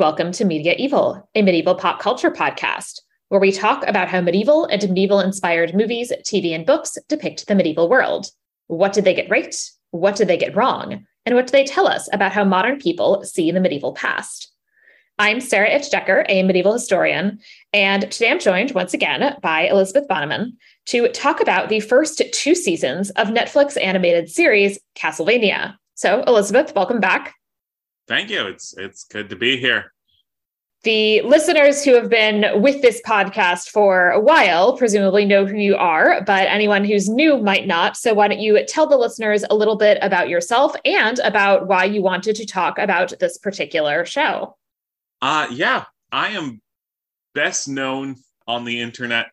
welcome 0.00 0.32
to 0.32 0.46
Media 0.46 0.74
Evil, 0.78 1.28
a 1.34 1.42
medieval 1.42 1.74
pop 1.74 2.00
culture 2.00 2.30
podcast, 2.30 3.02
where 3.28 3.38
we 3.38 3.52
talk 3.52 3.86
about 3.86 4.08
how 4.08 4.18
medieval 4.22 4.64
and 4.64 4.82
medieval 4.88 5.20
inspired 5.20 5.74
movies, 5.74 6.10
TV, 6.22 6.54
and 6.54 6.64
books 6.64 6.96
depict 7.10 7.46
the 7.46 7.54
medieval 7.54 7.86
world. 7.86 8.28
What 8.68 8.94
did 8.94 9.04
they 9.04 9.12
get 9.12 9.28
right? 9.28 9.54
What 9.90 10.16
did 10.16 10.26
they 10.26 10.38
get 10.38 10.56
wrong? 10.56 11.04
And 11.26 11.34
what 11.34 11.46
do 11.46 11.50
they 11.50 11.64
tell 11.64 11.86
us 11.86 12.08
about 12.14 12.32
how 12.32 12.44
modern 12.44 12.78
people 12.78 13.22
see 13.24 13.50
the 13.50 13.60
medieval 13.60 13.92
past? 13.92 14.50
I'm 15.18 15.38
Sarah 15.38 15.68
Itchdecker, 15.68 16.24
a 16.30 16.44
medieval 16.44 16.72
historian, 16.72 17.38
and 17.74 18.10
today 18.10 18.30
I'm 18.30 18.40
joined 18.40 18.70
once 18.70 18.94
again 18.94 19.36
by 19.42 19.68
Elizabeth 19.68 20.08
Bonneman 20.08 20.52
to 20.86 21.08
talk 21.08 21.42
about 21.42 21.68
the 21.68 21.80
first 21.80 22.22
two 22.32 22.54
seasons 22.54 23.10
of 23.10 23.28
Netflix 23.28 23.76
animated 23.78 24.30
series 24.30 24.78
Castlevania. 24.96 25.76
So, 25.94 26.22
Elizabeth, 26.22 26.74
welcome 26.74 27.00
back. 27.00 27.34
Thank 28.10 28.28
you. 28.28 28.44
It's 28.48 28.76
it's 28.76 29.04
good 29.04 29.30
to 29.30 29.36
be 29.36 29.56
here. 29.56 29.92
The 30.82 31.20
listeners 31.22 31.84
who 31.84 31.94
have 31.94 32.08
been 32.08 32.60
with 32.60 32.82
this 32.82 33.00
podcast 33.06 33.68
for 33.68 34.10
a 34.10 34.18
while 34.18 34.76
presumably 34.76 35.24
know 35.24 35.46
who 35.46 35.56
you 35.56 35.76
are, 35.76 36.20
but 36.22 36.48
anyone 36.48 36.84
who's 36.84 37.08
new 37.08 37.38
might 37.38 37.68
not. 37.68 37.96
So, 37.96 38.12
why 38.12 38.26
don't 38.26 38.40
you 38.40 38.66
tell 38.66 38.88
the 38.88 38.96
listeners 38.96 39.44
a 39.48 39.54
little 39.54 39.76
bit 39.76 39.96
about 40.02 40.28
yourself 40.28 40.74
and 40.84 41.20
about 41.20 41.68
why 41.68 41.84
you 41.84 42.02
wanted 42.02 42.34
to 42.34 42.46
talk 42.46 42.80
about 42.80 43.12
this 43.20 43.38
particular 43.38 44.04
show? 44.04 44.56
Uh, 45.22 45.46
yeah, 45.52 45.84
I 46.10 46.30
am 46.30 46.60
best 47.32 47.68
known 47.68 48.16
on 48.48 48.64
the 48.64 48.80
internet 48.80 49.26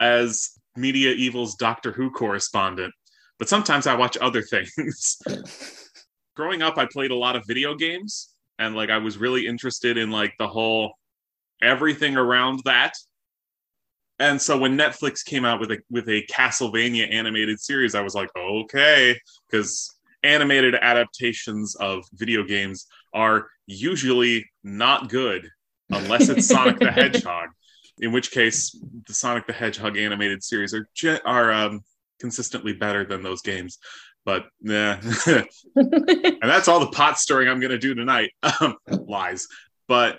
as 0.00 0.52
Media 0.74 1.10
Evil's 1.10 1.54
Doctor 1.54 1.92
Who 1.92 2.10
correspondent, 2.10 2.94
but 3.38 3.50
sometimes 3.50 3.86
I 3.86 3.94
watch 3.94 4.16
other 4.22 4.40
things. 4.50 5.18
Growing 6.36 6.62
up, 6.62 6.78
I 6.78 6.86
played 6.86 7.10
a 7.10 7.16
lot 7.16 7.36
of 7.36 7.44
video 7.46 7.74
games 7.74 8.34
and 8.58 8.76
like 8.76 8.90
I 8.90 8.98
was 8.98 9.18
really 9.18 9.46
interested 9.46 9.96
in 9.96 10.10
like 10.10 10.34
the 10.38 10.46
whole 10.46 10.92
everything 11.62 12.16
around 12.16 12.60
that. 12.64 12.92
And 14.18 14.40
so 14.40 14.58
when 14.58 14.76
Netflix 14.76 15.24
came 15.24 15.44
out 15.44 15.60
with 15.60 15.72
a 15.72 15.78
with 15.90 16.08
a 16.08 16.24
Castlevania 16.30 17.10
animated 17.10 17.58
series, 17.58 17.94
I 17.94 18.02
was 18.02 18.14
like, 18.14 18.28
okay, 18.36 19.18
because 19.50 19.90
animated 20.22 20.74
adaptations 20.74 21.74
of 21.76 22.04
video 22.12 22.44
games 22.44 22.86
are 23.14 23.48
usually 23.66 24.44
not 24.62 25.08
good 25.08 25.48
unless 25.88 26.28
it's 26.28 26.46
Sonic 26.46 26.78
the 26.78 26.90
Hedgehog. 26.92 27.48
In 27.98 28.12
which 28.12 28.30
case, 28.30 28.78
the 29.06 29.14
Sonic 29.14 29.46
the 29.46 29.52
Hedgehog 29.54 29.96
animated 29.96 30.42
series 30.44 30.74
are 30.74 30.86
are 31.24 31.52
um, 31.52 31.80
consistently 32.20 32.74
better 32.74 33.06
than 33.06 33.22
those 33.22 33.40
games. 33.40 33.78
But 34.24 34.46
yeah, 34.60 35.00
and 35.76 36.38
that's 36.42 36.68
all 36.68 36.80
the 36.80 36.90
pot 36.92 37.18
stirring 37.18 37.48
I'm 37.48 37.60
going 37.60 37.70
to 37.70 37.78
do 37.78 37.94
tonight. 37.94 38.30
Um, 38.60 38.76
lies. 38.88 39.46
But 39.88 40.18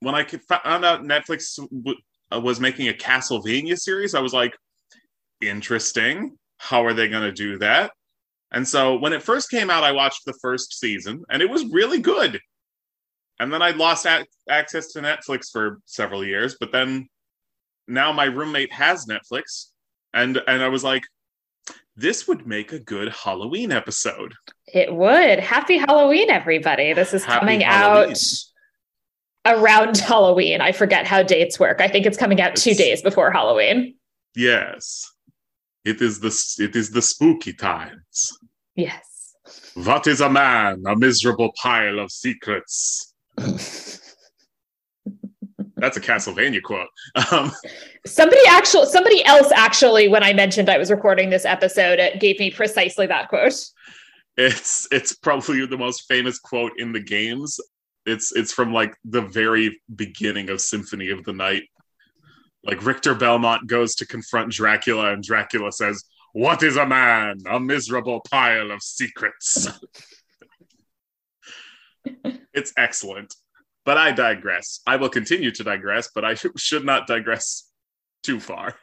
when 0.00 0.14
I 0.14 0.24
found 0.24 0.84
out 0.84 1.02
Netflix 1.02 1.58
uh, 2.32 2.40
was 2.40 2.60
making 2.60 2.88
a 2.88 2.92
Castlevania 2.92 3.76
series, 3.76 4.14
I 4.14 4.20
was 4.20 4.32
like, 4.32 4.54
interesting. 5.40 6.36
How 6.58 6.84
are 6.84 6.94
they 6.94 7.08
going 7.08 7.22
to 7.22 7.32
do 7.32 7.58
that? 7.58 7.92
And 8.50 8.66
so 8.66 8.96
when 8.96 9.12
it 9.12 9.22
first 9.22 9.50
came 9.50 9.70
out, 9.70 9.84
I 9.84 9.92
watched 9.92 10.24
the 10.24 10.38
first 10.40 10.78
season 10.78 11.24
and 11.28 11.42
it 11.42 11.50
was 11.50 11.64
really 11.66 12.00
good. 12.00 12.40
And 13.40 13.52
then 13.52 13.62
I 13.62 13.70
lost 13.70 14.06
a- 14.06 14.26
access 14.48 14.92
to 14.92 15.00
Netflix 15.00 15.50
for 15.52 15.80
several 15.84 16.24
years, 16.24 16.56
but 16.58 16.72
then 16.72 17.08
now 17.86 18.12
my 18.12 18.24
roommate 18.24 18.72
has 18.72 19.06
Netflix 19.06 19.66
and 20.14 20.40
and 20.46 20.62
I 20.62 20.68
was 20.68 20.82
like 20.82 21.02
this 21.98 22.28
would 22.28 22.46
make 22.46 22.72
a 22.72 22.78
good 22.78 23.08
Halloween 23.08 23.72
episode. 23.72 24.32
It 24.72 24.94
would. 24.94 25.40
Happy 25.40 25.78
Halloween 25.78 26.30
everybody. 26.30 26.92
This 26.92 27.12
is 27.12 27.24
Happy 27.24 27.40
coming 27.40 27.60
Halloween. 27.62 28.14
out 29.44 29.58
around 29.58 29.96
Halloween. 30.10 30.60
I 30.60 30.70
forget 30.70 31.06
how 31.06 31.24
dates 31.24 31.58
work. 31.58 31.80
I 31.80 31.88
think 31.88 32.06
it's 32.06 32.16
coming 32.16 32.40
out 32.40 32.52
it's, 32.52 32.62
2 32.62 32.74
days 32.74 33.02
before 33.02 33.32
Halloween. 33.32 33.96
Yes. 34.36 35.10
It 35.84 36.00
is 36.00 36.20
the 36.20 36.28
it 36.62 36.76
is 36.76 36.90
the 36.90 37.02
spooky 37.02 37.52
times. 37.52 38.38
Yes. 38.76 39.34
What 39.74 40.06
is 40.06 40.20
a 40.20 40.30
man? 40.30 40.84
A 40.86 40.94
miserable 40.94 41.52
pile 41.60 41.98
of 41.98 42.12
secrets. 42.12 43.14
That's 45.78 45.96
a 45.96 46.00
Castlevania 46.00 46.62
quote. 46.62 46.88
Um, 47.32 47.52
somebody 48.06 48.40
actually, 48.48 48.86
somebody 48.86 49.24
else 49.24 49.50
actually, 49.52 50.08
when 50.08 50.22
I 50.22 50.32
mentioned 50.32 50.68
I 50.68 50.78
was 50.78 50.90
recording 50.90 51.30
this 51.30 51.44
episode, 51.44 51.98
it 51.98 52.20
gave 52.20 52.38
me 52.38 52.50
precisely 52.50 53.06
that 53.06 53.28
quote. 53.28 53.54
It's 54.36 54.86
it's 54.90 55.14
probably 55.14 55.66
the 55.66 55.78
most 55.78 56.06
famous 56.08 56.38
quote 56.38 56.72
in 56.78 56.92
the 56.92 57.00
games. 57.00 57.58
It's 58.06 58.32
it's 58.32 58.52
from 58.52 58.72
like 58.72 58.94
the 59.04 59.22
very 59.22 59.80
beginning 59.94 60.50
of 60.50 60.60
Symphony 60.60 61.10
of 61.10 61.24
the 61.24 61.32
Night 61.32 61.64
like 62.64 62.84
Richter 62.84 63.14
Belmont 63.14 63.66
goes 63.66 63.94
to 63.96 64.06
confront 64.06 64.52
Dracula, 64.52 65.12
and 65.12 65.22
Dracula 65.22 65.72
says, 65.72 66.04
What 66.32 66.62
is 66.62 66.76
a 66.76 66.86
man? 66.86 67.38
A 67.48 67.58
miserable 67.58 68.20
pile 68.30 68.70
of 68.70 68.82
secrets. 68.82 69.68
it's 72.52 72.72
excellent. 72.76 73.34
But 73.88 73.96
I 73.96 74.12
digress. 74.12 74.80
I 74.86 74.96
will 74.96 75.08
continue 75.08 75.50
to 75.50 75.64
digress, 75.64 76.10
but 76.14 76.22
I 76.22 76.34
sh- 76.34 76.44
should 76.58 76.84
not 76.84 77.06
digress 77.06 77.70
too 78.22 78.38
far. 78.38 78.74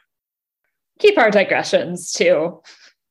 Keep 0.98 1.16
our 1.16 1.30
digressions 1.30 2.10
to 2.14 2.60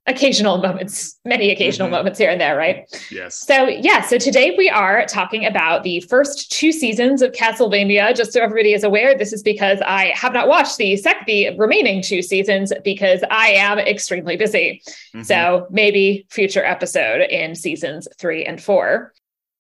occasional 0.05 0.57
moments, 0.57 1.17
many 1.23 1.51
occasional 1.51 1.87
mm-hmm. 1.87 1.95
moments 1.95 2.19
here 2.19 2.29
and 2.29 2.41
there, 2.41 2.57
right? 2.57 2.83
Yes. 3.09 3.37
So, 3.37 3.69
yeah, 3.69 4.01
so 4.01 4.17
today 4.17 4.55
we 4.57 4.69
are 4.69 5.05
talking 5.05 5.45
about 5.45 5.83
the 5.83 6.01
first 6.01 6.51
two 6.51 6.73
seasons 6.73 7.21
of 7.21 7.31
Castlevania. 7.31 8.13
Just 8.13 8.33
so 8.33 8.41
everybody 8.41 8.73
is 8.73 8.83
aware, 8.83 9.17
this 9.17 9.31
is 9.31 9.41
because 9.41 9.79
I 9.85 10.07
have 10.07 10.33
not 10.33 10.49
watched 10.49 10.75
the 10.75 10.97
sec 10.97 11.25
the 11.25 11.57
remaining 11.57 12.01
two 12.01 12.21
seasons 12.21 12.73
because 12.83 13.23
I 13.31 13.51
am 13.51 13.79
extremely 13.79 14.35
busy. 14.35 14.81
Mm-hmm. 14.85 15.21
So, 15.21 15.67
maybe 15.69 16.25
future 16.29 16.65
episode 16.65 17.21
in 17.21 17.55
seasons 17.55 18.05
3 18.19 18.43
and 18.43 18.61
4. 18.61 19.13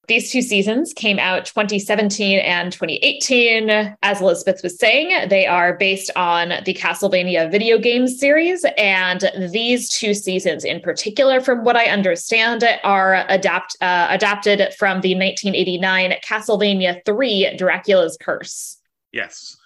These 0.07 0.31
two 0.31 0.41
seasons 0.41 0.93
came 0.93 1.17
out 1.17 1.45
2017 1.45 2.39
and 2.39 2.71
2018. 2.71 3.95
As 4.03 4.21
Elizabeth 4.21 4.61
was 4.61 4.77
saying, 4.77 5.29
they 5.29 5.47
are 5.47 5.77
based 5.77 6.11
on 6.15 6.49
the 6.63 6.73
Castlevania 6.73 7.49
video 7.49 7.79
game 7.79 8.07
series. 8.07 8.65
And 8.77 9.31
these 9.51 9.89
two 9.89 10.13
seasons, 10.13 10.63
in 10.63 10.79
particular, 10.79 11.41
from 11.41 11.63
what 11.63 11.75
I 11.75 11.85
understand, 11.85 12.63
are 12.83 13.25
adapt, 13.29 13.75
uh, 13.81 14.07
adapted 14.09 14.73
from 14.75 15.01
the 15.01 15.15
1989 15.15 16.13
Castlevania 16.23 17.03
3 17.05 17.55
Dracula's 17.57 18.17
Curse. 18.21 18.77
Yes. 19.11 19.57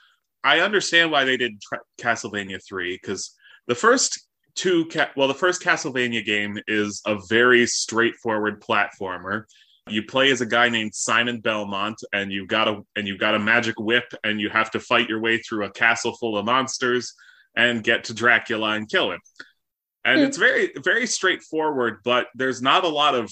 I 0.43 0.59
understand 0.61 1.11
why 1.11 1.25
they 1.25 1.35
did 1.35 1.61
tra- 1.61 1.79
Castlevania 1.99 2.63
3 2.65 2.97
because 3.01 3.35
the 3.67 3.75
first 3.75 4.25
two, 4.55 4.85
ca- 4.85 5.11
well, 5.17 5.27
the 5.27 5.33
first 5.33 5.61
Castlevania 5.61 6.25
game 6.25 6.57
is 6.67 7.01
a 7.05 7.17
very 7.27 7.67
straightforward 7.67 8.61
platformer 8.61 9.43
you 9.91 10.03
play 10.03 10.31
as 10.31 10.41
a 10.41 10.45
guy 10.45 10.69
named 10.69 10.93
Simon 10.93 11.39
Belmont, 11.39 11.97
and 12.13 12.31
you've 12.31 12.47
got 12.47 12.67
a 12.67 12.81
and 12.95 13.07
you've 13.07 13.19
got 13.19 13.35
a 13.35 13.39
magic 13.39 13.79
whip, 13.79 14.05
and 14.23 14.39
you 14.39 14.49
have 14.49 14.71
to 14.71 14.79
fight 14.79 15.09
your 15.09 15.21
way 15.21 15.37
through 15.37 15.65
a 15.65 15.71
castle 15.71 16.15
full 16.17 16.37
of 16.37 16.45
monsters 16.45 17.13
and 17.55 17.83
get 17.83 18.05
to 18.05 18.13
Dracula 18.13 18.71
and 18.71 18.89
kill 18.89 19.11
him. 19.11 19.19
And 20.05 20.19
mm. 20.19 20.27
it's 20.27 20.37
very 20.37 20.71
very 20.83 21.07
straightforward, 21.07 21.97
but 22.03 22.27
there's 22.35 22.61
not 22.61 22.83
a 22.83 22.89
lot 22.89 23.15
of 23.15 23.31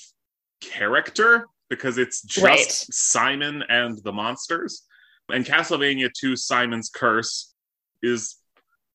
character 0.62 1.48
because 1.70 1.98
it's 1.98 2.22
just 2.22 2.46
right. 2.46 2.72
Simon 2.92 3.64
and 3.70 4.02
the 4.04 4.14
monsters. 4.14 4.84
And 5.30 5.46
Castlevania 5.46 6.10
2 6.18 6.38
Simon's 6.38 6.90
Curse 6.90 7.54
is, 8.02 8.38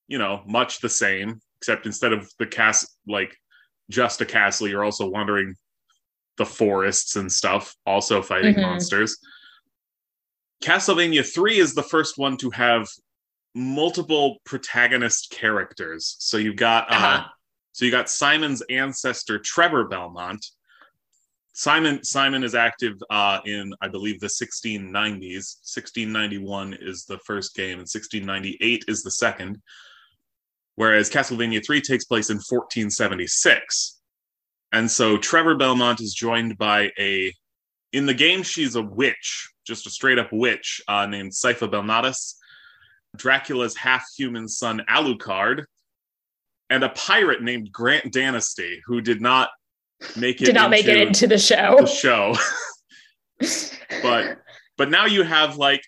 you 0.09 0.19
know, 0.19 0.43
much 0.47 0.81
the 0.81 0.89
same, 0.89 1.41
except 1.59 1.85
instead 1.85 2.13
of 2.13 2.31
the 2.39 2.47
cast 2.47 2.97
like 3.07 3.37
just 3.91 4.21
a 4.21 4.25
castle, 4.25 4.69
you're 4.69 4.85
also 4.85 5.09
wandering 5.09 5.55
the 6.39 6.47
forests 6.47 7.17
and 7.17 7.31
stuff, 7.31 7.75
also 7.87 8.23
fighting 8.23 8.55
mm-hmm. 8.55 8.63
monsters. 8.63 9.19
Castlevania 10.63 11.27
3 11.27 11.59
is 11.59 11.75
the 11.75 11.83
first 11.83 12.19
one 12.19 12.37
to 12.39 12.51
have 12.51 12.89
multiple 13.55 14.39
protagonist 14.45 15.31
characters. 15.31 16.17
So 16.19 16.37
you've 16.37 16.57
got 16.57 16.91
uh, 16.91 16.95
uh-huh. 16.95 17.25
so 17.73 17.85
you 17.85 17.91
got 17.91 18.09
Simon's 18.09 18.63
ancestor 18.71 19.39
Trevor 19.39 19.85
Belmont. 19.85 20.45
Simon 21.55 22.03
Simon 22.03 22.45
is 22.45 22.55
active 22.55 22.95
uh, 23.11 23.41
in 23.45 23.75
I 23.83 23.89
believe 23.89 24.21
the 24.21 24.29
1690s. 24.29 25.59
1691 25.63 26.79
is 26.81 27.05
the 27.05 27.19
first 27.27 27.55
game, 27.55 27.79
and 27.79 27.89
1698 27.89 28.85
is 28.89 29.03
the 29.03 29.11
second. 29.11 29.61
Whereas 30.77 31.11
Castlevania 31.11 31.65
3 31.65 31.83
takes 31.83 32.07
place 32.07 32.31
in 32.31 32.37
1476. 32.37 34.01
And 34.73 34.91
so 34.91 35.19
Trevor 35.19 35.55
Belmont 35.55 36.01
is 36.01 36.15
joined 36.15 36.57
by 36.57 36.91
a, 36.99 37.33
in 37.93 38.07
the 38.07 38.15
game, 38.15 38.43
she's 38.43 38.75
a 38.75 38.83
witch, 38.83 39.51
just 39.67 39.87
a 39.87 39.91
straight 39.91 40.19
up 40.19 40.33
witch 40.33 40.81
uh, 40.89 41.07
named 41.07 41.33
Sypha 41.33 41.71
Belnades, 41.71 42.35
Dracula's 43.17 43.77
half 43.77 44.05
human 44.17 44.49
son 44.49 44.83
Alucard, 44.89 45.65
and 46.71 46.83
a 46.83 46.89
pirate 46.89 47.43
named 47.43 47.71
Grant 47.71 48.13
Danasty, 48.13 48.79
who 48.87 49.03
did 49.03 49.21
not 49.21 49.51
make 50.17 50.41
it 50.41 50.47
did 50.47 50.55
not 50.55 50.71
make 50.71 50.87
it 50.87 50.97
into 50.97 51.27
the 51.27 51.39
show. 51.39 51.77
The 51.79 51.87
show. 51.87 52.35
but 54.03 54.39
But 54.79 54.91
now 54.91 55.05
you 55.05 55.23
have 55.23 55.59
like 55.59 55.85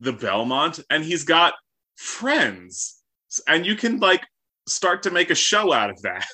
the 0.00 0.12
Belmont, 0.12 0.80
and 0.90 1.04
he's 1.04 1.24
got 1.24 1.54
friends, 1.96 3.02
and 3.48 3.66
you 3.66 3.74
can 3.74 3.98
like 3.98 4.24
start 4.68 5.02
to 5.02 5.10
make 5.10 5.30
a 5.30 5.34
show 5.34 5.72
out 5.72 5.90
of 5.90 6.00
that. 6.02 6.26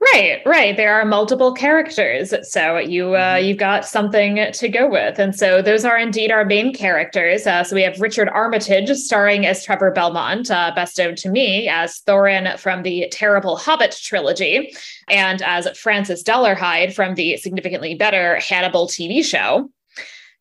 Right, 0.00 0.42
right. 0.44 0.76
There 0.76 0.94
are 0.94 1.04
multiple 1.04 1.52
characters, 1.52 2.34
so 2.42 2.78
you 2.78 3.14
uh, 3.14 3.36
mm-hmm. 3.36 3.46
you've 3.46 3.58
got 3.58 3.86
something 3.86 4.52
to 4.52 4.68
go 4.68 4.88
with, 4.88 5.20
and 5.20 5.34
so 5.34 5.62
those 5.62 5.84
are 5.84 5.96
indeed 5.96 6.32
our 6.32 6.44
main 6.44 6.74
characters. 6.74 7.46
Uh, 7.46 7.62
so 7.62 7.76
we 7.76 7.82
have 7.82 8.00
Richard 8.00 8.28
Armitage 8.28 8.90
starring 8.90 9.46
as 9.46 9.64
Trevor 9.64 9.92
Belmont, 9.92 10.50
uh, 10.50 10.72
best 10.74 10.98
known 10.98 11.14
to 11.16 11.30
me 11.30 11.68
as 11.68 12.00
Thorin 12.00 12.58
from 12.58 12.82
the 12.82 13.06
terrible 13.12 13.56
Hobbit 13.56 13.96
trilogy, 14.02 14.74
and 15.08 15.40
as 15.42 15.68
Francis 15.78 16.24
Dolarhyde 16.24 16.92
from 16.92 17.14
the 17.14 17.36
significantly 17.36 17.94
better 17.94 18.40
Hannibal 18.40 18.88
TV 18.88 19.24
show. 19.24 19.70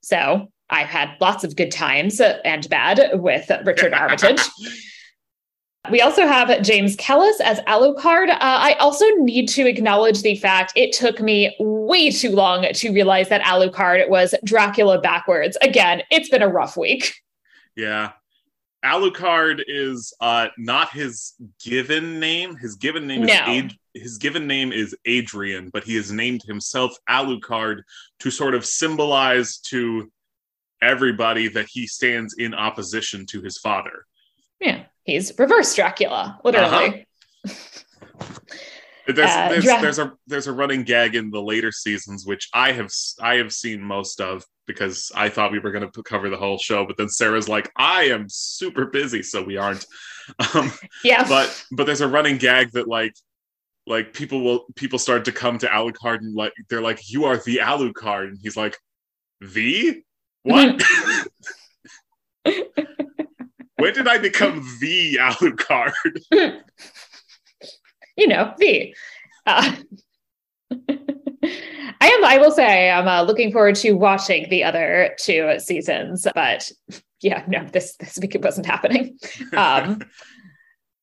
So 0.02 0.52
I've 0.72 0.88
had 0.88 1.16
lots 1.22 1.44
of 1.44 1.56
good 1.56 1.72
times 1.72 2.20
and 2.20 2.68
bad 2.70 3.12
with 3.14 3.52
Richard 3.64 3.94
Armitage. 3.94 4.42
We 5.90 6.02
also 6.02 6.28
have 6.28 6.62
James 6.62 6.96
Callis 6.96 7.42
as 7.42 7.60
Alucard. 7.62 8.30
Uh, 8.30 8.38
I 8.40 8.76
also 8.80 9.06
need 9.16 9.48
to 9.50 9.68
acknowledge 9.68 10.22
the 10.22 10.36
fact 10.36 10.74
it 10.76 10.94
took 10.94 11.20
me 11.20 11.56
way 11.60 12.12
too 12.12 12.30
long 12.32 12.68
to 12.72 12.94
realize 12.94 13.30
that 13.30 13.42
Alucard 13.42 14.08
was 14.08 14.36
Dracula 14.44 15.02
backwards. 15.02 15.58
Again, 15.62 16.04
it's 16.12 16.30
been 16.30 16.44
a 16.44 16.48
rough 16.48 16.78
week. 16.78 17.16
Yeah. 17.76 18.12
Alucard 18.86 19.64
is 19.68 20.14
uh, 20.22 20.50
not 20.58 20.92
his 20.92 21.34
given 21.64 22.20
name. 22.20 22.56
His 22.56 22.76
given 22.76 23.08
name 23.08 23.26
no. 23.26 23.34
is 23.34 23.40
Ad- 23.42 23.76
his 23.94 24.18
given 24.20 24.46
name 24.46 24.72
is 24.72 24.96
Adrian, 25.06 25.70
but 25.70 25.84
he 25.84 25.96
has 25.96 26.12
named 26.12 26.44
himself 26.44 26.96
Alucard 27.10 27.82
to 28.20 28.30
sort 28.30 28.56
of 28.56 28.66
symbolize 28.66 29.58
to 29.70 30.12
everybody 30.82 31.48
that 31.50 31.68
he 31.70 31.88
stands 31.88 32.36
in 32.38 32.54
opposition 32.54 33.26
to 33.28 33.42
his 33.42 33.58
father. 33.58 34.06
Yeah 34.60 34.84
he's 35.04 35.38
reverse 35.38 35.76
Dracula, 35.76 36.40
literally. 36.44 37.08
Uh-huh. 37.46 37.54
There's, 39.08 39.30
uh, 39.30 39.50
there's, 39.50 39.64
Dra- 39.64 39.82
there's, 39.82 40.00
a 40.00 40.14
there's 40.28 40.48
a 40.48 40.54
running 40.54 40.84
gag 40.84 41.16
in 41.16 41.32
the 41.32 41.42
later 41.42 41.72
seasons 41.72 42.26
which 42.26 42.48
I 42.54 42.72
have 42.72 42.90
I 43.20 43.36
have 43.36 43.52
seen 43.52 43.82
most 43.82 44.22
of 44.22 44.46
because 44.68 45.12
I 45.16 45.30
thought 45.30 45.52
we 45.52 45.60
were 45.60 45.72
going 45.72 45.90
to 45.90 46.04
cover 46.04 46.30
the 46.30 46.38
whole 46.38 46.58
show, 46.58 46.86
but 46.86 46.98
then 46.98 47.10
Sarah's 47.10 47.50
like, 47.50 47.70
I 47.76 48.04
am 48.04 48.28
super 48.30 48.86
busy, 48.86 49.24
so 49.24 49.44
we 49.44 49.58
aren't. 49.58 49.86
Um, 50.54 50.72
yeah, 51.04 51.28
but 51.28 51.66
but 51.74 51.86
there's 51.88 52.00
a 52.00 52.08
running 52.08 52.38
gag 52.38 52.72
that 52.72 52.88
like 52.88 53.14
like 53.88 54.14
people 54.14 54.42
will 54.42 54.66
people 54.76 55.00
start 55.00 55.26
to 55.26 55.32
come 55.34 55.58
to 55.58 55.68
Alucard 55.68 56.20
and 56.20 56.34
like 56.34 56.54
they're 56.70 56.80
like, 56.80 57.02
you 57.10 57.26
are 57.26 57.38
the 57.38 57.58
Alucard, 57.58 58.28
and 58.28 58.38
he's 58.42 58.56
like, 58.56 58.78
the 59.42 60.04
what? 60.44 60.82
when 63.82 63.94
did 63.96 64.08
I 64.08 64.20
become 64.20 64.64
the 64.80 65.16
Alucard? 65.16 65.94
you 68.16 68.28
know, 68.28 68.54
the. 68.58 68.96
Uh, 69.48 69.76
I 72.04 72.08
am. 72.08 72.24
I 72.24 72.38
will 72.40 72.52
say 72.52 72.92
I'm 72.92 73.08
uh, 73.08 73.24
looking 73.24 73.52
forward 73.52 73.76
to 73.78 73.94
watching 73.94 74.48
the 74.50 74.64
other 74.64 75.16
two 75.20 75.56
seasons, 75.58 76.28
but 76.36 76.72
yeah, 77.22 77.44
no, 77.48 77.66
this 77.66 77.96
this 77.98 78.20
week 78.22 78.36
it 78.36 78.44
wasn't 78.44 78.68
happening. 78.68 79.18
Um, 79.58 80.02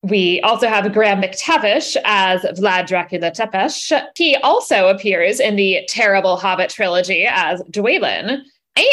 we 0.01 0.39
also 0.41 0.69
have 0.69 0.91
Graham 0.93 1.21
McTavish 1.21 1.97
as 2.05 2.41
Vlad 2.57 2.87
Dracula 2.87 3.31
Tepesh. 3.31 4.01
He 4.15 4.37
also 4.37 4.87
appears 4.87 5.41
in 5.41 5.57
the 5.57 5.81
terrible 5.89 6.37
Hobbit 6.37 6.69
trilogy 6.69 7.25
as 7.27 7.61
Dwalin 7.63 8.43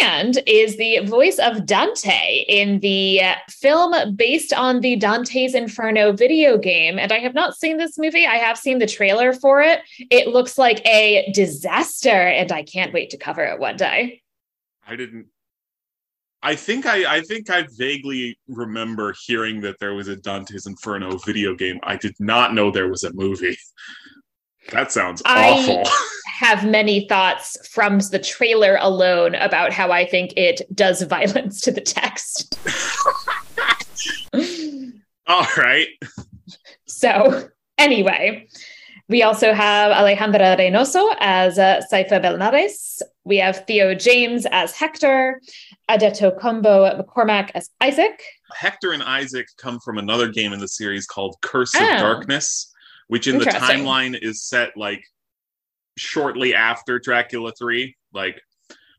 and 0.02 0.38
is 0.46 0.76
the 0.76 1.00
voice 1.00 1.38
of 1.38 1.66
Dante 1.66 2.44
in 2.48 2.80
the 2.80 3.22
uh, 3.22 3.34
film 3.48 4.14
based 4.14 4.52
on 4.52 4.80
the 4.80 4.96
Dante's 4.96 5.54
Inferno 5.54 6.12
video 6.12 6.58
game. 6.58 6.98
And 6.98 7.12
I 7.12 7.18
have 7.18 7.34
not 7.34 7.56
seen 7.56 7.76
this 7.76 7.98
movie. 7.98 8.26
I 8.26 8.36
have 8.36 8.58
seen 8.58 8.78
the 8.78 8.86
trailer 8.86 9.32
for 9.32 9.62
it. 9.62 9.80
It 10.10 10.28
looks 10.28 10.58
like 10.58 10.84
a 10.86 11.30
disaster, 11.32 12.08
and 12.08 12.52
I 12.52 12.62
can't 12.62 12.92
wait 12.92 13.10
to 13.10 13.16
cover 13.16 13.42
it 13.42 13.58
one 13.58 13.76
day. 13.76 14.22
I 14.86 14.96
didn't. 14.96 15.26
I 16.42 16.54
think 16.54 16.86
I, 16.86 17.16
I 17.16 17.20
think 17.22 17.50
I 17.50 17.66
vaguely 17.76 18.38
remember 18.46 19.14
hearing 19.26 19.60
that 19.62 19.78
there 19.80 19.94
was 19.94 20.08
a 20.08 20.16
Dante's 20.16 20.66
Inferno 20.66 21.16
video 21.18 21.54
game. 21.54 21.80
I 21.82 21.96
did 21.96 22.14
not 22.20 22.54
know 22.54 22.70
there 22.70 22.88
was 22.88 23.04
a 23.04 23.12
movie. 23.12 23.56
That 24.72 24.92
sounds 24.92 25.22
awful. 25.24 25.82
I 25.84 25.90
have 26.38 26.66
many 26.66 27.08
thoughts 27.08 27.56
from 27.68 27.98
the 27.98 28.18
trailer 28.18 28.76
alone 28.80 29.34
about 29.36 29.72
how 29.72 29.90
I 29.90 30.04
think 30.04 30.32
it 30.36 30.62
does 30.74 31.02
violence 31.16 31.60
to 31.62 31.72
the 31.72 31.80
text. 31.80 32.58
All 35.26 35.46
right. 35.56 35.88
So, 36.86 37.48
anyway, 37.78 38.48
we 39.08 39.22
also 39.22 39.52
have 39.52 39.92
Alejandra 39.92 40.56
Reynoso 40.58 41.16
as 41.20 41.58
uh, 41.58 41.80
Sypha 41.90 42.20
Belnades. 42.22 43.02
We 43.24 43.38
have 43.38 43.64
Theo 43.66 43.94
James 43.94 44.46
as 44.52 44.72
Hector, 44.72 45.40
Adetokumboh 45.88 47.00
M'Cormack 47.00 47.50
as 47.54 47.70
Isaac. 47.80 48.22
Hector 48.54 48.92
and 48.92 49.02
Isaac 49.02 49.46
come 49.56 49.80
from 49.80 49.98
another 49.98 50.28
game 50.28 50.52
in 50.52 50.60
the 50.60 50.68
series 50.68 51.06
called 51.06 51.36
Curse 51.42 51.74
oh. 51.76 51.82
of 51.82 51.98
Darkness 51.98 52.72
which 53.08 53.26
in 53.26 53.38
the 53.38 53.44
timeline 53.44 54.18
is 54.20 54.44
set 54.44 54.76
like 54.76 55.02
shortly 55.96 56.54
after 56.54 56.98
Dracula 56.98 57.52
3. 57.58 57.94
Like 58.12 58.40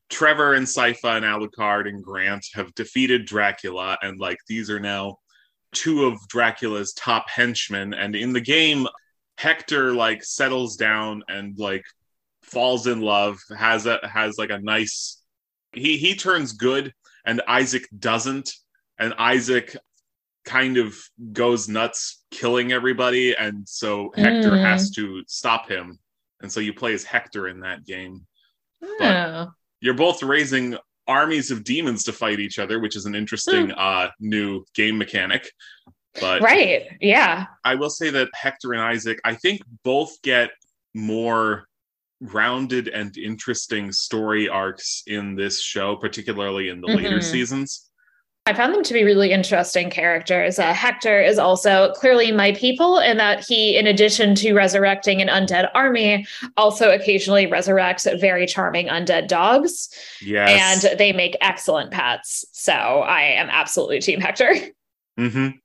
Trevor 0.10 0.54
and 0.54 0.66
Sypha 0.66 1.18
and 1.18 1.26
Alucard 1.26 1.88
and 1.88 2.04
Grant 2.04 2.46
have 2.54 2.74
defeated 2.76 3.26
Dracula, 3.26 3.98
and 4.02 4.20
like 4.20 4.38
these 4.48 4.70
are 4.70 4.80
now 4.80 5.18
two 5.74 6.06
of 6.06 6.18
Dracula's 6.30 6.94
top 6.94 7.30
henchmen. 7.30 7.94
And 7.94 8.16
in 8.16 8.34
the 8.34 8.42
game, 8.42 8.88
Hector 9.38 9.94
like 9.94 10.24
settles 10.24 10.78
down 10.78 11.24
and 11.28 11.58
like 11.60 11.84
falls 12.44 12.88
in 12.88 13.02
love, 13.02 13.40
has 13.58 13.86
a 13.86 14.00
has 14.08 14.38
like 14.38 14.50
a 14.50 14.60
nice 14.60 15.22
he 15.74 15.98
he 15.98 16.16
turns 16.16 16.54
good 16.54 16.94
and 17.26 17.42
Isaac 17.48 17.88
doesn't. 17.98 18.52
And 19.00 19.14
Isaac 19.20 19.76
kind 20.48 20.78
of 20.78 20.98
goes 21.34 21.68
nuts 21.68 22.24
killing 22.32 22.72
everybody 22.72 23.36
and 23.36 23.68
so 23.68 24.12
hector 24.16 24.52
mm. 24.52 24.62
has 24.62 24.90
to 24.90 25.22
stop 25.28 25.70
him 25.70 26.00
and 26.42 26.50
so 26.50 26.62
you 26.62 26.74
play 26.74 26.94
as 26.94 27.04
hector 27.04 27.50
in 27.50 27.60
that 27.60 27.86
game 27.86 28.26
oh. 29.02 29.52
you're 29.82 29.94
both 29.94 30.24
raising 30.24 30.78
armies 31.06 31.52
of 31.52 31.66
demons 31.66 32.06
to 32.06 32.14
fight 32.14 32.40
each 32.40 32.60
other 32.60 32.80
which 32.80 32.96
is 32.96 33.06
an 33.06 33.14
interesting 33.14 33.68
mm. 33.68 33.78
uh 33.78 34.10
new 34.22 34.64
game 34.74 34.98
mechanic 34.98 35.52
but 36.22 36.42
right 36.42 36.84
yeah 37.02 37.46
i 37.66 37.76
will 37.76 37.90
say 37.90 38.10
that 38.10 38.30
hector 38.34 38.72
and 38.72 38.82
isaac 38.82 39.20
i 39.26 39.36
think 39.36 39.62
both 39.84 40.22
get 40.22 40.52
more 40.94 41.68
rounded 42.22 42.88
and 42.88 43.18
interesting 43.18 43.92
story 43.92 44.48
arcs 44.48 45.04
in 45.08 45.36
this 45.36 45.62
show 45.62 45.98
particularly 45.98 46.70
in 46.70 46.80
the 46.80 46.88
mm-hmm. 46.88 47.04
later 47.04 47.20
seasons 47.22 47.87
I 48.48 48.54
found 48.54 48.74
them 48.74 48.84
to 48.84 48.94
be 48.94 49.04
really 49.04 49.34
interesting 49.34 49.90
characters. 49.90 50.58
Uh, 50.58 50.74
Hector 50.74 51.22
is 51.22 51.38
also 51.38 51.92
clearly 51.96 52.32
my 52.32 52.54
people 52.54 52.98
in 52.98 53.18
that 53.18 53.44
he, 53.46 53.76
in 53.76 53.86
addition 53.88 54.36
to 54.36 54.54
resurrecting 54.54 55.22
an 55.22 55.28
undead 55.28 55.70
army, 55.76 56.26
also 56.56 56.90
occasionally 56.92 57.46
resurrects 57.46 58.10
very 58.22 58.48
charming 58.48 58.88
undead 58.88 59.28
dogs. 59.28 59.90
Yes. 60.22 60.86
And 60.86 60.98
they 60.98 61.12
make 61.12 61.36
excellent 61.42 61.92
pets. 61.92 62.46
So 62.54 62.72
I 62.72 63.24
am 63.24 63.50
absolutely 63.50 64.00
Team 64.00 64.22
Hector. 64.22 64.54
Mm-hmm. 65.20 65.58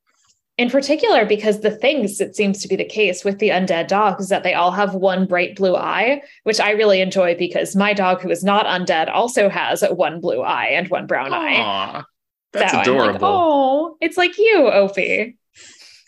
In 0.58 0.70
particular, 0.70 1.24
because 1.24 1.60
the 1.60 1.70
things 1.70 2.20
it 2.20 2.34
seems 2.34 2.60
to 2.62 2.68
be 2.68 2.74
the 2.74 2.84
case 2.84 3.24
with 3.24 3.38
the 3.38 3.50
undead 3.50 3.86
dogs 3.86 4.24
is 4.24 4.28
that 4.30 4.42
they 4.42 4.54
all 4.54 4.72
have 4.72 4.94
one 4.94 5.26
bright 5.26 5.54
blue 5.54 5.76
eye, 5.76 6.20
which 6.42 6.58
I 6.58 6.72
really 6.72 7.00
enjoy 7.00 7.36
because 7.36 7.76
my 7.76 7.92
dog, 7.92 8.20
who 8.20 8.30
is 8.30 8.42
not 8.42 8.66
undead, 8.66 9.08
also 9.08 9.48
has 9.48 9.84
one 9.88 10.20
blue 10.20 10.40
eye 10.40 10.66
and 10.66 10.88
one 10.88 11.06
brown 11.06 11.30
Aww. 11.30 11.34
eye. 11.34 12.02
That's 12.52 12.72
so 12.72 12.80
adorable. 12.80 13.12
Like, 13.12 13.22
oh, 13.22 13.96
it's 14.00 14.16
like 14.16 14.38
you, 14.38 14.70
Opie. 14.70 15.38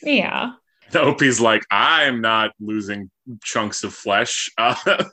Yeah. 0.02 0.52
The 0.90 1.00
Opie's 1.00 1.40
like, 1.40 1.64
I'm 1.70 2.20
not 2.20 2.52
losing 2.60 3.10
chunks 3.42 3.84
of 3.84 3.94
flesh. 3.94 4.50
Uh, 4.58 4.74
uh, 4.86 5.04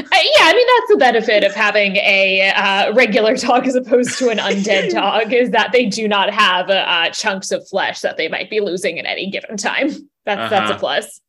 yeah, 0.00 0.46
I 0.46 0.52
mean 0.54 0.66
that's 0.66 0.88
the 0.88 0.96
benefit 0.98 1.44
of 1.44 1.54
having 1.54 1.96
a 1.96 2.50
uh, 2.50 2.92
regular 2.94 3.36
dog 3.36 3.66
as 3.66 3.74
opposed 3.74 4.18
to 4.18 4.30
an 4.30 4.38
undead 4.38 4.90
dog 4.94 5.32
is 5.32 5.50
that 5.50 5.72
they 5.72 5.84
do 5.86 6.08
not 6.08 6.32
have 6.32 6.70
uh, 6.70 7.10
chunks 7.10 7.50
of 7.50 7.68
flesh 7.68 8.00
that 8.00 8.16
they 8.16 8.28
might 8.28 8.48
be 8.48 8.60
losing 8.60 8.98
at 8.98 9.04
any 9.04 9.30
given 9.30 9.58
time. 9.58 9.90
That's 10.24 10.40
uh-huh. 10.40 10.48
that's 10.48 10.70
a 10.70 10.76
plus. 10.76 11.20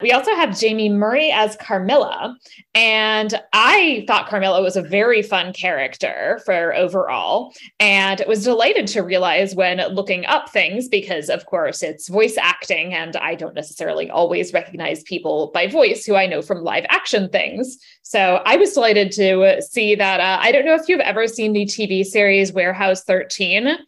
We 0.00 0.10
also 0.10 0.34
have 0.34 0.58
Jaime 0.60 0.88
Murray 0.88 1.30
as 1.30 1.56
Carmilla. 1.56 2.36
And 2.74 3.40
I 3.52 4.04
thought 4.08 4.28
Carmilla 4.28 4.60
was 4.60 4.76
a 4.76 4.82
very 4.82 5.22
fun 5.22 5.52
character 5.52 6.40
for 6.44 6.74
overall. 6.74 7.52
And 7.78 8.22
was 8.26 8.42
delighted 8.42 8.88
to 8.88 9.02
realize 9.02 9.54
when 9.54 9.78
looking 9.94 10.26
up 10.26 10.50
things, 10.50 10.88
because 10.88 11.30
of 11.30 11.46
course 11.46 11.82
it's 11.82 12.08
voice 12.08 12.36
acting, 12.36 12.92
and 12.92 13.16
I 13.16 13.36
don't 13.36 13.54
necessarily 13.54 14.10
always 14.10 14.52
recognize 14.52 15.04
people 15.04 15.52
by 15.54 15.68
voice 15.68 16.04
who 16.04 16.16
I 16.16 16.26
know 16.26 16.42
from 16.42 16.64
live 16.64 16.86
action 16.88 17.28
things. 17.28 17.78
So 18.02 18.42
I 18.44 18.56
was 18.56 18.72
delighted 18.72 19.12
to 19.12 19.62
see 19.62 19.94
that. 19.94 20.18
Uh, 20.18 20.38
I 20.40 20.50
don't 20.50 20.64
know 20.64 20.74
if 20.74 20.88
you've 20.88 21.00
ever 21.00 21.28
seen 21.28 21.52
the 21.52 21.66
TV 21.66 22.04
series 22.04 22.52
Warehouse 22.52 23.04
13, 23.04 23.78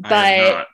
but 0.00 0.66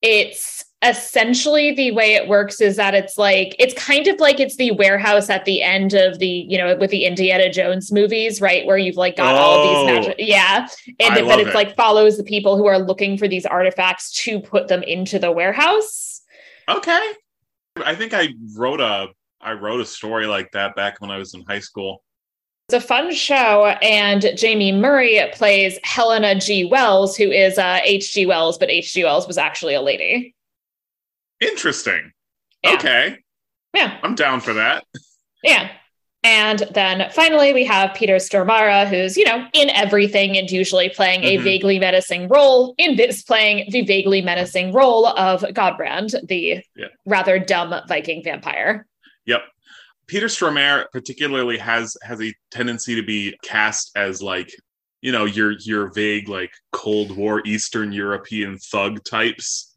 it's 0.00 0.64
essentially 0.82 1.72
the 1.72 1.92
way 1.92 2.14
it 2.14 2.26
works 2.28 2.60
is 2.60 2.76
that 2.76 2.92
it's 2.92 3.16
like 3.16 3.54
it's 3.58 3.74
kind 3.74 4.08
of 4.08 4.18
like 4.18 4.40
it's 4.40 4.56
the 4.56 4.72
warehouse 4.72 5.30
at 5.30 5.44
the 5.44 5.62
end 5.62 5.94
of 5.94 6.18
the 6.18 6.26
you 6.26 6.58
know 6.58 6.76
with 6.76 6.90
the 6.90 7.04
indiana 7.04 7.50
jones 7.50 7.92
movies 7.92 8.40
right 8.40 8.66
where 8.66 8.76
you've 8.76 8.96
like 8.96 9.16
got 9.16 9.34
oh, 9.34 9.38
all 9.38 9.60
of 9.60 9.86
these 9.86 9.94
magic 9.94 10.16
yeah 10.18 10.66
and 10.98 11.14
but 11.26 11.38
it's 11.38 11.50
it. 11.50 11.54
like 11.54 11.76
follows 11.76 12.16
the 12.16 12.24
people 12.24 12.56
who 12.56 12.66
are 12.66 12.80
looking 12.80 13.16
for 13.16 13.28
these 13.28 13.46
artifacts 13.46 14.10
to 14.12 14.40
put 14.40 14.66
them 14.66 14.82
into 14.82 15.18
the 15.20 15.30
warehouse 15.30 16.22
okay 16.68 17.12
i 17.84 17.94
think 17.94 18.12
i 18.12 18.28
wrote 18.56 18.80
a 18.80 19.06
i 19.40 19.52
wrote 19.52 19.80
a 19.80 19.86
story 19.86 20.26
like 20.26 20.50
that 20.50 20.74
back 20.74 21.00
when 21.00 21.10
i 21.10 21.16
was 21.16 21.32
in 21.34 21.42
high 21.42 21.60
school 21.60 22.02
it's 22.68 22.84
a 22.84 22.86
fun 22.86 23.12
show, 23.12 23.66
and 23.82 24.24
Jaime 24.40 24.72
Murray 24.72 25.20
plays 25.34 25.78
Helena 25.82 26.36
G. 26.36 26.64
Wells, 26.64 27.16
who 27.16 27.30
is 27.30 27.58
uh, 27.58 27.80
H.G. 27.84 28.24
Wells, 28.24 28.56
but 28.56 28.70
H.G. 28.70 29.04
Wells 29.04 29.26
was 29.26 29.36
actually 29.36 29.74
a 29.74 29.82
lady. 29.82 30.34
Interesting. 31.42 32.12
Yeah. 32.62 32.74
Okay. 32.74 33.18
Yeah. 33.74 33.98
I'm 34.02 34.14
down 34.14 34.40
for 34.40 34.54
that. 34.54 34.84
Yeah. 35.42 35.70
And 36.24 36.60
then 36.72 37.10
finally, 37.10 37.52
we 37.52 37.64
have 37.64 37.94
Peter 37.94 38.16
Stormare, 38.16 38.86
who's, 38.86 39.16
you 39.16 39.24
know, 39.24 39.44
in 39.54 39.70
everything 39.70 40.36
and 40.38 40.48
usually 40.48 40.88
playing 40.88 41.22
mm-hmm. 41.22 41.40
a 41.40 41.42
vaguely 41.42 41.80
menacing 41.80 42.28
role. 42.28 42.76
In 42.78 42.94
this, 42.94 43.24
playing 43.24 43.70
the 43.70 43.82
vaguely 43.82 44.22
menacing 44.22 44.72
role 44.72 45.06
of 45.06 45.40
Godbrand, 45.40 46.14
the 46.28 46.62
yeah. 46.76 46.86
rather 47.06 47.40
dumb 47.40 47.74
Viking 47.88 48.22
vampire. 48.22 48.86
Yep. 49.26 49.42
Peter 50.06 50.26
Stormare 50.26 50.84
particularly 50.92 51.58
has 51.58 51.96
has 52.04 52.22
a 52.22 52.32
tendency 52.52 52.94
to 52.94 53.02
be 53.02 53.36
cast 53.42 53.90
as 53.96 54.22
like 54.22 54.52
you 55.00 55.10
know 55.10 55.24
your 55.24 55.52
your 55.60 55.90
vague 55.92 56.28
like 56.28 56.52
Cold 56.70 57.16
War 57.16 57.42
Eastern 57.44 57.90
European 57.90 58.58
thug 58.58 59.02
types. 59.02 59.74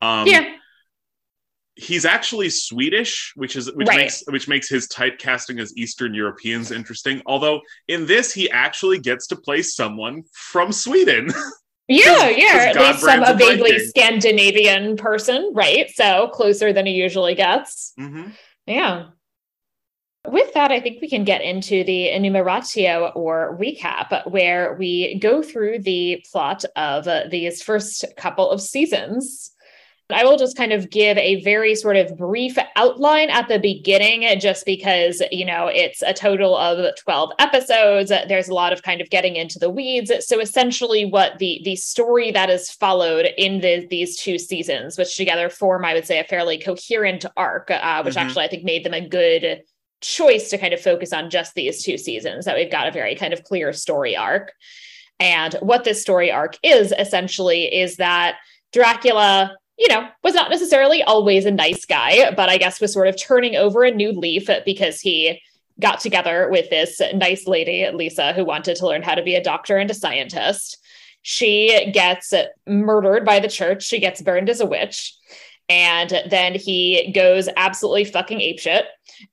Um, 0.00 0.26
yeah 0.26 0.54
he's 1.76 2.04
actually 2.04 2.50
Swedish, 2.50 3.32
which 3.36 3.56
is 3.56 3.72
which 3.74 3.88
right. 3.88 3.98
makes 3.98 4.22
which 4.28 4.48
makes 4.48 4.68
his 4.68 4.86
typecasting 4.88 5.60
as 5.60 5.76
Eastern 5.76 6.14
Europeans 6.14 6.70
interesting. 6.70 7.22
Although 7.26 7.60
in 7.88 8.06
this, 8.06 8.32
he 8.32 8.50
actually 8.50 8.98
gets 8.98 9.26
to 9.28 9.36
play 9.36 9.62
someone 9.62 10.24
from 10.32 10.72
Sweden. 10.72 11.30
Yeah, 11.86 12.30
yeah, 12.30 12.72
at 12.74 12.76
least 12.76 13.00
some 13.00 13.22
a 13.22 13.34
vaguely 13.34 13.78
Scandinavian 13.78 14.96
person, 14.96 15.50
right? 15.52 15.90
So 15.90 16.28
closer 16.28 16.72
than 16.72 16.86
he 16.86 16.92
usually 16.92 17.34
gets. 17.34 17.92
Mm-hmm. 18.00 18.30
Yeah. 18.66 19.08
With 20.26 20.54
that, 20.54 20.72
I 20.72 20.80
think 20.80 21.02
we 21.02 21.10
can 21.10 21.24
get 21.24 21.42
into 21.42 21.84
the 21.84 22.08
enumeratio 22.08 23.08
or 23.14 23.58
recap, 23.60 24.30
where 24.30 24.74
we 24.78 25.18
go 25.18 25.42
through 25.42 25.80
the 25.80 26.24
plot 26.32 26.64
of 26.74 27.06
uh, 27.06 27.24
these 27.30 27.62
first 27.62 28.06
couple 28.16 28.48
of 28.50 28.62
seasons. 28.62 29.53
I 30.10 30.24
will 30.24 30.36
just 30.36 30.56
kind 30.56 30.72
of 30.72 30.90
give 30.90 31.16
a 31.16 31.42
very 31.42 31.74
sort 31.74 31.96
of 31.96 32.16
brief 32.18 32.58
outline 32.76 33.30
at 33.30 33.48
the 33.48 33.58
beginning, 33.58 34.38
just 34.38 34.66
because, 34.66 35.22
you 35.32 35.46
know, 35.46 35.66
it's 35.66 36.02
a 36.02 36.12
total 36.12 36.56
of 36.56 36.94
12 36.96 37.30
episodes. 37.38 38.10
There's 38.10 38.48
a 38.48 38.54
lot 38.54 38.74
of 38.74 38.82
kind 38.82 39.00
of 39.00 39.08
getting 39.08 39.36
into 39.36 39.58
the 39.58 39.70
weeds. 39.70 40.12
So 40.26 40.40
essentially 40.40 41.06
what 41.06 41.38
the 41.38 41.62
the 41.64 41.76
story 41.76 42.30
that 42.32 42.50
is 42.50 42.70
followed 42.70 43.28
in 43.38 43.62
the, 43.62 43.86
these 43.88 44.18
two 44.18 44.38
seasons, 44.38 44.98
which 44.98 45.16
together 45.16 45.48
form, 45.48 45.86
I 45.86 45.94
would 45.94 46.06
say, 46.06 46.18
a 46.18 46.24
fairly 46.24 46.58
coherent 46.58 47.24
arc, 47.36 47.70
uh, 47.70 48.02
which 48.02 48.14
mm-hmm. 48.14 48.26
actually 48.26 48.44
I 48.44 48.48
think 48.48 48.64
made 48.64 48.84
them 48.84 48.94
a 48.94 49.08
good 49.08 49.62
choice 50.02 50.50
to 50.50 50.58
kind 50.58 50.74
of 50.74 50.80
focus 50.82 51.14
on 51.14 51.30
just 51.30 51.54
these 51.54 51.82
two 51.82 51.96
seasons, 51.96 52.44
that 52.44 52.56
we've 52.56 52.70
got 52.70 52.88
a 52.88 52.92
very 52.92 53.14
kind 53.14 53.32
of 53.32 53.42
clear 53.42 53.72
story 53.72 54.14
arc. 54.14 54.52
And 55.18 55.54
what 55.60 55.84
this 55.84 56.02
story 56.02 56.30
arc 56.30 56.58
is 56.62 56.92
essentially 56.98 57.74
is 57.74 57.96
that 57.96 58.36
Dracula 58.72 59.56
you 59.78 59.88
know, 59.88 60.08
was 60.22 60.34
not 60.34 60.50
necessarily 60.50 61.02
always 61.02 61.44
a 61.46 61.50
nice 61.50 61.84
guy, 61.84 62.32
but 62.34 62.48
I 62.48 62.58
guess 62.58 62.80
was 62.80 62.92
sort 62.92 63.08
of 63.08 63.20
turning 63.20 63.56
over 63.56 63.82
a 63.82 63.90
new 63.90 64.12
leaf 64.12 64.48
because 64.64 65.00
he 65.00 65.40
got 65.80 66.00
together 66.00 66.48
with 66.50 66.70
this 66.70 67.00
nice 67.14 67.46
lady, 67.46 67.88
Lisa, 67.92 68.32
who 68.32 68.44
wanted 68.44 68.76
to 68.76 68.86
learn 68.86 69.02
how 69.02 69.14
to 69.14 69.22
be 69.22 69.34
a 69.34 69.42
doctor 69.42 69.76
and 69.76 69.90
a 69.90 69.94
scientist. 69.94 70.78
She 71.22 71.90
gets 71.92 72.32
murdered 72.66 73.24
by 73.24 73.40
the 73.40 73.48
church. 73.48 73.82
She 73.82 73.98
gets 73.98 74.22
burned 74.22 74.48
as 74.48 74.60
a 74.60 74.66
witch. 74.66 75.16
And 75.68 76.12
then 76.28 76.54
he 76.54 77.10
goes 77.12 77.48
absolutely 77.56 78.04
fucking 78.04 78.38
apeshit 78.38 78.82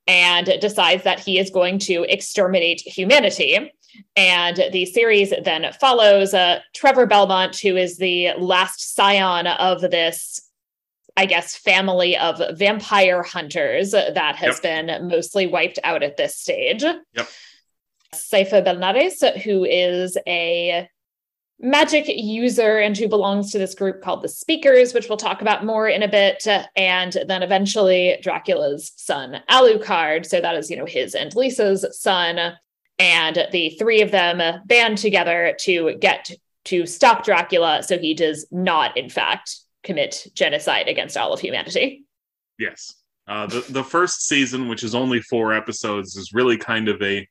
and 0.07 0.48
decides 0.62 1.03
that 1.03 1.19
he 1.19 1.38
is 1.38 1.50
going 1.50 1.77
to 1.79 2.03
exterminate 2.03 2.79
humanity. 2.79 3.71
And 4.15 4.57
the 4.71 4.86
series 4.86 5.33
then 5.43 5.71
follows 5.79 6.33
uh, 6.33 6.60
Trevor 6.74 7.05
Belmont, 7.05 7.57
who 7.57 7.75
is 7.75 7.98
the 7.98 8.33
last 8.38 8.95
scion 8.95 9.48
of 9.48 9.81
this, 9.81 10.41
I 11.17 11.25
guess, 11.25 11.55
family 11.55 12.17
of 12.17 12.41
vampire 12.57 13.24
hunters 13.24 13.91
that 13.91 14.36
has 14.36 14.60
yep. 14.63 14.88
been 14.88 15.07
mostly 15.07 15.48
wiped 15.48 15.79
out 15.83 16.03
at 16.03 16.17
this 16.17 16.38
stage. 16.38 16.83
Yep. 16.83 17.29
Sypha 18.13 18.65
Belnades, 18.65 19.41
who 19.41 19.63
is 19.63 20.17
a 20.27 20.88
magic 21.63 22.05
user 22.07 22.79
and 22.79 22.98
who 22.98 23.07
belongs 23.07 23.51
to 23.51 23.60
this 23.60 23.75
group 23.75 24.01
called 24.01 24.21
the 24.24 24.27
Speakers, 24.27 24.93
which 24.93 25.07
we'll 25.07 25.17
talk 25.17 25.41
about 25.41 25.65
more 25.65 25.88
in 25.88 26.03
a 26.03 26.07
bit. 26.07 26.45
And 26.75 27.15
then 27.27 27.43
eventually 27.43 28.17
Dracula's 28.21 28.91
son, 28.95 29.41
Alucard. 29.50 30.25
So 30.25 30.41
that 30.41 30.55
is, 30.55 30.69
you 30.71 30.77
know, 30.77 30.86
his 30.86 31.13
and 31.13 31.33
Lisa's 31.36 31.86
son. 32.00 32.53
And 33.01 33.48
the 33.51 33.72
three 33.72 34.01
of 34.01 34.12
them 34.12 34.62
band 34.67 35.00
together 35.00 35.55
to 35.62 35.98
get 36.00 36.29
to 36.65 36.86
stop 36.86 37.25
Dracula 37.25 37.81
so 37.81 37.98
he 37.98 38.13
does 38.13 38.46
not, 38.51 38.96
in 38.96 39.10
fact, 39.10 39.55
commit 39.84 40.27
genocide 40.36 40.88
against 40.88 41.17
all 41.17 41.34
of 41.34 41.39
humanity. 41.39 42.05
Yes. 42.60 42.93
Uh, 43.27 43.48
the, 43.48 43.65
the 43.70 43.84
first 43.84 44.27
season, 44.27 44.67
which 44.67 44.84
is 44.84 44.93
only 44.93 45.20
four 45.20 45.51
episodes, 45.51 46.15
is 46.15 46.31
really 46.31 46.58
kind 46.58 46.89
of 46.89 47.01
a 47.01 47.27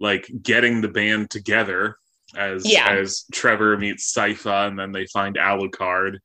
like 0.00 0.28
getting 0.42 0.80
the 0.80 0.88
band 0.88 1.30
together 1.30 1.96
as 2.36 2.68
yeah. 2.70 2.90
as 2.90 3.24
Trevor 3.32 3.78
meets 3.78 4.12
Sypha 4.12 4.66
and 4.66 4.76
then 4.76 4.90
they 4.90 5.06
find 5.06 5.36
Alucard. 5.36 6.18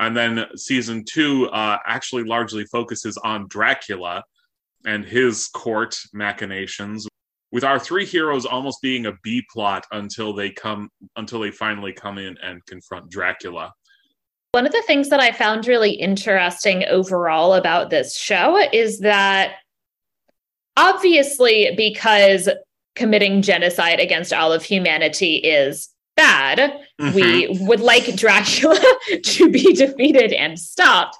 And 0.00 0.16
then 0.16 0.46
season 0.56 1.04
two 1.04 1.48
uh, 1.50 1.78
actually 1.86 2.24
largely 2.24 2.64
focuses 2.64 3.16
on 3.18 3.46
Dracula 3.46 4.24
and 4.84 5.04
his 5.04 5.46
court 5.46 6.00
machinations, 6.12 7.06
with 7.52 7.64
our 7.64 7.78
three 7.78 8.04
heroes 8.04 8.44
almost 8.44 8.82
being 8.82 9.06
a 9.06 9.12
B 9.22 9.42
plot 9.52 9.86
until 9.92 10.32
they 10.32 10.50
come 10.50 10.90
until 11.16 11.40
they 11.40 11.50
finally 11.50 11.92
come 11.92 12.18
in 12.18 12.36
and 12.42 12.64
confront 12.66 13.10
Dracula. 13.10 13.72
One 14.52 14.66
of 14.66 14.72
the 14.72 14.82
things 14.86 15.10
that 15.10 15.20
I 15.20 15.32
found 15.32 15.66
really 15.66 15.92
interesting 15.92 16.84
overall 16.84 17.54
about 17.54 17.90
this 17.90 18.16
show 18.16 18.58
is 18.72 19.00
that 19.00 19.56
obviously 20.76 21.74
because 21.76 22.48
committing 22.94 23.42
genocide 23.42 24.00
against 24.00 24.32
all 24.32 24.52
of 24.52 24.62
humanity 24.62 25.36
is 25.36 25.90
bad. 26.16 26.80
Mm-hmm. 27.00 27.14
We 27.14 27.48
would 27.66 27.80
like 27.80 28.16
Dracula 28.16 28.80
to 29.22 29.50
be 29.50 29.74
defeated 29.74 30.32
and 30.32 30.58
stopped. 30.58 31.16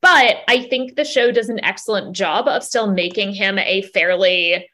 But 0.00 0.38
I 0.48 0.62
think 0.70 0.96
the 0.96 1.04
show 1.04 1.30
does 1.30 1.48
an 1.48 1.62
excellent 1.64 2.16
job 2.16 2.48
of 2.48 2.64
still 2.64 2.90
making 2.90 3.34
him 3.34 3.58
a 3.58 3.82
fairly 3.82 4.68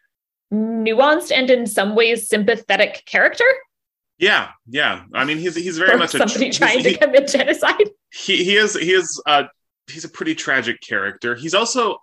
nuanced 0.52 1.32
and 1.32 1.50
in 1.50 1.66
some 1.66 1.94
ways 1.94 2.28
sympathetic 2.28 3.04
character. 3.06 3.44
Yeah, 4.18 4.50
yeah. 4.66 5.04
I 5.12 5.24
mean, 5.24 5.38
he's 5.38 5.56
he's 5.56 5.78
very 5.78 5.98
much 5.98 6.10
somebody 6.10 6.48
a, 6.48 6.52
trying 6.52 6.82
to 6.82 6.96
commit 6.96 7.28
genocide. 7.28 7.90
He 8.12 8.44
he 8.44 8.56
is 8.56 8.74
he 8.74 8.92
is 8.92 9.20
uh 9.26 9.44
he's 9.88 10.04
a 10.04 10.08
pretty 10.08 10.34
tragic 10.34 10.80
character. 10.80 11.34
He's 11.34 11.54
also, 11.54 11.98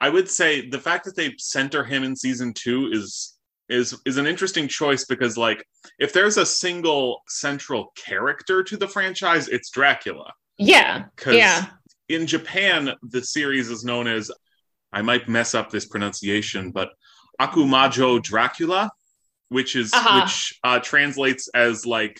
I 0.00 0.08
would 0.08 0.28
say, 0.28 0.68
the 0.68 0.80
fact 0.80 1.04
that 1.04 1.16
they 1.16 1.34
center 1.38 1.84
him 1.84 2.02
in 2.02 2.16
season 2.16 2.52
two 2.52 2.90
is 2.92 3.36
is 3.68 3.98
is 4.04 4.18
an 4.18 4.26
interesting 4.26 4.68
choice 4.68 5.04
because 5.04 5.36
like 5.38 5.64
if 5.98 6.12
there's 6.12 6.36
a 6.36 6.46
single 6.46 7.22
central 7.28 7.92
character 7.96 8.62
to 8.62 8.76
the 8.76 8.86
franchise 8.86 9.48
it's 9.48 9.70
dracula 9.70 10.32
yeah 10.58 11.04
yeah 11.30 11.66
in 12.08 12.26
japan 12.26 12.90
the 13.02 13.22
series 13.22 13.70
is 13.70 13.84
known 13.84 14.06
as 14.06 14.30
i 14.92 15.00
might 15.00 15.28
mess 15.28 15.54
up 15.54 15.70
this 15.70 15.86
pronunciation 15.86 16.70
but 16.70 16.90
akumajo 17.42 18.22
dracula 18.22 18.90
which 19.48 19.76
is 19.76 19.92
uh-huh. 19.92 20.22
which 20.22 20.58
uh, 20.64 20.78
translates 20.78 21.48
as 21.48 21.84
like 21.86 22.18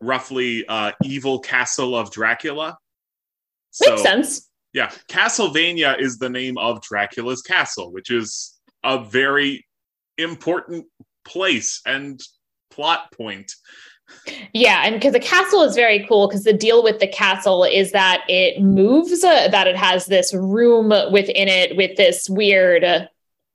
roughly 0.00 0.66
uh, 0.68 0.92
evil 1.04 1.38
castle 1.38 1.96
of 1.96 2.10
dracula 2.10 2.76
so, 3.70 3.90
makes 3.90 4.02
sense 4.02 4.50
Yeah, 4.76 4.90
Castlevania 5.08 5.98
is 5.98 6.18
the 6.18 6.28
name 6.28 6.58
of 6.58 6.82
Dracula's 6.82 7.40
castle, 7.40 7.90
which 7.92 8.10
is 8.10 8.54
a 8.84 9.02
very 9.02 9.66
important 10.18 10.84
place 11.24 11.80
and 11.86 12.20
plot 12.70 13.10
point. 13.12 13.54
Yeah, 14.52 14.82
and 14.84 14.96
because 14.96 15.14
the 15.14 15.20
castle 15.20 15.62
is 15.62 15.74
very 15.74 16.06
cool, 16.06 16.28
because 16.28 16.44
the 16.44 16.52
deal 16.52 16.82
with 16.82 17.00
the 17.00 17.08
castle 17.08 17.64
is 17.64 17.92
that 17.92 18.24
it 18.28 18.62
moves, 18.62 19.24
uh, 19.24 19.48
that 19.48 19.66
it 19.66 19.76
has 19.76 20.04
this 20.04 20.34
room 20.34 20.90
within 21.10 21.48
it 21.48 21.74
with 21.74 21.96
this 21.96 22.28
weird 22.28 22.84
uh, 22.84 23.06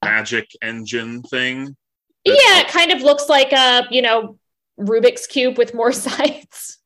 magic 0.04 0.50
engine 0.62 1.22
thing. 1.22 1.76
Yeah, 2.24 2.60
it 2.60 2.68
kind 2.68 2.92
of 2.92 3.02
looks 3.02 3.28
like 3.28 3.52
a 3.52 3.86
you 3.90 4.02
know 4.02 4.38
Rubik's 4.78 5.26
cube 5.26 5.58
with 5.58 5.74
more 5.74 5.92
sides. 5.92 6.78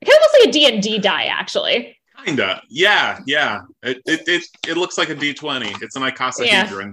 It 0.00 0.04
kind 0.04 0.16
of 0.16 0.22
looks 0.22 0.34
like 0.40 0.48
a 0.48 0.52
D 0.52 0.66
and 0.66 0.82
D 0.82 0.98
die, 0.98 1.24
actually. 1.24 1.96
Kinda, 2.24 2.62
yeah, 2.68 3.20
yeah. 3.26 3.60
It 3.82 4.02
it 4.06 4.28
it, 4.28 4.44
it 4.66 4.76
looks 4.76 4.98
like 4.98 5.08
a 5.08 5.14
D 5.14 5.34
twenty. 5.34 5.72
It's 5.80 5.96
an 5.96 6.02
icosahedron, 6.02 6.46
yeah. 6.46 6.92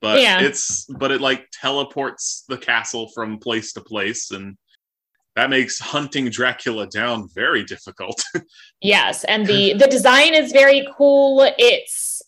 but 0.00 0.20
yeah. 0.20 0.40
it's 0.40 0.84
but 0.86 1.10
it 1.10 1.20
like 1.20 1.46
teleports 1.52 2.44
the 2.48 2.58
castle 2.58 3.10
from 3.14 3.38
place 3.38 3.72
to 3.74 3.80
place, 3.80 4.30
and 4.30 4.56
that 5.36 5.50
makes 5.50 5.78
hunting 5.78 6.28
Dracula 6.28 6.86
down 6.88 7.28
very 7.34 7.64
difficult. 7.64 8.22
yes, 8.80 9.24
and 9.24 9.46
the 9.46 9.74
the 9.74 9.86
design 9.86 10.34
is 10.34 10.52
very 10.52 10.86
cool. 10.96 11.48
It's 11.58 12.22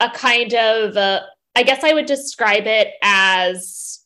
a 0.00 0.10
kind 0.10 0.54
of 0.54 0.96
uh, 0.96 1.20
I 1.54 1.62
guess 1.62 1.84
I 1.84 1.92
would 1.92 2.06
describe 2.06 2.66
it 2.66 2.92
as 3.02 4.00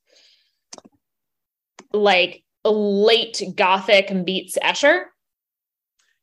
like 1.92 2.42
late 2.64 3.42
Gothic 3.54 4.12
meets 4.12 4.58
Escher. 4.58 5.04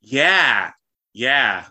Yeah, 0.01 0.71
yeah, 1.13 1.65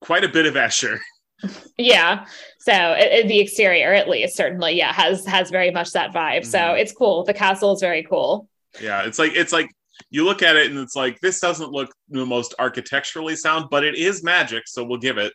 quite 0.00 0.24
a 0.24 0.28
bit 0.28 0.46
of 0.46 0.54
Escher. 0.54 0.98
yeah 1.76 2.24
so 2.60 2.72
it, 2.72 3.26
the 3.26 3.40
exterior 3.40 3.92
at 3.92 4.08
least 4.08 4.36
certainly 4.36 4.72
yeah 4.72 4.92
has 4.92 5.26
has 5.26 5.50
very 5.50 5.70
much 5.70 5.90
that 5.90 6.14
vibe 6.14 6.38
mm-hmm. 6.38 6.48
so 6.48 6.72
it's 6.72 6.92
cool 6.92 7.24
the 7.24 7.34
castle 7.34 7.74
is 7.74 7.80
very 7.80 8.04
cool 8.04 8.48
yeah, 8.80 9.02
it's 9.04 9.18
like 9.18 9.32
it's 9.34 9.52
like 9.52 9.70
you 10.10 10.24
look 10.24 10.42
at 10.42 10.56
it 10.56 10.70
and 10.70 10.78
it's 10.78 10.96
like 10.96 11.20
this 11.20 11.40
doesn't 11.40 11.72
look 11.72 11.94
the 12.08 12.26
most 12.26 12.54
architecturally 12.58 13.36
sound, 13.36 13.66
but 13.70 13.84
it 13.84 13.96
is 13.96 14.22
magic, 14.22 14.66
so 14.66 14.84
we'll 14.84 14.98
give 14.98 15.18
it. 15.18 15.32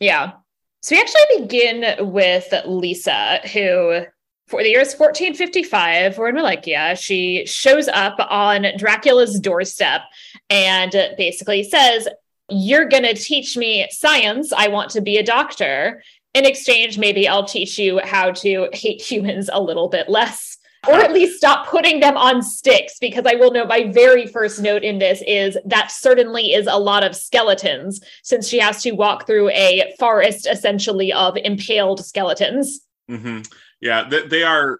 yeah. 0.00 0.32
So 0.80 0.94
we 0.94 1.00
actually 1.00 1.40
begin 1.40 2.12
with 2.12 2.54
Lisa, 2.66 3.40
who 3.52 4.02
for 4.46 4.62
the 4.62 4.70
year 4.70 4.80
is 4.80 4.94
1455, 4.94 6.16
we're 6.16 6.28
in 6.28 6.36
Wallachia. 6.36 6.96
She 6.96 7.44
shows 7.46 7.88
up 7.88 8.16
on 8.30 8.64
Dracula's 8.78 9.40
doorstep 9.40 10.02
and 10.48 10.92
basically 11.18 11.64
says, 11.64 12.08
You're 12.48 12.88
going 12.88 13.02
to 13.02 13.14
teach 13.14 13.56
me 13.56 13.88
science. 13.90 14.52
I 14.52 14.68
want 14.68 14.90
to 14.92 15.00
be 15.00 15.18
a 15.18 15.22
doctor. 15.22 16.02
In 16.32 16.46
exchange, 16.46 16.96
maybe 16.96 17.26
I'll 17.26 17.44
teach 17.44 17.78
you 17.78 18.00
how 18.04 18.30
to 18.32 18.68
hate 18.72 19.02
humans 19.02 19.50
a 19.52 19.60
little 19.60 19.88
bit 19.88 20.08
less 20.08 20.57
or 20.86 20.94
at 20.94 21.12
least 21.12 21.36
stop 21.36 21.66
putting 21.66 22.00
them 22.00 22.16
on 22.16 22.42
sticks 22.42 22.98
because 23.00 23.24
i 23.26 23.34
will 23.34 23.50
note 23.50 23.68
my 23.68 23.90
very 23.92 24.26
first 24.26 24.60
note 24.60 24.82
in 24.82 24.98
this 24.98 25.22
is 25.26 25.58
that 25.64 25.90
certainly 25.90 26.52
is 26.52 26.66
a 26.66 26.78
lot 26.78 27.02
of 27.02 27.16
skeletons 27.16 28.00
since 28.22 28.48
she 28.48 28.58
has 28.58 28.82
to 28.82 28.92
walk 28.92 29.26
through 29.26 29.50
a 29.50 29.92
forest 29.98 30.46
essentially 30.46 31.12
of 31.12 31.36
impaled 31.38 32.04
skeletons 32.04 32.80
mm-hmm. 33.10 33.40
yeah 33.80 34.08
th- 34.08 34.30
they 34.30 34.42
are 34.42 34.78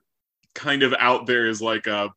kind 0.54 0.82
of 0.82 0.94
out 0.98 1.26
there 1.26 1.46
as 1.46 1.60
like 1.60 1.86
a 1.86 2.10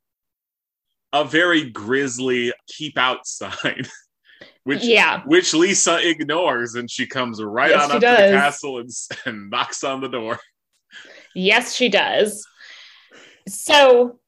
a 1.13 1.25
very 1.25 1.69
grisly 1.69 2.53
keep 2.67 2.97
out 2.97 3.25
sign 3.25 3.85
which 4.63 4.83
yeah 4.83 5.21
which 5.25 5.53
lisa 5.53 6.07
ignores 6.07 6.75
and 6.75 6.89
she 6.89 7.05
comes 7.05 7.41
right 7.41 7.71
yes, 7.71 7.83
on 7.83 7.95
up 7.95 8.01
does. 8.01 8.17
to 8.17 8.23
the 8.23 8.31
castle 8.31 8.77
and, 8.79 8.89
and 9.25 9.49
knocks 9.49 9.83
on 9.83 10.01
the 10.01 10.07
door 10.07 10.39
yes 11.33 11.73
she 11.73 11.89
does 11.89 12.45
so 13.47 14.19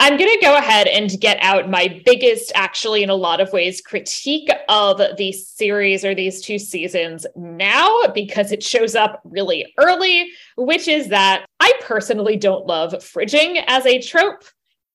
I'm 0.00 0.16
going 0.16 0.30
to 0.30 0.44
go 0.44 0.56
ahead 0.56 0.88
and 0.88 1.08
get 1.20 1.38
out 1.42 1.70
my 1.70 2.02
biggest, 2.04 2.50
actually, 2.56 3.04
in 3.04 3.10
a 3.10 3.14
lot 3.14 3.40
of 3.40 3.52
ways, 3.52 3.80
critique 3.80 4.50
of 4.68 5.00
the 5.16 5.30
series 5.30 6.04
or 6.04 6.14
these 6.14 6.40
two 6.40 6.58
seasons 6.58 7.24
now 7.36 8.08
because 8.12 8.50
it 8.50 8.64
shows 8.64 8.96
up 8.96 9.20
really 9.24 9.72
early, 9.78 10.28
which 10.56 10.88
is 10.88 11.08
that 11.08 11.46
I 11.60 11.72
personally 11.82 12.36
don't 12.36 12.66
love 12.66 12.92
fridging 12.94 13.62
as 13.68 13.86
a 13.86 14.00
trope. 14.00 14.44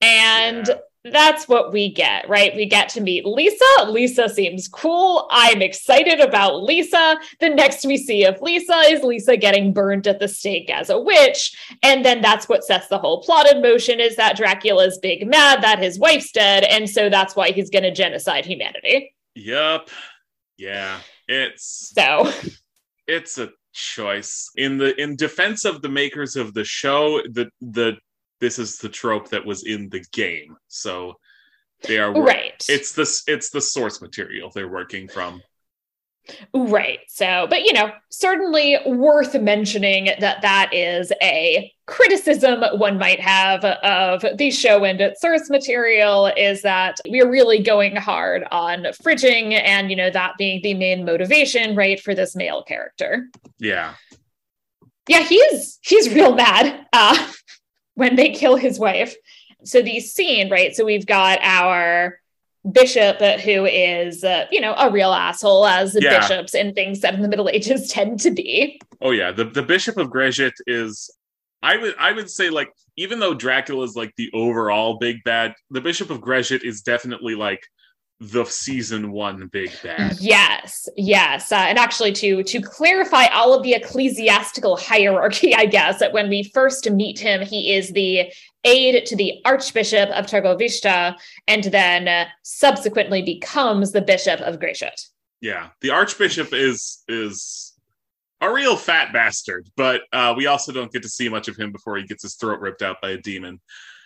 And 0.02 0.68
yeah 0.68 0.76
that's 1.12 1.48
what 1.48 1.72
we 1.72 1.92
get, 1.92 2.28
right? 2.30 2.56
We 2.56 2.66
get 2.66 2.90
to 2.90 3.02
meet 3.02 3.26
Lisa. 3.26 3.86
Lisa 3.88 4.30
seems 4.30 4.68
cool. 4.68 5.28
I'm 5.32 5.62
excited 5.62 6.20
about 6.20 6.64
Lisa. 6.64 7.18
The 7.40 7.50
next 7.50 7.86
we 7.86 7.98
see 7.98 8.26
of 8.26 8.42
Lisa 8.42 8.78
is 8.88 9.04
Lisa 9.04 9.38
getting 9.38 9.74
burned 9.74 10.08
at 10.08 10.20
the 10.20 10.28
stake 10.28 10.70
as 10.70 10.90
a 10.90 11.00
witch. 11.00 11.56
And 11.84 12.04
then 12.04 12.22
that's 12.22 12.48
what 12.48 12.64
sets 12.64 12.88
the 12.88 12.98
whole 12.98 13.22
plot 13.22 13.52
in 13.52 13.62
motion 13.62 14.00
is 14.00 14.16
that 14.16 14.38
Dracula's 14.38 14.98
big 15.00 15.28
mad 15.28 15.62
that 15.64 15.80
his 15.80 16.00
wife's 16.00 16.32
dead. 16.32 16.64
And 16.64 16.90
so 16.90 17.10
that's 17.10 17.36
why 17.36 17.52
he's 17.52 17.70
going 17.70 17.84
to 17.84 17.94
genocide 17.94 18.46
humanity. 18.46 19.14
Yep. 19.36 19.90
Yeah. 20.58 21.00
It's 21.28 21.92
so 21.94 22.32
it's 23.08 23.38
a 23.38 23.50
choice 23.74 24.50
in 24.56 24.78
the 24.78 25.00
in 25.00 25.16
defense 25.16 25.66
of 25.66 25.82
the 25.82 25.90
makers 25.90 26.36
of 26.36 26.54
the 26.54 26.64
show 26.64 27.22
the 27.30 27.50
the 27.62 27.98
this 28.40 28.60
is 28.60 28.78
the 28.78 28.90
trope 28.90 29.30
that 29.30 29.46
was 29.46 29.64
in 29.66 29.90
the 29.90 30.04
game. 30.12 30.56
So 30.68 31.14
they 31.84 31.98
are 32.00 32.12
right. 32.12 32.64
It's 32.70 32.94
this 32.94 33.24
it's 33.28 33.50
the 33.50 33.62
source 33.62 34.02
material 34.02 34.52
they're 34.54 34.68
working 34.68 35.08
from. 35.08 35.42
Right. 36.54 37.00
So, 37.08 37.48
but 37.50 37.64
you 37.64 37.74
know, 37.74 37.92
certainly 38.10 38.78
worth 38.86 39.34
mentioning 39.40 40.10
that 40.20 40.42
that 40.42 40.74
is 40.74 41.12
a 41.22 41.72
criticism 41.86 42.62
one 42.78 42.98
might 42.98 43.20
have 43.20 43.64
of 43.64 44.26
the 44.38 44.52
show 44.52 44.84
and 44.84 45.00
its 45.00 45.22
source 45.22 45.50
material 45.50 46.28
is 46.36 46.62
that 46.64 47.00
we're 47.08 47.30
really 47.30 47.64
going 47.64 47.96
hard 47.96 48.44
on 48.52 48.84
fridging 49.02 49.54
and, 49.54 49.90
you 49.90 49.96
know, 49.96 50.10
that 50.10 50.34
being 50.38 50.62
the 50.62 50.74
main 50.74 51.06
motivation, 51.06 51.76
right, 51.76 52.00
for 52.00 52.14
this 52.14 52.36
male 52.36 52.64
character. 52.64 53.30
Yeah. 53.60 53.94
Yeah, 55.08 55.22
he's 55.22 55.80
he's 55.82 56.14
real 56.14 56.36
mad. 56.36 56.86
Uh 56.92 57.32
when 57.98 58.16
they 58.16 58.30
kill 58.30 58.56
his 58.56 58.78
wife. 58.78 59.16
So 59.64 59.82
the 59.82 60.00
scene, 60.00 60.52
right? 60.52 60.76
So 60.76 60.86
we've 60.86 61.08
got 61.08 61.40
our 61.42 62.20
bishop 62.72 63.18
who 63.42 63.66
is, 63.66 64.24
uh, 64.24 64.46
you 64.52 64.62
know, 64.62 64.76
a 64.76 64.92
real 64.92 65.12
asshole, 65.12 65.66
as 65.66 65.98
yeah. 66.00 66.20
bishops 66.20 66.54
and 66.54 66.76
things 66.76 67.02
set 67.02 67.16
in 67.16 67.24
the 67.24 67.28
Middle 67.28 67.50
Ages 67.54 67.90
tend 67.90 68.20
to 68.22 68.32
be. 68.32 68.80
Oh 69.02 69.12
yeah, 69.12 69.32
the 69.32 69.46
the 69.46 69.64
Bishop 69.64 69.98
of 69.98 70.10
Gresit 70.10 70.54
is. 70.68 71.12
I 71.64 71.76
would 71.76 71.96
I 71.98 72.12
would 72.12 72.30
say 72.30 72.52
like 72.52 72.72
even 72.98 73.20
though 73.20 73.34
Dracula 73.34 73.84
is 73.84 73.96
like 73.96 74.14
the 74.16 74.30
overall 74.32 75.00
big 75.00 75.24
bad, 75.24 75.56
the 75.72 75.82
Bishop 75.82 76.12
of 76.12 76.22
Gresit 76.22 76.64
is 76.64 76.82
definitely 76.82 77.34
like 77.34 77.62
the 78.20 78.46
season 78.46 79.12
one 79.12 79.48
big 79.48 79.72
bad. 79.84 80.18
Yes, 80.20 80.90
yes, 80.96 81.52
uh, 81.52 81.56
and 81.56 81.78
actually 81.78 82.12
to 82.14 82.44
to 82.44 82.62
clarify 82.62 83.26
all 83.28 83.54
of 83.54 83.64
the 83.64 83.74
ecclesiastical 83.74 84.76
hierarchy, 84.76 85.54
I 85.56 85.66
guess 85.66 86.00
that 86.00 86.14
when 86.14 86.30
we 86.30 86.44
first 86.44 86.90
meet 86.90 87.20
him, 87.20 87.42
he 87.42 87.74
is 87.74 87.92
the 87.92 88.32
aide 88.64 89.06
to 89.06 89.16
the 89.16 89.40
Archbishop 89.46 90.10
of 90.10 90.26
Targovishta, 90.26 91.16
and 91.48 91.64
then 91.66 92.08
uh, 92.08 92.26
subsequently 92.44 93.22
becomes 93.22 93.92
the 93.92 94.02
Bishop 94.02 94.42
of 94.42 94.60
Gresit. 94.60 95.08
Yeah, 95.42 95.70
the 95.82 95.92
Archbishop 95.92 96.54
is 96.54 97.04
is 97.08 97.74
a 98.42 98.52
real 98.52 98.76
fat 98.76 99.14
bastard, 99.14 99.70
but 99.78 100.02
uh, 100.12 100.34
we 100.36 100.48
also 100.48 100.72
don't 100.72 100.92
get 100.92 101.04
to 101.04 101.10
see 101.10 101.30
much 101.30 101.48
of 101.48 101.56
him 101.56 101.72
before 101.72 101.98
he 101.98 102.04
gets 102.04 102.24
his 102.24 102.36
throat 102.36 102.60
ripped 102.60 102.82
out 102.82 102.98
by 103.02 103.12
a 103.12 103.18
demon. 103.18 103.60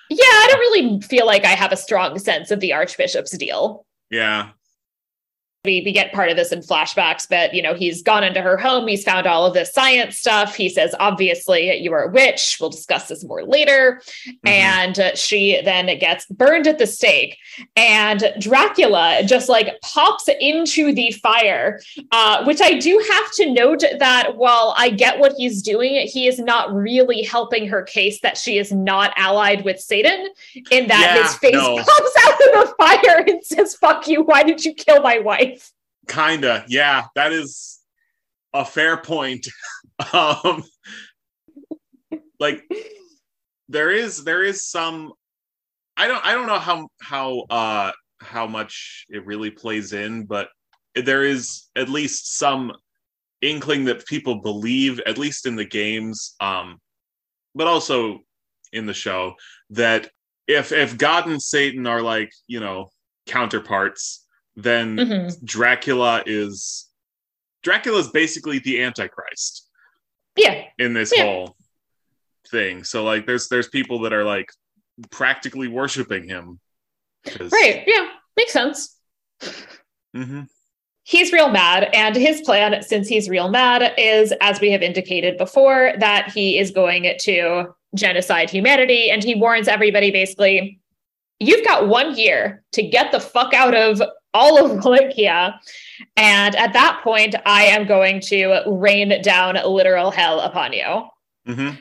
Yeah, 0.10 0.26
I 0.26 0.48
don't 0.50 0.60
really 0.60 1.02
feel 1.02 1.26
like 1.26 1.46
I 1.46 1.56
have 1.56 1.72
a 1.72 1.78
strong 1.78 2.20
sense 2.20 2.52
of 2.52 2.60
the 2.60 2.74
Archbishop's 2.74 3.38
deal. 3.38 3.86
Yeah 4.12 4.52
we, 5.64 5.82
we 5.86 5.92
get 5.92 6.12
part 6.12 6.30
of 6.30 6.38
this 6.38 6.52
in 6.52 6.60
flashbacks, 6.60 7.28
but 7.30 7.54
you 7.54 7.62
know, 7.62 7.76
he's 7.76 8.02
gone 8.02 8.24
into 8.24 8.42
her 8.42 8.58
home, 8.58 8.88
he's 8.88 9.04
found 9.04 9.28
all 9.28 9.46
of 9.46 9.54
this 9.54 9.72
science 9.72 10.18
stuff. 10.18 10.56
He 10.56 10.70
says, 10.70 10.96
obviously, 11.00 11.78
you 11.78 11.94
are 11.94 12.06
a 12.06 12.12
witch. 12.12 12.58
We'll 12.60 12.72
discuss 12.72 13.08
this 13.08 13.24
more 13.24 13.44
later. 13.44 14.02
Mm-hmm. 14.28 14.48
And 14.48 15.00
uh, 15.00 15.16
she 15.16 15.62
then 15.64 15.86
gets 16.00 16.26
burned 16.28 16.66
at 16.66 16.80
the 16.80 16.88
stake. 16.88 17.38
And 17.76 18.34
Dracula 18.40 19.22
just 19.26 19.50
like 19.50 19.80
pops 19.82 20.28
into 20.40 20.94
the 20.94 21.12
fire, 21.12 21.80
uh, 22.12 22.44
which 22.46 22.62
I 22.62 22.80
do 22.80 23.04
have 23.12 23.32
to 23.34 23.54
note 23.54 23.84
that 24.00 24.38
while 24.38 24.74
I 24.78 24.90
get 24.90 25.20
what 25.20 25.34
he's 25.38 25.62
doing, 25.62 26.08
he 26.08 26.28
is 26.28 26.40
not 26.40 26.74
really 26.74 27.22
helping 27.22 27.68
her 27.68 27.84
case 27.84 28.20
that 28.22 28.38
she 28.38 28.58
is 28.58 28.72
not 28.72 29.14
allied 29.16 29.64
with 29.64 29.80
Satan, 29.80 30.30
in 30.72 30.88
that 30.88 31.16
yeah, 31.16 31.24
his 31.24 31.36
face 31.36 31.54
no. 31.54 31.76
pops 31.78 32.16
out 32.26 32.34
of 32.34 32.68
the 32.68 32.74
fire 32.78 33.24
and 33.28 33.44
says, 33.44 33.76
fuck 33.76 34.08
you, 34.08 34.24
why 34.24 34.42
did 34.42 34.66
you 34.66 34.74
kill 34.74 35.02
my 35.02 35.20
wife? 35.20 35.51
Kinda, 36.08 36.66
yeah. 36.68 37.06
That 37.16 37.32
is 37.32 37.80
a 38.54 38.66
fair 38.66 38.98
point. 38.98 39.48
um, 40.14 40.64
like 42.40 42.64
there 43.70 43.92
is 43.92 44.24
there 44.24 44.44
is 44.44 44.64
some. 44.64 45.14
I 45.98 46.08
don't 46.08 46.26
I 46.26 46.34
don't 46.34 46.48
know 46.48 46.60
how 46.60 46.88
how 47.02 47.40
uh 47.50 47.92
how 48.20 48.48
much 48.48 49.06
it 49.10 49.26
really 49.26 49.52
plays 49.52 49.94
in, 49.94 50.26
but 50.26 50.50
there 50.96 51.24
is 51.24 51.70
at 51.76 51.90
least 51.90 52.38
some 52.38 52.72
inkling 53.42 53.86
that 53.86 54.06
people 54.06 54.42
believe, 54.42 55.00
at 55.06 55.18
least 55.18 55.46
in 55.46 55.56
the 55.56 55.66
games, 55.66 56.36
um, 56.40 56.80
but 57.56 57.68
also 57.68 58.20
in 58.74 58.86
the 58.86 58.94
show, 58.94 59.34
that 59.72 60.10
if 60.48 60.72
if 60.72 60.98
God 60.98 61.28
and 61.28 61.42
Satan 61.42 61.88
are 61.88 62.02
like 62.02 62.32
you 62.48 62.60
know 62.60 62.90
counterparts, 63.26 64.26
then 64.56 64.98
Mhm. 64.98 65.44
Dracula 65.46 66.24
is 66.26 66.88
Dracula 67.64 68.00
is 68.00 68.08
basically 68.10 68.58
the 68.60 68.82
Antichrist 68.82 69.68
Yeah. 70.36 70.64
in 70.80 70.94
this 70.94 71.14
Yeah. 71.16 71.24
whole 71.26 71.56
thing. 72.50 72.84
So 72.84 73.04
like, 73.04 73.26
there's 73.28 73.48
there's 73.50 73.70
people 73.70 74.00
that 74.02 74.14
are 74.14 74.24
like 74.24 74.50
practically 75.12 75.68
worshiping 75.68 76.28
him. 76.28 76.60
Right. 77.40 77.84
Yeah. 77.86 78.10
Makes 78.36 78.54
sense. 78.54 78.98
Mhm. 80.16 80.48
He's 81.04 81.32
real 81.34 81.50
mad, 81.50 81.90
and 81.94 82.16
his 82.16 82.42
plan, 82.42 82.82
since 82.84 83.08
he's 83.08 83.28
real 83.28 83.50
mad, 83.50 83.94
is, 83.98 84.32
as 84.40 84.60
we 84.62 84.72
have 84.72 84.84
indicated 84.84 85.36
before, 85.38 85.94
that 85.98 86.32
he 86.32 86.58
is 86.60 86.70
going 86.72 87.16
to 87.22 87.74
genocide 87.96 88.50
humanity. 88.50 89.10
And 89.10 89.24
he 89.24 89.34
warns 89.36 89.68
everybody 89.68 90.12
basically, 90.12 90.80
you've 91.40 91.66
got 91.66 91.88
one 91.88 92.16
year 92.18 92.64
to 92.74 92.84
get 92.84 93.12
the 93.12 93.20
fuck 93.20 93.54
out 93.54 93.74
of 93.74 94.02
all 94.34 94.64
of 94.64 94.84
Wallachia. 94.84 95.60
And 96.18 96.56
at 96.56 96.74
that 96.74 97.02
point, 97.04 97.36
I 97.46 97.64
am 97.66 97.86
going 97.86 98.20
to 98.22 98.62
rain 98.68 99.22
down 99.22 99.58
literal 99.66 100.12
hell 100.12 100.40
upon 100.42 100.74
you. 100.74 101.08
Mhm. 101.48 101.78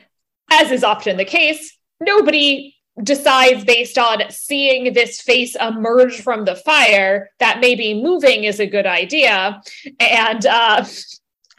As 0.51 0.71
is 0.71 0.83
often 0.83 1.17
the 1.17 1.25
case, 1.25 1.77
nobody 1.99 2.75
decides 3.01 3.63
based 3.63 3.97
on 3.97 4.23
seeing 4.29 4.93
this 4.93 5.21
face 5.21 5.55
emerge 5.55 6.21
from 6.21 6.45
the 6.45 6.55
fire 6.55 7.29
that 7.39 7.59
maybe 7.61 8.01
moving 8.01 8.43
is 8.43 8.59
a 8.59 8.67
good 8.67 8.85
idea. 8.85 9.61
And 9.99 10.45
uh, 10.45 10.85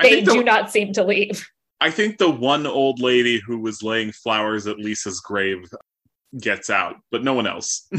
they 0.00 0.20
the, 0.20 0.32
do 0.32 0.44
not 0.44 0.70
seem 0.70 0.92
to 0.94 1.04
leave. 1.04 1.46
I 1.80 1.90
think 1.90 2.18
the 2.18 2.30
one 2.30 2.66
old 2.66 3.00
lady 3.00 3.40
who 3.44 3.58
was 3.58 3.82
laying 3.82 4.12
flowers 4.12 4.66
at 4.66 4.78
Lisa's 4.78 5.20
grave 5.20 5.64
gets 6.38 6.70
out, 6.70 6.96
but 7.10 7.22
no 7.22 7.34
one 7.34 7.46
else. 7.46 7.88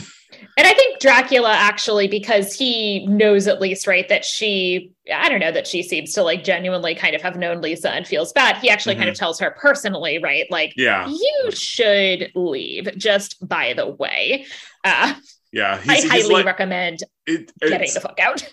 And 0.57 0.67
I 0.67 0.73
think 0.73 0.99
Dracula 0.99 1.51
actually, 1.51 2.07
because 2.07 2.53
he 2.53 3.05
knows 3.07 3.47
at 3.47 3.61
least, 3.61 3.87
right, 3.87 4.07
that 4.09 4.25
she, 4.25 4.91
I 5.13 5.29
don't 5.29 5.39
know, 5.39 5.51
that 5.51 5.67
she 5.67 5.83
seems 5.83 6.13
to 6.13 6.23
like 6.23 6.43
genuinely 6.43 6.95
kind 6.95 7.15
of 7.15 7.21
have 7.21 7.37
known 7.37 7.61
Lisa 7.61 7.91
and 7.91 8.05
feels 8.05 8.33
bad. 8.33 8.57
He 8.57 8.69
actually 8.69 8.95
kind 8.95 9.09
of 9.09 9.15
tells 9.15 9.39
her 9.39 9.51
personally, 9.51 10.19
right, 10.21 10.45
like, 10.49 10.73
yeah, 10.75 11.07
you 11.07 11.51
should 11.51 12.31
leave, 12.35 12.97
just 12.97 13.47
by 13.47 13.73
the 13.73 13.87
way. 13.87 14.45
Uh, 14.83 15.13
yeah. 15.51 15.79
I 15.87 16.01
highly 16.01 16.33
like, 16.33 16.45
recommend 16.45 17.03
it, 17.25 17.51
getting 17.59 17.93
the 17.93 18.01
fuck 18.01 18.19
out. 18.19 18.51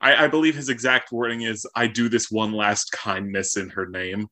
I, 0.00 0.24
I 0.24 0.28
believe 0.28 0.54
his 0.54 0.68
exact 0.68 1.12
wording 1.12 1.42
is, 1.42 1.66
"I 1.74 1.88
do 1.88 2.08
this 2.08 2.30
one 2.30 2.52
last 2.52 2.92
kindness 2.92 3.56
in 3.56 3.70
her 3.70 3.86
name." 3.86 4.28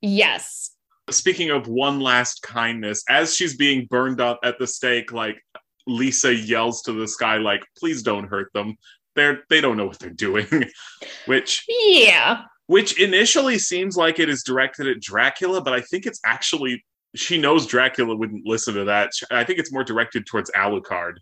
Yes. 0.00 0.70
Speaking 1.10 1.50
of 1.50 1.66
one 1.66 2.00
last 2.00 2.42
kindness, 2.42 3.02
as 3.08 3.34
she's 3.34 3.56
being 3.56 3.86
burned 3.90 4.20
up 4.20 4.38
at 4.44 4.58
the 4.58 4.66
stake, 4.66 5.12
like 5.12 5.42
Lisa 5.86 6.32
yells 6.34 6.82
to 6.82 6.92
the 6.92 7.08
sky, 7.08 7.38
like, 7.38 7.62
"Please 7.76 8.02
don't 8.02 8.28
hurt 8.28 8.52
them. 8.54 8.76
They're 9.16 9.42
they 9.50 9.60
don't 9.60 9.76
know 9.76 9.86
what 9.86 9.98
they're 9.98 10.10
doing," 10.10 10.46
which 11.26 11.64
Yeah. 11.68 12.42
which 12.66 13.00
initially 13.00 13.58
seems 13.58 13.96
like 13.96 14.18
it 14.20 14.28
is 14.28 14.44
directed 14.44 14.86
at 14.86 15.00
Dracula, 15.00 15.60
but 15.60 15.72
I 15.72 15.80
think 15.80 16.06
it's 16.06 16.20
actually 16.24 16.84
she 17.14 17.36
knows 17.36 17.66
Dracula 17.66 18.16
wouldn't 18.16 18.46
listen 18.46 18.74
to 18.74 18.84
that. 18.84 19.10
I 19.30 19.44
think 19.44 19.58
it's 19.58 19.72
more 19.72 19.84
directed 19.84 20.24
towards 20.26 20.50
Alucard. 20.52 21.14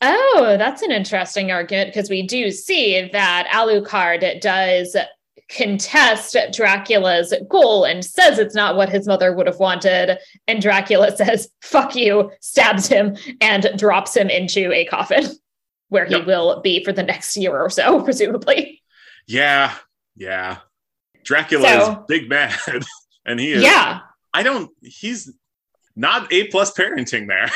Oh, 0.00 0.56
that's 0.58 0.82
an 0.82 0.90
interesting 0.92 1.50
argument 1.50 1.90
because 1.90 2.10
we 2.10 2.26
do 2.26 2.50
see 2.50 3.08
that 3.12 3.48
Alucard 3.52 4.40
does 4.40 4.96
contest 5.56 6.36
Dracula's 6.52 7.34
goal 7.48 7.84
and 7.84 8.04
says 8.04 8.38
it's 8.38 8.54
not 8.54 8.76
what 8.76 8.88
his 8.88 9.06
mother 9.06 9.32
would 9.34 9.46
have 9.46 9.58
wanted. 9.58 10.18
And 10.48 10.60
Dracula 10.62 11.16
says, 11.16 11.48
fuck 11.62 11.94
you, 11.94 12.30
stabs 12.40 12.86
him, 12.86 13.16
and 13.40 13.70
drops 13.76 14.16
him 14.16 14.28
into 14.30 14.72
a 14.72 14.84
coffin 14.86 15.24
where 15.88 16.04
he 16.06 16.16
Yep. 16.16 16.26
will 16.26 16.60
be 16.62 16.82
for 16.84 16.92
the 16.92 17.02
next 17.02 17.36
year 17.36 17.56
or 17.58 17.70
so, 17.70 18.00
presumably. 18.04 18.82
Yeah, 19.26 19.74
yeah. 20.16 20.58
Dracula 21.24 21.68
So- 21.68 21.90
is 21.92 21.96
big 22.08 22.28
mad, 22.28 22.56
and 23.26 23.38
he 23.38 23.52
is. 23.52 23.62
Yeah. 23.62 24.00
I 24.34 24.42
don't. 24.42 24.70
He's 24.82 25.30
not 25.94 26.32
a 26.32 26.48
plus 26.48 26.72
parenting 26.72 27.28
there. 27.28 27.50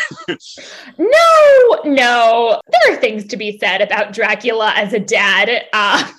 No, 0.98 1.80
no. 1.84 2.60
There 2.70 2.92
are 2.92 3.00
things 3.00 3.26
to 3.28 3.36
be 3.38 3.58
said 3.58 3.80
about 3.80 4.12
Dracula 4.12 4.72
as 4.76 4.92
a 4.92 5.00
dad. 5.00 5.64
Uh, 5.72 6.12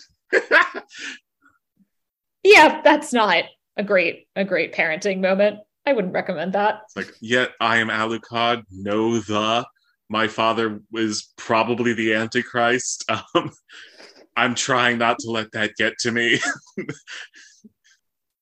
yeah, 2.47 2.81
that's 2.81 3.11
not 3.13 3.43
a 3.75 3.83
great, 3.83 4.27
a 4.35 4.45
great 4.45 4.73
parenting 4.73 5.19
moment. 5.19 5.59
I 5.85 5.93
wouldn't 5.93 6.13
recommend 6.13 6.53
that. 6.53 6.81
It's 6.85 6.95
like, 6.95 7.13
yet 7.21 7.51
I 7.59 7.77
am 7.77 7.89
Alucard. 7.89 8.63
No, 8.71 9.19
the 9.19 9.65
my 10.09 10.27
father 10.27 10.79
was 10.91 11.33
probably 11.37 11.93
the 11.93 12.13
Antichrist. 12.13 13.09
Um, 13.35 13.51
I'm 14.35 14.53
trying 14.53 14.99
not 14.99 15.17
to 15.19 15.31
let 15.31 15.51
that 15.53 15.71
get 15.77 15.97
to 16.01 16.11
me. 16.11 16.39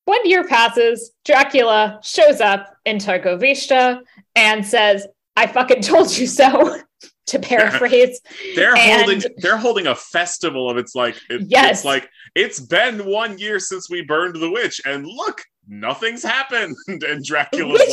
One 0.04 0.20
year 0.28 0.44
passes. 0.44 1.12
Dracula 1.24 1.98
shows 2.02 2.40
up 2.40 2.66
in 2.84 2.98
Targovishta 2.98 4.00
and 4.34 4.64
says, 4.64 5.06
"I 5.36 5.46
fucking 5.46 5.82
told 5.82 6.16
you 6.16 6.26
so." 6.26 6.80
to 7.26 7.38
paraphrase, 7.40 8.20
they're 8.54 8.76
And- 8.76 9.02
holding 9.02 9.22
they're 9.38 9.56
holding 9.56 9.86
a 9.88 9.94
festival 9.96 10.70
of 10.70 10.76
it's 10.76 10.94
like 10.94 11.16
it- 11.28 11.42
Yes. 11.48 11.78
it's 11.78 11.84
like 11.84 12.08
it's 12.36 12.60
been 12.60 13.06
one 13.06 13.38
year 13.38 13.58
since 13.58 13.88
we 13.88 14.02
burned 14.02 14.36
the 14.36 14.50
witch 14.50 14.78
and 14.84 15.06
look 15.06 15.40
nothing's 15.66 16.22
happened 16.22 16.76
and 16.86 17.24
Dracula's 17.24 17.80
which 17.80 17.90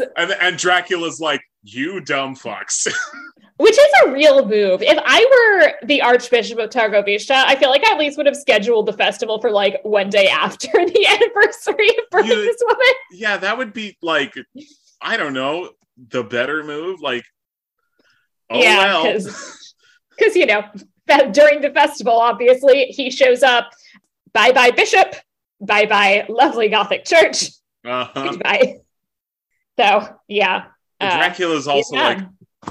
like 0.00 0.08
and, 0.16 0.30
and 0.40 0.56
Dracula's 0.58 1.20
like 1.20 1.42
you 1.62 2.00
dumb 2.00 2.34
fucks 2.34 2.88
which 3.58 3.72
is 3.78 3.86
a 4.04 4.12
real 4.12 4.46
move. 4.46 4.82
If 4.82 4.98
I 5.02 5.24
were 5.80 5.86
the 5.86 6.02
Archbishop 6.02 6.58
of 6.58 6.68
Targovishta, 6.68 7.30
I 7.46 7.56
feel 7.56 7.70
like 7.70 7.82
I 7.86 7.92
at 7.92 7.98
least 7.98 8.18
would 8.18 8.26
have 8.26 8.36
scheduled 8.36 8.84
the 8.84 8.92
festival 8.92 9.40
for 9.40 9.50
like 9.50 9.80
one 9.82 10.10
day 10.10 10.28
after 10.28 10.68
the 10.72 11.06
anniversary 11.06 11.88
of 11.88 12.04
burning 12.10 12.32
You- 12.32 12.44
this 12.44 12.62
woman. 12.62 12.94
yeah 13.12 13.36
that 13.38 13.56
would 13.58 13.72
be 13.72 13.96
like 14.02 14.34
I 15.00 15.16
don't 15.16 15.32
know 15.34 15.70
the 16.08 16.22
better 16.22 16.64
move 16.64 17.00
like 17.00 17.24
oh 18.50 18.58
yeah, 18.60 19.02
well 19.02 19.12
because 20.10 20.36
you 20.36 20.46
know 20.46 20.62
during 21.32 21.60
the 21.60 21.70
festival, 21.70 22.14
obviously 22.14 22.86
he 22.86 23.10
shows 23.10 23.42
up. 23.42 23.70
Bye 24.32 24.52
bye 24.52 24.70
bishop. 24.70 25.14
Bye 25.60 25.86
bye 25.86 26.26
lovely 26.28 26.68
Gothic 26.68 27.04
church. 27.04 27.50
uh-huh. 27.84 28.36
Bye. 28.42 28.78
So 29.78 30.18
yeah, 30.28 30.66
uh, 31.00 31.16
Dracula's 31.16 31.68
also 31.68 31.96
like 31.96 32.18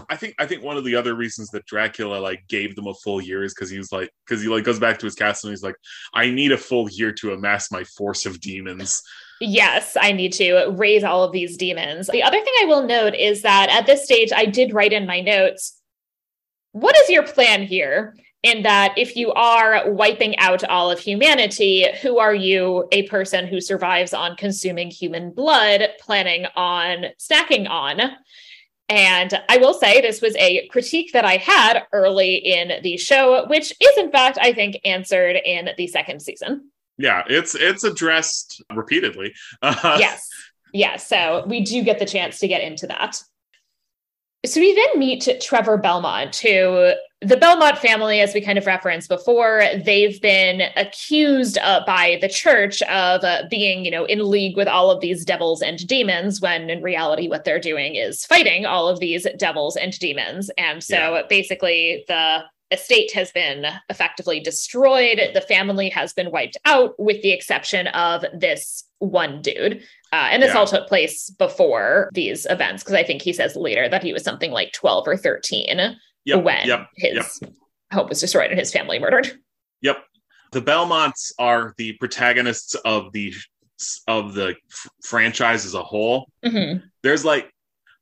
I 0.10 0.16
think 0.16 0.36
I 0.40 0.46
think 0.46 0.64
one 0.64 0.78
of 0.78 0.84
the 0.84 0.96
other 0.96 1.16
reasons 1.16 1.50
that 1.52 1.66
Dracula 1.66 2.18
like 2.18 2.44
gave 2.48 2.76
them 2.76 2.88
a 2.88 2.94
full 2.96 3.22
year 3.22 3.44
is 3.44 3.54
because 3.54 3.70
he 3.70 3.78
was 3.78 3.92
like 3.92 4.10
because 4.26 4.42
he 4.42 4.50
like 4.50 4.64
goes 4.64 4.80
back 4.80 5.00
to 5.00 5.06
his 5.06 5.16
castle 5.16 5.50
and 5.50 5.54
he's 5.54 5.64
like 5.64 5.76
I 6.14 6.30
need 6.30 6.52
a 6.52 6.58
full 6.58 6.90
year 6.90 7.12
to 7.14 7.34
amass 7.34 7.72
my 7.72 7.84
force 7.84 8.26
of 8.26 8.40
demons. 8.40 9.02
Yes, 9.42 9.98
I 10.00 10.14
need 10.14 10.34
to 10.34 10.70
raise 10.72 11.04
all 11.04 11.24
of 11.24 11.32
these 11.32 11.58
demons. 11.58 12.08
The 12.08 12.24
other 12.24 12.40
thing 12.40 12.54
I 12.62 12.66
will 12.66 12.88
note 12.88 13.16
is 13.16 13.42
that 13.42 13.70
at 13.70 13.86
this 13.86 14.06
stage, 14.06 14.32
I 14.34 14.46
did 14.46 14.74
write 14.74 14.94
in 14.94 15.06
my 15.06 15.20
notes 15.20 15.82
what 16.76 16.98
is 16.98 17.10
your 17.10 17.24
plan 17.24 17.64
here? 17.64 18.18
In 18.46 18.62
that, 18.62 18.94
if 18.96 19.16
you 19.16 19.34
are 19.34 19.90
wiping 19.90 20.38
out 20.38 20.64
all 20.66 20.92
of 20.92 21.00
humanity, 21.00 21.88
who 22.04 22.20
are 22.20 22.36
you, 22.36 22.88
a 22.92 23.08
person 23.08 23.48
who 23.48 23.60
survives 23.60 24.14
on 24.14 24.36
consuming 24.36 24.92
human 24.92 25.32
blood, 25.32 25.82
planning 26.00 26.46
on 26.56 27.06
snacking 27.18 27.68
on? 27.68 28.00
And 28.88 29.42
I 29.50 29.58
will 29.58 29.74
say 29.74 30.00
this 30.00 30.22
was 30.22 30.36
a 30.36 30.68
critique 30.68 31.12
that 31.14 31.26
I 31.26 31.38
had 31.38 31.88
early 31.92 32.36
in 32.36 32.84
the 32.84 32.98
show, 32.98 33.48
which 33.48 33.74
is, 33.82 33.98
in 33.98 34.12
fact, 34.12 34.38
I 34.40 34.54
think, 34.54 34.78
answered 34.86 35.38
in 35.44 35.70
the 35.76 35.88
second 35.88 36.22
season. 36.22 36.70
Yeah, 37.00 37.24
it's 37.28 37.56
it's 37.56 37.84
addressed 37.84 38.64
repeatedly. 38.76 39.34
Yes. 39.64 40.30
Yes. 40.72 41.08
So 41.08 41.46
we 41.48 41.62
do 41.62 41.84
get 41.84 41.98
the 41.98 42.06
chance 42.06 42.38
to 42.40 42.48
get 42.48 42.62
into 42.62 42.86
that. 42.88 43.20
So 44.46 44.60
we 44.60 44.76
then 44.76 45.00
meet 45.00 45.28
Trevor 45.42 45.78
Belmont, 45.78 46.36
who 46.36 46.92
the 47.26 47.38
Belmont 47.38 47.78
family, 47.78 48.22
as 48.22 48.34
we 48.34 48.42
kind 48.42 48.58
of 48.58 48.66
referenced 48.66 49.10
before, 49.10 49.64
they've 49.84 50.22
been 50.22 50.64
accused 50.76 51.58
uh, 51.58 51.82
by 51.86 52.18
the 52.22 52.30
church 52.30 52.82
of 52.84 53.24
uh, 53.24 53.44
being, 53.50 53.84
you 53.84 53.92
know, 53.92 54.06
in 54.06 54.30
league 54.30 54.56
with 54.56 54.68
all 54.68 54.92
of 54.92 55.02
these 55.02 55.26
devils 55.26 55.62
and 55.62 55.86
demons, 55.88 56.40
when 56.42 56.70
in 56.70 56.82
reality, 56.82 57.28
what 57.28 57.44
they're 57.44 57.60
doing 57.60 57.96
is 57.96 58.26
fighting 58.26 58.66
all 58.66 58.88
of 58.88 59.00
these 59.00 59.28
devils 59.38 59.76
and 59.76 59.98
demons. 60.00 60.50
And 60.58 60.84
so 60.84 61.24
basically, 61.30 62.06
the 62.08 62.44
estate 62.72 63.12
has 63.14 63.32
been 63.32 63.66
effectively 63.90 64.40
destroyed. 64.40 65.20
The 65.34 65.42
family 65.42 65.90
has 65.90 66.14
been 66.14 66.32
wiped 66.32 66.58
out, 66.66 66.94
with 67.00 67.22
the 67.22 67.32
exception 67.32 67.88
of 67.88 68.26
this 68.34 68.84
one 69.00 69.42
dude. 69.42 69.82
Uh, 70.12 70.30
and 70.32 70.42
this 70.42 70.54
Yeah. 70.54 70.60
all 70.60 70.66
took 70.66 70.88
place 70.88 71.30
before 71.32 72.10
these 72.14 72.46
events, 72.50 72.84
because 72.84 72.96
I 72.96 73.04
think 73.04 73.22
he 73.22 73.34
says 73.34 73.56
later 73.56 73.88
that 73.90 74.04
he 74.04 74.14
was 74.14 74.24
something 74.24 74.52
like 74.52 74.72
12 74.74 75.08
or 75.08 75.18
13 75.18 75.98
Yep, 76.26 76.44
when 76.44 76.68
yep, 76.68 76.88
his 76.96 77.40
home 77.94 78.10
was 78.10 78.20
destroyed 78.20 78.50
and 78.52 78.60
his 78.60 78.72
family 78.72 79.00
murdered. 79.00 79.32
Yep. 79.82 80.04
The 80.52 80.62
Belmonts 80.62 81.34
are 81.38 81.74
the 81.78 81.94
protagonists 81.94 82.76
of 82.76 83.12
the 83.12 83.34
of 84.08 84.34
the 84.34 84.56
f- 84.72 84.88
franchise 85.04 85.66
as 85.66 85.74
a 85.74 85.84
whole. 85.84 86.30
Mm-hmm. 86.46 86.86
There's 87.04 87.26
like 87.26 87.52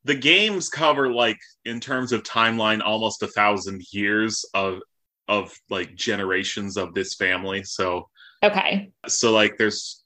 the 0.05 0.15
games 0.15 0.69
cover 0.69 1.11
like 1.11 1.39
in 1.65 1.79
terms 1.79 2.11
of 2.11 2.23
timeline 2.23 2.81
almost 2.81 3.23
a 3.23 3.27
thousand 3.27 3.81
years 3.91 4.45
of 4.53 4.79
of 5.27 5.53
like 5.69 5.95
generations 5.95 6.77
of 6.77 6.93
this 6.93 7.15
family. 7.15 7.63
So 7.63 8.09
Okay. 8.43 8.91
so 9.07 9.31
like 9.31 9.57
there's 9.57 10.03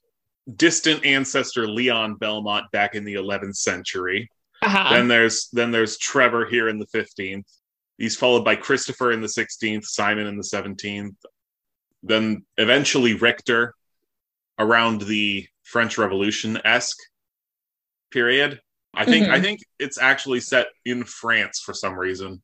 distant 0.56 1.04
ancestor 1.04 1.68
Leon 1.68 2.14
Belmont 2.14 2.70
back 2.72 2.94
in 2.94 3.04
the 3.04 3.14
11th 3.14 3.56
century. 3.56 4.30
Uh-huh. 4.62 4.94
Then 4.94 5.08
there's 5.08 5.48
then 5.52 5.70
there's 5.70 5.98
Trevor 5.98 6.46
here 6.46 6.68
in 6.68 6.78
the 6.78 6.86
15th. 6.86 7.44
He's 7.98 8.16
followed 8.16 8.44
by 8.44 8.56
Christopher 8.56 9.12
in 9.12 9.20
the 9.20 9.28
16th, 9.28 9.84
Simon 9.84 10.26
in 10.26 10.36
the 10.36 10.42
17th. 10.44 11.16
Then 12.02 12.44
eventually 12.56 13.14
Richter 13.14 13.74
around 14.58 15.02
the 15.02 15.46
French 15.64 15.98
Revolution 15.98 16.60
esque 16.64 16.96
period. 18.10 18.60
I 18.94 19.04
think 19.04 19.26
Mhm. 19.26 19.30
I 19.32 19.40
think 19.40 19.60
it's 19.78 19.98
actually 19.98 20.40
set 20.40 20.68
in 20.84 21.04
France 21.04 21.60
for 21.60 21.74
some 21.74 21.94
reason. 21.94 22.42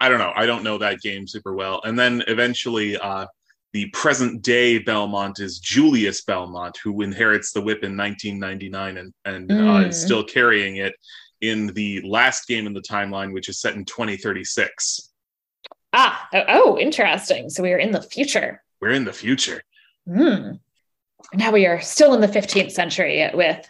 I 0.00 0.08
don't 0.08 0.18
know. 0.18 0.32
I 0.34 0.46
don't 0.46 0.64
know 0.64 0.78
that 0.78 1.00
game 1.00 1.26
super 1.26 1.54
well. 1.54 1.80
And 1.84 1.98
then 1.98 2.22
eventually 2.28 2.96
uh 2.96 3.26
the 3.72 3.90
present 3.90 4.42
day 4.42 4.78
Belmont 4.78 5.40
is 5.40 5.58
Julius 5.58 6.22
Belmont, 6.22 6.76
who 6.84 7.02
inherits 7.02 7.50
the 7.52 7.60
whip 7.60 7.82
in 7.82 7.96
1999 7.96 8.98
and, 8.98 9.12
and 9.24 9.50
uh, 9.50 9.54
Mm. 9.54 9.88
is 9.88 10.00
still 10.00 10.22
carrying 10.22 10.76
it 10.76 10.94
in 11.50 11.68
the 11.68 12.00
last 12.02 12.46
game 12.46 12.66
in 12.66 12.72
the 12.72 12.80
timeline, 12.82 13.32
which 13.32 13.48
is 13.48 13.60
set 13.60 13.74
in 13.74 13.84
2036. 13.84 15.10
ah, 15.96 16.28
oh, 16.34 16.42
oh, 16.48 16.78
interesting. 16.78 17.48
So 17.48 17.62
we 17.62 17.72
are 17.72 17.78
in 17.78 17.92
the 17.92 18.02
future. 18.02 18.62
We're 18.80 18.90
in 18.90 19.04
the 19.04 19.12
future. 19.12 19.62
Hmm. 20.08 20.52
Now 21.34 21.52
we 21.52 21.66
are 21.66 21.80
still 21.80 22.14
in 22.14 22.20
the 22.20 22.26
15th 22.28 22.72
century 22.72 23.30
with 23.32 23.64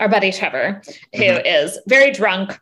our 0.00 0.08
buddy 0.08 0.32
Trevor, 0.32 0.82
who 1.14 1.22
is 1.22 1.72
Mhm. 1.76 1.80
very 1.86 2.10
drunk. 2.10 2.58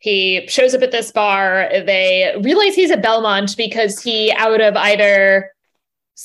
He 0.00 0.46
shows 0.48 0.74
up 0.74 0.82
at 0.82 0.90
this 0.92 1.10
bar. 1.10 1.68
They 1.72 2.34
realize 2.42 2.74
he's 2.74 2.90
a 2.90 2.96
Belmont 2.96 3.56
because 3.56 4.02
he, 4.02 4.30
out 4.32 4.60
of 4.60 4.76
either, 4.76 5.50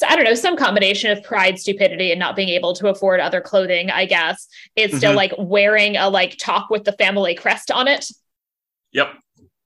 I 0.08 0.16
don't 0.16 0.26
know, 0.26 0.34
some 0.34 0.58
combination 0.58 1.12
of 1.12 1.24
pride, 1.24 1.60
stupidity, 1.60 2.12
and 2.12 2.20
not 2.20 2.36
being 2.36 2.50
able 2.50 2.74
to 2.74 2.88
afford 2.88 3.20
other 3.20 3.42
clothing, 3.42 3.92
I 3.92 4.06
guess, 4.06 4.48
is 4.76 4.96
still 4.98 5.12
Mhm. 5.14 5.18
like 5.18 5.34
wearing 5.38 5.98
a 5.98 6.10
like 6.10 6.38
top 6.40 6.72
with 6.72 6.84
the 6.84 6.94
family 6.94 7.36
crest 7.36 7.70
on 7.70 7.88
it, 7.88 8.08
Yep. 8.94 9.14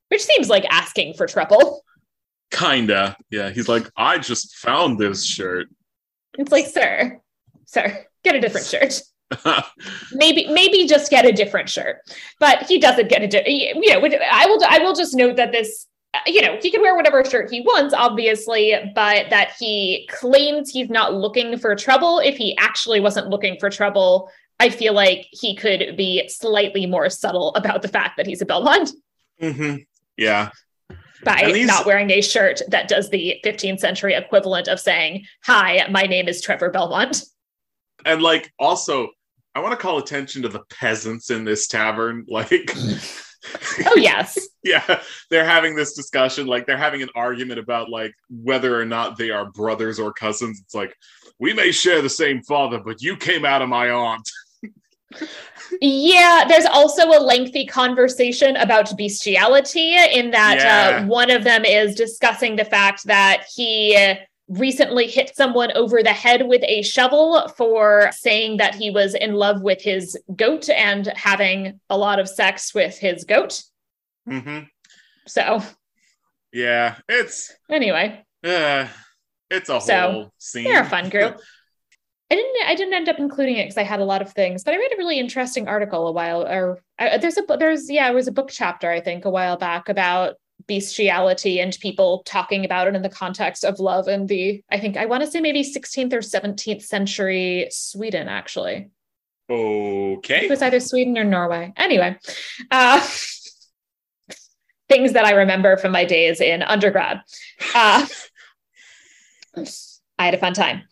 which 0.09 0.21
seems 0.23 0.49
like 0.49 0.65
asking 0.69 1.13
for 1.13 1.27
trouble. 1.27 1.83
Kinda. 2.51 3.15
Yeah. 3.29 3.51
He's 3.51 3.69
like, 3.69 3.89
I 3.95 4.17
just 4.17 4.55
found 4.57 4.99
this 4.99 5.25
shirt. 5.25 5.67
It's 6.37 6.51
like, 6.51 6.65
sir, 6.67 7.19
sir, 7.65 8.05
get 8.23 8.35
a 8.35 8.41
different 8.41 8.65
shirt. 8.67 9.01
maybe 10.13 10.47
maybe 10.47 10.87
just 10.87 11.11
get 11.11 11.25
a 11.25 11.33
different 11.33 11.67
shirt 11.67 11.97
but 12.39 12.63
he 12.63 12.79
doesn't 12.79 13.09
get 13.09 13.21
a 13.21 13.27
di- 13.27 13.43
you 13.45 13.91
know 13.91 13.99
i 14.31 14.45
will 14.45 14.57
i 14.69 14.79
will 14.79 14.95
just 14.95 15.13
note 15.17 15.35
that 15.35 15.51
this 15.51 15.85
you 16.25 16.41
know 16.41 16.57
he 16.61 16.71
can 16.71 16.81
wear 16.81 16.95
whatever 16.95 17.23
shirt 17.23 17.49
he 17.51 17.61
wants 17.61 17.93
obviously 17.93 18.73
but 18.95 19.29
that 19.29 19.51
he 19.59 20.07
claims 20.11 20.69
he's 20.69 20.89
not 20.89 21.13
looking 21.13 21.57
for 21.57 21.75
trouble 21.75 22.19
if 22.19 22.35
he 22.37 22.57
actually 22.57 22.99
wasn't 22.99 23.27
looking 23.29 23.57
for 23.59 23.69
trouble 23.69 24.29
i 24.59 24.69
feel 24.69 24.93
like 24.93 25.25
he 25.31 25.55
could 25.55 25.95
be 25.97 26.27
slightly 26.29 26.85
more 26.85 27.09
subtle 27.09 27.53
about 27.55 27.81
the 27.81 27.87
fact 27.87 28.17
that 28.17 28.25
he's 28.27 28.41
a 28.41 28.45
belmont 28.45 28.91
hmm 29.39 29.75
Yeah. 30.17 30.49
by 31.23 31.51
these- 31.53 31.67
not 31.67 31.85
wearing 31.85 32.09
a 32.11 32.21
shirt 32.21 32.61
that 32.69 32.87
does 32.87 33.09
the 33.09 33.39
15th 33.45 33.79
century 33.79 34.13
equivalent 34.13 34.67
of 34.67 34.79
saying 34.79 35.25
hi 35.43 35.85
my 35.89 36.03
name 36.03 36.27
is 36.27 36.41
trevor 36.41 36.69
belmont 36.69 37.23
And 38.05 38.21
like 38.21 38.51
also, 38.59 39.09
I 39.55 39.59
want 39.59 39.71
to 39.73 39.77
call 39.83 39.97
attention 39.97 40.43
to 40.43 40.49
the 40.49 40.61
peasants 40.69 41.31
in 41.31 41.43
this 41.43 41.67
tavern. 41.67 42.25
Like 42.29 42.69
oh 43.85 43.95
yes 43.97 44.37
yeah, 44.67 45.01
they're 45.29 45.45
having 45.45 45.75
this 45.75 45.93
discussion, 45.93 46.45
like 46.45 46.65
they're 46.65 46.77
having 46.77 47.01
an 47.01 47.09
argument 47.15 47.59
about 47.59 47.89
like 47.89 48.13
whether 48.29 48.79
or 48.79 48.85
not 48.85 49.17
they 49.17 49.29
are 49.29 49.49
brothers 49.51 49.99
or 49.99 50.11
cousins. 50.13 50.59
It's 50.59 50.75
like, 50.75 50.93
we 51.39 51.53
may 51.53 51.71
share 51.71 52.01
the 52.01 52.09
same 52.09 52.41
father, 52.43 52.79
but 52.79 53.01
you 53.01 53.15
came 53.15 53.45
out 53.45 53.61
of 53.61 53.69
my 53.69 53.89
aunt. 53.89 54.29
Yeah, 55.81 56.45
there's 56.47 56.65
also 56.65 57.09
a 57.09 57.19
lengthy 57.19 57.65
conversation 57.65 58.55
about 58.55 58.95
bestiality 58.97 59.95
in 59.95 60.31
that 60.31 60.57
Yeah. 60.59 61.03
uh, 61.03 61.05
one 61.07 61.29
of 61.29 61.43
them 61.43 61.65
is 61.65 61.95
discussing 61.95 62.55
the 62.55 62.65
fact 62.65 63.05
that 63.05 63.45
he 63.53 63.95
recently 64.49 65.07
hit 65.07 65.35
someone 65.35 65.71
over 65.75 66.01
the 66.01 66.13
head 66.13 66.47
with 66.47 66.63
a 66.65 66.81
shovel 66.81 67.47
for 67.57 68.09
saying 68.13 68.57
that 68.57 68.75
he 68.75 68.89
was 68.89 69.13
in 69.13 69.33
love 69.33 69.61
with 69.61 69.81
his 69.81 70.17
goat 70.35 70.69
and 70.69 71.07
having 71.15 71.79
a 71.89 71.97
lot 71.97 72.19
of 72.19 72.29
sex 72.29 72.73
with 72.73 72.97
his 72.97 73.23
goat. 73.25 73.63
hmm 74.25 74.59
So, 75.27 75.61
Yeah, 76.53 76.95
it's 77.09 77.53
anyway, 77.69 78.23
uh, 78.43 78.87
it's 79.49 79.69
a 79.69 79.81
So, 79.81 80.11
whole 80.11 80.33
scene. 80.37 80.63
they're 80.65 80.83
a 80.83 80.89
fun 80.89 81.09
group. 81.09 81.39
I 82.29 82.35
didn't. 82.35 82.55
I 82.67 82.75
didn't 82.75 82.93
end 82.93 83.07
up 83.09 83.19
including 83.19 83.55
it 83.55 83.63
because 83.65 83.77
I 83.77 83.83
had 83.83 84.01
a 84.01 84.05
lot 84.05 84.21
of 84.21 84.33
things. 84.33 84.63
But 84.63 84.73
I 84.73 84.77
read 84.77 84.91
a 84.93 84.97
really 84.97 85.17
interesting 85.17 85.67
article 85.67 86.07
a 86.07 86.11
while, 86.11 86.45
or 86.45 86.79
uh, 86.99 87.17
there's 87.19 87.37
a 87.37 87.43
there's 87.57 87.89
yeah, 87.89 88.09
it 88.09 88.13
was 88.13 88.27
a 88.27 88.33
book 88.33 88.49
chapter 88.51 88.89
I 88.91 88.99
think 88.99 89.23
a 89.23 89.29
while 89.29 89.55
back 89.57 89.87
about 89.87 90.35
bestiality 90.67 91.59
and 91.59 91.77
people 91.81 92.23
talking 92.25 92.65
about 92.65 92.87
it 92.87 92.95
in 92.95 93.01
the 93.01 93.09
context 93.09 93.63
of 93.63 93.79
love 93.79 94.07
in 94.07 94.27
the 94.27 94.61
I 94.69 94.79
think 94.79 94.97
I 94.97 95.05
want 95.05 95.23
to 95.23 95.31
say 95.31 95.39
maybe 95.41 95.63
16th 95.63 96.13
or 96.13 96.19
17th 96.19 96.81
century 96.83 97.67
Sweden 97.71 98.27
actually. 98.27 98.89
Okay. 99.49 100.45
It 100.45 100.49
was 100.49 100.61
either 100.61 100.79
Sweden 100.79 101.17
or 101.17 101.23
Norway. 101.23 101.71
Anyway, 101.77 102.19
uh, 102.69 102.99
things 104.89 105.13
that 105.13 105.25
I 105.25 105.31
remember 105.31 105.77
from 105.77 105.93
my 105.93 106.03
days 106.03 106.41
in 106.41 106.61
undergrad. 106.63 107.21
Uh, 107.73 108.05
I 110.19 110.25
had 110.25 110.33
a 110.33 110.37
fun 110.37 110.53
time. 110.53 110.83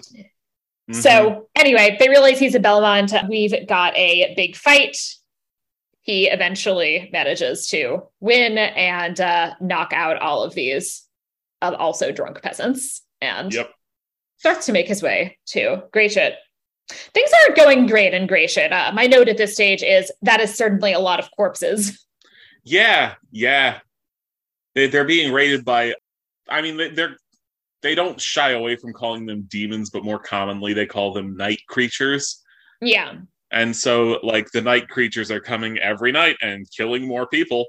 Mhm. 0.90 0.96
So 0.96 1.50
anyway, 1.56 1.98
they 2.00 2.10
realize 2.10 2.40
he's 2.40 2.56
a 2.56 2.60
Belmont. 2.60 3.14
We've 3.28 3.68
got 3.68 3.96
a 3.98 4.34
big 4.36 4.56
fight. 4.56 4.98
He 6.06 6.28
eventually 6.30 7.10
manages 7.12 7.68
to 7.70 8.04
win 8.20 8.60
and 8.60 9.20
uh, 9.20 9.56
knock 9.60 9.92
out 9.92 10.18
all 10.22 10.44
of 10.44 10.54
these 10.54 11.04
uh, 11.64 11.76
also 11.80 12.12
drunk 12.12 12.44
peasants 12.44 13.02
and 13.22 13.52
Yep. 13.52 13.72
starts 14.38 14.68
to 14.68 14.72
make 14.72 14.88
his 14.88 15.02
way 15.02 15.40
to 15.48 15.84
Gresit. 15.92 16.36
Things 16.90 17.32
aren't 17.42 17.56
going 17.58 17.88
great 17.88 18.14
in 18.14 18.28
Gresit. 18.28 18.72
Uh, 18.72 18.92
my 18.94 19.08
note 19.08 19.28
at 19.30 19.38
this 19.38 19.54
stage 19.54 19.82
is 19.82 20.12
that 20.22 20.40
is 20.40 20.54
certainly 20.56 20.94
a 20.94 21.00
lot 21.00 21.20
of 21.20 21.30
corpses. 21.36 22.06
Yeah, 22.64 23.16
yeah. 23.32 23.80
They, 24.76 24.86
they're 24.88 25.06
being 25.06 25.34
raided 25.34 25.66
by. 25.66 25.96
I 26.48 26.62
mean, 26.62 26.78
they- 26.78 26.90
they're 26.92 27.18
they 27.82 27.94
don't 27.96 28.20
shy 28.22 28.52
away 28.52 28.76
from 28.76 28.94
calling 28.94 29.26
them 29.28 29.44
demons, 29.50 29.90
but 29.92 30.04
more 30.04 30.18
commonly 30.20 30.74
they 30.74 30.86
call 30.88 31.14
them 31.14 31.36
night 31.38 31.62
creatures. 31.68 32.44
Yeah. 32.82 33.14
And 33.52 33.76
so, 33.76 34.20
like, 34.24 34.52
the 34.52 34.62
night 34.62 34.90
creatures 34.90 35.32
are 35.32 35.40
coming 35.40 35.78
every 35.80 36.12
night 36.12 36.36
and 36.42 36.70
killing 36.76 37.08
more 37.08 37.28
people. 37.28 37.66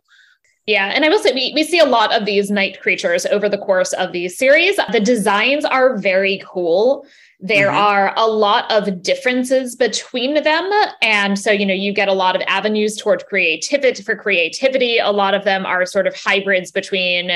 Yeah, 0.66 0.90
and 0.92 1.04
I 1.04 1.08
will 1.08 1.20
say 1.20 1.32
we, 1.32 1.52
we 1.54 1.62
see 1.62 1.78
a 1.78 1.84
lot 1.84 2.12
of 2.12 2.24
these 2.26 2.50
night 2.50 2.80
creatures 2.80 3.24
over 3.26 3.48
the 3.48 3.58
course 3.58 3.92
of 3.92 4.10
these 4.10 4.36
series. 4.36 4.76
The 4.90 4.98
designs 4.98 5.64
are 5.64 5.96
very 5.96 6.42
cool. 6.44 7.06
There 7.38 7.68
Mhm. 7.70 7.74
are 7.74 8.14
a 8.16 8.26
lot 8.26 8.68
of 8.72 9.00
differences 9.02 9.76
between 9.76 10.42
them. 10.42 10.68
And 11.02 11.38
so, 11.38 11.52
you 11.52 11.66
know, 11.66 11.74
you 11.74 11.92
get 11.92 12.08
a 12.08 12.12
lot 12.14 12.34
of 12.34 12.42
avenues 12.48 12.96
toward 12.96 13.26
creativity 13.26 14.02
for 14.02 14.16
creativity. 14.16 14.98
A 14.98 15.10
lot 15.12 15.34
of 15.34 15.44
them 15.44 15.64
are 15.64 15.86
sort 15.86 16.08
of 16.08 16.16
hybrids 16.16 16.72
between 16.72 17.30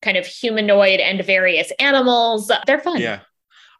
kind 0.00 0.16
of 0.16 0.24
humanoid 0.26 1.00
and 1.00 1.22
various 1.26 1.72
animals. 1.78 2.50
They're 2.66 2.78
fun. 2.80 3.00
Yeah. 3.02 3.20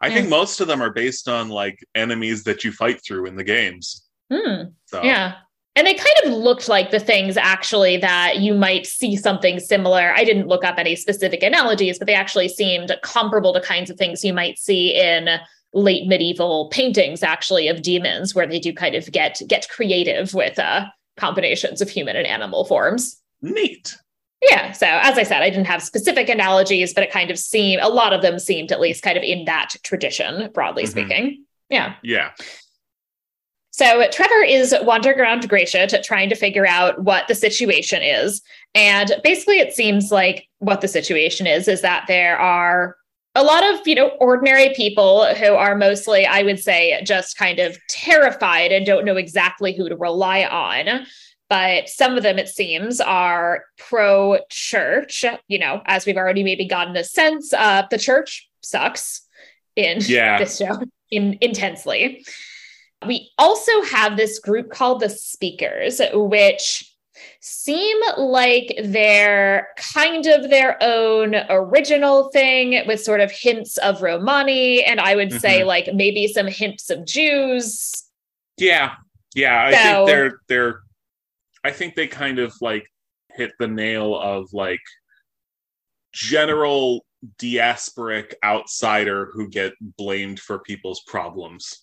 I 0.03 0.13
think 0.13 0.29
most 0.29 0.59
of 0.59 0.67
them 0.67 0.81
are 0.81 0.91
based 0.91 1.27
on 1.27 1.49
like 1.49 1.83
enemies 1.95 2.43
that 2.43 2.63
you 2.63 2.71
fight 2.71 3.03
through 3.03 3.25
in 3.25 3.35
the 3.35 3.43
games. 3.43 4.05
Hmm. 4.31 4.63
So 4.85 5.03
Yeah. 5.03 5.35
And 5.75 5.87
they 5.87 5.95
kind 5.95 6.15
of 6.25 6.33
looked 6.33 6.69
like 6.69 6.91
the 6.91 6.99
things 6.99 7.35
actually 7.35 7.97
that 7.97 8.37
you 8.37 8.53
might 8.53 8.85
see 8.85 9.15
something 9.15 9.59
similar. 9.59 10.13
I 10.15 10.23
didn't 10.23 10.47
look 10.47 10.63
up 10.63 10.77
any 10.77 10.95
specific 10.95 11.41
analogies, 11.41 11.97
but 11.97 12.05
they 12.05 12.13
actually 12.13 12.47
seemed 12.49 12.95
comparable 13.01 13.53
to 13.53 13.61
kinds 13.61 13.89
of 13.89 13.97
things 13.97 14.23
you 14.23 14.33
might 14.33 14.59
see 14.59 14.93
in 14.93 15.29
late 15.73 16.07
medieval 16.07 16.69
paintings 16.69 17.23
actually 17.23 17.67
of 17.67 17.81
demons 17.81 18.35
where 18.35 18.45
they 18.45 18.59
do 18.59 18.71
kind 18.71 18.93
of 18.93 19.11
get 19.11 19.41
get 19.47 19.67
creative 19.69 20.35
with 20.35 20.59
uh 20.59 20.85
combinations 21.17 21.81
of 21.81 21.89
human 21.89 22.15
and 22.15 22.27
animal 22.27 22.65
forms. 22.65 23.19
neat. 23.41 23.97
Yeah, 24.49 24.71
so 24.73 24.85
as 24.87 25.17
I 25.17 25.23
said, 25.23 25.41
I 25.41 25.49
didn't 25.49 25.67
have 25.67 25.81
specific 25.81 26.27
analogies, 26.29 26.93
but 26.93 27.03
it 27.03 27.11
kind 27.11 27.31
of 27.31 27.39
seemed 27.39 27.81
a 27.81 27.87
lot 27.89 28.13
of 28.13 28.21
them 28.21 28.39
seemed 28.39 28.71
at 28.71 28.81
least 28.81 29.01
kind 29.03 29.17
of 29.17 29.23
in 29.23 29.45
that 29.45 29.75
tradition, 29.83 30.49
broadly 30.53 30.83
Mhm. 30.83 30.89
speaking. 30.89 31.45
Yeah. 31.69 31.95
Yeah. 32.03 32.31
So 33.71 34.07
Trevor 34.11 34.43
is 34.43 34.75
wandering 34.83 35.19
around 35.19 35.49
Gresit 35.49 36.03
trying 36.03 36.29
to 36.29 36.35
figure 36.35 36.67
out 36.67 37.01
what 37.03 37.27
the 37.27 37.33
situation 37.35 38.03
is. 38.03 38.41
And 38.75 39.11
basically, 39.23 39.59
it 39.59 39.73
seems 39.73 40.11
like 40.11 40.47
what 40.59 40.81
the 40.81 40.87
situation 40.87 41.47
is 41.47 41.67
is 41.67 41.81
that 41.81 42.05
there 42.07 42.37
are 42.37 42.95
a 43.35 43.43
lot 43.43 43.63
of 43.63 43.87
you 43.87 43.95
know 43.95 44.09
ordinary 44.19 44.73
people 44.75 45.25
who 45.33 45.55
are 45.55 45.75
mostly 45.75 46.23
i 46.23 46.43
would 46.43 46.59
say 46.59 47.01
just 47.03 47.35
kind 47.35 47.57
of 47.57 47.75
terrified 47.89 48.71
and 48.71 48.85
don't 48.85 49.05
know 49.05 49.15
exactly 49.17 49.73
who 49.75 49.89
to 49.89 49.95
rely 49.95 50.43
on 50.45 51.03
but 51.49 51.89
some 51.89 52.17
of 52.17 52.23
them 52.23 52.39
it 52.39 52.47
seems 52.47 52.99
are 53.01 53.63
pro 53.77 54.39
church 54.49 55.23
you 55.47 55.59
know 55.59 55.81
as 55.85 56.05
we've 56.05 56.17
already 56.17 56.43
maybe 56.43 56.65
gotten 56.65 56.95
a 56.95 57.03
sense 57.03 57.53
of, 57.53 57.85
the 57.89 57.97
church 57.97 58.49
sucks 58.61 59.21
in 59.75 59.99
Yeah. 60.01 60.37
this 60.39 60.57
show 60.57 60.79
in, 61.11 61.37
intensely 61.41 62.25
we 63.05 63.31
also 63.37 63.81
have 63.83 64.15
this 64.15 64.39
group 64.39 64.71
called 64.71 65.01
the 65.01 65.09
speakers 65.09 65.99
which 66.13 66.89
seem 67.41 67.97
like 68.17 68.73
they're 68.83 69.67
kind 69.77 70.25
of 70.25 70.49
their 70.49 70.77
own 70.81 71.35
original 71.49 72.29
thing 72.31 72.81
with 72.87 73.01
sort 73.03 73.19
of 73.19 73.31
hints 73.31 73.77
of 73.77 74.01
Romani 74.01 74.83
and 74.83 74.99
I 74.99 75.15
would 75.15 75.31
say 75.41 75.61
Mhm. 75.61 75.65
like 75.65 75.93
maybe 75.93 76.27
some 76.27 76.47
hints 76.47 76.89
of 76.89 77.05
Jews. 77.05 78.03
Yeah, 78.57 78.95
yeah. 79.35 79.65
I 79.65 79.71
So- 79.73 79.77
think 80.05 80.07
they're 80.07 80.39
they're. 80.47 80.79
I 81.63 81.71
think 81.71 81.95
they 81.95 82.07
kind 82.07 82.39
of 82.39 82.53
like 82.61 82.87
hit 83.31 83.51
the 83.59 83.67
nail 83.67 84.15
of 84.15 84.49
like 84.53 84.81
general 86.13 87.05
diasporic 87.39 88.33
outsider 88.43 89.29
who 89.33 89.49
get 89.49 89.73
blamed 89.81 90.39
for 90.39 90.59
people's 90.59 91.01
problems. 91.07 91.82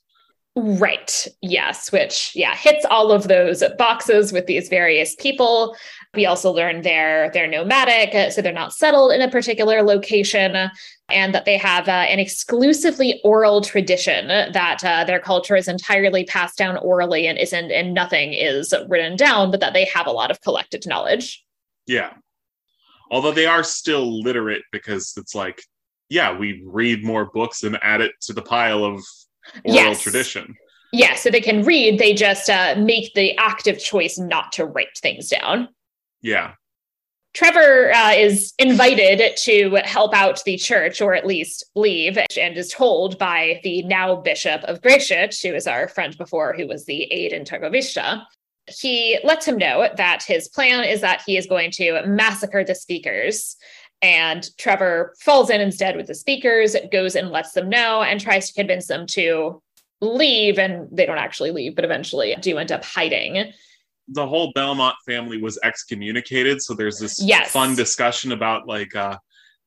Right. 0.57 1.29
Yes, 1.43 1.93
which 1.93 2.33
yeah, 2.35 2.57
hits 2.57 2.85
all 2.91 3.13
of 3.13 3.29
those 3.29 3.63
boxes 3.79 4.33
with 4.33 4.47
these 4.47 4.69
various 4.69 5.15
people. 5.15 5.77
We 6.15 6.27
also 6.27 6.51
learn 6.51 6.83
they're 6.83 7.31
they're 7.31 7.47
nomadic, 7.47 8.13
uh, 8.17 8.31
so 8.31 8.43
they're 8.43 8.53
not 8.53 8.73
settled 8.73 9.13
in 9.13 9.23
a 9.23 9.31
particular 9.31 9.83
location, 9.85 10.69
and 11.09 11.35
that 11.35 11.45
they 11.45 11.57
have 11.57 11.89
uh, 11.89 11.93
an 12.09 12.19
exclusively 12.19 13.21
oral 13.23 13.61
tradition 13.61 14.27
that 14.27 14.83
uh, 14.83 15.05
their 15.05 15.21
culture 15.21 15.55
is 15.55 15.69
entirely 15.69 16.25
passed 16.25 16.59
down 16.59 16.77
orally 16.79 17.29
and 17.29 17.39
isn't 17.39 17.71
and 17.71 17.95
nothing 17.95 18.33
is 18.33 18.75
written 18.89 19.17
down, 19.17 19.53
but 19.53 19.61
that 19.61 19.73
they 19.73 19.85
have 19.85 20.09
a 20.09 20.13
lot 20.13 20.33
of 20.33 20.41
collected 20.41 20.85
knowledge. 20.85 21.45
Yeah. 21.87 22.15
Although 23.13 23.33
they 23.33 23.47
are 23.47 23.63
still 23.63 24.21
literate 24.21 24.63
because 24.73 25.15
it's 25.17 25.35
like, 25.35 25.63
yeah, 26.09 26.37
we 26.37 26.63
read 26.67 27.05
more 27.05 27.27
books 27.27 27.63
and 27.63 27.79
add 27.83 28.01
it 28.01 28.13
to 28.23 28.33
the 28.33 28.43
pile 28.43 28.85
of 28.85 29.01
oral 29.65 29.75
Yes. 29.75 30.03
tradition. 30.03 30.57
Yeah, 30.93 31.15
so 31.15 31.31
they 31.31 31.41
can 31.41 31.63
read, 31.65 31.99
they 31.99 32.15
just 32.15 32.51
uh, 32.51 32.75
make 32.77 33.15
the 33.15 33.37
active 33.37 33.79
choice 33.79 34.19
not 34.19 34.51
to 34.53 34.65
write 34.65 34.97
things 34.99 35.29
down. 35.29 35.69
Yeah. 36.21 36.55
Trevor 37.33 37.93
uh, 37.95 38.11
is 38.11 38.55
invited 38.59 39.37
to 39.37 39.79
help 39.85 40.13
out 40.15 40.43
the 40.45 40.57
church, 40.59 41.01
or 41.01 41.15
at 41.15 41.25
least 41.27 41.65
leave, 41.77 42.19
and 42.37 42.57
is 42.59 42.73
told 42.73 43.19
by 43.19 43.61
the 43.63 43.83
now 43.85 44.17
Bishop 44.17 44.65
of 44.65 44.81
Gresit, 44.81 45.41
who 45.41 45.55
is 45.55 45.69
our 45.69 45.87
friend 45.87 46.19
before, 46.19 46.55
who 46.55 46.67
was 46.67 46.87
the 46.87 47.05
aide 47.13 47.33
in 47.33 47.45
Targoviste. 47.45 48.23
He 48.67 49.21
lets 49.23 49.47
him 49.47 49.59
know 49.59 49.89
that 49.97 50.25
his 50.25 50.49
plan 50.49 50.85
is 50.85 51.01
that 51.03 51.23
he 51.25 51.37
is 51.37 51.47
going 51.47 51.71
to 51.73 52.05
massacre 52.05 52.65
the 52.65 52.75
speakers. 52.75 53.57
And 54.03 54.49
Trevor 54.59 55.15
falls 55.21 55.51
in 55.51 55.61
instead 55.61 55.97
with 55.97 56.07
the 56.07 56.15
speakers, 56.15 56.75
goes 56.91 57.17
and 57.17 57.31
lets 57.31 57.53
them 57.53 57.69
know, 57.69 58.03
and 58.03 58.21
tries 58.21 58.49
to 58.49 58.55
convince 58.55 58.87
them 58.87 59.07
to 59.09 59.63
leave. 60.01 60.59
And 60.59 60.89
they 60.91 61.05
don't 61.07 61.19
actually 61.19 61.51
leave, 61.51 61.75
but 61.77 61.85
eventually 61.85 62.35
do 62.41 62.57
end 62.59 62.73
up 62.73 62.85
hiding. 62.85 63.53
The 64.09 64.27
whole 64.27 64.53
Belmont 64.55 64.97
family 65.07 65.41
was 65.41 65.59
excommunicated. 65.63 66.63
So 66.63 66.75
there's 66.75 66.99
this 66.99 67.23
Yes. 67.23 67.53
fun 67.53 67.77
discussion 67.77 68.33
about 68.33 68.67
like, 68.67 68.97
uh, 68.97 69.19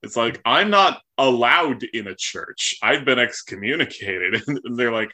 it's 0.01 0.17
like, 0.17 0.41
I'm 0.43 0.69
not 0.69 1.01
allowed 1.17 1.83
in 1.83 2.07
a 2.07 2.15
church. 2.15 2.75
I've 2.81 3.05
been 3.05 3.19
excommunicated. 3.19 4.41
And 4.47 4.75
they're 4.77 4.91
like, 4.91 5.11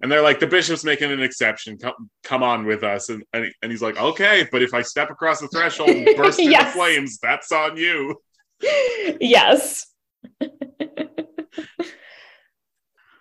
and 0.00 0.10
they're 0.10 0.22
like, 0.22 0.40
the 0.40 0.48
bishop's 0.48 0.82
making 0.82 1.12
an 1.12 1.22
exception. 1.22 1.78
Come, 1.78 2.10
come 2.24 2.42
on 2.42 2.64
with 2.66 2.82
us. 2.82 3.08
And, 3.08 3.22
and, 3.32 3.44
he- 3.44 3.52
and 3.62 3.70
he's 3.70 3.82
like, 3.82 3.96
okay, 4.00 4.48
but 4.50 4.62
if 4.62 4.74
I 4.74 4.82
step 4.82 5.10
across 5.10 5.40
the 5.40 5.46
threshold 5.48 5.90
and 5.90 6.16
burst 6.16 6.38
into 6.40 6.50
Yes. 6.50 6.74
flames, 6.74 7.18
that's 7.22 7.52
on 7.52 7.76
you. 7.76 8.16
Yes. 9.20 9.86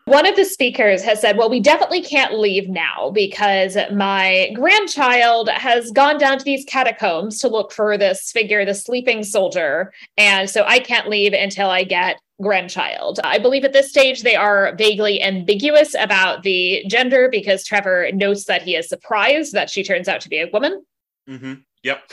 One 0.06 0.26
of 0.26 0.36
the 0.36 0.44
speakers 0.44 1.04
has 1.04 1.22
said, 1.22 1.38
Well, 1.38 1.50
we 1.50 1.62
definitely 1.62 2.02
can't 2.02 2.38
leave 2.38 2.68
now 2.68 3.12
because 3.14 3.78
my 3.94 4.52
grandchild 4.56 5.48
has 5.50 5.92
gone 5.92 6.18
down 6.18 6.38
to 6.38 6.44
these 6.44 6.66
catacombs 6.66 7.40
to 7.40 7.48
look 7.48 7.72
for 7.72 7.98
this 7.98 8.32
figure, 8.32 8.66
the 8.66 8.74
sleeping 8.74 9.24
soldier. 9.24 9.94
And 10.18 10.50
so 10.50 10.66
I 10.66 10.80
can't 10.80 11.08
leave 11.08 11.34
until 11.34 11.70
I 11.70 11.84
get 11.84 12.20
grandchild. 12.42 13.20
I 13.24 13.38
believe 13.38 13.64
at 13.64 13.72
this 13.72 13.90
stage 13.90 14.24
they 14.24 14.36
are 14.36 14.76
vaguely 14.76 15.22
ambiguous 15.22 15.96
about 15.98 16.44
the 16.44 16.84
gender 16.88 17.30
because 17.32 17.64
Trevor 17.64 18.10
notes 18.12 18.46
that 18.46 18.64
he 18.64 18.76
is 18.76 18.90
surprised 18.90 19.54
that 19.54 19.70
she 19.70 19.84
turns 19.84 20.08
out 20.08 20.22
to 20.22 20.30
be 20.30 20.40
a 20.40 20.50
woman 20.52 20.84
Mm-hmm. 21.30 21.54
Yep. 21.84 22.12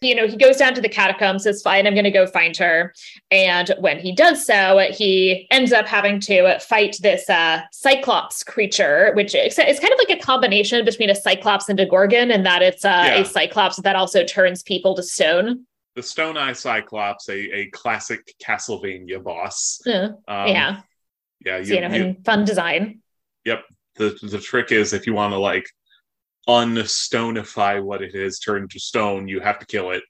You 0.00 0.14
know, 0.14 0.26
he 0.26 0.36
goes 0.36 0.56
down 0.56 0.74
to 0.74 0.80
the 0.80 0.88
catacombs, 0.88 1.44
says, 1.44 1.62
fine, 1.62 1.86
I'm 1.86 1.94
going 1.94 2.04
to 2.04 2.10
go 2.10 2.26
find 2.26 2.56
her. 2.56 2.94
And 3.30 3.74
when 3.80 3.98
he 3.98 4.12
does 4.14 4.44
so, 4.46 4.78
he 4.90 5.46
ends 5.50 5.72
up 5.72 5.86
having 5.86 6.20
to 6.20 6.58
fight 6.60 6.96
this 7.00 7.28
uh, 7.28 7.62
Cyclops 7.72 8.42
creature, 8.44 9.12
which 9.14 9.34
is 9.34 9.58
it's 9.58 9.80
kind 9.80 9.92
of 9.92 9.98
like 9.98 10.18
a 10.18 10.22
combination 10.22 10.84
between 10.84 11.10
a 11.10 11.14
Cyclops 11.14 11.68
and 11.68 11.78
a 11.80 11.86
Gorgon, 11.86 12.30
and 12.30 12.44
that 12.46 12.62
it's 12.62 12.84
uh, 12.84 13.04
Yeah. 13.06 13.20
a 13.20 13.24
Cyclops 13.24 13.76
that 13.78 13.96
also 13.96 14.24
turns 14.24 14.62
people 14.62 14.94
to 14.96 15.02
stone. 15.02 15.64
The 15.94 16.02
Stone 16.02 16.36
Eye 16.36 16.52
Cyclops, 16.52 17.28
a, 17.28 17.34
a 17.56 17.66
classic 17.70 18.20
Castlevania 18.42 19.22
boss. 19.22 19.80
Uh, 19.86 20.10
Um, 20.28 20.48
yeah, 20.48 20.80
Yeah. 21.44 21.62
so, 21.62 21.74
you 21.74 21.80
know, 21.80 21.88
and 21.88 22.24
fun 22.24 22.44
design. 22.44 23.00
Yep. 23.44 23.64
The 23.96 24.16
the 24.22 24.38
trick 24.38 24.70
is 24.70 24.92
if 24.92 25.06
you 25.08 25.14
want 25.14 25.32
to 25.32 25.38
like 25.38 25.66
unstonify 26.48 27.82
what 27.82 28.02
it 28.02 28.14
is 28.14 28.38
turned 28.38 28.70
to 28.70 28.80
stone 28.80 29.28
you 29.28 29.40
have 29.40 29.58
to 29.58 29.66
kill 29.66 29.90
it 29.90 30.02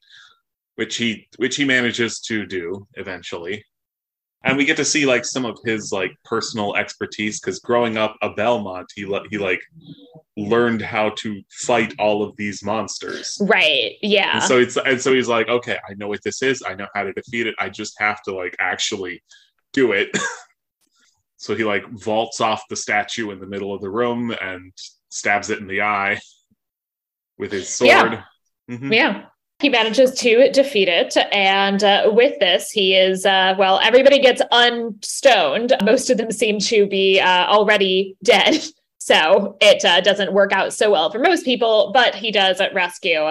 which 0.77 0.96
he 0.96 1.27
which 1.37 1.57
he 1.57 1.64
manages 1.64 2.20
to 2.20 2.46
do 2.46 2.87
eventually 2.94 3.64
and 4.44 4.57
we 4.57 4.64
get 4.64 4.77
to 4.77 4.85
see 4.85 5.05
like 5.05 5.24
some 5.24 5.44
of 5.44 5.59
his 5.64 5.90
like 5.90 6.12
personal 6.24 6.77
expertise 6.77 7.40
because 7.40 7.59
growing 7.59 7.96
up 7.96 8.16
a 8.22 8.31
belmont 8.31 8.87
he 8.94 9.05
le- 9.05 9.29
he 9.31 9.38
like 9.38 9.61
learned 10.37 10.81
how 10.81 11.11
to 11.11 11.42
fight 11.51 11.92
all 11.98 12.22
of 12.22 12.37
these 12.37 12.62
monsters 12.62 13.37
Right. 13.40 13.96
Yeah. 14.01 14.35
and 14.35 14.42
so 14.44 14.59
it's 14.61 14.77
and 14.77 15.01
so 15.01 15.12
he's 15.12 15.27
like 15.27 15.48
okay 15.48 15.79
i 15.88 15.94
know 15.94 16.07
what 16.07 16.22
this 16.22 16.40
is 16.42 16.62
i 16.64 16.74
know 16.74 16.87
how 16.94 17.03
to 17.03 17.12
defeat 17.12 17.48
it 17.48 17.57
i 17.59 17.68
just 17.68 17.94
have 17.98 18.22
to 18.22 18.33
like 18.33 18.55
actually 18.61 19.24
do 19.72 19.90
it 19.90 20.09
so 21.37 21.57
he 21.57 21.64
like 21.64 21.85
vaults 21.90 22.40
off 22.40 22.62
the 22.70 22.77
statue 22.77 23.33
in 23.33 23.40
the 23.40 23.46
middle 23.46 23.74
of 23.74 23.81
the 23.81 23.90
room 23.90 24.33
and 24.40 24.72
stabs 25.09 25.51
it 25.51 25.59
in 25.59 25.66
the 25.66 25.83
eye 25.83 26.18
with 27.38 27.53
his 27.53 27.68
sword 27.68 27.88
Yeah. 27.88 28.23
Mhm. 28.71 28.92
Yeah. 28.94 29.25
He 29.61 29.68
manages 29.68 30.12
to 30.21 30.51
defeat 30.53 30.87
it. 30.88 31.16
And 31.33 31.83
uh, 31.83 32.11
with 32.12 32.38
this, 32.38 32.71
he 32.71 32.94
is, 32.94 33.27
uh, 33.27 33.55
well, 33.59 33.81
everybody 33.83 34.21
gets 34.21 34.40
unstoned. 34.53 35.73
Most 35.83 36.11
of 36.11 36.16
them 36.18 36.31
seem 36.31 36.59
to 36.61 36.87
be 36.87 37.18
uh, 37.21 37.47
already 37.47 38.16
dead. 38.23 38.62
So 39.01 39.57
it 39.62 39.83
uh, 39.87 40.03
doesn't 40.03 40.35
work 40.35 40.53
out 40.53 40.75
so 40.75 40.90
well 40.90 41.09
for 41.11 41.18
most 41.18 41.47
people, 41.47 41.92
but 41.94 42.14
he 42.14 42.31
does 42.31 42.61
rescue 42.75 43.27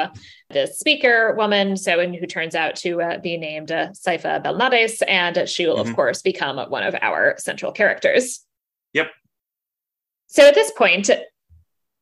this 0.50 0.80
speaker 0.80 1.36
woman, 1.38 1.78
so 1.78 2.00
and 2.00 2.16
who 2.16 2.26
turns 2.26 2.56
out 2.56 2.76
to 2.78 3.00
uh, 3.00 3.20
be 3.20 3.38
named 3.38 3.72
uh, 3.72 3.90
Sypha 3.90 4.42
Belnades, 4.44 5.04
and 5.08 5.48
she 5.48 5.68
will, 5.68 5.78
of 5.78 5.86
Mhm. 5.90 5.96
course, 5.96 6.24
become 6.24 6.58
one 6.72 6.82
of 6.82 6.96
our 7.00 7.36
central 7.38 7.72
characters. 7.72 8.44
Yep. 8.94 9.12
So 10.26 10.48
at 10.48 10.56
this 10.56 10.72
point, 10.72 11.12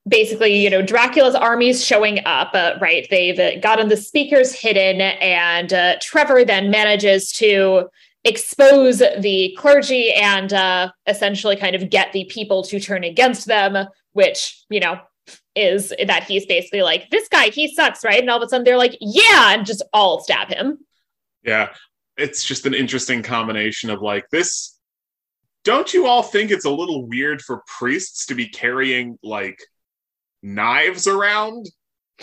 basically, 0.08 0.56
you 0.56 0.70
know, 0.70 0.82
Dracula's 0.82 1.36
army's 1.36 1.84
showing 1.84 2.20
up, 2.26 2.52
uh, 2.54 2.74
right? 2.82 3.08
They've 3.10 3.40
uh, 3.40 3.60
gotten 3.60 3.88
the 3.88 3.98
speakers 3.98 4.54
hidden, 4.54 5.02
and 5.02 5.74
uh, 5.74 5.96
Trevor 6.02 6.46
then 6.46 6.70
manages 6.70 7.32
to 7.34 7.90
expose 8.24 9.00
the 9.00 9.56
clergy 9.58 10.12
and 10.14 10.52
uh, 10.54 10.92
essentially 11.08 11.56
kind 11.56 11.76
of 11.76 11.90
get 11.90 12.12
the 12.12 12.26
people 12.26 12.64
to 12.64 12.80
turn 12.80 13.04
against 13.04 13.46
them, 13.46 13.88
which, 14.14 14.64
you 14.70 14.80
know, 14.80 15.00
is 15.56 15.94
that 16.06 16.24
he's 16.24 16.46
basically 16.46 16.82
like, 16.82 17.10
this 17.12 17.28
guy, 17.28 17.50
he 17.50 17.74
sucks, 17.74 18.04
right? 18.04 18.20
And 18.20 18.30
all 18.30 18.38
of 18.38 18.44
a 18.46 18.50
sudden 18.50 18.64
they're 18.64 18.78
like, 18.78 18.98
yeah, 19.00 19.54
and 19.54 19.66
just 19.66 19.84
all 19.94 20.22
stab 20.22 20.50
him. 20.50 20.80
yeah 21.44 21.70
it's 22.18 22.44
just 22.44 22.66
an 22.66 22.74
interesting 22.74 23.22
combination 23.22 23.90
of 23.90 24.02
like 24.02 24.30
this 24.30 24.80
don't 25.64 25.94
you 25.94 26.06
all 26.06 26.22
think 26.24 26.52
it's 26.52 26.66
a 26.66 26.70
little 26.70 27.06
weird 27.08 27.42
for 27.42 27.64
priests 27.78 28.26
to 28.28 28.36
be 28.36 28.48
carrying 28.48 29.18
like 29.24 29.60
knives 30.46 31.08
around 31.08 31.68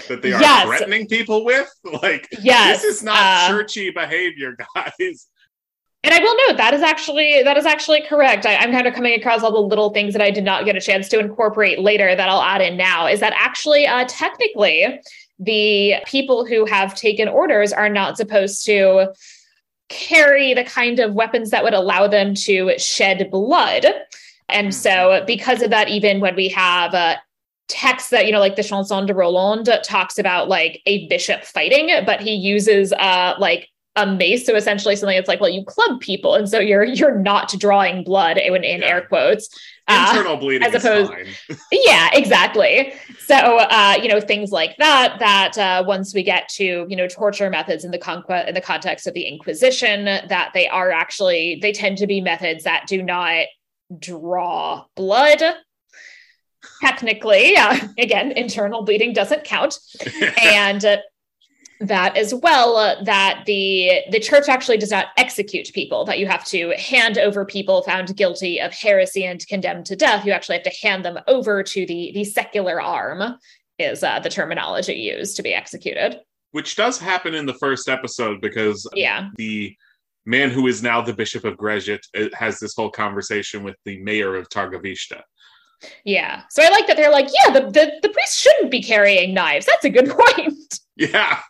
that 0.09 0.23
they 0.23 0.33
are 0.33 0.41
Yes. 0.41 0.67
threatening 0.67 1.07
people 1.07 1.45
with 1.45 1.69
like 2.03 2.29
Yes. 2.41 2.83
this 2.83 2.97
is 2.97 3.03
not 3.03 3.19
uh, 3.19 3.49
churchy 3.49 3.91
behavior 3.91 4.57
guys 4.75 5.27
And 6.05 6.15
I 6.15 6.19
will 6.21 6.37
note 6.49 6.57
that 6.57 6.73
is 6.73 6.83
actually 6.83 7.43
that 7.43 7.57
is 7.57 7.67
actually 7.67 8.03
correct. 8.03 8.47
I, 8.47 8.55
am 8.55 8.73
kind 8.73 8.87
of 8.87 8.95
coming 8.95 9.19
across 9.19 9.43
all 9.43 9.53
the 9.53 9.59
little 9.61 9.91
things 9.91 10.15
that 10.15 10.23
I 10.23 10.31
did 10.31 10.45
not 10.45 10.65
get 10.65 10.77
a 10.77 10.81
chance 10.81 11.09
to 11.11 11.19
incorporate 11.19 11.79
later 11.79 12.15
that 12.17 12.29
I'll 12.29 12.43
add 12.43 12.61
in 12.61 12.77
now. 12.77 13.07
Is 13.07 13.21
that 13.21 13.33
actually 13.37 13.87
uh, 13.87 14.05
technically 14.09 15.01
the 15.39 15.95
people 16.07 16.47
who 16.47 16.65
have 16.67 16.95
taken 16.95 17.29
orders 17.29 17.73
are 17.73 17.89
not 17.89 18.17
supposed 18.17 18.65
to 18.67 19.13
carry 19.89 20.55
the 20.55 20.65
kind 20.65 20.99
of 20.99 21.15
weapons 21.15 21.51
that 21.51 21.63
would 21.63 21.75
allow 21.75 22.07
them 22.07 22.35
to 22.35 22.77
shed 22.79 23.31
blood. 23.31 23.87
And 24.49 24.75
so, 24.75 24.91
mm-hmm. 24.91 25.27
because 25.27 25.63
of 25.63 25.71
that, 25.71 25.89
even 25.89 26.21
when 26.21 26.35
we 26.35 26.49
have 26.49 26.95
uh, 26.95 27.17
text 27.73 28.11
that 28.11 28.27
you 28.27 28.33
know 28.33 28.39
like 28.39 28.57
the 28.57 28.63
chanson 28.63 29.07
de 29.07 29.15
roland 29.15 29.69
talks 29.83 30.19
about 30.19 30.49
like 30.49 30.83
a 30.87 31.09
bishop 31.09 31.43
fighting 31.43 31.91
but 32.05 32.21
he 32.21 32.35
uses 32.35 32.93
uh 32.93 33.35
like 33.39 33.69
a 33.97 34.07
mace. 34.07 34.47
So 34.47 34.57
essentially 34.57 34.97
something 34.97 35.17
that's 35.17 35.29
like 35.29 35.41
well 35.41 35.51
you 35.51 35.65
club 35.65 36.01
people 36.01 36.35
and 36.35 36.49
so 36.49 36.59
you're 36.59 36.85
you're 36.85 37.19
not 37.19 37.53
drawing 37.59 38.05
blood 38.05 38.39
in, 38.39 38.55
in 38.57 38.81
yeah. 38.81 38.87
air 38.87 39.03
quotes 39.03 39.49
internal 39.89 40.37
uh, 40.37 40.37
bleeding 40.37 40.67
as 40.67 40.75
opposed 40.75 41.13
yeah 41.73 42.09
exactly. 42.13 42.95
So 43.27 43.35
uh 43.35 43.97
you 44.03 44.09
know 44.09 44.21
things 44.21 44.51
like 44.51 44.77
that 44.79 45.19
that 45.19 45.59
uh 45.59 45.85
once 45.87 46.15
we 46.15 46.23
get 46.23 46.49
to 46.51 46.87
you 46.89 46.97
know 46.97 47.07
torture 47.07 47.51
methods 47.51 47.85
in 47.85 47.91
the 47.91 47.99
conquest 47.99 48.49
in 48.49 48.55
the 48.55 48.61
context 48.61 49.07
of 49.07 49.15
the 49.15 49.25
inquisition 49.25 50.07
that 50.07 50.53
they 50.55 50.69
are 50.69 50.91
actually 50.91 51.59
they 51.61 51.73
tend 51.73 51.99
to 51.99 52.07
be 52.07 52.21
methods 52.21 52.65
that 52.65 52.87
do 52.87 53.03
not 53.03 53.47
draw 53.99 54.85
blood 54.97 55.43
technically 56.83 57.57
uh, 57.57 57.79
again 57.99 58.33
internal 58.33 58.83
bleeding 58.83 59.13
doesn't 59.13 59.45
count. 59.45 59.79
And 60.43 60.85
uh, 60.85 60.99
that 61.81 62.17
as 62.17 62.35
well 62.35 62.77
uh, 62.77 63.03
that 63.05 63.45
the 63.47 64.03
the 64.11 64.21
church 64.21 64.49
actually 64.49 64.79
does 64.79 64.91
not 64.91 65.09
execute 65.17 65.73
people 65.73 66.05
that 66.05 66.19
you 66.19 66.27
have 66.27 66.45
to 66.47 66.75
hand 66.77 67.19
over 67.19 67.45
people 67.45 67.83
found 67.83 68.17
guilty 68.17 68.61
of 68.61 68.73
heresy 68.73 69.25
and 69.25 69.47
condemned 69.49 69.87
to 69.87 69.97
death. 69.97 70.25
You 70.25 70.33
actually 70.33 70.57
have 70.57 70.65
to 70.65 70.87
hand 70.87 71.05
them 71.05 71.19
over 71.27 71.63
to 71.63 71.87
the 71.87 72.13
the 72.15 72.25
secular 72.25 72.81
arm 72.81 73.37
is 73.79 74.03
uh, 74.03 74.21
the 74.21 74.31
terminology 74.31 74.95
used 74.95 75.37
to 75.37 75.43
be 75.43 75.55
executed. 75.55 76.21
Which 76.53 76.77
does 76.77 76.99
happen 76.99 77.35
in 77.35 77.47
the 77.47 77.55
first 77.55 77.89
episode 77.89 78.41
because 78.41 78.87
yeah. 78.95 79.31
the 79.37 79.75
man 80.27 80.51
who 80.51 80.67
is 80.67 80.83
now 80.83 81.01
the 81.01 81.15
bishop 81.15 81.45
of 81.45 81.57
Gresit 81.57 82.01
uh, 82.17 82.29
has 82.35 82.61
this 82.61 82.75
whole 82.77 82.91
conversation 82.91 83.63
with 83.63 83.77
the 83.85 84.03
mayor 84.03 84.37
of 84.37 84.49
Targoviste 84.51 85.21
yeah. 86.05 86.43
So 86.51 86.63
I 86.63 86.69
like 86.69 86.87
that 86.87 86.97
they're 86.97 87.11
like, 87.11 87.29
yeah, 87.29 87.53
the, 87.53 87.61
the, 87.71 87.93
the 88.03 88.09
priest 88.09 88.39
shouldn't 88.39 88.71
be 88.71 88.83
carrying 88.83 89.35
knives. 89.35 89.67
That's 89.67 89.85
a 89.85 89.91
good 89.91 90.11
point. 90.19 90.81
Yeah. 90.97 91.41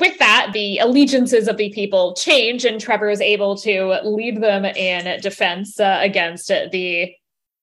With 0.00 0.18
that, 0.18 0.50
the 0.52 0.78
allegiances 0.78 1.48
of 1.48 1.58
the 1.58 1.70
people 1.70 2.14
change, 2.14 2.64
and 2.64 2.80
Trevor 2.80 3.10
is 3.10 3.20
able 3.20 3.56
to 3.58 4.00
lead 4.04 4.40
them 4.40 4.64
in 4.64 5.20
defense 5.20 5.78
uh, 5.78 5.98
against 6.00 6.48
the 6.48 7.14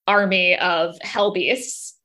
army 0.07 0.57
of 0.57 0.95
hell 1.01 1.31
beasts. 1.31 1.97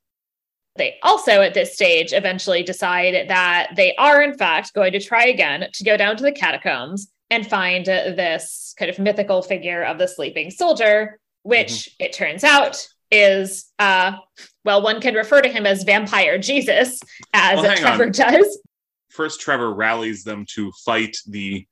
They 0.76 0.96
also, 1.02 1.40
at 1.40 1.54
this 1.54 1.74
stage, 1.74 2.12
eventually 2.12 2.62
decide 2.62 3.28
that 3.28 3.70
they 3.76 3.94
are, 3.96 4.22
in 4.22 4.36
fact, 4.36 4.74
going 4.74 4.92
to 4.92 5.00
try 5.00 5.26
again 5.26 5.68
to 5.72 5.84
go 5.84 5.96
down 5.96 6.16
to 6.16 6.24
the 6.24 6.32
catacombs 6.32 7.12
and 7.30 7.46
find 7.46 7.86
this 7.86 8.74
kind 8.78 8.90
of 8.90 8.98
mythical 8.98 9.42
figure 9.42 9.84
of 9.84 9.98
the 9.98 10.08
sleeping 10.08 10.50
soldier, 10.50 11.20
which 11.42 11.68
mm-hmm. 11.68 12.04
it 12.04 12.12
turns 12.12 12.44
out 12.44 12.88
is 13.14 13.70
uh 13.78 14.12
well 14.64 14.82
one 14.82 15.00
can 15.00 15.14
refer 15.14 15.40
to 15.40 15.48
him 15.48 15.66
as 15.66 15.84
vampire 15.84 16.36
jesus 16.36 17.00
as 17.32 17.60
well, 17.60 17.76
trevor 17.76 18.06
on. 18.06 18.12
does. 18.12 18.58
First 19.10 19.40
trevor 19.40 19.72
rallies 19.72 20.24
them 20.24 20.44
to 20.54 20.72
fight 20.84 21.16
the 21.28 21.64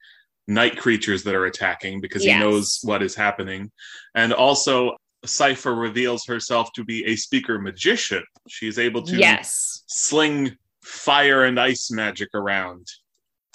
night 0.47 0.77
creatures 0.77 1.25
that 1.25 1.35
are 1.35 1.47
attacking 1.47 2.01
because 2.01 2.25
yes. 2.25 2.35
he 2.35 2.41
knows 2.41 2.81
what 2.83 3.03
is 3.03 3.15
happening. 3.15 3.71
And 4.15 4.33
also 4.33 4.97
Sypha 5.27 5.77
reveals 5.77 6.25
herself 6.27 6.73
to 6.75 6.85
be 6.85 7.05
a 7.07 7.17
speaker 7.17 7.59
magician. 7.59 8.25
She's 8.49 8.79
able 8.79 9.03
to 9.03 9.17
yes. 9.17 9.83
sling 9.87 10.57
fire 10.85 11.45
and 11.45 11.59
ice 11.59 11.91
magic 11.91 12.29
around. 12.35 12.87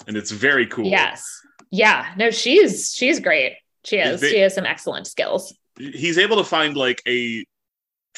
And 0.06 0.16
it's 0.16 0.30
very 0.30 0.66
cool. 0.66 0.86
Yes. 0.86 1.26
Yeah. 1.70 2.12
No 2.16 2.30
she's 2.30 2.92
she's 2.94 3.20
great. 3.20 3.56
She 3.84 3.96
has 3.96 4.20
they, 4.20 4.30
she 4.30 4.40
has 4.40 4.54
some 4.54 4.66
excellent 4.66 5.06
skills. 5.06 5.54
He's 5.78 6.18
able 6.18 6.36
to 6.36 6.44
find 6.44 6.76
like 6.76 7.02
a 7.06 7.44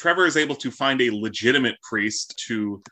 Trevor 0.00 0.24
is 0.24 0.38
able 0.38 0.56
to 0.56 0.70
find 0.70 1.02
a 1.02 1.10
legitimate 1.10 1.76
priest 1.82 2.42
to 2.46 2.82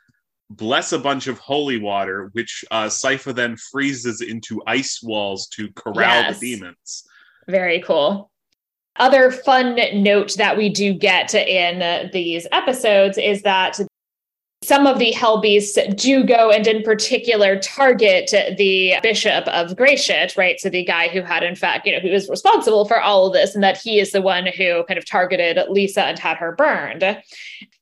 bless 0.51 0.91
a 0.91 0.99
bunch 0.99 1.25
of 1.25 1.39
holy 1.39 1.79
water, 1.79 2.29
which 2.33 2.63
uh, 2.69 2.85
Sypha 2.85 3.33
then 3.33 3.57
freezes 3.57 4.21
into 4.21 4.61
ice 4.67 5.01
walls 5.01 5.47
to 5.53 5.71
corral 5.73 6.21
yes. 6.21 6.39
the 6.39 6.55
demons. 6.55 7.07
Very 7.47 7.81
cool. 7.81 8.29
Other 8.97 9.31
fun 9.31 9.79
note 10.03 10.35
that 10.35 10.55
we 10.55 10.69
do 10.69 10.93
get 10.93 11.33
in 11.33 12.11
these 12.11 12.45
episodes 12.51 13.17
is 13.17 13.41
that 13.41 13.79
some 14.69 14.85
of 14.85 14.99
the 14.99 15.11
hell 15.13 15.41
beasts 15.41 15.79
do 15.95 16.23
go 16.23 16.51
and 16.51 16.67
in 16.67 16.83
particular 16.83 17.57
target 17.57 18.29
the 18.55 18.93
bishop 19.01 19.47
of 19.47 19.71
Gresit, 19.71 20.37
right? 20.37 20.59
So 20.59 20.69
the 20.69 20.85
guy 20.85 21.07
who 21.07 21.23
had 21.23 21.41
in 21.41 21.55
fact, 21.55 21.87
you 21.87 21.93
know, 21.93 21.99
who 21.99 22.11
was 22.11 22.29
responsible 22.29 22.85
for 22.85 23.01
all 23.01 23.25
of 23.25 23.33
this 23.33 23.55
and 23.55 23.63
that 23.63 23.79
he 23.81 23.99
is 23.99 24.11
the 24.11 24.21
one 24.21 24.45
who 24.45 24.83
kind 24.83 24.99
of 24.99 25.07
targeted 25.07 25.57
Lisa 25.69 26.03
and 26.03 26.19
had 26.19 26.37
her 26.37 26.51
burned. 26.51 27.03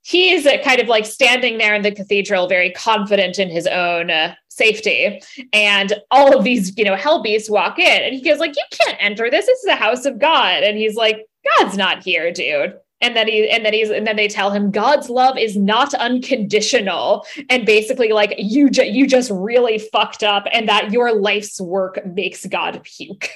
He's 0.01 0.47
kind 0.63 0.79
of 0.79 0.87
like 0.87 1.05
standing 1.05 1.57
there 1.57 1.75
in 1.75 1.81
the 1.81 1.91
cathedral, 1.91 2.47
very 2.47 2.71
confident 2.71 3.37
in 3.37 3.49
his 3.49 3.67
own 3.67 4.09
uh, 4.09 4.35
safety. 4.47 5.21
And 5.51 5.91
all 6.09 6.37
of 6.37 6.45
these, 6.45 6.71
you 6.77 6.85
know, 6.85 6.95
hell 6.95 7.21
beasts 7.21 7.49
walk 7.49 7.79
in 7.79 8.01
and 8.01 8.15
he 8.15 8.21
goes 8.21 8.39
like, 8.39 8.55
you 8.55 8.63
can't 8.71 8.95
enter 9.01 9.29
this. 9.29 9.45
This 9.45 9.59
is 9.59 9.65
a 9.65 9.75
house 9.75 10.05
of 10.05 10.19
God. 10.19 10.63
And 10.63 10.77
he's 10.77 10.95
like, 10.95 11.25
God's 11.59 11.75
not 11.75 12.01
here, 12.01 12.31
dude 12.31 12.77
and 13.01 13.15
then 13.15 13.27
he 13.27 13.49
and 13.49 13.65
then 13.65 13.73
he's 13.73 13.89
and 13.89 14.05
then 14.07 14.15
they 14.15 14.27
tell 14.27 14.51
him 14.51 14.71
god's 14.71 15.09
love 15.09 15.37
is 15.37 15.55
not 15.55 15.93
unconditional. 15.93 17.25
And 17.49 17.65
basically 17.65 18.11
like 18.11 18.35
you 18.37 18.69
ju- 18.69 18.85
you 18.85 19.07
just 19.07 19.31
really 19.31 19.77
fucked 19.77 20.23
up 20.23 20.47
and 20.51 20.67
that 20.69 20.91
your 20.91 21.13
life's 21.13 21.61
work 21.61 22.05
makes 22.05 22.45
god 22.45 22.81
puke. 22.83 23.29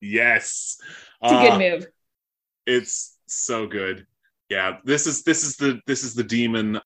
Yes. 0.00 0.78
It's 1.22 1.32
a 1.32 1.36
uh, 1.36 1.58
good 1.58 1.58
move. 1.58 1.86
it's 2.66 3.16
so 3.26 3.66
good. 3.66 4.06
Yeah 4.48 4.78
this 4.84 5.06
is 5.06 5.22
this 5.22 5.44
is 5.44 5.56
the 5.56 5.80
this 5.86 6.04
is 6.04 6.14
the 6.14 6.24
demon. 6.24 6.80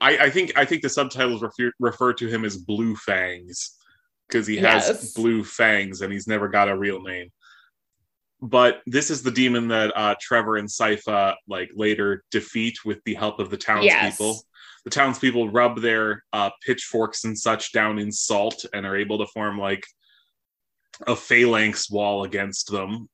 I 0.00 0.18
i 0.18 0.30
think 0.30 0.52
i 0.56 0.64
think 0.64 0.82
the 0.82 0.88
subtitles 0.88 1.42
refer, 1.42 1.72
refer 1.78 2.12
to 2.14 2.26
him 2.26 2.44
as 2.44 2.56
blue 2.56 2.96
fangs 2.96 3.78
because 4.26 4.48
he 4.48 4.56
has 4.56 4.88
yes. 4.88 5.12
blue 5.12 5.44
fangs 5.44 6.00
and 6.00 6.12
he's 6.12 6.26
never 6.26 6.48
got 6.48 6.68
a 6.68 6.76
real 6.76 7.00
name 7.02 7.30
but 8.42 8.82
this 8.86 9.08
is 9.08 9.22
the 9.22 9.30
demon 9.30 9.68
that 9.68 9.96
uh, 9.96 10.16
Trevor 10.20 10.56
and 10.56 10.68
Sypha 10.68 11.36
like 11.46 11.70
later 11.74 12.24
defeat 12.32 12.84
with 12.84 12.98
the 13.04 13.14
help 13.14 13.38
of 13.38 13.50
the 13.50 13.56
townspeople. 13.56 14.32
Yes. 14.32 14.44
The 14.84 14.90
townspeople 14.90 15.50
rub 15.50 15.80
their 15.80 16.24
uh, 16.32 16.50
pitchforks 16.66 17.22
and 17.22 17.38
such 17.38 17.72
down 17.72 18.00
in 18.00 18.10
salt 18.10 18.64
and 18.74 18.84
are 18.84 18.96
able 18.96 19.18
to 19.18 19.26
form 19.26 19.58
like 19.58 19.86
a 21.06 21.14
phalanx 21.14 21.88
wall 21.88 22.24
against 22.24 22.72
them. 22.72 23.08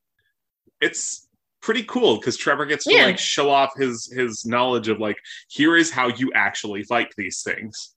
It's 0.80 1.28
pretty 1.60 1.82
cool 1.82 2.16
because 2.16 2.38
Trevor 2.38 2.64
gets 2.64 2.84
to 2.84 2.94
yeah. 2.94 3.04
like 3.04 3.18
show 3.18 3.50
off 3.50 3.72
his 3.76 4.10
his 4.10 4.46
knowledge 4.46 4.88
of 4.88 4.98
like 4.98 5.18
here 5.50 5.76
is 5.76 5.90
how 5.90 6.08
you 6.08 6.32
actually 6.34 6.84
fight 6.84 7.12
these 7.18 7.42
things. 7.42 7.94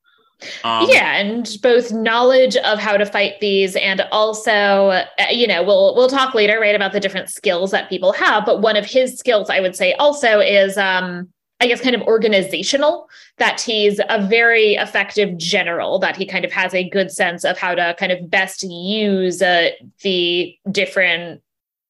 Um, 0.64 0.88
yeah, 0.90 1.18
and 1.18 1.48
both 1.62 1.92
knowledge 1.92 2.56
of 2.58 2.80
how 2.80 2.98
to 2.98 3.06
fight 3.06 3.40
these, 3.42 3.76
and 3.76 4.02
also, 4.12 4.52
uh, 4.52 5.06
you 5.30 5.46
know, 5.48 5.64
we'll 5.64 5.96
we'll 5.96 6.10
talk 6.10 6.34
later, 6.34 6.60
right, 6.60 6.76
about 6.76 6.94
the 6.94 7.00
different 7.00 7.30
skills 7.30 7.72
that 7.72 7.90
people 7.90 8.12
have. 8.14 8.46
But 8.46 8.62
one 8.62 8.76
of 8.76 8.86
his 8.86 9.18
skills, 9.18 9.50
I 9.50 9.60
would 9.60 9.76
say, 9.76 9.94
also 9.94 10.40
is, 10.40 10.78
um, 10.78 11.30
I 11.60 11.68
guess, 11.68 11.82
kind 11.82 11.96
of 11.96 12.02
organizational. 12.04 13.08
That 13.38 13.62
he's 13.62 14.00
a 14.10 14.26
very 14.28 14.76
effective 14.76 15.38
general. 15.38 16.00
That 16.00 16.16
he 16.16 16.26
kind 16.26 16.44
of 16.44 16.52
has 16.52 16.74
a 16.74 16.90
good 16.90 17.12
sense 17.12 17.44
of 17.44 17.58
how 17.58 17.76
to 17.76 17.96
kind 18.00 18.12
of 18.12 18.30
best 18.30 18.64
use 18.64 19.42
uh, 19.42 19.70
the 20.02 20.56
different, 20.72 21.42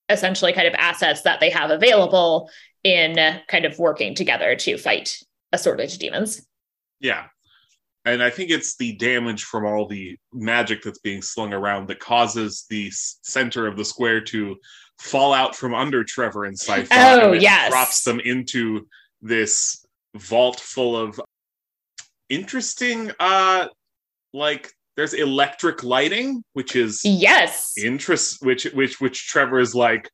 essentially, 0.10 0.52
kind 0.52 0.68
of 0.68 0.74
assets 0.78 1.22
that 1.22 1.40
they 1.40 1.50
have 1.50 1.72
available 1.72 2.50
in 2.84 3.18
uh, 3.18 3.40
kind 3.48 3.64
of 3.64 3.78
working 3.80 4.16
together 4.16 4.56
to 4.56 4.78
fight 4.78 5.18
assorted 5.54 5.90
demons. 6.00 6.46
Yeah, 7.00 7.26
and 8.06 8.24
I 8.24 8.30
think 8.30 8.50
it's 8.50 8.76
the 8.78 8.94
damage 8.94 9.44
from 9.44 9.66
all 9.66 9.88
the 9.88 10.18
magic 10.34 10.82
that's 10.82 11.00
being 11.00 11.22
slung 11.22 11.54
around 11.54 11.88
that 11.88 12.00
causes 12.00 12.66
the 12.70 12.90
center 12.92 13.68
of 13.68 13.78
the 13.78 13.86
square 13.86 14.22
to 14.22 14.56
fall 15.00 15.34
out 15.34 15.56
from 15.56 15.74
under 15.74 16.04
Trevor 16.04 16.46
and 16.46 16.58
Sypha. 16.58 16.88
Oh, 16.92 17.34
and 17.34 17.42
yes. 17.42 17.72
Drops 17.72 18.04
them 18.04 18.20
into 18.20 18.88
this 19.22 19.86
vault 20.16 20.60
full 20.60 20.98
of 20.98 21.20
interesting, 22.30 23.12
uh, 23.20 23.68
like 24.34 24.72
there's 24.96 25.14
electric 25.14 25.84
lighting, 25.84 26.44
which 26.54 26.76
is 26.76 27.02
yes, 27.04 27.74
interest, 27.78 28.44
which 28.44 28.64
which 28.74 29.00
which 29.00 29.28
Trevor 29.28 29.60
is 29.60 29.76
like, 29.76 30.10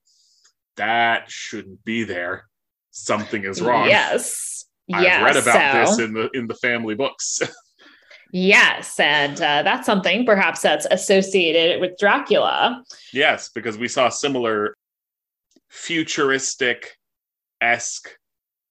that 0.76 1.32
shouldn't 1.32 1.84
be 1.86 2.04
there. 2.04 2.48
Something 2.92 3.46
is 3.46 3.62
wrong. 3.62 3.88
Yes. 3.88 4.66
I've 4.92 5.04
yeah, 5.04 5.24
read 5.24 5.36
about 5.36 5.88
so. 5.88 5.92
this 5.92 6.08
in 6.08 6.14
the 6.14 6.30
in 6.34 6.48
the 6.48 6.56
family 6.56 6.96
books. 6.96 7.42
Yes, 8.32 9.00
and 9.00 9.36
uh, 9.38 9.64
that's 9.64 9.86
something 9.86 10.26
perhaps 10.26 10.62
that's 10.62 10.86
associated 10.92 11.80
with 11.80 11.98
Dracula. 11.98 12.84
Yes, 13.14 13.50
because 13.50 13.78
we 13.78 13.88
saw 13.88 14.10
similar 14.10 14.76
futuristic 15.70 16.98
esque 17.62 18.10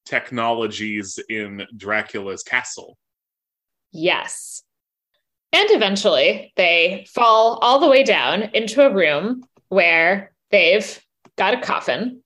technologies 0.05 1.19
in 1.29 1.67
Dracula's 1.77 2.43
castle. 2.43 2.97
Yes. 3.93 4.63
And 5.53 5.71
eventually 5.71 6.53
they 6.57 7.07
fall 7.09 7.59
all 7.63 7.81
the 7.81 7.89
way 7.89 8.05
down 8.05 8.43
into 8.55 8.87
a 8.87 8.93
room 8.93 9.45
where 9.69 10.33
they've 10.51 11.01
got 11.37 11.55
a 11.55 11.61
coffin 11.61 12.23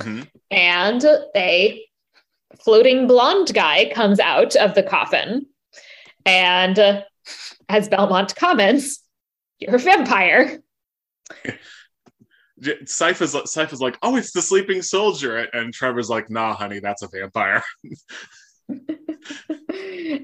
hmm 0.00 0.22
and 0.50 1.04
a 1.34 1.84
floating 2.62 3.06
blonde 3.06 3.52
guy 3.54 3.90
comes 3.94 4.20
out 4.20 4.54
of 4.56 4.74
the 4.74 4.82
coffin. 4.82 5.46
And 6.26 6.78
uh, 6.78 7.02
as 7.68 7.88
Belmont 7.88 8.34
comments, 8.36 9.02
you're 9.58 9.76
a 9.76 9.78
vampire. 9.78 10.62
Sypha's, 12.84 13.34
Sypha's 13.50 13.80
like, 13.80 13.98
oh, 14.02 14.16
it's 14.16 14.32
the 14.32 14.42
sleeping 14.42 14.82
soldier. 14.82 15.48
And 15.52 15.74
Trevor's 15.74 16.08
like, 16.08 16.30
nah, 16.30 16.54
honey, 16.54 16.78
that's 16.78 17.02
a 17.02 17.08
vampire. 17.08 17.62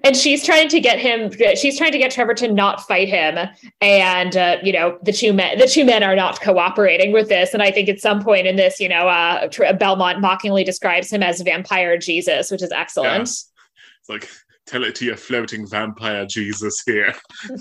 and 0.04 0.16
she's 0.16 0.44
trying 0.44 0.68
to 0.68 0.80
get 0.80 0.98
him 0.98 1.30
she's 1.56 1.76
trying 1.76 1.92
to 1.92 1.98
get 1.98 2.10
trevor 2.10 2.34
to 2.34 2.50
not 2.50 2.80
fight 2.86 3.08
him 3.08 3.48
and 3.80 4.36
uh, 4.36 4.56
you 4.62 4.72
know 4.72 4.98
the 5.02 5.12
two 5.12 5.32
men 5.32 5.58
the 5.58 5.66
two 5.66 5.84
men 5.84 6.02
are 6.02 6.16
not 6.16 6.40
cooperating 6.40 7.12
with 7.12 7.28
this 7.28 7.52
and 7.52 7.62
i 7.62 7.70
think 7.70 7.88
at 7.88 8.00
some 8.00 8.22
point 8.22 8.46
in 8.46 8.56
this 8.56 8.80
you 8.80 8.88
know 8.88 9.08
uh, 9.08 9.48
belmont 9.74 10.20
mockingly 10.20 10.64
describes 10.64 11.12
him 11.12 11.22
as 11.22 11.40
vampire 11.40 11.98
jesus 11.98 12.50
which 12.50 12.62
is 12.62 12.72
excellent 12.72 13.18
Yeah. 13.18 13.22
It's 14.00 14.08
like, 14.08 14.28
tell 14.68 14.84
it 14.84 14.94
to 14.96 15.04
your 15.04 15.16
floating 15.16 15.66
vampire 15.66 16.26
Jesus 16.26 16.82
here. 16.84 17.14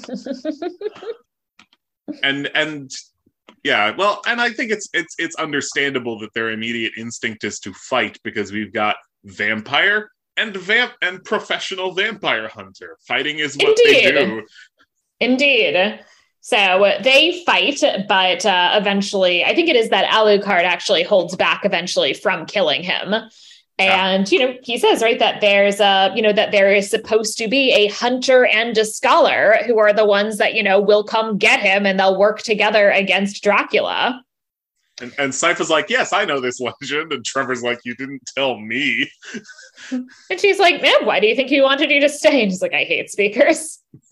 and 2.24 2.50
and 2.54 2.92
yeah, 3.64 3.96
well, 3.98 4.22
and 4.28 4.40
I 4.40 4.52
think 4.52 4.72
it's 4.72 4.90
it's 4.94 5.16
it's 5.18 5.36
understandable 5.36 6.20
that 6.20 6.34
their 6.34 6.52
immediate 6.52 6.94
instinct 6.98 7.44
is 7.44 7.60
to 7.60 7.74
fight 7.74 8.18
because 8.24 8.52
we've 8.52 8.74
got 8.74 8.96
vampire 9.24 10.10
and 10.38 10.56
vamp 10.56 10.94
and 11.02 11.24
professional 11.24 11.94
vampire 11.94 12.48
hunter. 12.48 12.98
Fighting 13.08 13.40
is 13.40 13.58
what 13.58 13.78
they 13.84 14.12
do. 14.12 14.44
Indeed. 15.20 16.00
So 16.42 16.94
they 17.02 17.44
fight, 17.46 17.82
but 18.08 18.46
uh, 18.46 18.72
eventually, 18.80 19.44
I 19.44 19.54
think 19.54 19.68
it 19.68 19.76
is 19.76 19.90
that 19.90 20.10
Alucard 20.10 20.64
actually 20.64 21.04
holds 21.04 21.36
back 21.36 21.66
eventually 21.66 22.14
from 22.14 22.46
killing 22.46 22.84
him. 22.84 23.14
And, 23.80 24.32
you 24.32 24.40
know, 24.40 24.56
he 24.64 24.80
says, 24.80 25.04
right, 25.04 25.20
that 25.20 25.40
there's 25.40 25.80
a, 25.80 26.12
you 26.16 26.22
know, 26.22 26.34
that 26.34 26.52
there 26.52 26.74
is 26.74 26.90
supposed 26.90 27.38
to 27.38 27.48
be 27.48 27.72
a 27.74 27.88
hunter 27.90 28.46
and 28.46 28.76
a 28.76 28.84
scholar 28.84 29.58
who 29.68 29.78
are 29.78 29.94
the 29.94 30.06
ones 30.06 30.40
that, 30.40 30.56
you 30.56 30.64
know, 30.64 30.82
will 30.82 31.04
come 31.04 31.38
get 31.38 31.60
him 31.60 31.86
and 31.86 32.00
they'll 32.00 32.18
work 32.18 32.42
together 32.42 32.90
against 32.90 33.44
Dracula. 33.44 34.24
And, 35.00 35.14
and 35.20 35.32
Sypha's 35.32 35.70
like, 35.70 35.92
yes, 35.92 36.12
I 36.12 36.26
know 36.26 36.40
this 36.40 36.60
legend. 36.82 37.14
And 37.14 37.24
Trevor's 37.24 37.62
like, 37.62 37.80
you 37.86 37.96
didn't 37.96 38.24
tell 38.36 38.58
me. 38.60 39.10
And 39.92 40.40
she's 40.40 40.58
like, 40.58 40.82
man, 40.82 41.06
why 41.06 41.20
do 41.20 41.28
you 41.28 41.36
think 41.36 41.50
he 41.50 41.62
wanted 41.62 41.92
you 41.92 42.02
to 42.02 42.10
stay? 42.10 42.42
And 42.42 42.50
he's 42.50 42.64
like, 42.64 42.74
I 42.74 42.84
hate 42.84 43.12
speakers. 43.12 43.80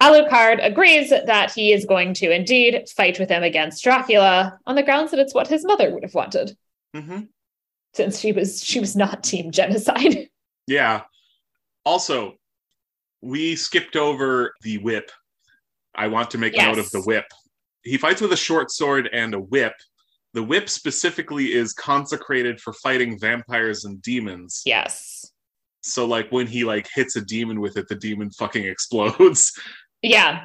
Alucard 0.00 0.64
agrees 0.64 1.10
that 1.10 1.50
he 1.50 1.72
is 1.72 1.84
going 1.84 2.14
to 2.14 2.30
indeed 2.30 2.88
fight 2.88 3.18
with 3.18 3.28
him 3.28 3.42
against 3.42 3.82
Dracula 3.82 4.58
on 4.64 4.76
the 4.76 4.84
grounds 4.84 5.10
that 5.10 5.18
it's 5.18 5.34
what 5.34 5.48
his 5.48 5.64
mother 5.64 5.90
would 5.90 6.04
have 6.04 6.14
wanted. 6.14 6.56
hmm 6.94 7.22
since 7.94 8.18
she 8.20 8.32
was 8.32 8.62
she 8.62 8.80
was 8.80 8.94
not 8.96 9.22
team 9.24 9.50
genocide. 9.50 10.28
Yeah. 10.66 11.02
Also, 11.84 12.34
we 13.22 13.56
skipped 13.56 13.96
over 13.96 14.52
the 14.62 14.78
whip. 14.78 15.10
I 15.96 16.06
want 16.06 16.30
to 16.30 16.38
make 16.38 16.54
Yes. 16.54 16.64
note 16.66 16.78
of 16.78 16.90
the 16.92 17.00
whip. 17.02 17.24
He 17.82 17.96
fights 17.96 18.20
with 18.20 18.32
a 18.32 18.36
short 18.36 18.70
sword 18.70 19.08
and 19.12 19.34
a 19.34 19.40
whip. 19.40 19.72
The 20.32 20.44
whip 20.44 20.68
specifically 20.68 21.54
is 21.54 21.72
consecrated 21.72 22.60
for 22.60 22.72
fighting 22.74 23.18
vampires 23.18 23.84
and 23.84 24.00
demons. 24.00 24.62
yes. 24.64 25.26
So 25.82 26.04
like 26.06 26.30
when 26.30 26.46
he 26.46 26.62
like 26.62 26.88
hits 26.94 27.16
a 27.16 27.20
demon 27.22 27.58
with 27.60 27.76
it, 27.76 27.88
the 27.88 27.96
demon 27.96 28.30
fucking 28.30 28.64
explodes. 28.64 29.52
Yeah. 30.02 30.44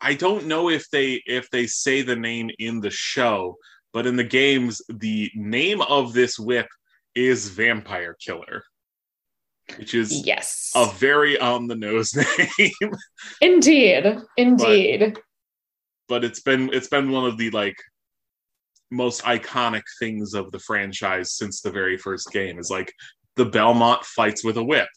I 0.00 0.14
don't 0.14 0.46
know 0.46 0.68
if 0.70 0.88
they 0.90 1.20
if 1.26 1.50
they 1.50 1.66
say 1.66 2.02
the 2.02 2.16
name 2.16 2.50
in 2.60 2.80
the 2.80 2.90
show, 2.90 3.56
but 3.96 4.06
in 4.06 4.14
the 4.14 4.24
games, 4.24 4.82
the 4.90 5.30
name 5.34 5.80
of 5.80 6.12
this 6.12 6.38
whip 6.38 6.66
is 7.14 7.48
Vampire 7.48 8.14
Killer, 8.20 8.62
which 9.78 9.94
is 9.94 10.26
Yes. 10.26 10.70
a 10.76 10.84
very 10.98 11.38
on 11.38 11.66
the 11.66 11.76
nose 11.76 12.14
name. 12.58 12.90
Indeed. 13.40 14.18
Indeed. 14.36 15.16
but 16.08 16.24
it's 16.24 16.40
been 16.42 16.68
it's 16.74 16.88
been 16.88 17.10
one 17.10 17.24
of 17.24 17.38
the 17.38 17.48
like 17.52 17.76
most 18.90 19.22
iconic 19.22 19.82
things 19.98 20.34
of 20.34 20.52
the 20.52 20.58
franchise 20.58 21.32
since 21.32 21.62
the 21.62 21.70
very 21.70 21.96
first 21.96 22.30
game 22.32 22.58
is 22.58 22.68
like 22.70 22.92
the 23.36 23.46
Belmont 23.46 24.04
fights 24.04 24.44
with 24.44 24.58
a 24.58 24.62
whip. 24.62 24.88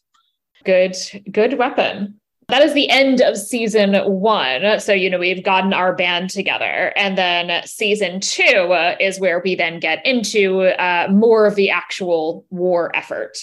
good 0.66 0.94
good 1.32 1.58
weapon. 1.58 2.19
That 2.50 2.64
is 2.64 2.74
the 2.74 2.90
end 2.90 3.22
of 3.22 3.38
season 3.38 3.94
one. 3.94 4.80
So, 4.80 4.92
you 4.92 5.08
know, 5.10 5.20
we've 5.20 5.44
gotten 5.44 5.72
our 5.72 5.94
band 5.94 6.32
together. 6.32 6.92
And 6.96 7.16
then 7.16 7.66
season 7.68 8.20
two 8.20 8.74
uh, 8.74 8.96
is 9.00 9.20
where 9.20 9.40
we 9.40 9.54
then 9.54 9.80
get 9.80 10.04
into 10.04 10.62
uh, 10.62 11.08
more 11.12 11.46
of 11.46 11.54
the 11.54 11.70
actual 11.70 12.46
war 12.50 12.90
effort. 12.96 13.38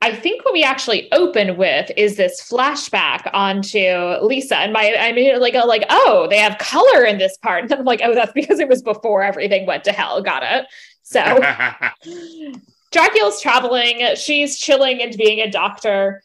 I 0.00 0.14
think 0.14 0.44
what 0.44 0.52
we 0.52 0.62
actually 0.62 1.10
open 1.10 1.56
with 1.56 1.90
is 1.96 2.16
this 2.16 2.46
flashback 2.48 3.28
onto 3.32 4.18
Lisa. 4.22 4.58
And 4.58 4.72
my 4.72 4.94
I 4.98 5.12
mean 5.12 5.40
like 5.40 5.54
like, 5.54 5.84
oh, 5.90 6.26
they 6.30 6.38
have 6.38 6.58
color 6.58 7.04
in 7.04 7.18
this 7.18 7.36
part. 7.38 7.62
And 7.62 7.70
then 7.70 7.78
I'm 7.78 7.84
like, 7.84 8.00
oh, 8.04 8.14
that's 8.14 8.32
because 8.34 8.60
it 8.60 8.68
was 8.68 8.82
before 8.82 9.22
everything 9.22 9.66
went 9.66 9.84
to 9.84 9.92
hell. 9.92 10.22
Got 10.22 10.42
it. 10.44 10.66
So 11.02 11.20
Dracula's 12.92 13.40
traveling. 13.40 14.14
She's 14.16 14.58
chilling 14.58 15.02
and 15.02 15.16
being 15.16 15.40
a 15.40 15.50
doctor. 15.50 16.22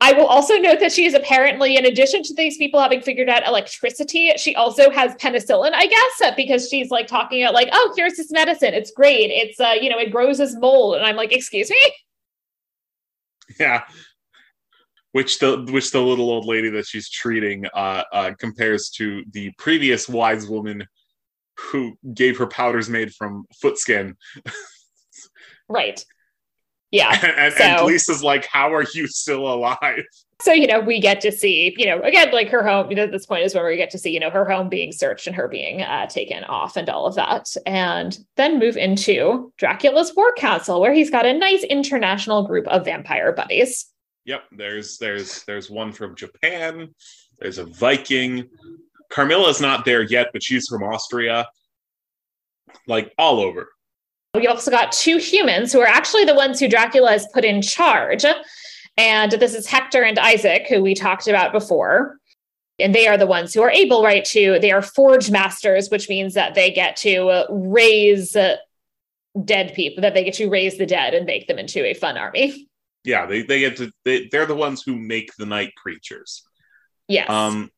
I 0.00 0.12
will 0.12 0.26
also 0.26 0.54
note 0.56 0.80
that 0.80 0.92
she 0.92 1.06
is 1.06 1.14
apparently, 1.14 1.76
in 1.76 1.86
addition 1.86 2.22
to 2.24 2.34
these 2.34 2.58
people 2.58 2.80
having 2.80 3.00
figured 3.00 3.30
out 3.30 3.46
electricity, 3.46 4.32
she 4.36 4.54
also 4.54 4.90
has 4.90 5.14
penicillin, 5.14 5.72
I 5.72 5.86
guess, 5.86 6.34
because 6.36 6.68
she's 6.68 6.90
like 6.90 7.06
talking 7.06 7.42
about 7.42 7.54
like, 7.54 7.70
oh, 7.72 7.94
here's 7.96 8.14
this 8.14 8.30
medicine. 8.30 8.74
It's 8.74 8.90
great. 8.90 9.30
It's 9.30 9.58
uh, 9.58 9.74
you 9.80 9.88
know, 9.88 9.98
it 9.98 10.12
grows 10.12 10.38
as 10.38 10.54
mold. 10.56 10.96
And 10.96 11.06
I'm 11.06 11.16
like, 11.16 11.32
excuse 11.32 11.70
me? 11.70 11.80
yeah. 13.60 13.84
Which 15.12 15.38
the 15.38 15.66
which 15.70 15.90
the 15.92 16.00
little 16.00 16.28
old 16.28 16.44
lady 16.44 16.68
that 16.70 16.86
she's 16.86 17.08
treating 17.08 17.64
uh, 17.72 18.02
uh, 18.12 18.30
compares 18.38 18.90
to 18.90 19.24
the 19.30 19.50
previous 19.56 20.10
wise 20.10 20.46
woman 20.46 20.86
who 21.56 21.96
gave 22.12 22.36
her 22.36 22.46
powders 22.46 22.90
made 22.90 23.14
from 23.14 23.46
foot 23.60 23.78
skin. 23.78 24.14
Right. 25.68 26.04
Yeah. 26.96 27.18
and, 27.36 27.54
So- 27.54 27.62
and 27.64 27.86
Lisa's 27.86 28.22
like, 28.22 28.46
"How 28.46 28.74
are 28.74 28.84
you 28.94 29.06
still 29.06 29.46
alive?" 29.46 30.04
So, 30.42 30.52
you 30.52 30.66
know, 30.66 30.80
we 30.80 31.00
get 31.00 31.22
to 31.22 31.32
see, 31.32 31.74
you 31.78 31.86
know, 31.86 31.98
again, 32.02 32.30
like 32.30 32.50
her 32.50 32.62
home, 32.62 32.90
you 32.90 32.96
know, 32.96 33.06
this 33.06 33.24
point 33.24 33.44
is 33.44 33.54
where 33.54 33.66
we 33.66 33.76
get 33.78 33.88
to 33.92 33.98
see, 33.98 34.10
you 34.10 34.20
know, 34.20 34.28
her 34.28 34.44
home 34.44 34.68
being 34.68 34.92
searched 34.92 35.26
and 35.26 35.34
her 35.34 35.48
being 35.48 35.80
uh, 35.80 36.06
taken 36.08 36.44
off 36.44 36.76
and 36.76 36.90
all 36.90 37.06
of 37.06 37.14
that. 37.14 37.48
And 37.64 38.18
then 38.36 38.58
move 38.58 38.76
into 38.76 39.50
Dracula's 39.56 40.14
War 40.14 40.32
Castle, 40.32 40.78
where 40.78 40.92
he's 40.92 41.08
got 41.08 41.24
a 41.24 41.32
nice 41.32 41.64
international 41.64 42.46
group 42.46 42.66
of 42.68 42.84
vampire 42.84 43.32
buddies. 43.32 43.86
Yep, 44.26 44.42
there's 44.52 44.98
there's 44.98 45.42
there's 45.44 45.70
one 45.70 45.90
from 45.92 46.14
Japan. 46.14 46.94
There's 47.38 47.56
a 47.58 47.64
Viking. 47.64 48.46
Carmilla's 49.10 49.60
not 49.60 49.86
there 49.86 50.02
yet, 50.02 50.28
but 50.34 50.42
she's 50.42 50.66
from 50.68 50.82
Austria. 50.82 51.48
Like 52.86 53.14
all 53.16 53.40
over. 53.40 53.70
We 54.36 54.46
also 54.46 54.70
got 54.70 54.92
two 54.92 55.18
humans 55.18 55.72
who 55.72 55.80
are 55.80 55.86
actually 55.86 56.24
the 56.24 56.34
ones 56.34 56.60
who 56.60 56.68
Dracula 56.68 57.10
has 57.10 57.26
put 57.32 57.44
in 57.44 57.62
charge. 57.62 58.24
And 58.96 59.32
this 59.32 59.54
is 59.54 59.66
Hector 59.66 60.02
and 60.02 60.18
Isaac, 60.18 60.66
who 60.68 60.82
we 60.82 60.94
talked 60.94 61.28
about 61.28 61.52
before. 61.52 62.18
And 62.78 62.94
they 62.94 63.08
are 63.08 63.16
the 63.16 63.26
ones 63.26 63.54
who 63.54 63.62
are 63.62 63.70
able, 63.70 64.02
right, 64.02 64.24
to, 64.26 64.58
they 64.60 64.70
are 64.70 64.82
forge 64.82 65.30
masters, 65.30 65.88
which 65.90 66.08
means 66.08 66.34
that 66.34 66.54
they 66.54 66.70
get 66.70 66.96
to 66.98 67.46
raise 67.50 68.36
uh, 68.36 68.56
dead 69.44 69.74
people, 69.74 70.02
that 70.02 70.14
they 70.14 70.24
get 70.24 70.34
to 70.34 70.48
raise 70.48 70.78
the 70.78 70.86
dead 70.86 71.14
and 71.14 71.26
make 71.26 71.46
them 71.46 71.58
into 71.58 71.84
a 71.84 71.94
fun 71.94 72.16
army. 72.16 72.68
Yeah, 73.04 73.26
they 73.26 73.42
they 73.42 73.60
get 73.60 73.76
to 73.76 73.92
they, 74.04 74.28
they're 74.32 74.46
the 74.46 74.56
ones 74.56 74.82
who 74.82 74.96
make 74.96 75.30
the 75.36 75.46
night 75.46 75.74
creatures. 75.76 76.42
Yes. 77.06 77.30
Um 77.30 77.70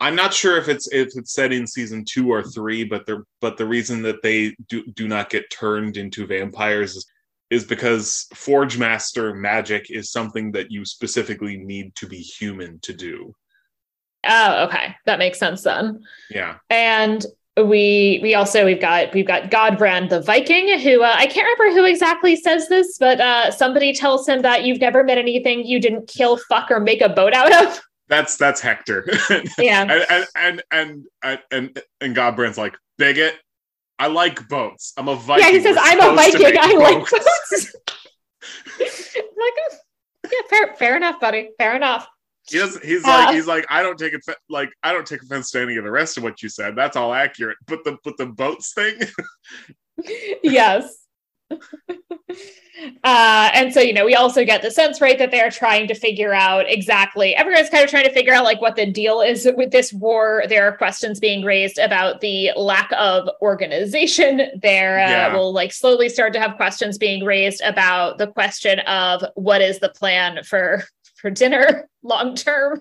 I'm 0.00 0.16
not 0.16 0.34
sure 0.34 0.58
if 0.58 0.68
it's 0.68 0.88
if 0.92 1.16
it's 1.16 1.32
said 1.32 1.52
in 1.52 1.66
season 1.66 2.04
two 2.04 2.30
or 2.30 2.42
three, 2.42 2.84
but 2.84 3.06
the 3.06 3.24
but 3.40 3.56
the 3.56 3.66
reason 3.66 4.02
that 4.02 4.22
they 4.22 4.54
do 4.68 4.84
do 4.92 5.08
not 5.08 5.30
get 5.30 5.50
turned 5.50 5.96
into 5.96 6.26
vampires 6.26 6.96
is, 6.96 7.06
is 7.50 7.64
because 7.64 8.26
Forge 8.34 8.76
Master 8.76 9.34
magic 9.34 9.90
is 9.90 10.10
something 10.10 10.50
that 10.52 10.70
you 10.70 10.84
specifically 10.84 11.56
need 11.56 11.94
to 11.96 12.06
be 12.06 12.18
human 12.18 12.80
to 12.80 12.92
do. 12.92 13.34
oh, 14.26 14.64
okay. 14.64 14.96
That 15.06 15.18
makes 15.18 15.38
sense 15.38 15.62
then. 15.62 16.02
Yeah. 16.30 16.56
And 16.70 17.24
we 17.56 18.18
we 18.20 18.34
also 18.34 18.64
we've 18.64 18.80
got 18.80 19.14
we've 19.14 19.26
got 19.26 19.50
Godbrand 19.50 20.08
the 20.08 20.20
Viking 20.20 20.76
who 20.80 21.02
uh, 21.02 21.14
I 21.16 21.26
can't 21.26 21.46
remember 21.46 21.78
who 21.78 21.86
exactly 21.86 22.34
says 22.34 22.68
this, 22.68 22.98
but 22.98 23.20
uh, 23.20 23.52
somebody 23.52 23.92
tells 23.92 24.28
him 24.28 24.42
that 24.42 24.64
you've 24.64 24.80
never 24.80 25.04
met 25.04 25.18
anything 25.18 25.64
you 25.64 25.80
didn't 25.80 26.08
kill, 26.08 26.36
fuck, 26.36 26.70
or 26.70 26.80
make 26.80 27.00
a 27.00 27.08
boat 27.08 27.32
out 27.32 27.54
of. 27.64 27.80
That's 28.08 28.36
that's 28.36 28.60
Hector. 28.60 29.06
Yeah, 29.58 29.82
and 30.10 30.26
and 30.40 30.62
and 30.70 31.04
and 31.22 31.40
and, 31.50 31.82
and 32.00 32.16
Godbrand's 32.16 32.58
like 32.58 32.76
bigot. 32.98 33.34
I 33.98 34.08
like 34.08 34.46
boats. 34.48 34.92
I'm 34.96 35.08
a 35.08 35.16
Viking. 35.16 35.46
yeah. 35.46 35.52
He 35.52 35.60
says 35.60 35.76
We're 35.76 35.82
I'm 35.82 36.12
a 36.12 36.14
Viking. 36.14 36.58
I 36.58 36.72
like 36.74 37.10
boats." 37.10 37.12
like, 38.80 38.84
oh, 39.38 39.76
yeah, 40.24 40.30
fair 40.50 40.74
fair 40.74 40.96
enough, 40.96 41.20
buddy. 41.20 41.50
Fair 41.58 41.76
enough. 41.76 42.06
He 42.50 42.58
doesn't, 42.58 42.84
he's 42.84 43.04
Uh, 43.04 43.08
like 43.08 43.34
he's 43.34 43.46
like 43.46 43.64
I 43.70 43.82
don't 43.82 43.98
take 43.98 44.12
offense 44.12 44.36
like 44.50 44.68
I 44.82 44.92
don't 44.92 45.06
take 45.06 45.22
offense 45.22 45.50
to 45.52 45.62
any 45.62 45.76
of 45.76 45.84
the 45.84 45.90
rest 45.90 46.18
of 46.18 46.22
what 46.22 46.42
you 46.42 46.48
said. 46.48 46.76
That's 46.76 46.96
all 46.96 47.14
accurate. 47.14 47.56
But 47.66 47.84
the 47.84 47.96
but 48.04 48.18
the 48.18 48.26
boats 48.26 48.74
thing, 48.74 49.00
yes. 50.42 51.03
uh, 53.04 53.50
and 53.54 53.72
so, 53.72 53.80
you 53.80 53.92
know, 53.92 54.04
we 54.04 54.14
also 54.14 54.44
get 54.44 54.62
the 54.62 54.70
sense, 54.70 55.00
right, 55.00 55.18
that 55.18 55.30
they're 55.30 55.50
trying 55.50 55.86
to 55.88 55.94
figure 55.94 56.34
out 56.34 56.68
exactly, 56.68 57.34
everyone's 57.36 57.70
kind 57.70 57.84
of 57.84 57.90
trying 57.90 58.04
to 58.04 58.12
figure 58.12 58.32
out 58.32 58.44
like 58.44 58.60
what 58.60 58.76
the 58.76 58.86
deal 58.86 59.20
is 59.20 59.48
with 59.56 59.70
this 59.70 59.92
war. 59.92 60.44
There 60.48 60.66
are 60.66 60.76
questions 60.76 61.20
being 61.20 61.44
raised 61.44 61.78
about 61.78 62.20
the 62.20 62.50
lack 62.56 62.90
of 62.96 63.28
organization. 63.42 64.42
There 64.60 64.98
uh, 65.00 65.08
Yeah. 65.08 65.36
will 65.36 65.52
like 65.52 65.72
slowly 65.72 66.08
start 66.08 66.32
to 66.34 66.40
have 66.40 66.56
questions 66.56 66.98
being 66.98 67.24
raised 67.24 67.60
about 67.62 68.18
the 68.18 68.26
question 68.26 68.80
of 68.80 69.24
what 69.34 69.60
is 69.62 69.78
the 69.78 69.90
plan 69.90 70.42
for 70.44 70.82
for 71.16 71.30
dinner 71.30 71.88
long 72.02 72.34
term. 72.34 72.80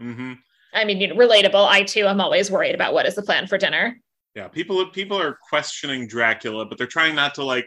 Mm-hmm. 0.00 0.34
I 0.72 0.84
mean, 0.84 1.00
you 1.00 1.08
know, 1.08 1.14
relatable. 1.16 1.66
I 1.68 1.82
too 1.82 2.06
am 2.06 2.20
always 2.20 2.50
worried 2.50 2.74
about 2.74 2.92
what 2.92 3.06
is 3.06 3.14
the 3.14 3.22
plan 3.22 3.46
for 3.46 3.56
dinner. 3.58 3.98
yeah. 4.34 4.48
People 4.48 4.84
people 4.86 5.18
are 5.20 5.38
questioning 5.48 6.06
Dracula, 6.06 6.66
but 6.66 6.78
they're 6.78 6.86
trying 6.86 7.14
not 7.14 7.34
to 7.36 7.44
like 7.44 7.66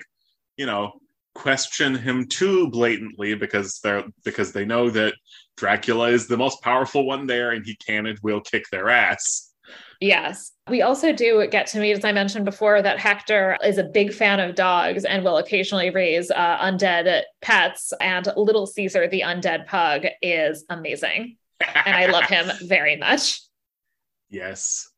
you 0.60 0.66
know 0.66 0.92
question 1.36 1.96
him 1.96 2.28
too 2.28 2.70
blatantly 2.70 3.34
because 3.34 3.80
they're 3.80 4.04
because 4.26 4.52
they 4.52 4.66
know 4.66 4.90
that 4.90 5.14
Dracula 5.56 6.10
is 6.10 6.28
the 6.28 6.38
most 6.38 6.62
powerful 6.62 7.06
one 7.06 7.26
there, 7.28 7.52
and 7.52 7.66
he 7.66 7.76
can 7.76 8.06
and 8.06 8.20
will 8.22 8.42
kick 8.42 8.70
their 8.70 8.90
ass. 8.90 9.52
Yes. 10.02 10.54
We 10.70 10.82
also 10.82 11.12
do 11.12 11.46
get 11.52 11.68
to 11.68 11.80
meet, 11.80 11.92
as 11.92 12.06
I 12.06 12.12
mentioned 12.12 12.46
before, 12.46 12.82
that 12.82 13.00
Hector 13.00 13.58
is 13.64 13.78
a 13.78 13.84
big 13.84 14.14
fan 14.14 14.40
of 14.40 14.56
dogs 14.56 15.04
and 15.04 15.24
will 15.24 15.38
occasionally 15.38 15.90
raise 15.90 16.32
uh, 16.32 16.58
undead 16.60 17.24
pets. 17.42 17.94
And 18.00 18.28
Little 18.38 18.66
Caesar, 18.66 19.08
the 19.08 19.22
undead 19.22 19.68
pug, 19.68 20.06
is 20.22 20.64
amazing. 20.70 21.36
And 21.60 21.96
I 21.96 22.06
love 22.08 22.26
him 22.26 22.50
very 22.68 22.96
much. 22.96 23.42
yes. 24.30 24.90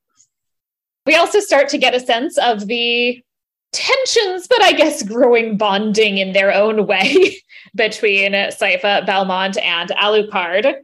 We 1.08 1.16
also 1.16 1.40
start 1.40 1.70
to 1.70 1.80
get 1.80 1.96
a 1.96 2.00
sense 2.00 2.38
of 2.38 2.68
the 2.68 3.24
tensions, 3.72 4.48
but 4.48 4.62
I 4.62 4.74
guess 4.74 5.04
growing 5.04 5.58
bonding 5.58 6.18
in 6.18 6.34
their 6.34 6.54
own 6.54 6.86
way 6.88 7.38
between 7.76 8.34
Sypha, 8.34 9.06
Belmont, 9.06 9.58
and 9.58 9.90
Alucard. 9.92 10.76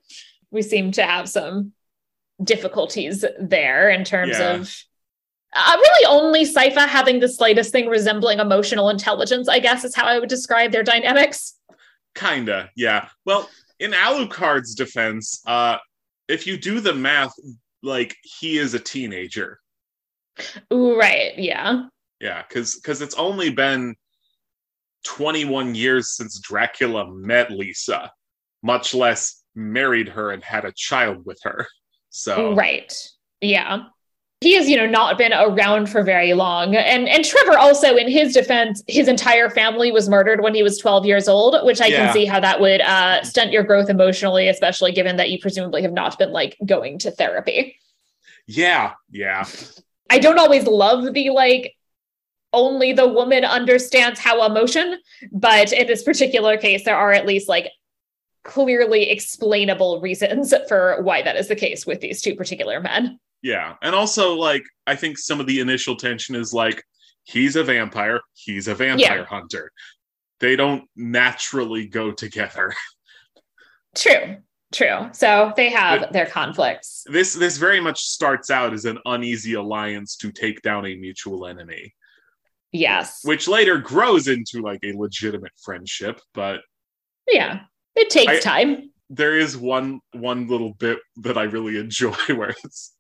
We 0.52 0.62
seem 0.62 0.92
to 0.94 1.04
have 1.04 1.28
some 1.28 1.74
difficulties 2.44 3.26
there 3.40 3.90
in 3.90 4.04
terms 4.04 4.38
Yeah. 4.40 4.56
of 4.56 4.74
uh, 5.56 5.76
really 5.78 6.06
only 6.08 6.46
Sypha 6.46 6.88
having 6.88 7.20
the 7.20 7.28
slightest 7.30 7.72
thing 7.72 7.88
resembling 7.88 8.40
emotional 8.40 8.90
intelligence, 8.90 9.48
I 9.50 9.60
guess 9.60 9.84
is 9.84 9.96
how 9.96 10.06
I 10.06 10.20
would 10.20 10.30
describe 10.30 10.72
their 10.72 10.84
dynamics. 10.84 11.56
Kinda, 12.16 12.70
yeah. 12.76 13.08
Well, 13.26 13.50
in 13.80 13.92
Alucard's 13.92 14.76
defense, 14.76 15.42
uh, 15.46 15.78
if 16.28 16.46
you 16.48 16.58
do 16.58 16.80
the 16.80 16.94
math, 16.94 17.34
like 17.82 18.16
he 18.24 18.58
is 18.58 18.74
a 18.74 18.80
teenager. 18.80 19.60
Ooh, 20.74 20.98
right. 20.98 21.38
Yeah. 21.38 21.86
Yeah, 22.20 22.44
because 22.48 22.76
because 22.76 23.02
it's 23.02 23.16
only 23.16 23.50
been 23.50 23.96
21 25.06 25.76
years 25.76 26.10
since 26.16 26.40
Dracula 26.40 27.10
met 27.10 27.52
Lisa, 27.52 28.12
much 28.64 28.94
less 28.94 29.44
married 29.56 30.10
her 30.10 30.32
and 30.32 30.44
had 30.44 30.66
a 30.66 30.72
child 30.76 31.26
with 31.26 31.40
her. 31.44 31.68
So 32.10 32.54
Right. 32.56 32.94
Yeah. 33.42 33.84
He 34.42 34.54
has, 34.54 34.70
you 34.70 34.78
know, 34.78 34.86
not 34.86 35.18
been 35.18 35.34
around 35.34 35.90
for 35.90 36.04
very 36.04 36.34
long. 36.34 36.76
And 36.76 37.08
and 37.10 37.26
Trevor 37.26 37.58
also, 37.58 37.96
in 37.96 38.08
his 38.10 38.34
defense, 38.34 38.84
his 38.88 39.08
entire 39.08 39.50
family 39.50 39.92
was 39.92 40.08
murdered 40.10 40.42
when 40.42 40.54
he 40.54 40.62
was 40.62 40.78
12 40.78 41.06
years 41.08 41.28
old, 41.28 41.56
which 41.66 41.82
I 41.82 41.88
Yeah. 41.88 42.06
can 42.06 42.14
see 42.14 42.26
how 42.26 42.40
that 42.40 42.60
would 42.62 42.82
uh, 42.82 43.24
stunt 43.24 43.52
your 43.52 43.64
growth 43.64 43.90
emotionally, 43.90 44.48
especially 44.48 44.92
given 44.92 45.18
that 45.18 45.32
you 45.32 45.40
presumably 45.40 45.82
have 45.82 45.94
not 45.94 46.20
been 46.20 46.32
like 46.32 46.56
going 46.66 47.00
to 47.00 47.12
therapy. 47.12 47.78
yeah, 48.46 48.94
yeah, 49.12 49.46
I 50.10 50.20
don't 50.20 50.40
always 50.40 50.66
love 50.68 51.14
the 51.14 51.30
like 51.32 51.74
only 52.54 52.94
the 52.94 53.08
woman 53.08 53.44
understands 53.46 54.20
how 54.20 54.46
emotion, 54.46 54.98
but 55.32 55.72
in 55.74 55.88
this 55.88 56.04
particular 56.04 56.58
case, 56.58 56.86
there 56.86 56.96
are 56.98 57.12
at 57.12 57.26
least 57.26 57.48
like 57.50 57.70
clearly 58.44 59.10
explainable 59.10 60.00
reasons 60.02 60.54
for 60.70 61.02
why 61.02 61.22
that 61.22 61.36
is 61.36 61.48
the 61.50 61.56
case 61.56 61.86
with 61.86 62.00
these 62.02 62.22
two 62.22 62.36
particular 62.36 62.80
men. 62.80 63.20
yeah. 63.42 63.76
And 63.82 63.94
also, 63.94 64.34
like, 64.36 64.64
I 64.88 64.96
think 64.96 65.18
some 65.18 65.40
of 65.40 65.48
the 65.48 65.60
initial 65.60 65.96
tension 65.98 66.36
is 66.36 66.54
like 66.54 66.82
he's 67.26 67.56
a 67.58 67.64
vampire, 67.64 68.22
he's 68.34 68.68
a 68.70 68.76
vampire 68.76 69.18
Yeah. 69.20 69.26
hunter. 69.26 69.72
They 70.40 70.56
don't 70.56 70.88
naturally 70.96 71.88
go 71.88 72.12
together. 72.12 72.74
True, 73.96 74.38
true. 74.72 75.10
So 75.14 75.54
they 75.58 75.70
have 75.70 76.02
But- 76.02 76.14
their 76.14 76.28
conflicts. 76.28 77.04
This 77.08 77.34
this 77.34 77.58
very 77.58 77.80
much 77.80 78.00
starts 78.00 78.50
out 78.52 78.74
as 78.74 78.86
an 78.86 79.00
uneasy 79.06 79.54
alliance 79.56 80.16
to 80.18 80.32
take 80.32 80.62
down 80.62 80.86
a 80.86 80.96
mutual 80.96 81.48
enemy. 81.48 81.94
Yes. 82.72 83.22
which 83.24 83.48
later 83.48 83.78
grows 83.78 84.28
into 84.28 84.62
like 84.62 84.80
a 84.84 84.94
legitimate 84.94 85.54
friendship 85.64 86.20
but 86.34 86.62
Yeah. 87.30 87.62
It 87.96 88.10
takes 88.10 88.32
I- 88.32 88.40
time. 88.40 88.92
there 89.10 89.38
is 89.38 89.56
one 89.58 90.00
one 90.12 90.48
little 90.48 90.74
bit 90.74 91.00
that 91.18 91.38
i 91.38 91.44
really 91.44 91.78
enjoy 91.80 92.12
where 92.36 92.54
it's 92.64 92.94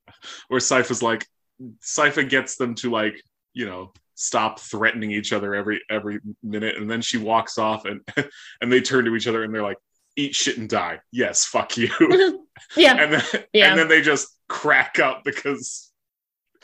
where 0.47 0.59
Sypha's 0.61 1.03
like 1.03 1.26
Sypha 1.82 2.28
gets 2.28 2.55
them 2.55 2.76
to 2.76 2.89
like 2.91 3.22
you 3.53 3.65
know 3.65 3.91
stop 4.15 4.59
threatening 4.59 5.11
each 5.11 5.34
other 5.34 5.53
every 5.53 5.82
every 5.89 6.20
minute 6.41 6.78
and 6.78 6.89
then 6.89 7.01
she 7.01 7.18
walks 7.18 7.57
off 7.57 7.86
and 7.86 8.01
and 8.61 8.72
they 8.72 8.82
turn 8.82 9.05
to 9.05 9.15
each 9.15 9.28
other 9.28 9.43
and 9.43 9.53
they're 9.53 9.61
like 9.63 9.78
eat 10.15 10.34
shit 10.34 10.57
and 10.57 10.70
die 10.70 10.99
yes 11.11 11.45
fuck 11.45 11.78
you 11.78 11.89
yeah. 12.78 12.95
and 13.03 13.13
then 13.13 13.24
Yeah. 13.53 13.70
and 13.70 13.78
then 13.80 13.88
they 13.88 14.01
just 14.01 14.28
crack 14.47 14.97
up 14.99 15.24
because 15.24 15.87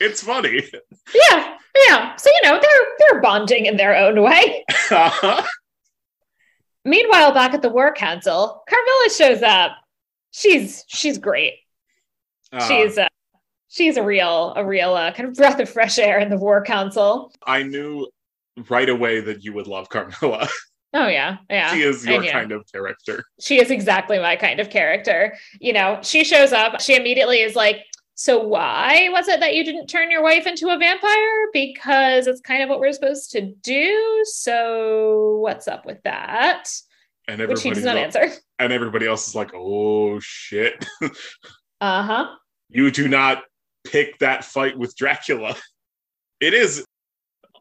it's 0.00 0.22
funny 0.22 0.62
Yeah. 1.14 1.56
Yeah. 1.88 2.14
So 2.16 2.30
you 2.30 2.48
know, 2.50 2.60
they're 2.60 2.86
they're 2.98 3.20
bonding 3.20 3.66
in 3.66 3.76
their 3.76 3.96
own 3.96 4.22
way. 4.22 4.64
Meanwhile, 6.84 7.32
back 7.32 7.54
at 7.54 7.62
the 7.62 7.68
war 7.68 7.92
council, 7.94 8.62
Carmilla 8.68 9.10
shows 9.10 9.42
up. 9.42 9.72
She's 10.30 10.84
she's 10.86 11.18
great. 11.18 11.54
Uh, 12.52 12.68
she's 12.68 12.98
uh, 12.98 13.08
she's 13.68 13.96
a 13.96 14.02
real 14.04 14.52
a 14.56 14.64
real 14.64 14.94
uh, 14.94 15.12
kind 15.12 15.28
of 15.28 15.34
breath 15.34 15.58
of 15.58 15.68
fresh 15.68 15.98
air 15.98 16.18
in 16.20 16.30
the 16.30 16.36
war 16.36 16.62
council. 16.62 17.32
i 17.46 17.62
knew 17.62 18.06
right 18.70 18.88
away 18.88 19.20
that 19.20 19.42
you 19.44 19.52
would 19.52 19.66
love 19.66 19.88
carmilla 19.88 20.48
Oh 20.96 21.08
yeah, 21.08 21.38
yeah. 21.50 21.72
she 21.74 21.82
is 21.82 22.06
your 22.06 22.16
And, 22.16 22.24
yeah. 22.24 22.32
kind 22.32 22.52
of 22.52 22.64
character 22.70 23.24
she 23.40 23.60
is 23.60 23.72
exactly 23.72 24.16
my 24.20 24.36
kind 24.36 24.60
of 24.60 24.70
character. 24.70 25.36
You 25.60 25.72
know, 25.72 25.98
she 26.02 26.22
shows 26.22 26.52
up, 26.52 26.80
she 26.80 26.94
immediately 26.94 27.40
is 27.40 27.56
like, 27.56 27.78
So 28.16 28.46
why 28.46 29.08
was 29.10 29.26
it 29.28 29.40
that 29.40 29.54
you 29.54 29.64
didn't 29.64 29.88
turn 29.88 30.10
your 30.10 30.22
wife 30.22 30.46
into 30.46 30.68
a 30.68 30.78
vampire? 30.78 31.46
Because 31.52 32.26
it's 32.26 32.40
kind 32.40 32.62
of 32.62 32.68
what 32.68 32.78
we're 32.78 32.92
supposed 32.92 33.32
to 33.32 33.40
do. 33.62 34.22
So 34.24 35.38
what's 35.42 35.66
up 35.66 35.84
with 35.84 36.02
that? 36.04 36.68
and 37.26 37.40
Which 37.48 37.62
he 37.62 37.70
does 37.70 37.84
not 37.84 37.96
answer. 37.96 38.30
and 38.58 38.72
everybody 38.72 39.06
else 39.06 39.26
is 39.28 39.34
like, 39.34 39.52
"Oh 39.54 40.20
shit, 40.20 40.84
Uh-huh. 41.80 42.26
you 42.68 42.90
do 42.90 43.08
not 43.08 43.42
pick 43.84 44.18
that 44.18 44.44
fight 44.44 44.78
with 44.78 44.96
Dracula." 44.96 45.56
It 46.40 46.54
is 46.54 46.84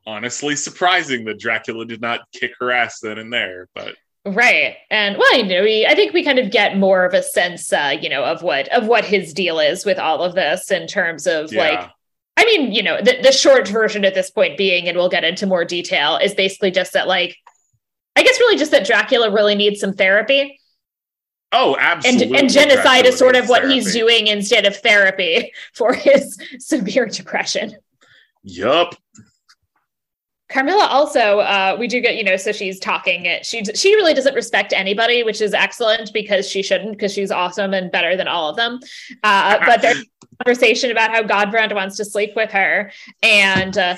honestly 0.05 0.55
surprising 0.55 1.23
that 1.25 1.39
Dracula 1.39 1.85
did 1.85 2.01
not 2.01 2.21
kick 2.33 2.51
her 2.59 2.71
ass 2.71 2.99
then 2.99 3.17
and 3.17 3.31
there, 3.31 3.69
but 3.73 3.95
Right. 4.25 4.77
And 4.89 5.17
well, 5.17 5.37
you 5.37 5.45
know, 5.45 5.63
we 5.63 5.85
I 5.85 5.95
think 5.95 6.13
we 6.13 6.23
kind 6.23 6.39
of 6.39 6.49
get 6.51 6.77
more 6.77 7.05
of 7.05 7.13
a 7.13 7.21
sense 7.21 7.73
uh, 7.73 7.95
you 7.99 8.09
know, 8.09 8.23
of 8.23 8.41
what 8.41 8.67
of 8.69 8.87
what 8.87 9.03
his 9.03 9.33
deal 9.33 9.59
is 9.59 9.85
with 9.85 9.99
all 9.99 10.23
of 10.23 10.33
this 10.33 10.71
in 10.71 10.87
terms 10.87 11.27
of 11.27 11.51
like 11.51 11.89
I 12.35 12.45
mean, 12.45 12.71
you 12.71 12.83
know, 12.83 12.97
the, 12.97 13.19
the 13.21 13.31
short 13.31 13.67
version 13.67 14.05
at 14.05 14.15
this 14.15 14.31
point 14.31 14.57
being, 14.57 14.87
and 14.87 14.97
we'll 14.97 15.09
get 15.09 15.23
into 15.23 15.45
more 15.45 15.65
detail, 15.65 16.17
is 16.17 16.33
basically 16.33 16.71
just 16.71 16.93
that, 16.93 17.07
like, 17.07 17.37
I 18.15 18.23
guess 18.23 18.39
really 18.39 18.57
just 18.57 18.71
that 18.71 18.85
Dracula 18.85 19.31
really 19.31 19.55
needs 19.55 19.79
some 19.79 19.93
therapy. 19.93 20.59
oh, 21.51 21.75
And, 21.75 22.05
absolutely. 22.05 22.39
and 22.39 22.49
genocide 22.51 22.83
Dracula 22.83 23.07
is 23.09 23.17
sort 23.17 23.35
of 23.35 23.49
what 23.49 23.69
he's 23.69 23.93
doing 23.93 24.27
instead 24.27 24.65
of 24.65 24.75
therapy 24.77 25.51
for 25.73 25.93
his 25.93 26.37
severe 26.59 27.05
depression. 27.05 27.75
Yup. 28.41 28.95
Carmilla 30.53 30.85
also, 30.85 31.39
uh, 31.39 31.75
we 31.79 31.87
do 31.87 31.99
get, 31.99 32.15
you 32.15 32.23
know, 32.23 32.37
so 32.37 32.51
she's 32.51 32.79
talking. 32.79 33.27
She 33.41 33.63
she 33.65 33.95
really 33.95 34.13
doesn't 34.13 34.35
respect 34.35 34.71
anybody, 34.71 35.23
which 35.23 35.41
is 35.41 35.51
excellent 35.51 36.13
because 36.13 36.47
she 36.47 36.61
shouldn't, 36.61 36.91
because 36.91 37.11
she's 37.11 37.31
awesome 37.31 37.73
and 37.73 37.91
better 37.91 38.15
than 38.15 38.27
all 38.27 38.49
of 38.49 38.55
them. 38.55 38.79
Uh, 39.23 39.57
but 39.65 39.81
there, 39.81 39.95
conversation 40.43 40.91
about 40.91 41.09
how 41.09 41.23
Godbrand 41.23 41.73
wants 41.73 41.97
to 41.97 42.05
sleep 42.05 42.35
with 42.35 42.51
her. 42.51 42.91
And 43.23 43.75
uh, 43.75 43.95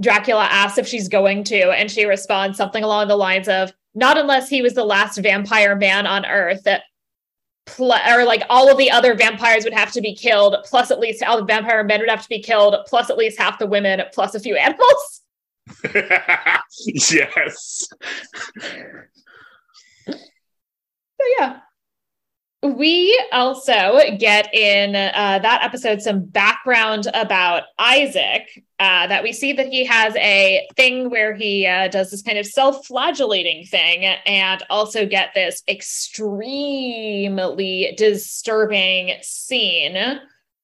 Dracula 0.00 0.48
asks 0.50 0.78
if 0.78 0.88
she's 0.88 1.08
going 1.08 1.44
to, 1.44 1.70
and 1.70 1.88
she 1.88 2.06
responds 2.06 2.56
something 2.56 2.82
along 2.82 3.06
the 3.06 3.16
lines 3.16 3.46
of, 3.48 3.72
not 3.94 4.18
unless 4.18 4.48
he 4.48 4.62
was 4.62 4.74
the 4.74 4.84
last 4.84 5.18
vampire 5.18 5.76
man 5.76 6.08
on 6.08 6.26
earth 6.26 6.64
that 6.64 6.82
pl- 7.66 7.92
or 7.92 8.24
like 8.24 8.42
all 8.50 8.68
of 8.68 8.78
the 8.78 8.90
other 8.90 9.14
vampires 9.14 9.62
would 9.62 9.72
have 9.72 9.92
to 9.92 10.00
be 10.00 10.14
killed 10.14 10.56
plus 10.64 10.90
at 10.90 10.98
least 10.98 11.22
all 11.22 11.36
the 11.36 11.44
vampire 11.44 11.84
men 11.84 12.00
would 12.00 12.10
have 12.10 12.22
to 12.22 12.28
be 12.28 12.42
killed 12.42 12.76
plus 12.86 13.10
at 13.10 13.18
least 13.18 13.38
half 13.38 13.58
the 13.58 13.66
women 13.66 14.02
plus 14.12 14.34
a 14.34 14.40
few 14.40 14.56
animals 14.56 15.22
yes 16.86 17.88
so 20.06 21.24
yeah 21.38 21.60
we 22.62 23.16
also 23.32 24.00
get 24.18 24.52
in 24.52 24.96
uh, 24.96 25.38
that 25.38 25.62
episode 25.62 26.02
some 26.02 26.24
background 26.24 27.06
about 27.14 27.62
Isaac. 27.78 28.64
Uh, 28.80 29.06
that 29.08 29.22
we 29.24 29.32
see 29.32 29.52
that 29.52 29.66
he 29.68 29.84
has 29.84 30.14
a 30.16 30.66
thing 30.76 31.10
where 31.10 31.34
he 31.34 31.66
uh, 31.66 31.88
does 31.88 32.10
this 32.10 32.22
kind 32.22 32.38
of 32.38 32.46
self 32.46 32.86
flagellating 32.86 33.64
thing, 33.66 34.04
and 34.04 34.62
also 34.70 35.06
get 35.06 35.34
this 35.34 35.62
extremely 35.68 36.34
disturbing 37.96 39.14
scene 39.22 40.20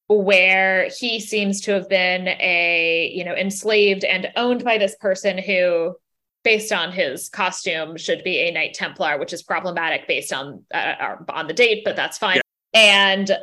where 0.09 0.89
he 0.99 1.19
seems 1.19 1.63
to 1.63 1.73
have 1.73 1.89
been 1.89 2.29
a 2.29 3.11
you 3.15 3.25
know 3.25 3.35
enslaved 3.35 4.05
and 4.05 4.31
owned 4.37 4.63
by 4.63 4.77
this 4.77 4.95
person 4.97 5.39
who 5.39 5.95
based 6.43 6.73
on 6.73 6.93
his 6.93 7.31
costume 7.31 7.97
should 7.97 8.23
be 8.23 8.39
a 8.41 8.51
knight 8.51 8.75
templar 8.75 9.19
which 9.19 9.33
is 9.33 9.43
problematic 9.43 10.07
based 10.07 10.33
on 10.33 10.63
uh, 10.75 11.17
on 11.31 11.47
the 11.47 11.55
date 11.55 11.83
but 11.85 11.97
that's 11.97 12.19
fine 12.19 12.37
yeah. 12.37 12.81
and 12.81 13.39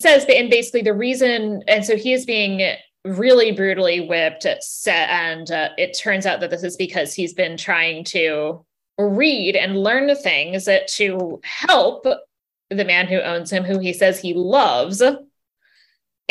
says 0.00 0.24
and 0.28 0.50
basically 0.50 0.82
the 0.82 0.94
reason 0.94 1.62
and 1.66 1.84
so 1.84 1.96
he 1.96 2.12
is 2.12 2.24
being 2.24 2.76
really 3.04 3.50
brutally 3.50 4.06
whipped 4.06 4.46
and 4.86 5.50
uh, 5.50 5.70
it 5.76 5.98
turns 5.98 6.26
out 6.26 6.38
that 6.38 6.50
this 6.50 6.62
is 6.62 6.76
because 6.76 7.12
he's 7.12 7.34
been 7.34 7.56
trying 7.56 8.04
to 8.04 8.64
read 8.98 9.56
and 9.56 9.82
learn 9.82 10.14
things 10.14 10.66
that 10.66 10.86
to 10.86 11.40
help 11.42 12.06
the 12.70 12.84
man 12.84 13.08
who 13.08 13.18
owns 13.18 13.50
him 13.50 13.64
who 13.64 13.80
he 13.80 13.92
says 13.92 14.20
he 14.20 14.32
loves 14.32 15.02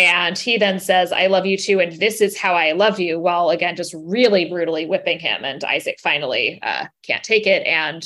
and 0.02 0.38
he 0.38 0.58
then 0.58 0.80
says, 0.80 1.12
I 1.12 1.28
love 1.28 1.46
you 1.46 1.58
too. 1.58 1.80
And 1.80 1.94
this 1.94 2.22
is 2.22 2.38
how 2.38 2.56
I 2.56 2.72
love 2.72 3.00
you, 3.00 3.20
while 3.20 3.50
again, 3.50 3.76
just 3.76 3.94
really 3.98 4.46
brutally 4.46 4.86
whipping 4.86 5.20
him. 5.20 5.46
And 5.46 5.64
Isaac 5.64 6.00
finally 6.02 6.60
uh, 6.62 6.88
can't 7.04 7.24
take 7.24 7.48
it 7.48 7.66
and 7.66 8.04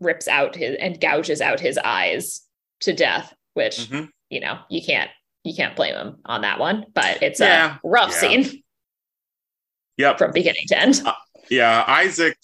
rips 0.00 0.28
out 0.28 0.54
his 0.54 0.76
and 0.80 1.00
gouges 1.00 1.40
out 1.40 1.60
his 1.60 1.78
eyes 1.78 2.42
to 2.80 2.92
death, 2.92 3.34
which, 3.54 3.88
mm-hmm. 3.88 4.06
you 4.30 4.40
know, 4.40 4.58
you 4.70 4.82
can't, 4.84 5.10
you 5.42 5.54
can't 5.54 5.76
blame 5.76 5.94
him 5.94 6.16
on 6.24 6.42
that 6.42 6.58
one, 6.58 6.86
but 6.94 7.22
it's 7.22 7.40
yeah. 7.40 7.76
a 7.76 7.80
rough 7.84 8.10
yeah. 8.10 8.18
scene. 8.18 8.62
Yep. 9.96 10.18
From 10.18 10.32
beginning 10.32 10.66
to 10.68 10.78
end. 10.78 11.02
Uh, 11.04 11.12
yeah. 11.50 11.84
Isaac, 11.86 12.36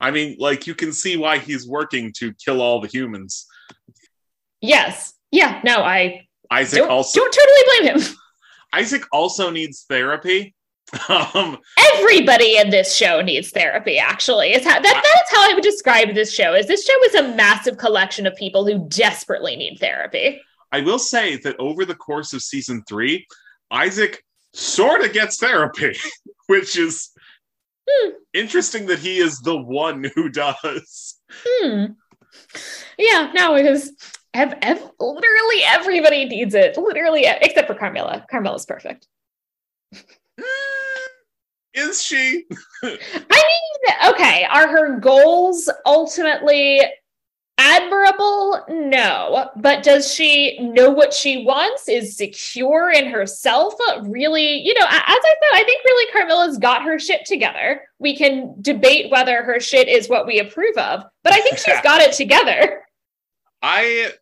I 0.00 0.10
mean, 0.10 0.36
like 0.38 0.66
you 0.66 0.74
can 0.74 0.92
see 0.92 1.16
why 1.16 1.38
he's 1.38 1.66
working 1.66 2.12
to 2.18 2.32
kill 2.34 2.60
all 2.60 2.80
the 2.80 2.88
humans. 2.88 3.46
Yes. 4.60 5.14
Yeah. 5.30 5.60
No, 5.64 5.82
I 5.82 6.25
Isaac 6.50 6.80
don't, 6.80 6.90
also 6.90 7.20
don't 7.20 7.32
totally 7.32 7.80
blame 7.80 7.98
him. 7.98 8.16
Isaac 8.72 9.02
also 9.12 9.50
needs 9.50 9.84
therapy. 9.88 10.54
Um, 11.08 11.58
Everybody 11.94 12.58
in 12.58 12.70
this 12.70 12.94
show 12.94 13.20
needs 13.20 13.50
therapy. 13.50 13.98
Actually, 13.98 14.52
it's 14.52 14.64
how, 14.64 14.80
that 14.80 14.82
that's 14.82 15.30
how 15.34 15.50
I 15.50 15.52
would 15.52 15.64
describe 15.64 16.14
this 16.14 16.32
show. 16.32 16.54
Is 16.54 16.68
this 16.68 16.86
show 16.86 16.94
is 17.06 17.14
a 17.16 17.34
massive 17.34 17.76
collection 17.76 18.24
of 18.24 18.36
people 18.36 18.64
who 18.64 18.88
desperately 18.88 19.56
need 19.56 19.78
therapy. 19.80 20.40
I 20.70 20.82
will 20.82 21.00
say 21.00 21.38
that 21.38 21.58
over 21.58 21.84
the 21.84 21.96
course 21.96 22.32
of 22.32 22.42
season 22.42 22.84
three, 22.88 23.26
Isaac 23.70 24.22
sort 24.54 25.04
of 25.04 25.12
gets 25.12 25.38
therapy, 25.38 25.96
which 26.46 26.78
is 26.78 27.10
hmm. 27.88 28.10
interesting 28.32 28.86
that 28.86 29.00
he 29.00 29.18
is 29.18 29.40
the 29.40 29.56
one 29.56 30.10
who 30.14 30.28
does. 30.28 31.16
Hmm. 31.32 31.84
Yeah, 32.98 33.32
no, 33.34 33.54
because 33.54 33.92
Ev- 34.36 34.58
ev- 34.60 34.90
literally 35.00 35.62
everybody 35.66 36.26
needs 36.26 36.54
it. 36.54 36.76
Literally, 36.76 37.24
except 37.40 37.66
for 37.66 37.74
Carmilla. 37.74 38.26
Carmilla's 38.30 38.66
perfect. 38.66 39.08
Mm, 39.94 40.44
is 41.72 42.02
she? 42.02 42.44
I 42.82 42.88
mean, 42.90 44.12
okay. 44.12 44.44
Are 44.44 44.68
her 44.68 45.00
goals 45.00 45.70
ultimately 45.86 46.82
admirable? 47.56 48.62
No. 48.68 49.48
But 49.56 49.82
does 49.82 50.12
she 50.12 50.58
know 50.58 50.90
what 50.90 51.14
she 51.14 51.42
wants? 51.42 51.88
Is 51.88 52.14
secure 52.14 52.90
in 52.90 53.08
herself? 53.08 53.72
Really, 54.02 54.60
you 54.60 54.74
know, 54.74 54.84
as 54.84 55.00
I 55.00 55.14
said, 55.22 55.54
I 55.54 55.64
think 55.64 55.82
really 55.82 56.12
Carmilla's 56.12 56.58
got 56.58 56.82
her 56.82 56.98
shit 56.98 57.24
together. 57.24 57.80
We 58.00 58.14
can 58.14 58.54
debate 58.60 59.10
whether 59.10 59.42
her 59.42 59.60
shit 59.60 59.88
is 59.88 60.10
what 60.10 60.26
we 60.26 60.40
approve 60.40 60.76
of, 60.76 61.04
but 61.24 61.32
I 61.32 61.40
think 61.40 61.56
she's 61.56 61.80
got 61.82 62.02
it 62.02 62.12
together. 62.12 62.82
I 63.62 64.12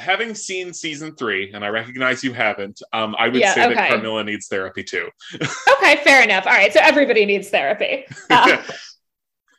having 0.00 0.34
seen 0.34 0.72
season 0.72 1.14
three, 1.14 1.52
and 1.52 1.64
I 1.64 1.68
recognize 1.68 2.24
you 2.24 2.32
haven't, 2.32 2.82
um, 2.92 3.14
I 3.18 3.28
would 3.28 3.40
yeah, 3.40 3.54
say 3.54 3.66
okay. 3.66 3.74
that 3.74 3.90
Carmilla 3.90 4.24
needs 4.24 4.48
therapy 4.48 4.82
too. 4.82 5.08
okay, 5.72 5.96
fair 6.02 6.22
enough. 6.22 6.46
All 6.46 6.52
right, 6.52 6.72
so 6.72 6.80
everybody 6.82 7.24
needs 7.26 7.50
therapy. 7.50 8.06
Uh, 8.30 8.62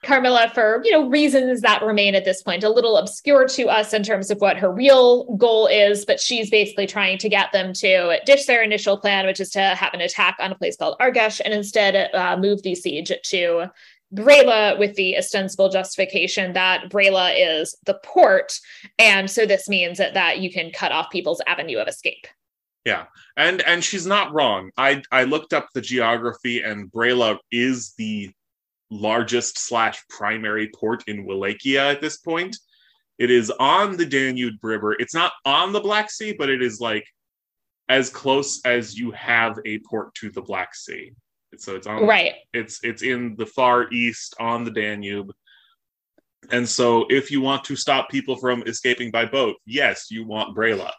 Carmilla, 0.04 0.50
for 0.54 0.82
you 0.84 0.92
know 0.92 1.08
reasons 1.08 1.62
that 1.62 1.84
remain 1.84 2.16
at 2.16 2.26
this 2.26 2.42
point 2.42 2.64
a 2.64 2.70
little 2.70 2.98
obscure 2.98 3.48
to 3.48 3.68
us 3.68 3.94
in 3.94 4.02
terms 4.02 4.32
of 4.32 4.39
what 4.39 4.58
her 4.58 4.72
real 4.72 5.36
goal 5.36 5.68
is, 5.68 6.06
but 6.06 6.20
she's 6.20 6.50
basically 6.50 6.88
trying 6.88 7.20
to 7.20 7.30
get 7.30 7.52
them 7.52 7.72
to 7.74 8.18
ditch 8.26 8.48
their 8.48 8.64
initial 8.64 8.98
plan, 8.98 9.28
which 9.28 9.39
is 9.39 9.50
to 9.52 9.60
have 9.62 9.94
an 9.94 10.02
attack 10.02 10.38
on 10.39 10.52
a 10.52 10.56
place 10.56 10.76
called 10.76 10.98
Argesh, 11.00 11.39
and 11.44 11.54
instead 11.54 12.10
uh, 12.16 12.36
move 12.36 12.64
the 12.64 12.74
siege 12.74 13.12
to 13.24 13.72
Braila 14.14 14.78
with 14.78 14.95
the 14.95 15.18
ostensible 15.18 15.70
justification 15.70 16.53
that 16.53 16.89
Braila 16.89 17.34
is 17.38 17.76
the 17.86 17.99
port. 18.03 18.59
And 18.99 19.30
so 19.30 19.45
this 19.45 19.70
means 19.70 19.97
that, 19.97 20.14
that 20.14 20.39
you 20.39 20.51
can 20.51 20.72
cut 20.72 20.91
off 20.91 21.09
people's 21.09 21.41
avenue 21.47 21.78
of 21.78 21.88
escape. 21.88 22.28
Yeah. 22.86 23.05
And 23.38 23.62
and 23.62 23.84
she's 23.84 24.07
not 24.07 24.34
wrong. 24.34 24.72
I 24.76 25.03
I 25.12 25.24
looked 25.24 25.53
up 25.53 25.70
the 25.74 25.82
geography 25.82 26.62
and 26.62 26.91
Braila 26.91 27.38
is 27.51 27.93
the 27.97 28.32
largest 28.89 29.57
slash 29.57 30.03
primary 30.09 30.70
port 30.76 31.03
in 31.07 31.26
Wallachia 31.26 31.89
at 31.89 32.01
this 32.01 32.18
point. 32.18 32.57
It 33.20 33.30
is 33.30 33.51
on 33.51 33.97
the 33.97 34.05
Danube 34.05 34.55
River. 34.64 34.93
It's 34.93 35.14
not 35.14 35.34
on 35.45 35.72
the 35.72 35.80
Black 35.80 36.09
Sea, 36.09 36.34
but 36.34 36.49
it 36.49 36.62
is 36.62 36.82
like 36.82 37.05
as 37.88 38.09
close 38.09 38.62
as 38.66 38.97
you 38.97 39.12
have 39.12 39.59
a 39.66 39.80
port 39.80 40.16
to 40.16 40.32
the 40.32 40.41
Black 40.41 40.74
Sea. 40.74 41.14
So 41.58 41.76
it's 41.76 41.88
on 41.88 42.08
right. 42.08 42.34
It's 42.54 42.80
it's 42.84 43.02
in 43.02 43.36
the 43.38 43.45
far 43.45 43.91
east 43.91 44.36
on 44.39 44.64
the 44.64 44.72
Danube. 44.72 45.32
And 46.49 46.68
so 46.68 47.06
if 47.10 47.30
you 47.30 47.41
want 47.41 47.64
to 47.66 47.76
stop 47.76 48.10
people 48.10 48.36
from 48.36 48.64
escaping 48.66 49.12
by 49.12 49.26
boat, 49.26 49.58
yes, 49.66 50.08
you 50.10 50.26
want 50.26 50.56
Braila. 50.56 50.91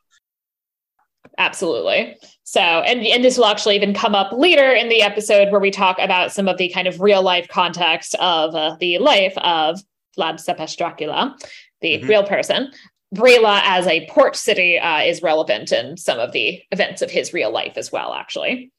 Absolutely. 1.38 2.16
So, 2.44 2.60
and 2.60 3.04
and 3.06 3.24
this 3.24 3.38
will 3.38 3.46
actually 3.46 3.76
even 3.76 3.94
come 3.94 4.14
up 4.14 4.32
later 4.32 4.70
in 4.70 4.88
the 4.88 5.02
episode 5.02 5.50
where 5.50 5.60
we 5.60 5.70
talk 5.70 5.98
about 5.98 6.32
some 6.32 6.48
of 6.48 6.58
the 6.58 6.68
kind 6.68 6.86
of 6.86 7.00
real 7.00 7.22
life 7.22 7.48
context 7.48 8.14
of 8.16 8.54
uh, 8.54 8.76
the 8.78 8.98
life 8.98 9.36
of 9.38 9.80
Vlad 10.18 10.44
Tepes 10.44 10.76
Dracula, 10.76 11.36
the 11.80 11.98
mm-hmm. 11.98 12.06
real 12.06 12.24
person. 12.24 12.70
Braila 13.14 13.60
as 13.64 13.86
a 13.86 14.08
port 14.10 14.36
city 14.36 14.78
uh, 14.78 15.00
is 15.00 15.22
relevant 15.22 15.70
in 15.70 15.96
some 15.96 16.18
of 16.18 16.32
the 16.32 16.62
events 16.70 17.02
of 17.02 17.10
his 17.10 17.32
real 17.32 17.50
life 17.50 17.74
as 17.76 17.92
well, 17.92 18.14
actually 18.14 18.72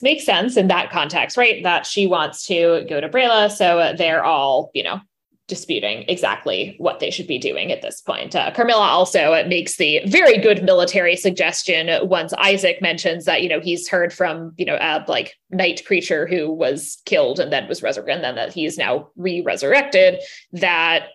makes 0.00 0.24
sense 0.24 0.56
in 0.56 0.68
that 0.68 0.90
context, 0.90 1.36
right? 1.36 1.62
That 1.62 1.86
she 1.86 2.06
wants 2.06 2.46
to 2.46 2.84
go 2.88 3.00
to 3.00 3.08
Braila. 3.08 3.50
So 3.50 3.94
they're 3.96 4.24
all, 4.24 4.70
you 4.74 4.82
know, 4.82 5.00
disputing 5.48 6.04
exactly 6.08 6.74
what 6.76 7.00
they 7.00 7.10
should 7.10 7.26
be 7.26 7.38
doing 7.38 7.72
at 7.72 7.80
this 7.80 8.02
point. 8.02 8.36
Uh, 8.36 8.50
Carmilla 8.50 8.86
also 8.86 9.42
makes 9.46 9.78
the 9.78 10.02
very 10.04 10.36
good 10.36 10.62
military 10.62 11.16
suggestion 11.16 11.88
once 12.06 12.34
Isaac 12.34 12.82
mentions 12.82 13.24
that, 13.24 13.42
you 13.42 13.48
know, 13.48 13.58
he's 13.58 13.88
heard 13.88 14.12
from, 14.12 14.52
you 14.58 14.66
know, 14.66 14.76
a 14.78 15.02
like 15.08 15.36
night 15.50 15.82
preacher 15.86 16.26
who 16.26 16.52
was 16.52 17.00
killed 17.06 17.40
and 17.40 17.50
then 17.50 17.66
was 17.66 17.82
resurrected, 17.82 18.16
and 18.16 18.24
then 18.24 18.34
that 18.34 18.52
he 18.52 18.66
is 18.66 18.76
now 18.76 19.08
re-resurrected, 19.16 20.20
that 20.52 21.08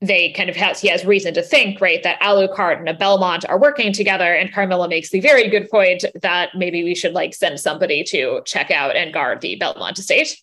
they 0.00 0.32
kind 0.32 0.48
of 0.48 0.56
has 0.56 0.80
he 0.80 0.88
has 0.88 1.04
reason 1.04 1.34
to 1.34 1.42
think 1.42 1.80
right 1.80 2.02
that 2.02 2.20
Alucard 2.20 2.78
and 2.78 2.88
a 2.88 2.94
Belmont 2.94 3.44
are 3.48 3.58
working 3.58 3.92
together, 3.92 4.34
and 4.34 4.52
Carmilla 4.52 4.88
makes 4.88 5.10
the 5.10 5.20
very 5.20 5.48
good 5.48 5.68
point 5.70 6.04
that 6.22 6.50
maybe 6.54 6.82
we 6.82 6.94
should 6.94 7.12
like 7.12 7.34
send 7.34 7.60
somebody 7.60 8.02
to 8.04 8.40
check 8.46 8.70
out 8.70 8.96
and 8.96 9.12
guard 9.12 9.40
the 9.40 9.56
Belmont 9.56 9.98
estate. 9.98 10.40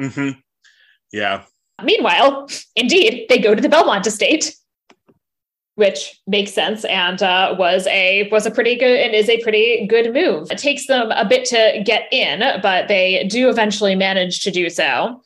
Mm-hmm. 0.00 0.38
Yeah. 1.12 1.44
Meanwhile, 1.82 2.48
indeed, 2.76 3.26
they 3.28 3.38
go 3.38 3.54
to 3.54 3.62
the 3.62 3.68
Belmont 3.68 4.06
estate, 4.06 4.54
which 5.76 6.20
makes 6.26 6.52
sense 6.52 6.84
and 6.84 7.22
uh, 7.22 7.54
was 7.58 7.86
a 7.86 8.28
was 8.30 8.44
a 8.44 8.50
pretty 8.50 8.76
good 8.76 9.00
and 9.00 9.14
is 9.14 9.30
a 9.30 9.40
pretty 9.42 9.86
good 9.86 10.12
move. 10.12 10.50
It 10.50 10.58
takes 10.58 10.86
them 10.86 11.12
a 11.12 11.24
bit 11.24 11.46
to 11.46 11.82
get 11.86 12.12
in, 12.12 12.40
but 12.60 12.88
they 12.88 13.26
do 13.28 13.48
eventually 13.48 13.94
manage 13.94 14.40
to 14.40 14.50
do 14.50 14.68
so. 14.68 15.22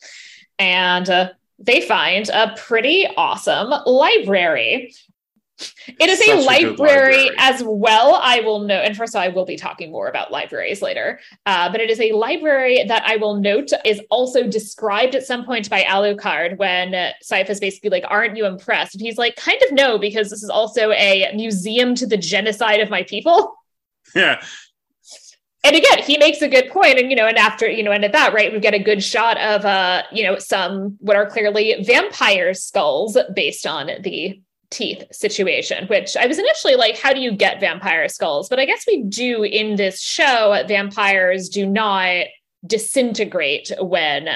And 0.58 1.10
uh, 1.10 1.30
they 1.62 1.80
find 1.80 2.28
a 2.28 2.54
pretty 2.56 3.06
awesome 3.16 3.72
library. 3.86 4.92
It 5.86 6.08
is 6.08 6.20
a 6.26 6.32
a 6.32 6.42
library, 6.42 6.76
library. 6.76 7.30
as 7.38 7.62
well. 7.64 8.18
I 8.20 8.40
will 8.40 8.60
know, 8.60 8.76
and 8.78 8.96
first 8.96 9.14
of 9.14 9.18
all, 9.18 9.22
I 9.22 9.28
will 9.28 9.44
be 9.44 9.56
talking 9.56 9.92
more 9.92 10.08
about 10.08 10.32
libraries 10.32 10.82
later. 10.82 11.20
Uh, 11.46 11.70
but 11.70 11.80
it 11.80 11.88
is 11.88 12.00
a 12.00 12.12
library 12.12 12.84
that 12.88 13.04
I 13.06 13.16
will 13.16 13.36
note 13.36 13.70
is 13.84 14.00
also 14.10 14.48
described 14.48 15.14
at 15.14 15.24
some 15.24 15.44
point 15.44 15.70
by 15.70 15.82
Alucard 15.82 16.58
when 16.58 16.92
Sypha 17.22 17.50
is 17.50 17.60
basically 17.60 17.90
like, 17.90 18.04
"Aren't 18.08 18.36
you 18.36 18.46
impressed?" 18.46 18.94
And 18.94 19.02
he's 19.02 19.18
like, 19.18 19.36
"Kind 19.36 19.60
of 19.62 19.72
no, 19.72 19.98
because 19.98 20.30
this 20.30 20.42
is 20.42 20.50
also 20.50 20.90
a 20.92 21.30
museum 21.34 21.94
to 21.96 22.06
the 22.06 22.16
genocide 22.16 22.80
of 22.80 22.90
my 22.90 23.02
people." 23.04 23.54
Yeah. 24.16 24.44
And 25.64 25.76
again 25.76 25.98
he 26.02 26.18
makes 26.18 26.42
a 26.42 26.48
good 26.48 26.68
point 26.70 26.98
and 26.98 27.10
you 27.10 27.16
know 27.16 27.26
and 27.26 27.38
after 27.38 27.68
you 27.68 27.82
know 27.82 27.92
and 27.92 28.04
at 28.04 28.12
that 28.12 28.32
right 28.34 28.52
we 28.52 28.58
get 28.60 28.74
a 28.74 28.78
good 28.78 29.02
shot 29.02 29.38
of 29.38 29.64
uh 29.64 30.02
you 30.12 30.22
know 30.24 30.38
some 30.38 30.96
what 31.00 31.16
are 31.16 31.26
clearly 31.26 31.82
vampire 31.84 32.52
skulls 32.54 33.16
based 33.34 33.66
on 33.66 33.90
the 34.00 34.40
teeth 34.70 35.04
situation 35.12 35.86
which 35.88 36.16
i 36.16 36.26
was 36.26 36.38
initially 36.38 36.74
like 36.74 36.98
how 36.98 37.12
do 37.12 37.20
you 37.20 37.30
get 37.32 37.60
vampire 37.60 38.08
skulls 38.08 38.48
but 38.48 38.58
i 38.58 38.64
guess 38.64 38.84
we 38.86 39.02
do 39.04 39.42
in 39.42 39.76
this 39.76 40.00
show 40.00 40.62
vampires 40.66 41.48
do 41.50 41.66
not 41.66 42.24
disintegrate 42.66 43.70
when 43.80 44.28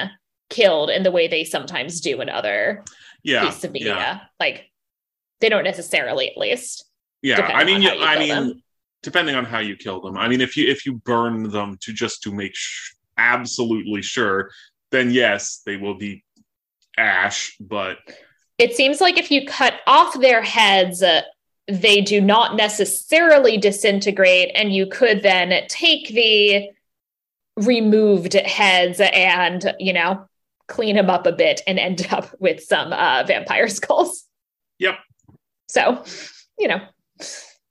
killed 0.51 0.91
in 0.91 1.03
the 1.03 1.11
way 1.11 1.27
they 1.27 1.43
sometimes 1.45 2.01
do 2.01 2.20
in 2.20 2.29
other 2.29 2.85
Yeah. 3.22 3.45
pieces 3.47 3.64
of 3.64 3.72
media 3.72 3.95
Yeah. 3.97 4.20
like 4.39 4.70
they 5.41 5.49
don't 5.49 5.64
necessarily 5.64 6.31
at 6.31 6.37
least 6.37 6.85
Yeah. 7.22 7.41
I 7.41 7.64
mean, 7.64 7.77
on 7.77 7.83
you, 7.83 7.89
how 7.89 7.95
you 7.95 8.03
I 8.05 8.18
mean, 8.18 8.29
them. 8.29 8.62
Depending 9.03 9.34
on 9.34 9.44
how 9.44 9.59
you 9.59 9.76
kill 9.76 10.01
them. 10.01 10.16
I 10.16 10.28
mean, 10.28 10.40
if 10.40 10.57
you 10.57 10.68
if 10.68 10.86
you 10.86 10.94
burn 10.94 11.51
them 11.51 11.76
to 11.82 11.92
just 11.92 12.22
to 12.24 12.32
make 12.32 12.55
sh- 12.55 12.94
absolutely 13.16 14.03
sure, 14.03 14.51
then 14.90 15.11
yes, 15.11 15.62
they 15.64 15.76
will 15.76 15.94
be 15.94 16.24
ash. 16.97 17.57
But 17.61 17.99
it 18.59 18.74
seems 18.74 19.01
like 19.01 19.18
if 19.18 19.30
you 19.30 19.47
cut 19.47 19.74
off 19.86 20.18
their 20.18 20.42
heads, 20.42 21.03
uh, 21.03 21.22
they 21.68 22.01
do 22.01 22.20
not 22.20 22.57
necessarily 22.57 23.59
disintegrate, 23.59 24.53
and 24.55 24.72
you 24.72 24.86
could 24.86 25.22
then 25.22 25.66
take 25.68 26.09
the 26.09 26.70
removed 27.57 28.34
heads 28.34 29.01
and, 29.01 29.74
you 29.78 29.92
know, 29.92 30.26
clean 30.68 30.97
them 30.97 31.11
up 31.11 31.26
a 31.26 31.32
bit 31.32 31.62
and 31.66 31.78
end 31.78 32.07
up 32.11 32.34
with 32.38 32.62
some 32.62 32.92
uh, 32.92 33.24
vampire 33.26 33.68
skulls. 33.68 34.24
Yep. 34.78 34.99
So, 35.68 36.05
you 36.59 36.68
know, 36.68 36.80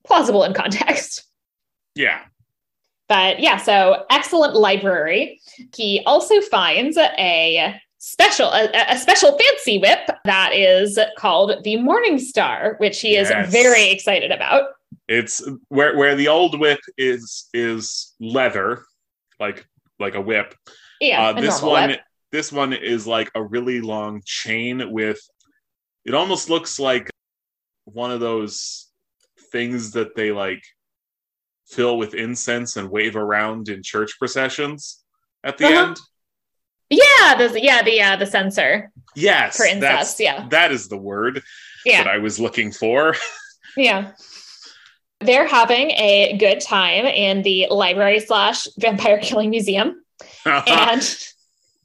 plausible 0.05 0.43
in 0.43 0.53
context. 0.53 1.23
yeah, 1.95 2.21
But 3.09 3.39
yeah, 3.39 3.57
so 3.57 4.05
excellent 4.09 4.55
library. 4.55 5.39
He 5.75 6.01
also 6.05 6.41
finds 6.41 6.97
a 6.97 7.79
special 7.97 8.49
a, 8.49 8.69
a 8.89 8.97
special 8.97 9.37
fancy 9.37 9.79
whip 9.79 10.09
that 10.25 10.53
is 10.53 10.99
called 11.17 11.63
the 11.63 11.77
Morning 11.77 12.19
Star, 12.19 12.75
which 12.77 13.01
he 13.01 13.15
is 13.15 13.29
very 13.49 13.89
excited 13.89 14.31
about. 14.31 14.69
it's 15.07 15.47
where 15.69 15.97
where 15.97 16.15
the 16.15 16.27
old 16.27 16.59
whip 16.59 16.79
is 16.97 17.49
is 17.53 18.13
leather, 18.19 18.83
like 19.39 19.65
like 19.99 20.15
a 20.15 20.21
whip. 20.21 20.55
Yeah, 21.01 21.29
uh, 21.29 21.33
this 21.33 21.61
one 21.61 21.89
whip. 21.89 22.01
this 22.31 22.51
one 22.51 22.73
is 22.73 23.07
like 23.07 23.31
a 23.35 23.43
really 23.43 23.81
long 23.81 24.21
chain 24.25 24.91
with 24.91 25.19
it 26.05 26.13
almost 26.13 26.49
looks 26.49 26.79
like 26.79 27.09
one 27.85 28.11
of 28.11 28.19
those 28.19 28.84
things 29.51 29.91
that 29.91 30.15
they 30.15 30.31
like 30.31 30.63
fill 31.67 31.97
with 31.97 32.13
incense 32.13 32.77
and 32.77 32.89
wave 32.91 33.15
around 33.15 33.69
in 33.69 33.81
church 33.83 34.17
processions 34.19 35.03
at 35.43 35.57
the 35.57 35.65
Uh-huh. 35.65 35.85
end 35.87 35.97
Yeah, 36.89 37.35
the 37.37 37.59
yeah 37.61 37.81
the 37.83 38.01
uh, 38.01 38.15
the 38.17 38.25
censer. 38.25 38.91
yes 39.15 39.57
For 39.57 39.65
incest, 39.65 40.19
yeah. 40.19 40.47
that 40.49 40.71
is 40.71 40.87
the 40.87 40.97
word 40.97 41.41
Yeah, 41.85 42.03
that 42.03 42.11
i 42.11 42.17
was 42.19 42.39
looking 42.39 42.71
for 42.71 43.15
yeah. 43.77 44.11
They're 45.21 45.47
having 45.47 45.91
a 45.91 46.37
good 46.37 46.59
time 46.59 47.05
in 47.05 47.41
the 47.41 47.67
library 47.71 48.19
slash 48.19 48.67
vampire 48.77 49.17
killing 49.19 49.49
museum. 49.49 50.03
and 50.45 51.01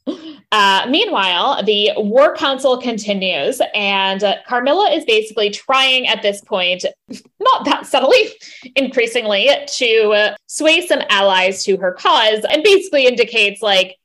uh, 0.07 0.85
meanwhile, 0.89 1.63
the 1.63 1.91
war 1.97 2.35
council 2.35 2.77
continues, 2.77 3.61
and 3.73 4.23
uh, 4.23 4.35
Carmilla 4.47 4.89
is 4.91 5.05
basically 5.05 5.49
trying 5.49 6.07
at 6.07 6.21
this 6.21 6.41
point, 6.41 6.85
not 7.39 7.65
that 7.65 7.85
subtly, 7.85 8.31
increasingly, 8.75 9.49
to 9.67 10.09
uh, 10.09 10.35
sway 10.47 10.85
some 10.85 11.01
allies 11.09 11.63
to 11.63 11.77
her 11.77 11.93
cause, 11.93 12.43
and 12.49 12.63
basically 12.63 13.05
indicates 13.05 13.61
like. 13.61 13.97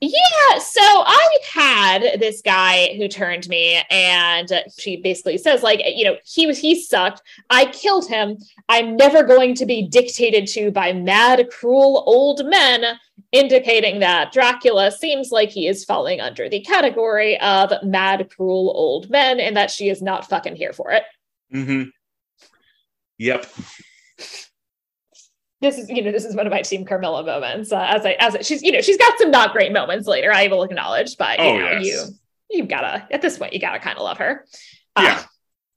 Yeah, 0.00 0.58
so 0.58 0.82
I 0.82 1.38
had 1.52 2.20
this 2.20 2.42
guy 2.42 2.94
who 2.96 3.08
turned 3.08 3.48
me, 3.48 3.80
and 3.90 4.50
she 4.78 4.96
basically 4.96 5.38
says, 5.38 5.62
like, 5.62 5.80
you 5.84 6.04
know, 6.04 6.16
he 6.24 6.46
was 6.46 6.58
he 6.58 6.80
sucked. 6.80 7.22
I 7.48 7.66
killed 7.66 8.08
him. 8.08 8.36
I'm 8.68 8.96
never 8.96 9.22
going 9.22 9.54
to 9.54 9.66
be 9.66 9.88
dictated 9.88 10.46
to 10.48 10.70
by 10.70 10.92
mad, 10.92 11.48
cruel 11.50 12.02
old 12.06 12.44
men 12.44 12.98
indicating 13.32 14.00
that 14.00 14.32
Dracula 14.32 14.90
seems 14.90 15.30
like 15.30 15.48
he 15.48 15.68
is 15.68 15.84
falling 15.84 16.20
under 16.20 16.48
the 16.48 16.60
category 16.60 17.40
of 17.40 17.72
mad, 17.82 18.28
cruel 18.30 18.72
old 18.74 19.08
men, 19.10 19.40
and 19.40 19.56
that 19.56 19.70
she 19.70 19.88
is 19.88 20.02
not 20.02 20.28
fucking 20.28 20.56
here 20.56 20.72
for 20.72 20.90
it. 20.90 21.04
Mm 21.52 21.64
hmm. 21.66 21.82
yep 23.18 23.46
This 25.64 25.78
is, 25.78 25.88
you 25.88 26.02
know, 26.02 26.12
this 26.12 26.24
is 26.24 26.36
one 26.36 26.46
of 26.46 26.50
my 26.52 26.62
team 26.62 26.84
Carmilla 26.84 27.24
moments. 27.24 27.72
Uh, 27.72 27.86
as 27.88 28.04
I, 28.06 28.12
as 28.20 28.36
I, 28.36 28.42
she's, 28.42 28.62
you 28.62 28.70
know, 28.72 28.80
she's 28.80 28.98
got 28.98 29.18
some 29.18 29.30
not 29.30 29.52
great 29.52 29.72
moments 29.72 30.06
later. 30.06 30.32
I 30.32 30.46
will 30.48 30.62
acknowledge, 30.62 31.16
but 31.16 31.38
you 31.38 31.44
Oh, 31.44 31.58
know, 31.58 31.70
yes. 31.80 32.10
you, 32.50 32.58
you 32.58 32.66
gotta 32.66 33.06
at 33.10 33.22
this 33.22 33.38
point, 33.38 33.52
you 33.52 33.60
gotta 33.60 33.78
kind 33.78 33.96
of 33.98 34.04
love 34.04 34.18
her. 34.18 34.44
Uh, 34.96 35.02
yeah 35.02 35.22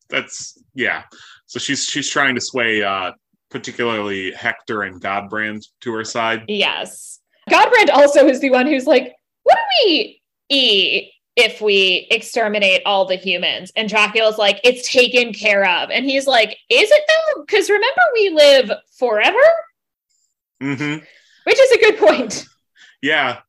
that's 0.10 0.58
yeah 0.74 1.04
so 1.48 1.60
she's 1.60 1.84
she's 1.84 2.10
trying 2.10 2.34
to 2.34 2.40
sway 2.40 2.82
uh 2.82 3.12
particularly 3.50 4.32
hector 4.32 4.84
and 4.84 5.02
godbrand 5.02 5.66
to 5.82 5.92
her 5.92 6.04
side 6.06 6.46
Yes. 6.48 7.20
Godbrand 7.50 7.90
also 7.92 8.26
is 8.28 8.40
the 8.40 8.50
one 8.50 8.68
who's 8.68 8.86
like, 8.86 9.14
what 9.44 9.56
do 9.58 9.86
we 9.86 10.22
eat 10.50 11.12
if 11.36 11.62
we 11.62 12.08
exterminate 12.12 12.82
all 12.86 13.06
the 13.06 13.16
humans? 13.16 13.72
And 13.76 13.88
Dracula's 13.90 14.38
like, 14.38 14.60
it's 14.64 14.90
taken 14.92 15.34
care 15.34 15.66
of. 15.66 15.90
And 15.90 16.06
he's 16.06 16.28
like, 16.28 16.50
is 16.70 16.90
it 16.92 17.04
though? 17.08 17.44
Because 17.44 17.70
remember, 17.70 18.02
we 18.14 18.30
live 18.30 18.72
forever, 18.98 19.40
hmm 20.62 20.98
which 21.44 21.60
is 21.60 21.72
a 21.72 21.80
good 21.80 21.98
point. 21.98 22.46
yeah 23.02 23.40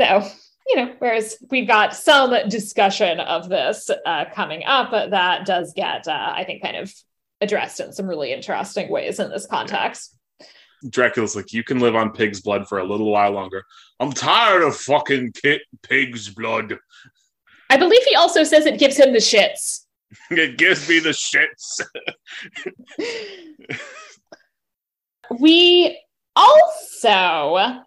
So, 0.00 0.26
you 0.68 0.76
know, 0.76 0.94
whereas 1.00 1.36
we've 1.50 1.66
got 1.68 1.94
some 1.94 2.34
discussion 2.48 3.20
of 3.20 3.48
this 3.48 3.90
uh, 4.06 4.24
coming 4.34 4.62
up 4.64 4.90
that 4.92 5.44
does 5.44 5.72
get, 5.74 6.08
uh, 6.08 6.32
I 6.34 6.44
think, 6.44 6.62
kind 6.62 6.76
of 6.76 6.92
addressed 7.40 7.80
in 7.80 7.92
some 7.92 8.06
really 8.06 8.32
interesting 8.32 8.90
ways 8.90 9.18
in 9.20 9.30
this 9.30 9.46
context. 9.46 10.16
Dracula's 10.88 11.34
like, 11.36 11.52
you 11.52 11.64
can 11.64 11.80
live 11.80 11.96
on 11.96 12.12
pig's 12.12 12.40
blood 12.40 12.68
for 12.68 12.78
a 12.78 12.84
little 12.84 13.10
while 13.10 13.32
longer. 13.32 13.64
I'm 14.00 14.12
tired 14.12 14.62
of 14.62 14.76
fucking 14.76 15.32
ki- 15.32 15.60
pig's 15.82 16.28
blood. 16.28 16.78
I 17.70 17.76
believe 17.76 18.02
he 18.04 18.14
also 18.14 18.44
says 18.44 18.64
it 18.66 18.78
gives 18.78 18.96
him 18.96 19.12
the 19.12 19.18
shits. 19.18 19.84
It 20.30 20.56
gives 20.56 20.88
me 20.88 21.00
the 21.00 21.10
shits. 21.10 21.82
we 25.38 26.00
also 26.36 27.82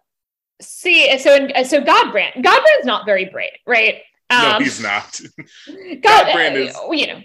see 0.60 1.18
so 1.18 1.34
in, 1.34 1.64
so 1.64 1.80
Godbrand 1.80 2.34
Godbrand's 2.36 2.84
not 2.84 3.06
very 3.06 3.26
brave, 3.26 3.50
right? 3.66 3.96
no, 4.30 4.52
Um, 4.56 4.62
he's 4.62 4.80
not. 4.80 5.20
God, 6.02 6.26
Godbrand 6.26 6.54
uh, 6.54 6.58
is- 6.58 6.76
you 7.00 7.06
know, 7.08 7.20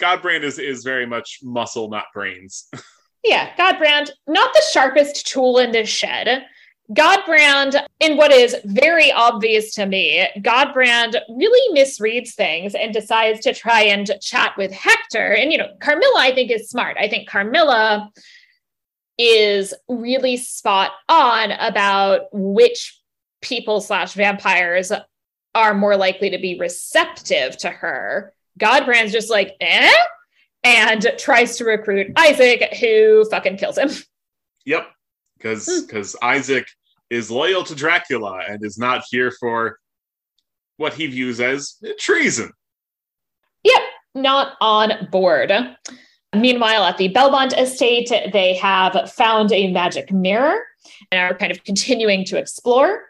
Godbrand 0.00 0.42
is 0.42 0.58
is 0.58 0.82
very 0.84 1.06
much 1.06 1.40
muscle, 1.42 1.88
not 1.88 2.06
brains. 2.12 2.68
yeah, 3.24 3.54
Godbrand, 3.56 4.10
not 4.26 4.52
the 4.52 4.62
sharpest 4.72 5.26
tool 5.26 5.58
in 5.58 5.72
the 5.72 5.84
shed. 5.84 6.44
Godbrand, 6.92 7.82
in 8.00 8.18
what 8.18 8.30
is 8.30 8.56
very 8.64 9.10
obvious 9.10 9.74
to 9.74 9.86
me, 9.86 10.28
Godbrand 10.40 11.18
really 11.30 11.80
misreads 11.82 12.34
things 12.34 12.74
and 12.74 12.92
decides 12.92 13.40
to 13.40 13.54
try 13.54 13.82
and 13.84 14.10
chat 14.20 14.52
with 14.58 14.70
Hector. 14.70 15.32
And, 15.32 15.50
you 15.50 15.56
know, 15.56 15.68
Carmilla, 15.80 16.18
I 16.18 16.34
think, 16.34 16.50
is 16.50 16.68
smart. 16.68 16.98
I 17.00 17.08
think 17.08 17.26
Carmilla 17.26 18.10
is 19.18 19.74
really 19.88 20.36
spot 20.36 20.92
on 21.08 21.52
about 21.52 22.22
which 22.32 23.00
people 23.40 23.80
slash 23.80 24.14
vampires 24.14 24.90
are 25.54 25.74
more 25.74 25.96
likely 25.96 26.30
to 26.30 26.38
be 26.38 26.58
receptive 26.58 27.56
to 27.58 27.70
her. 27.70 28.32
Godbrand's 28.58 29.12
just 29.12 29.30
like, 29.30 29.54
eh? 29.60 29.92
And 30.64 31.06
tries 31.18 31.58
to 31.58 31.64
recruit 31.64 32.12
Isaac, 32.16 32.74
who 32.74 33.28
fucking 33.30 33.58
kills 33.58 33.76
him. 33.78 33.90
Yep, 34.64 34.88
because 35.36 35.66
Hmm. 35.66 35.86
because 35.86 36.16
Isaac 36.22 36.66
is 37.10 37.30
loyal 37.30 37.62
to 37.64 37.74
Dracula 37.74 38.40
and 38.48 38.64
is 38.64 38.78
not 38.78 39.04
here 39.10 39.30
for 39.38 39.78
what 40.78 40.94
he 40.94 41.06
views 41.06 41.38
as 41.38 41.76
treason. 41.98 42.50
Yep, 43.62 43.82
not 44.14 44.56
on 44.60 45.08
board. 45.10 45.52
Meanwhile, 46.36 46.84
at 46.84 46.98
the 46.98 47.08
Belmont 47.08 47.52
estate, 47.56 48.10
they 48.32 48.54
have 48.54 49.12
found 49.12 49.52
a 49.52 49.72
magic 49.72 50.12
mirror 50.12 50.60
and 51.10 51.20
are 51.20 51.36
kind 51.36 51.52
of 51.52 51.64
continuing 51.64 52.24
to 52.26 52.38
explore. 52.38 53.02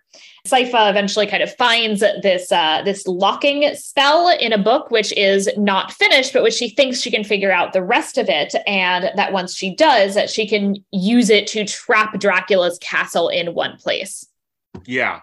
Sypha 0.47 0.91
eventually 0.91 1.27
kind 1.27 1.43
of 1.43 1.55
finds 1.57 2.01
this 2.01 2.53
uh, 2.53 2.83
this 2.85 3.07
locking 3.07 3.75
spell 3.77 4.29
in 4.29 4.53
a 4.53 4.59
book, 4.59 4.91
which 4.91 5.11
is 5.13 5.49
not 5.57 5.91
finished, 5.91 6.35
but 6.35 6.43
which 6.43 6.53
she 6.53 6.69
thinks 6.69 7.01
she 7.01 7.11
can 7.11 7.25
figure 7.25 7.51
out 7.51 7.73
the 7.73 7.83
rest 7.83 8.19
of 8.19 8.29
it, 8.29 8.55
and 8.67 9.11
that 9.17 9.33
once 9.33 9.57
she 9.57 9.75
does, 9.75 10.15
that 10.15 10.29
she 10.29 10.47
can 10.47 10.77
use 10.93 11.31
it 11.31 11.47
to 11.47 11.65
trap 11.65 12.21
Dracula's 12.21 12.79
castle 12.81 13.31
in 13.31 13.55
one 13.55 13.79
place. 13.79 14.27
Yeah. 14.85 15.21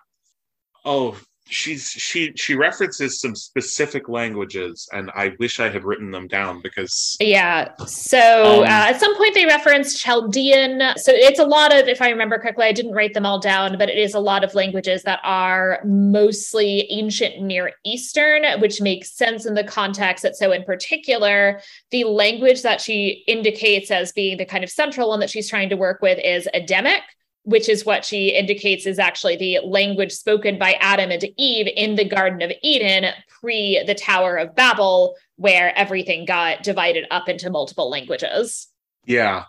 Oh, 0.83 1.19
she's 1.51 1.89
she 1.89 2.31
she 2.35 2.55
references 2.55 3.19
some 3.19 3.35
specific 3.35 4.09
languages 4.09 4.87
and 4.93 5.11
i 5.15 5.33
wish 5.39 5.59
i 5.59 5.69
had 5.69 5.83
written 5.83 6.11
them 6.11 6.27
down 6.27 6.61
because 6.61 7.17
yeah 7.19 7.75
so 7.85 8.55
Um, 8.55 8.63
uh, 8.63 8.89
at 8.89 8.99
some 8.99 9.15
point 9.17 9.33
they 9.33 9.45
reference 9.45 9.99
chaldean. 9.99 10.81
So 10.97 11.11
it's 11.13 11.39
a 11.39 11.45
lot 11.45 11.73
of 11.73 11.87
if 11.87 12.01
i 12.01 12.09
remember 12.09 12.37
correctly 12.37 12.65
i 12.65 12.71
didn't 12.71 12.93
write 12.93 13.13
them 13.13 13.25
all 13.25 13.39
down 13.39 13.77
but 13.77 13.89
it 13.89 13.97
is 13.97 14.13
a 14.13 14.19
lot 14.19 14.43
of 14.43 14.55
languages 14.55 15.03
that 15.03 15.19
are 15.23 15.81
mostly 15.85 16.87
ancient 16.91 17.41
near 17.41 17.71
eastern 17.85 18.43
which 18.61 18.81
makes 18.81 19.11
sense 19.11 19.45
in 19.45 19.53
the 19.53 19.63
context 19.63 20.23
that 20.23 20.35
so 20.35 20.51
in 20.51 20.63
particular 20.63 21.61
the 21.91 22.05
language 22.05 22.61
that 22.61 22.79
she 22.79 23.23
indicates 23.27 23.91
as 23.91 24.11
being 24.11 24.37
the 24.37 24.45
kind 24.45 24.63
of 24.63 24.69
central 24.69 25.09
one 25.09 25.19
that 25.19 25.29
she's 25.29 25.49
trying 25.49 25.69
to 25.69 25.75
work 25.75 26.01
with 26.01 26.19
is 26.23 26.47
Adamic, 26.53 27.01
which 27.43 27.67
is 27.67 27.85
what 27.85 28.05
she 28.05 28.29
indicates 28.29 28.85
is 28.85 28.99
actually 28.99 29.35
the 29.35 29.59
language 29.63 30.11
spoken 30.11 30.57
by 30.57 30.73
Adam 30.79 31.11
and 31.11 31.25
Eve 31.37 31.67
in 31.75 31.95
the 31.95 32.05
Garden 32.05 32.41
of 32.41 32.51
Eden 32.61 33.11
pre 33.27 33.83
the 33.85 33.95
Tower 33.95 34.37
of 34.37 34.55
Babel, 34.55 35.15
where 35.37 35.75
everything 35.77 36.25
got 36.25 36.63
divided 36.63 37.05
up 37.09 37.27
into 37.27 37.49
multiple 37.49 37.89
languages. 37.89 38.67
yeah 39.05 39.45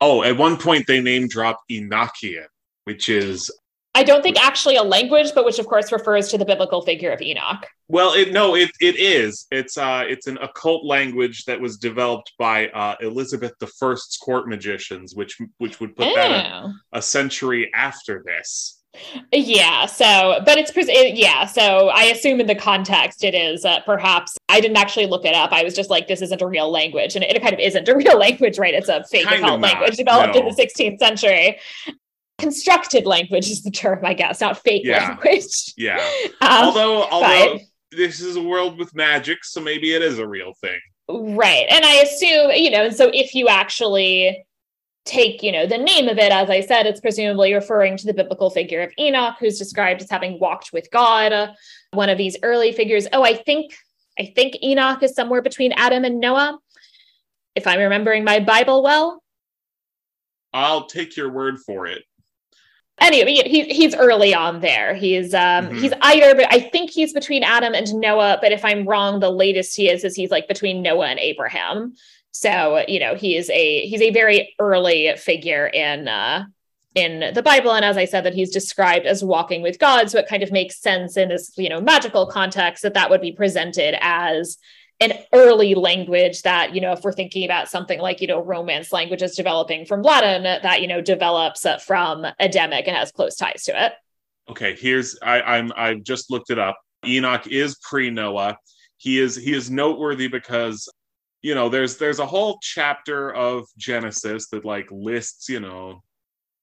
oh 0.00 0.22
at 0.22 0.36
one 0.36 0.56
point 0.56 0.86
they 0.86 1.00
name 1.00 1.28
drop 1.28 1.60
enochian 1.70 2.46
which 2.84 3.08
is 3.08 3.50
I 3.94 4.04
don't 4.04 4.22
think 4.22 4.38
actually 4.38 4.76
a 4.76 4.82
language, 4.82 5.32
but 5.34 5.44
which 5.44 5.58
of 5.58 5.66
course 5.66 5.90
refers 5.90 6.28
to 6.28 6.38
the 6.38 6.44
biblical 6.44 6.82
figure 6.82 7.10
of 7.10 7.20
Enoch. 7.20 7.66
well 7.88 8.12
it 8.12 8.32
no 8.32 8.54
it, 8.54 8.70
it 8.80 8.96
is 8.96 9.46
it's 9.50 9.76
uh 9.78 10.04
it's 10.06 10.26
an 10.26 10.36
occult 10.38 10.84
language 10.84 11.44
that 11.46 11.58
was 11.60 11.78
developed 11.78 12.32
by 12.38 12.68
uh 12.68 12.94
elizabeth 13.00 13.52
the 13.60 13.66
first's 13.66 14.16
court 14.18 14.46
magicians 14.46 15.14
which 15.14 15.38
which 15.56 15.80
would 15.80 15.96
put 15.96 16.14
that 16.14 16.30
a, 16.30 16.64
Oh. 16.66 16.72
a 16.92 17.00
century 17.02 17.70
after 17.74 18.22
this 18.24 18.74
Yeah. 19.32 19.86
So, 19.86 20.40
but 20.44 20.58
it's 20.58 20.70
pres- 20.72 20.88
it, 20.88 21.14
yeah. 21.16 21.44
So 21.46 21.88
I 21.88 22.04
assume 22.04 22.40
in 22.40 22.46
the 22.46 22.54
context 22.54 23.22
it 23.22 23.34
is 23.34 23.64
uh, 23.64 23.80
perhaps 23.80 24.36
I 24.48 24.60
didn't 24.60 24.78
actually 24.78 25.06
look 25.06 25.24
it 25.24 25.34
up. 25.34 25.52
I 25.52 25.62
was 25.62 25.74
just 25.74 25.90
like, 25.90 26.08
this 26.08 26.22
isn't 26.22 26.40
a 26.42 26.46
real 26.46 26.70
language, 26.70 27.14
and 27.14 27.22
it, 27.22 27.40
kind 27.42 27.52
of 27.52 27.60
isn't 27.60 27.86
a 27.88 27.94
real 27.94 28.18
language, 28.26 28.58
right? 28.58 28.74
It's 28.74 28.88
a 28.88 29.04
fake 29.04 29.26
Kind 29.26 29.44
occult 29.44 29.60
language 29.60 29.96
developed 29.98 30.34
in 30.36 30.44
the 30.46 30.52
16th 30.52 30.98
century. 30.98 31.58
Constructed 32.38 33.04
language 33.04 33.50
is 33.50 33.62
the 33.62 33.70
term, 33.70 34.04
I 34.04 34.14
guess, 34.14 34.40
not 34.40 34.58
fake 34.58 34.82
Yeah. 34.84 35.08
language. 35.08 35.74
yeah 35.76 35.98
Um, 36.40 36.48
although 36.66 37.02
although 37.04 37.54
but- 37.54 37.62
this 37.90 38.20
is 38.20 38.36
a 38.36 38.42
world 38.42 38.78
with 38.78 38.94
magic 38.94 39.42
so 39.44 39.60
maybe 39.62 39.94
it 39.94 40.02
is 40.02 40.18
a 40.18 40.26
real 40.26 40.52
thing 40.60 40.78
Right. 41.10 41.64
And 41.70 41.86
I 41.86 41.94
assume, 42.02 42.50
you 42.50 42.70
know, 42.70 42.84
and 42.84 42.94
so 42.94 43.10
if 43.14 43.34
you 43.34 43.48
actually 43.48 44.44
take, 45.06 45.42
you 45.42 45.50
know, 45.50 45.64
the 45.64 45.78
name 45.78 46.06
of 46.06 46.18
it, 46.18 46.30
as 46.30 46.50
I 46.50 46.60
said, 46.60 46.84
it's 46.84 47.00
presumably 47.00 47.54
referring 47.54 47.96
to 47.96 48.04
the 48.06 48.12
biblical 48.12 48.50
figure 48.50 48.82
of 48.82 48.92
Enoch, 49.00 49.36
who's 49.40 49.58
described 49.58 50.02
as 50.02 50.10
having 50.10 50.38
walked 50.38 50.70
with 50.74 50.90
God, 50.90 51.32
uh, 51.32 51.52
one 51.94 52.10
of 52.10 52.18
these 52.18 52.36
early 52.42 52.72
figures. 52.72 53.06
Oh, 53.14 53.22
I 53.24 53.32
think, 53.36 53.74
I 54.18 54.26
think 54.36 54.62
Enoch 54.62 55.02
is 55.02 55.14
somewhere 55.14 55.40
between 55.40 55.72
Adam 55.78 56.04
and 56.04 56.20
Noah. 56.20 56.58
If 57.54 57.66
I'm 57.66 57.78
remembering 57.80 58.22
my 58.22 58.38
Bible 58.40 58.82
well. 58.82 59.22
i'll 60.52 60.84
take 60.88 61.16
your 61.16 61.30
word 61.32 61.58
for 61.66 61.86
it 61.86 62.02
Anyway, 63.00 63.42
he, 63.46 63.62
he's 63.64 63.94
early 63.94 64.34
on 64.34 64.60
there. 64.60 64.94
He's 64.94 65.32
um 65.34 65.68
Mhm. 65.68 65.80
he's 65.80 65.92
either, 66.02 66.34
but 66.34 66.52
I 66.52 66.60
think 66.60 66.90
he's 66.90 67.12
between 67.12 67.42
Adam 67.44 67.74
and 67.74 67.92
Noah. 67.94 68.38
But 68.40 68.52
if 68.52 68.64
I'm 68.64 68.86
wrong, 68.86 69.20
the 69.20 69.30
latest 69.30 69.76
he 69.76 69.88
is 69.88 70.04
is 70.04 70.14
he's 70.16 70.30
like 70.30 70.48
between 70.48 70.82
Noah 70.82 71.06
and 71.08 71.18
Abraham. 71.20 71.94
So 72.30 72.84
you 72.88 73.00
know 73.00 73.14
he 73.14 73.36
is 73.36 73.48
a 73.50 73.86
he's 73.86 74.02
a 74.02 74.10
very 74.10 74.54
early 74.58 75.14
figure 75.16 75.66
in 75.66 76.08
uh 76.08 76.44
in 76.94 77.32
the 77.32 77.42
Bible, 77.42 77.72
and 77.72 77.84
as 77.84 77.96
I 77.96 78.06
said, 78.06 78.24
that 78.24 78.34
he's 78.34 78.50
described 78.50 79.06
as 79.06 79.22
walking 79.22 79.62
with 79.62 79.78
God. 79.78 80.10
So 80.10 80.18
it 80.18 80.26
kind 80.26 80.42
of 80.42 80.50
makes 80.50 80.80
sense 80.80 81.16
in 81.16 81.28
this 81.28 81.52
you 81.56 81.68
know 81.68 81.80
magical 81.80 82.26
context 82.26 82.82
that 82.82 82.94
that 82.94 83.10
would 83.10 83.20
be 83.20 83.32
presented 83.32 83.96
as 84.00 84.58
an 85.00 85.12
early 85.32 85.74
language 85.74 86.42
that 86.42 86.74
you 86.74 86.80
know 86.80 86.92
if 86.92 87.02
we're 87.02 87.12
thinking 87.12 87.44
about 87.44 87.68
something 87.68 88.00
like 88.00 88.20
you 88.20 88.26
know 88.26 88.42
romance 88.42 88.92
languages 88.92 89.36
developing 89.36 89.86
from 89.86 90.02
latin 90.02 90.42
that 90.42 90.80
you 90.80 90.88
know 90.88 91.00
develops 91.00 91.64
uh, 91.64 91.78
from 91.78 92.26
adamic 92.40 92.86
and 92.88 92.96
has 92.96 93.12
close 93.12 93.36
ties 93.36 93.64
to 93.64 93.84
it. 93.84 93.92
Okay 94.50 94.74
here's 94.74 95.18
i 95.22 95.40
i'm 95.40 95.72
i've 95.76 96.02
just 96.02 96.30
looked 96.30 96.50
it 96.50 96.58
up. 96.58 96.78
Enoch 97.06 97.46
is 97.46 97.76
pre-noah. 97.88 98.56
He 98.96 99.20
is 99.20 99.36
he 99.36 99.54
is 99.54 99.70
noteworthy 99.70 100.26
because 100.26 100.88
you 101.42 101.54
know 101.54 101.68
there's 101.68 101.96
there's 101.96 102.18
a 102.18 102.26
whole 102.26 102.58
chapter 102.60 103.32
of 103.34 103.66
genesis 103.76 104.48
that 104.48 104.64
like 104.64 104.88
lists 104.90 105.48
you 105.48 105.60
know 105.60 106.02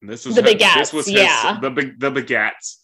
this 0.02 0.26
is 0.26 0.36
The 0.36 0.42
begats, 0.42 0.76
this 0.76 0.94
was 0.94 1.06
his, 1.06 1.16
yeah. 1.16 1.58
the 1.62 1.70
the 1.98 2.12
begats 2.12 2.78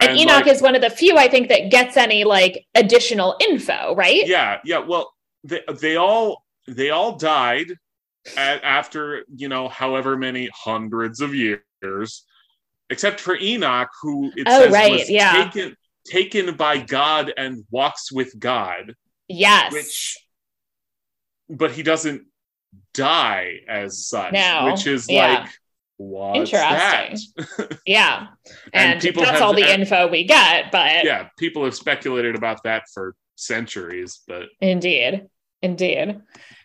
and, 0.00 0.18
enoch 0.18 0.44
like, 0.44 0.46
is 0.46 0.60
one 0.62 0.74
of 0.74 0.82
the 0.82 0.90
few 0.90 1.16
i 1.16 1.28
think 1.28 1.48
that 1.48 1.70
gets 1.70 1.96
any 1.96 2.24
like 2.24 2.66
additional 2.74 3.36
info 3.40 3.94
right 3.94 4.26
yeah 4.26 4.58
yeah 4.64 4.78
well 4.78 5.12
they, 5.44 5.60
they 5.80 5.96
all 5.96 6.42
they 6.68 6.90
all 6.90 7.16
died 7.16 7.66
a- 8.36 8.40
after 8.64 9.24
you 9.34 9.48
know 9.48 9.68
however 9.68 10.16
many 10.16 10.48
hundreds 10.54 11.20
of 11.20 11.34
years 11.34 12.24
except 12.90 13.20
for 13.20 13.36
enoch 13.40 13.88
who 14.02 14.30
it 14.36 14.46
Oh, 14.48 14.62
says 14.64 14.72
right, 14.72 14.92
was 14.92 15.10
yeah. 15.10 15.44
taken 15.44 15.76
taken 16.06 16.54
by 16.56 16.78
god 16.78 17.32
and 17.36 17.64
walks 17.70 18.12
with 18.12 18.38
god 18.38 18.94
yes 19.28 19.72
which 19.72 20.16
but 21.48 21.70
he 21.72 21.82
doesn't 21.82 22.22
die 22.94 23.60
as 23.68 24.06
such 24.06 24.32
No, 24.32 24.68
which 24.70 24.86
is 24.86 25.08
yeah. 25.08 25.40
like 25.40 25.50
what's 25.98 26.52
Interesting. 26.52 27.18
yeah 27.86 28.26
And 28.72 28.92
and, 28.94 29.00
people 29.00 29.22
that's 29.22 29.34
have- 29.38 29.42
all 29.42 29.54
the 29.54 29.64
and- 29.64 29.82
info 29.82 30.08
we 30.08 30.24
get 30.24 30.70
but 30.70 31.04
yeah 31.04 31.28
people 31.38 31.64
have 31.64 31.74
speculated 31.74 32.34
about 32.36 32.62
that 32.64 32.84
for 32.92 33.14
centuries 33.36 34.20
but 34.28 34.44
Indeed. 34.60 35.26
Indeed. 35.62 36.20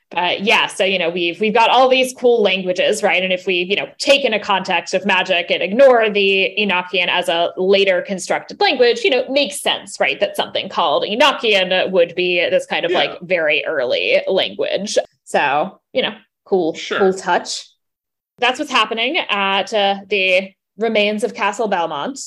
But 0.10 0.42
yeah, 0.42 0.68
so 0.68 0.84
you 0.84 1.00
know, 1.00 1.10
we've 1.10 1.40
we've 1.40 1.54
got 1.54 1.70
all 1.70 1.88
these 1.88 2.14
cool 2.14 2.42
languages, 2.42 3.02
right? 3.02 3.24
And 3.24 3.32
if 3.32 3.48
we, 3.48 3.56
you 3.64 3.78
know, 3.78 3.88
take 3.98 4.26
in 4.26 4.34
a 4.34 4.40
context 4.40 4.94
of 4.94 5.06
magic 5.06 5.50
and 5.50 5.64
ignore 5.64 6.10
the 6.10 6.54
Enochian 6.60 7.08
as 7.08 7.30
a 7.30 7.54
later 7.56 8.02
constructed 8.02 8.60
language, 8.60 9.06
you 9.06 9.10
know, 9.10 9.26
makes 9.30 9.62
sense, 9.62 10.02
right? 10.02 10.20
That 10.20 10.36
something 10.36 10.68
called 10.68 11.04
Enochian 11.04 11.90
would 11.92 12.14
be 12.16 12.40
this 12.50 12.66
kind 12.66 12.84
of 12.86 12.92
Yeah. 12.92 12.98
like 13.00 13.22
very 13.22 13.64
early 13.66 14.22
language. 14.28 14.98
So, 15.24 15.80
you 15.94 16.02
know, 16.02 16.18
cool, 16.44 16.74
Sure. 16.74 17.00
cool 17.00 17.14
touch. 17.14 17.66
That's 18.42 18.60
what's 18.60 18.72
happening 18.72 19.18
at 19.18 19.74
uh, 19.74 20.00
the 20.08 20.52
remains 20.78 21.24
of 21.24 21.34
Castle 21.34 21.68
Belmont. 21.70 22.20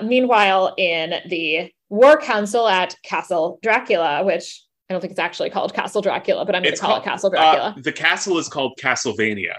Meanwhile, 0.00 0.74
in 0.78 1.14
the 1.28 1.72
War 1.88 2.16
Council 2.20 2.68
at 2.68 2.94
Castle 3.02 3.58
Dracula, 3.62 4.22
which 4.24 4.62
I 4.88 4.92
don't 4.94 5.00
think 5.00 5.10
it's 5.12 5.18
actually 5.20 5.50
called 5.50 5.74
Castle 5.74 6.02
Dracula, 6.02 6.44
but 6.44 6.54
I'm 6.54 6.62
going 6.62 6.74
to 6.74 6.80
call 6.80 6.90
called- 6.90 7.02
it 7.02 7.08
Castle 7.08 7.30
Dracula. 7.30 7.74
uh, 7.76 7.80
the 7.80 7.90
castle 7.92 8.38
is 8.38 8.48
called 8.48 8.78
castlevania 8.80 9.54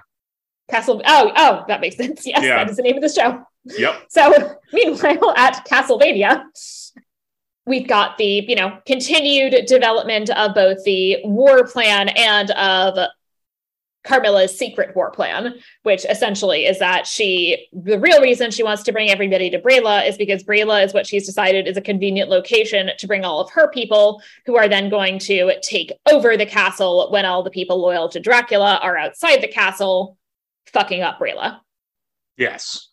Castle. 0.70 1.02
Oh, 1.06 1.32
oh, 1.36 1.66
that 1.68 1.82
makes 1.82 1.98
sense. 1.98 2.26
Yes, 2.26 2.44
Yeah. 2.44 2.58
that 2.64 2.70
is 2.70 2.78
the 2.78 2.84
name 2.84 2.96
of 2.96 3.02
the 3.02 3.10
show. 3.10 3.44
yep 3.66 4.06
So, 4.10 4.56
meanwhile, 4.72 5.34
at 5.36 5.66
Castlevania, 5.68 6.44
we've 7.66 7.88
got 7.88 8.18
the 8.18 8.46
you 8.48 8.56
know 8.56 8.78
continued 8.86 9.66
development 9.66 10.30
of 10.30 10.54
both 10.54 10.84
the 10.86 11.18
war 11.24 11.66
plan 11.68 12.10
and 12.10 12.52
of 12.52 12.98
Carmilla's 14.08 14.58
secret 14.58 14.96
war 14.96 15.12
plan, 15.12 15.56
which 15.84 16.06
essentially 16.06 16.66
is 16.66 16.80
that 16.80 17.06
she, 17.06 17.68
the 17.74 18.00
real 18.00 18.22
reason 18.22 18.52
she 18.52 18.64
wants 18.64 18.84
to 18.84 18.92
bring 18.92 19.10
everybody 19.10 19.50
to 19.50 19.60
Braila 19.60 20.08
is 20.08 20.18
because 20.18 20.44
Braila 20.44 20.84
is 20.84 20.94
what 20.94 21.06
she's 21.06 21.26
decided 21.26 21.68
is 21.68 21.78
a 21.78 21.82
convenient 21.82 22.30
location 22.30 22.90
to 22.98 23.08
bring 23.08 23.26
all 23.26 23.42
of 23.42 23.52
her 23.52 23.70
people, 23.70 24.22
who 24.46 24.56
are 24.56 24.70
then 24.70 24.90
going 24.90 25.20
to 25.20 25.54
take 25.62 25.92
over 26.12 26.38
the 26.38 26.46
castle 26.46 27.10
when 27.12 27.26
all 27.26 27.44
the 27.44 27.50
people 27.50 27.82
loyal 27.82 28.08
to 28.10 28.20
Dracula 28.20 28.80
are 28.82 28.98
outside 28.98 29.42
the 29.42 29.48
castle, 29.48 30.18
fucking 30.68 31.02
up 31.02 31.20
Braila. 31.20 31.60
yes 32.38 32.90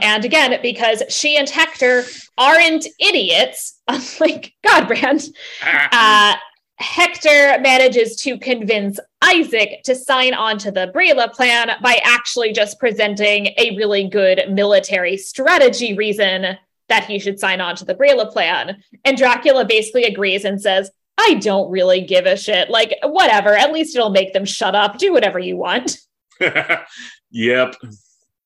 And 0.00 0.24
again, 0.24 0.58
because 0.62 1.02
she 1.08 1.36
and 1.36 1.48
Hector 1.48 2.04
aren't 2.36 2.86
idiots, 3.00 3.80
unlike 3.88 4.54
Godbrand, 4.64 5.28
Ah, 5.62 6.34
uh, 6.34 6.38
Hector 6.80 7.58
manages 7.60 8.14
to 8.22 8.38
convince 8.38 9.00
Isaac 9.28 9.82
to 9.84 9.94
sign 9.94 10.34
on 10.34 10.58
to 10.58 10.70
the 10.70 10.90
Braila 10.94 11.32
plan 11.32 11.70
by 11.82 12.00
actually 12.04 12.52
just 12.52 12.78
presenting 12.78 13.48
a 13.58 13.76
really 13.76 14.08
good 14.08 14.44
military 14.50 15.16
strategy 15.16 15.94
reason 15.94 16.56
that 16.88 17.04
he 17.04 17.18
should 17.18 17.38
sign 17.38 17.60
on 17.60 17.76
to 17.76 17.84
the 17.84 17.94
Braila 17.94 18.32
plan. 18.32 18.82
And 19.04 19.16
Dracula 19.16 19.64
basically 19.64 20.04
agrees 20.04 20.44
and 20.44 20.60
says, 20.60 20.90
I 21.18 21.34
don't 21.34 21.70
really 21.70 22.00
give 22.00 22.26
a 22.26 22.36
shit. 22.36 22.70
Like, 22.70 22.94
whatever. 23.02 23.54
At 23.54 23.72
least 23.72 23.94
it'll 23.94 24.10
make 24.10 24.32
them 24.32 24.44
shut 24.44 24.74
up. 24.74 24.98
Do 24.98 25.12
whatever 25.12 25.38
you 25.38 25.56
want. 25.56 25.98
yep 27.30 27.74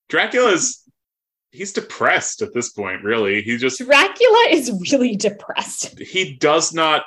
dracula's 0.09 0.83
he's 1.51 1.73
depressed 1.73 2.41
at 2.41 2.53
this 2.53 2.71
point, 2.71 3.03
really. 3.03 3.41
He 3.41 3.57
just 3.57 3.79
Dracula 3.79 4.47
is 4.49 4.71
really 4.91 5.15
depressed. 5.15 5.97
he 5.99 6.35
does 6.35 6.73
not 6.73 7.05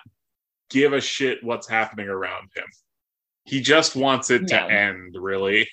give 0.71 0.93
a 0.93 1.01
shit 1.01 1.43
what's 1.43 1.69
happening 1.69 2.09
around 2.09 2.49
him. 2.57 2.65
He 3.47 3.61
just 3.61 3.97
wants 3.97 4.31
it 4.31 4.49
to 4.49 4.61
end, 4.61 5.17
really. 5.19 5.69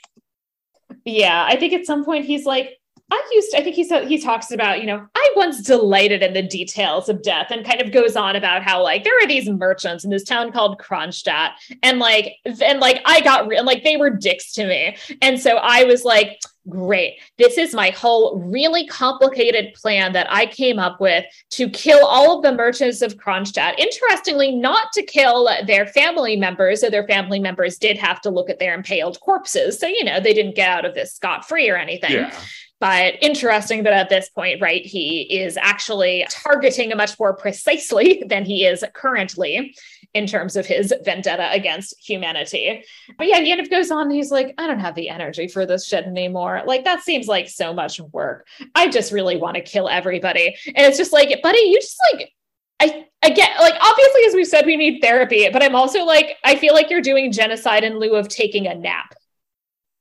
Yeah, 1.06 1.46
I 1.48 1.56
think 1.56 1.74
at 1.74 1.86
some 1.86 2.06
point 2.06 2.26
he's 2.26 2.46
like, 2.46 2.80
I 3.12 3.32
used 3.34 3.52
to, 3.52 3.58
I 3.58 3.64
think 3.64 3.76
he 3.76 3.84
said 3.84 4.08
he 4.08 4.18
talks 4.18 4.52
about, 4.52 4.80
you 4.80 4.88
know, 4.88 5.06
I 5.14 5.34
once 5.36 5.62
delighted 5.62 6.24
in 6.24 6.34
the 6.34 6.42
details 6.42 7.10
of 7.10 7.22
death 7.22 7.48
and 7.52 7.66
kind 7.66 7.82
of 7.82 7.92
goes 7.92 8.16
on 8.16 8.36
about 8.36 8.64
how 8.64 8.82
like 8.82 9.04
there 9.04 9.14
were 9.22 9.28
these 9.28 9.50
merchants 9.50 10.04
in 10.04 10.10
this 10.10 10.24
town 10.24 10.52
called 10.52 10.80
Kronstadt 10.80 11.52
and 11.84 12.00
like 12.00 12.38
and 12.62 12.80
like 12.80 13.02
I 13.06 13.22
got 13.22 13.48
re- 13.48 13.62
like 13.62 13.84
they 13.84 13.98
were 13.98 14.10
dicks 14.10 14.54
to 14.54 14.66
me. 14.66 14.98
And 15.22 15.40
so 15.40 15.58
I 15.58 15.84
was 15.84 16.04
like, 16.04 16.40
great. 16.70 17.20
This 17.38 17.58
is 17.58 17.74
my 17.74 17.90
whole 17.90 18.40
really 18.40 18.88
complicated 18.88 19.74
plan 19.74 20.14
that 20.14 20.28
I 20.30 20.46
came 20.46 20.80
up 20.80 21.00
with 21.02 21.26
to 21.52 21.70
kill 21.70 22.06
all 22.06 22.38
of 22.38 22.44
the 22.44 22.54
merchants 22.54 23.02
of 23.02 23.18
Kronstadt. 23.18 23.78
Interestingly, 23.78 24.52
not 24.52 24.92
to 24.94 25.04
kill 25.04 25.50
their 25.66 25.88
family 25.88 26.36
members, 26.36 26.82
so 26.82 26.90
their 26.90 27.08
family 27.08 27.40
members 27.40 27.78
did 27.78 27.98
have 27.98 28.22
to 28.22 28.30
look 28.30 28.50
at 28.50 28.60
their 28.60 28.74
impaled 28.74 29.20
corpses. 29.20 29.80
So, 29.80 29.88
you 29.88 30.04
know, 30.04 30.20
they 30.20 30.34
didn't 30.34 30.56
get 30.56 30.70
out 30.70 30.86
of 30.86 30.94
this 30.94 31.14
scot 31.14 31.48
free 31.48 31.70
or 31.70 31.78
anything. 31.78 32.12
Yeah. 32.12 32.40
But 32.80 33.16
interesting 33.22 33.84
that 33.84 33.94
at 33.94 34.10
this 34.10 34.30
point, 34.30 34.60
right, 34.60 34.86
he 34.86 35.22
is 35.22 35.56
actually 35.56 36.26
targeting 36.30 36.92
much 36.98 37.18
more 37.18 37.34
precisely 37.34 38.22
than 38.28 38.44
he 38.44 38.66
is 38.66 38.84
currently 38.94 39.74
in 40.14 40.28
terms 40.28 40.56
of 40.56 40.66
his 40.66 40.94
vendetta 41.04 41.52
against 41.52 41.96
humanity. 42.00 42.84
But 43.18 43.28
yeah, 43.28 43.40
he 43.40 43.50
kind 43.50 43.62
of 43.62 43.70
goes 43.70 43.90
on. 43.90 44.12
He's 44.12 44.32
like, 44.32 44.54
I 44.58 44.68
don't 44.68 44.80
have 44.80 44.96
the 44.96 45.10
energy 45.10 45.48
for 45.48 45.66
this 45.66 45.88
shit 45.88 46.06
anymore. 46.06 46.62
Like, 46.66 46.86
that 46.86 47.02
seems 47.02 47.28
like 47.28 47.50
so 47.50 47.74
much 47.74 48.00
work. 48.00 48.48
I 48.76 48.90
just 48.90 49.12
really 49.12 49.38
want 49.38 49.56
to 49.56 49.62
kill 49.62 49.90
everybody. 49.90 50.56
And 50.68 50.86
it's 50.86 50.98
just 50.98 51.14
like, 51.14 51.42
buddy, 51.42 51.60
you 51.60 51.80
just 51.80 51.98
like, 52.14 52.32
I, 52.80 53.30
get 53.30 53.58
like 53.62 53.76
obviously 53.80 54.22
as 54.28 54.34
we 54.34 54.44
said 54.44 54.66
we 54.66 54.76
need 54.76 55.00
therapy 55.00 55.48
but 55.50 55.64
i'm 55.64 55.76
also 55.76 56.04
like 56.04 56.36
i 56.44 56.58
feel 56.58 56.74
like 56.74 56.90
you're 56.90 57.02
doing 57.02 57.32
genocide 57.32 57.86
in 57.86 57.98
lieu 57.98 58.16
of 58.16 58.28
taking 58.28 58.68
a 58.68 58.76
nap 58.76 59.16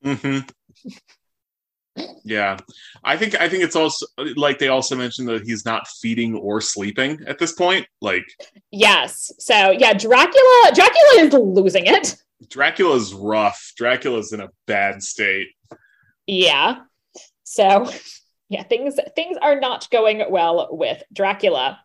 hmm 0.02 0.40
Yeah. 2.24 2.56
I 3.04 3.16
think 3.16 3.40
I 3.40 3.48
think 3.48 3.64
it's 3.64 3.76
also 3.76 4.06
like 4.36 4.58
they 4.58 4.68
also 4.68 4.96
mentioned 4.96 5.28
that 5.28 5.42
he's 5.42 5.64
not 5.64 5.86
feeding 6.00 6.34
or 6.36 6.60
sleeping 6.60 7.20
at 7.26 7.38
this 7.38 7.52
point. 7.52 7.86
Like 8.00 8.24
yes 8.70 9.32
so 9.38 9.70
yeah 9.72 9.92
dracula 9.92 10.72
dracula 10.74 11.12
is 11.18 11.32
losing 11.32 11.86
it 11.86 12.16
Dracula's 12.48 13.14
rough. 13.14 13.72
Dracula's 13.76 14.32
in 14.32 14.40
a 14.40 14.48
bad 14.66 15.02
state. 15.02 15.48
Yeah. 16.26 16.80
So 17.44 17.90
yeah, 18.48 18.62
things 18.62 18.98
things 19.14 19.38
are 19.40 19.58
not 19.58 19.88
going 19.90 20.24
well 20.30 20.68
with 20.70 21.02
Dracula. 21.12 21.80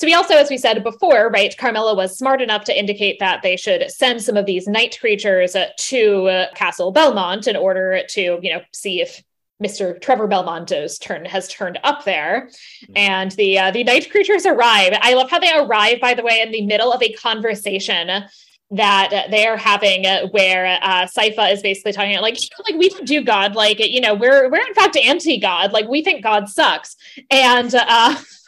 So 0.00 0.06
we 0.06 0.14
also, 0.14 0.34
as 0.34 0.48
we 0.48 0.56
said 0.56 0.82
before, 0.82 1.28
right, 1.28 1.54
Carmilla 1.58 1.94
was 1.94 2.16
smart 2.16 2.40
enough 2.40 2.64
to 2.64 2.78
indicate 2.78 3.18
that 3.18 3.42
they 3.42 3.54
should 3.54 3.90
send 3.90 4.22
some 4.22 4.34
of 4.34 4.46
these 4.46 4.66
night 4.66 4.98
creatures 4.98 5.54
uh, 5.54 5.66
to 5.76 6.26
uh, 6.26 6.54
Castle 6.54 6.90
Belmont 6.90 7.46
in 7.46 7.54
order 7.54 8.00
to, 8.08 8.38
you 8.40 8.50
know, 8.50 8.62
see 8.72 9.02
if 9.02 9.22
Mr. 9.62 10.00
Trevor 10.00 10.26
Belmonto's 10.26 10.98
turn 10.98 11.26
has 11.26 11.48
turned 11.48 11.78
up 11.84 12.06
there, 12.06 12.48
and 12.96 13.32
the 13.32 13.58
uh, 13.58 13.70
the 13.72 13.84
night 13.84 14.10
creatures 14.10 14.46
arrive. 14.46 14.96
I 15.02 15.12
love 15.12 15.28
how 15.28 15.38
they 15.38 15.52
arrive, 15.54 16.00
by 16.00 16.14
the 16.14 16.22
way, 16.22 16.40
in 16.40 16.50
the 16.50 16.64
middle 16.64 16.94
of 16.94 17.02
a 17.02 17.12
conversation 17.12 18.24
that 18.70 19.26
they 19.30 19.46
are 19.46 19.58
having 19.58 20.06
uh, 20.06 20.28
where 20.28 20.78
uh 20.80 21.04
Sypha 21.06 21.52
is 21.52 21.60
basically 21.60 21.92
talking 21.92 22.16
like 22.20 22.38
like 22.64 22.76
we 22.76 22.88
don't 22.88 23.06
do 23.06 23.22
God 23.22 23.56
like 23.56 23.80
you 23.80 24.00
know 24.00 24.14
we're 24.14 24.48
we're 24.48 24.64
in 24.64 24.74
fact 24.74 24.96
anti-God 24.96 25.72
like 25.72 25.88
we 25.88 26.04
think 26.04 26.22
God 26.22 26.48
sucks 26.48 26.94
and 27.32 27.74
uh 27.74 28.14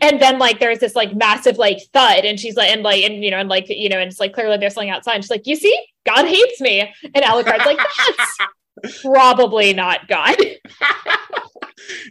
and 0.00 0.20
then 0.20 0.38
like 0.38 0.60
there's 0.60 0.78
this 0.78 0.94
like 0.94 1.14
massive 1.14 1.58
like 1.58 1.78
thud 1.92 2.24
and 2.24 2.38
she's 2.38 2.56
like 2.56 2.70
and 2.70 2.82
like 2.82 3.02
and 3.04 3.24
you 3.24 3.30
know 3.30 3.38
and 3.38 3.48
like 3.48 3.68
you 3.68 3.88
know 3.88 3.98
and 3.98 4.10
it's 4.10 4.20
like 4.20 4.32
clearly 4.32 4.56
there's 4.56 4.74
something 4.74 4.90
outside 4.90 5.14
and 5.14 5.24
she's 5.24 5.30
like 5.30 5.46
you 5.46 5.56
see 5.56 5.76
God 6.06 6.26
hates 6.26 6.60
me 6.60 6.80
and 7.02 7.24
Alucard's 7.24 7.66
like 7.66 7.78
that's 7.78 9.00
probably 9.02 9.72
not 9.72 10.08
God 10.08 10.36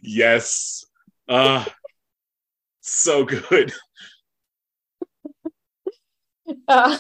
yes. 0.04 0.86
Uh 1.28 1.66
so 2.82 3.24
good. 3.24 3.74
Uh, 6.68 6.98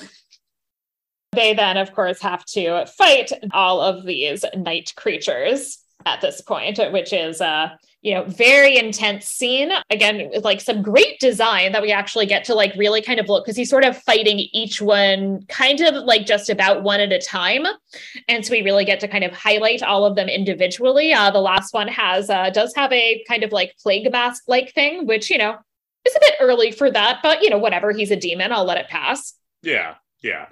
they 1.33 1.53
then, 1.53 1.77
of 1.77 1.93
course, 1.93 2.21
have 2.21 2.45
to 2.45 2.85
fight 2.97 3.31
all 3.53 3.81
of 3.81 4.05
these 4.05 4.45
night 4.55 4.93
creatures 4.95 5.79
at 6.05 6.21
this 6.21 6.41
point, 6.41 6.79
which 6.91 7.13
is 7.13 7.41
a 7.41 7.77
you 8.01 8.13
know 8.13 8.23
very 8.25 8.77
intense 8.77 9.27
scene. 9.27 9.71
Again, 9.89 10.29
with, 10.31 10.43
like 10.43 10.61
some 10.61 10.81
great 10.81 11.19
design 11.19 11.71
that 11.71 11.81
we 11.81 11.91
actually 11.91 12.25
get 12.25 12.43
to 12.45 12.55
like 12.55 12.73
really 12.75 13.01
kind 13.01 13.19
of 13.19 13.29
look 13.29 13.45
because 13.45 13.57
he's 13.57 13.69
sort 13.69 13.83
of 13.83 13.97
fighting 13.97 14.39
each 14.39 14.81
one 14.81 15.45
kind 15.47 15.81
of 15.81 16.03
like 16.05 16.25
just 16.25 16.49
about 16.49 16.83
one 16.83 16.99
at 16.99 17.11
a 17.11 17.19
time, 17.19 17.65
and 18.27 18.45
so 18.45 18.51
we 18.51 18.61
really 18.61 18.85
get 18.85 18.99
to 19.01 19.07
kind 19.07 19.23
of 19.23 19.31
highlight 19.31 19.83
all 19.83 20.05
of 20.05 20.15
them 20.15 20.29
individually. 20.29 21.13
Uh, 21.13 21.31
the 21.31 21.41
last 21.41 21.73
one 21.73 21.87
has 21.87 22.29
uh, 22.29 22.49
does 22.49 22.73
have 22.75 22.91
a 22.91 23.23
kind 23.27 23.43
of 23.43 23.51
like 23.51 23.75
plague 23.81 24.11
mask 24.11 24.43
like 24.47 24.73
thing, 24.73 25.05
which 25.05 25.29
you 25.29 25.37
know 25.37 25.57
is 26.05 26.15
a 26.15 26.19
bit 26.19 26.35
early 26.39 26.71
for 26.71 26.89
that, 26.91 27.19
but 27.21 27.41
you 27.41 27.49
know 27.49 27.57
whatever. 27.57 27.91
He's 27.91 28.11
a 28.11 28.15
demon. 28.15 28.51
I'll 28.51 28.65
let 28.65 28.77
it 28.77 28.87
pass. 28.87 29.33
Yeah. 29.63 29.95
Yeah. 30.23 30.47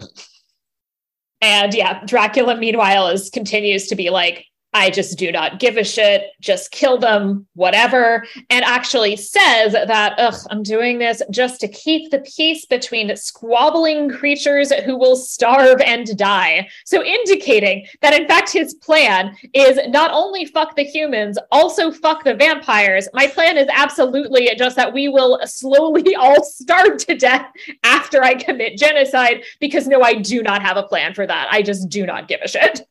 And 1.41 1.73
yeah, 1.73 2.03
Dracula, 2.05 2.57
meanwhile, 2.57 3.07
is 3.07 3.29
continues 3.29 3.87
to 3.87 3.95
be 3.95 4.09
like, 4.09 4.45
I 4.73 4.91
just 4.91 5.17
do 5.17 5.31
not 5.31 5.59
give 5.59 5.77
a 5.77 5.83
shit, 5.83 6.25
just 6.41 6.71
kill 6.71 6.99
them, 6.99 7.47
whatever. 7.55 8.25
And 8.51 8.63
actually 8.63 9.15
says 9.15 9.73
that, 9.73 10.13
ugh, 10.19 10.35
I'm 10.51 10.61
doing 10.61 10.99
this 10.99 11.23
just 11.31 11.59
to 11.61 11.67
keep 11.67 12.11
the 12.11 12.19
peace 12.19 12.65
between 12.65 13.15
squabbling 13.15 14.09
creatures 14.09 14.71
who 14.71 14.95
will 14.95 15.15
starve 15.15 15.81
and 15.81 16.15
die. 16.17 16.69
So 16.85 17.03
indicating 17.03 17.87
that, 18.01 18.13
in 18.13 18.27
fact, 18.27 18.51
his 18.51 18.75
plan 18.75 19.35
is 19.53 19.79
not 19.87 20.11
only 20.11 20.45
fuck 20.45 20.75
the 20.75 20.83
humans, 20.83 21.39
also 21.51 21.91
fuck 21.91 22.23
the 22.23 22.35
vampires. 22.35 23.09
My 23.13 23.25
plan 23.25 23.57
is 23.57 23.67
absolutely 23.71 24.51
just 24.55 24.75
that 24.75 24.93
we 24.93 25.07
will 25.07 25.39
slowly 25.45 26.15
all 26.19 26.43
starve 26.43 26.97
to 26.97 27.15
death 27.15 27.47
after 27.83 28.23
I 28.23 28.35
commit 28.35 28.77
genocide, 28.77 29.43
because 29.59 29.87
no, 29.87 30.01
I 30.01 30.13
do 30.13 30.43
not 30.43 30.61
have 30.61 30.77
a 30.77 30.83
plan 30.83 31.15
for 31.15 31.25
that. 31.25 31.47
I 31.51 31.63
just 31.63 31.89
do 31.89 32.05
not 32.05 32.27
give 32.27 32.41
a 32.41 32.47
shit. 32.47 32.81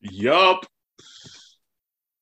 Yup. 0.00 0.66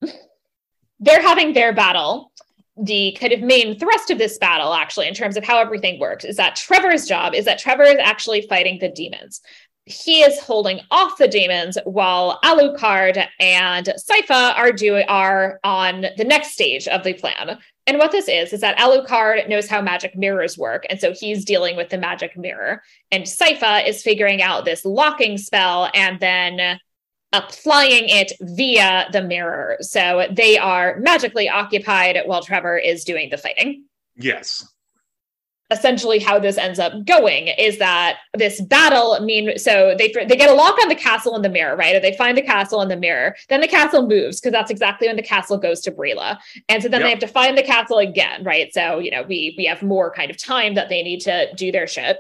they're 1.01 1.23
having 1.23 1.53
their 1.53 1.73
battle. 1.73 2.33
The 2.81 3.17
kind 3.19 3.33
of 3.33 3.41
main 3.41 3.77
thrust 3.77 4.11
of 4.11 4.19
this 4.19 4.39
battle, 4.39 4.73
actually, 4.73 5.09
in 5.09 5.15
terms 5.15 5.37
of 5.37 5.45
how 5.45 5.59
everything 5.59 5.99
works, 5.99 6.25
is 6.25 6.37
that 6.37 6.55
Trevor's 6.55 7.07
job 7.07 7.35
is 7.35 7.45
that 7.47 7.59
Trevor 7.59 7.83
is 7.83 7.99
actually 7.99 8.43
fighting 8.43 8.79
the 8.79 8.89
demons. 8.89 9.41
He 9.85 10.21
is 10.21 10.39
holding 10.39 10.81
off 10.91 11.17
the 11.17 11.27
demons 11.27 11.79
while 11.85 12.39
Alucard 12.45 13.27
and 13.41 13.87
Sypha 13.97 14.57
are 14.57 14.71
doing 14.71 15.05
are 15.09 15.59
on 15.65 16.07
the 16.17 16.25
next 16.25 16.53
stage 16.53 16.87
of 16.87 17.03
the 17.03 17.15
plan. 17.15 17.59
And 17.87 17.97
what 17.97 18.13
this 18.13 18.29
is 18.29 18.53
is 18.53 18.61
that 18.61 18.77
Alucard 18.77 19.49
knows 19.49 19.67
how 19.67 19.81
magic 19.81 20.15
mirrors 20.15 20.59
work, 20.59 20.85
and 20.91 21.01
so 21.01 21.15
he's 21.15 21.43
dealing 21.43 21.75
with 21.75 21.89
the 21.89 21.97
magic 21.97 22.37
mirror. 22.37 22.83
And 23.11 23.25
Sypha 23.25 23.89
is 23.89 24.03
figuring 24.03 24.43
out 24.43 24.67
this 24.67 24.85
locking 24.85 25.39
spell 25.39 25.91
and 25.95 26.21
then 26.21 26.79
applying 27.33 28.09
it 28.09 28.33
via 28.41 29.09
the 29.13 29.23
mirror. 29.23 29.77
So 29.81 30.27
they 30.31 30.57
are 30.59 30.97
magically 30.99 31.49
occupied 31.49 32.19
while 32.25 32.43
Trevor 32.43 32.79
is 32.79 33.05
doing 33.05 33.31
the 33.31 33.39
fighting. 33.39 33.85
Yes. 34.17 34.67
Essentially, 35.71 36.19
how 36.19 36.39
this 36.39 36.57
ends 36.57 36.79
up 36.79 37.05
going 37.05 37.49
is 37.49 37.77
that 37.77 38.21
this 38.33 38.59
battle 38.59 39.21
mean 39.21 39.59
so 39.59 39.95
they 39.99 40.11
they 40.11 40.35
get 40.35 40.49
a 40.49 40.55
lock 40.55 40.81
on 40.81 40.89
the 40.89 40.95
castle 40.95 41.37
in 41.37 41.43
the 41.43 41.51
mirror, 41.51 41.77
right? 41.77 41.95
Or 41.95 42.01
they 42.01 42.17
find 42.17 42.39
the 42.39 42.43
castle 42.43 42.81
in 42.81 42.89
the 42.89 42.97
mirror. 42.97 43.37
Then 43.51 43.61
the 43.61 43.69
castle 43.69 44.07
moves 44.07 44.41
because 44.41 44.53
that's 44.53 44.71
exactly 44.71 45.09
when 45.09 45.17
the 45.17 45.23
castle 45.23 45.59
goes 45.59 45.83
to 45.83 45.91
Braila, 45.93 46.39
and 46.71 46.83
so 46.83 46.89
then 46.89 47.03
they 47.03 47.11
have 47.11 47.19
to 47.19 47.27
find 47.27 47.59
the 47.59 47.63
castle 47.63 47.99
again, 47.99 48.45
right? 48.45 48.73
So 48.73 48.99
you 48.99 49.11
know 49.11 49.25
we 49.25 49.55
we 49.59 49.67
have 49.67 49.83
more 49.83 50.11
kind 50.11 50.31
of 50.31 50.39
time 50.39 50.73
that 50.73 50.89
they 50.89 51.03
need 51.03 51.21
to 51.21 51.55
do 51.55 51.71
their 51.71 51.87
shit 51.87 52.17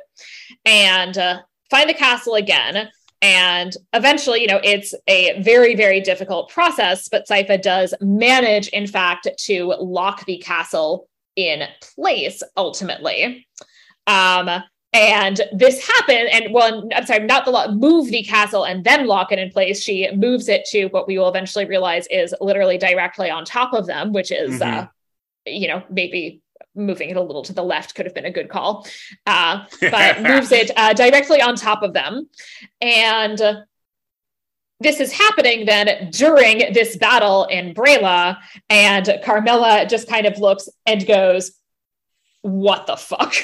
and 0.66 1.16
uh, 1.16 1.40
find 1.70 1.88
the 1.88 1.94
castle 1.94 2.34
again. 2.34 2.90
And 3.20 3.76
eventually, 3.94 4.42
you 4.42 4.46
know, 4.46 4.60
it's 4.62 4.94
a 5.08 5.42
very, 5.42 5.74
very 5.74 6.00
difficult 6.00 6.50
process, 6.50 7.08
but 7.08 7.26
Sypha 7.26 7.60
does 7.60 7.92
manage, 8.00 8.68
in 8.68 8.86
fact, 8.86 9.26
to 9.46 9.74
lock 9.80 10.24
the 10.24 10.38
castle 10.38 11.08
in 11.34 11.64
place 11.94 12.42
ultimately. 12.56 13.46
Um, 14.06 14.62
and 14.92 15.40
this 15.52 15.86
happened, 15.86 16.28
and 16.32 16.54
well, 16.54 16.88
I'm 16.94 17.06
sorry, 17.06 17.26
not 17.26 17.44
the 17.44 17.50
lock, 17.50 17.70
move 17.72 18.08
the 18.08 18.22
castle 18.22 18.64
and 18.64 18.84
then 18.84 19.06
lock 19.06 19.32
it 19.32 19.38
in 19.38 19.50
place. 19.50 19.82
She 19.82 20.10
moves 20.12 20.48
it 20.48 20.64
to 20.66 20.86
what 20.86 21.06
we 21.06 21.18
will 21.18 21.28
eventually 21.28 21.66
realize 21.66 22.06
is 22.10 22.34
literally 22.40 22.78
directly 22.78 23.30
on 23.30 23.44
top 23.44 23.74
of 23.74 23.86
them, 23.86 24.12
which 24.12 24.30
is, 24.30 24.62
uh, 24.62 24.64
Mhm. 24.66 24.90
you 25.46 25.68
know, 25.68 25.82
maybe 25.90 26.40
moving 26.78 27.10
it 27.10 27.16
a 27.16 27.22
little 27.22 27.42
to 27.42 27.52
the 27.52 27.62
left 27.62 27.94
could 27.94 28.06
have 28.06 28.14
been 28.14 28.24
a 28.24 28.30
good 28.30 28.48
call. 28.48 28.86
Uh, 29.26 29.64
but 29.80 30.22
moves 30.22 30.52
it 30.52 30.70
uh, 30.76 30.92
directly 30.94 31.42
on 31.42 31.56
top 31.56 31.82
of 31.82 31.92
them. 31.92 32.28
And 32.80 33.40
this 34.80 35.00
is 35.00 35.12
happening 35.12 35.66
then 35.66 36.10
during 36.10 36.72
this 36.72 36.96
battle 36.96 37.44
in 37.46 37.74
Braila, 37.74 38.38
and 38.70 39.18
Carmilla 39.24 39.86
just 39.86 40.08
kind 40.08 40.26
of 40.26 40.38
looks 40.38 40.68
and 40.86 41.04
goes, 41.06 41.52
What 42.42 42.86
the 42.86 42.96
fuck? 42.96 43.34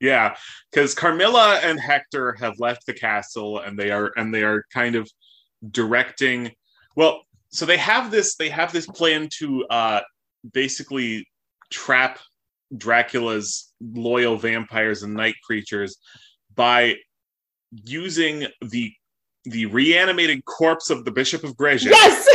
Yeah, 0.00 0.34
because 0.72 0.94
Carmilla 0.94 1.60
and 1.62 1.78
Hector 1.78 2.32
have 2.40 2.58
left 2.58 2.86
the 2.86 2.94
castle 2.94 3.60
and 3.60 3.78
they 3.78 3.90
are 3.90 4.10
and 4.16 4.34
they 4.34 4.42
are 4.42 4.64
kind 4.72 4.96
of 4.96 5.08
directing 5.70 6.52
well, 6.96 7.22
so 7.50 7.66
they 7.66 7.76
have 7.76 8.10
this 8.10 8.36
they 8.36 8.48
have 8.48 8.72
this 8.72 8.86
plan 8.86 9.28
to 9.38 9.64
uh 9.66 10.00
basically 10.52 11.28
trap 11.70 12.18
Dracula's 12.76 13.72
loyal 13.80 14.36
vampires 14.36 15.02
and 15.02 15.14
night 15.14 15.36
creatures 15.44 15.96
by 16.54 16.96
using 17.84 18.46
the 18.60 18.92
the 19.44 19.66
reanimated 19.66 20.44
corpse 20.44 20.90
of 20.90 21.04
the 21.04 21.10
Bishop 21.10 21.44
of 21.44 21.56
Gresit 21.56 21.90
Yes. 21.90 22.26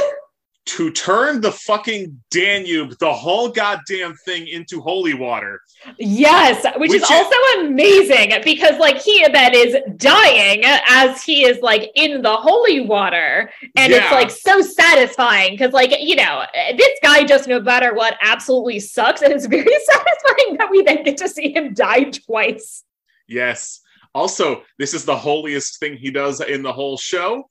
To 0.65 0.91
turn 0.91 1.41
the 1.41 1.51
fucking 1.51 2.19
Danube, 2.31 2.97
the 2.99 3.13
whole 3.13 3.49
goddamn 3.49 4.15
thing, 4.25 4.47
into 4.47 4.81
holy 4.81 5.13
water. 5.13 5.61
Yes, 5.99 6.65
which, 6.77 6.89
Which 6.89 7.03
is 7.03 7.03
is- 7.03 7.11
also 7.11 7.35
amazing 7.59 8.33
because 8.43 8.79
like 8.79 8.97
he 8.97 9.25
then 9.31 9.53
is 9.53 9.77
dying 9.97 10.63
as 10.65 11.21
he 11.23 11.45
is 11.45 11.59
like 11.61 11.91
in 11.95 12.21
the 12.23 12.35
holy 12.35 12.79
water 12.81 13.51
and 13.75 13.93
it's 13.93 14.11
like 14.11 14.31
so 14.31 14.61
satisfying 14.61 15.51
because 15.53 15.71
like 15.73 15.93
you 15.99 16.15
know 16.15 16.43
this 16.77 16.99
guy 17.03 17.23
just 17.23 17.47
no 17.47 17.59
matter 17.59 17.93
what 17.93 18.17
absolutely 18.23 18.79
sucks 18.79 19.21
and 19.21 19.31
it's 19.31 19.45
very 19.45 19.63
satisfying 19.85 20.57
that 20.57 20.69
we 20.71 20.81
then 20.81 21.03
get 21.03 21.17
to 21.17 21.29
see 21.29 21.53
him 21.53 21.73
die 21.73 22.05
twice. 22.05 22.83
Yes. 23.27 23.81
Also, 24.15 24.63
this 24.79 24.93
is 24.93 25.03
the 25.05 25.15
holiest 25.15 25.79
thing 25.79 25.97
he 25.97 26.09
does 26.09 26.39
in 26.41 26.63
the 26.63 26.71
whole 26.71 26.97
show. 26.97 27.43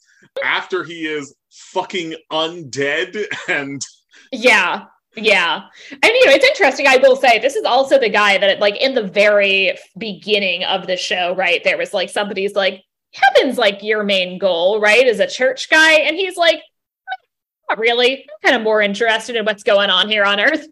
After 0.45 0.85
he 0.85 1.07
is 1.07 1.35
fucking 1.51 2.15
undead 2.31 3.25
and 3.49 3.85
Yeah. 4.33 4.87
Yeah. 5.17 5.63
And 5.91 6.03
you 6.03 6.27
know, 6.27 6.33
it's 6.33 6.45
interesting. 6.45 6.87
I 6.89 6.97
will 6.97 7.17
say 7.17 7.39
this 7.39 7.57
is 7.57 7.65
also 7.65 7.99
the 7.99 8.09
guy 8.09 8.39
that 8.39 8.59
like 8.59 8.77
in 8.77 8.95
the 8.95 9.03
very 9.03 9.79
beginning 9.97 10.65
of 10.65 10.87
the 10.87 10.97
show, 10.97 11.35
right? 11.37 11.63
There 11.63 11.79
was 11.79 11.95
like 11.95 12.11
somebody's 12.11 12.55
like, 12.55 12.83
heaven's 13.13 13.59
like 13.59 13.83
your 13.83 14.03
main 14.03 14.39
goal, 14.39 14.81
right? 14.81 15.07
As 15.07 15.21
a 15.21 15.27
church 15.27 15.71
guy. 15.71 15.95
And 16.01 16.17
he's 16.17 16.37
like, 16.37 16.57
hmm, 16.57 17.71
not 17.71 17.79
really. 17.79 18.23
I'm 18.23 18.27
kind 18.43 18.57
of 18.57 18.63
more 18.63 18.83
interested 18.83 19.37
in 19.37 19.45
what's 19.45 19.63
going 19.63 19.91
on 19.91 20.09
here 20.09 20.25
on 20.25 20.41
earth. 20.41 20.67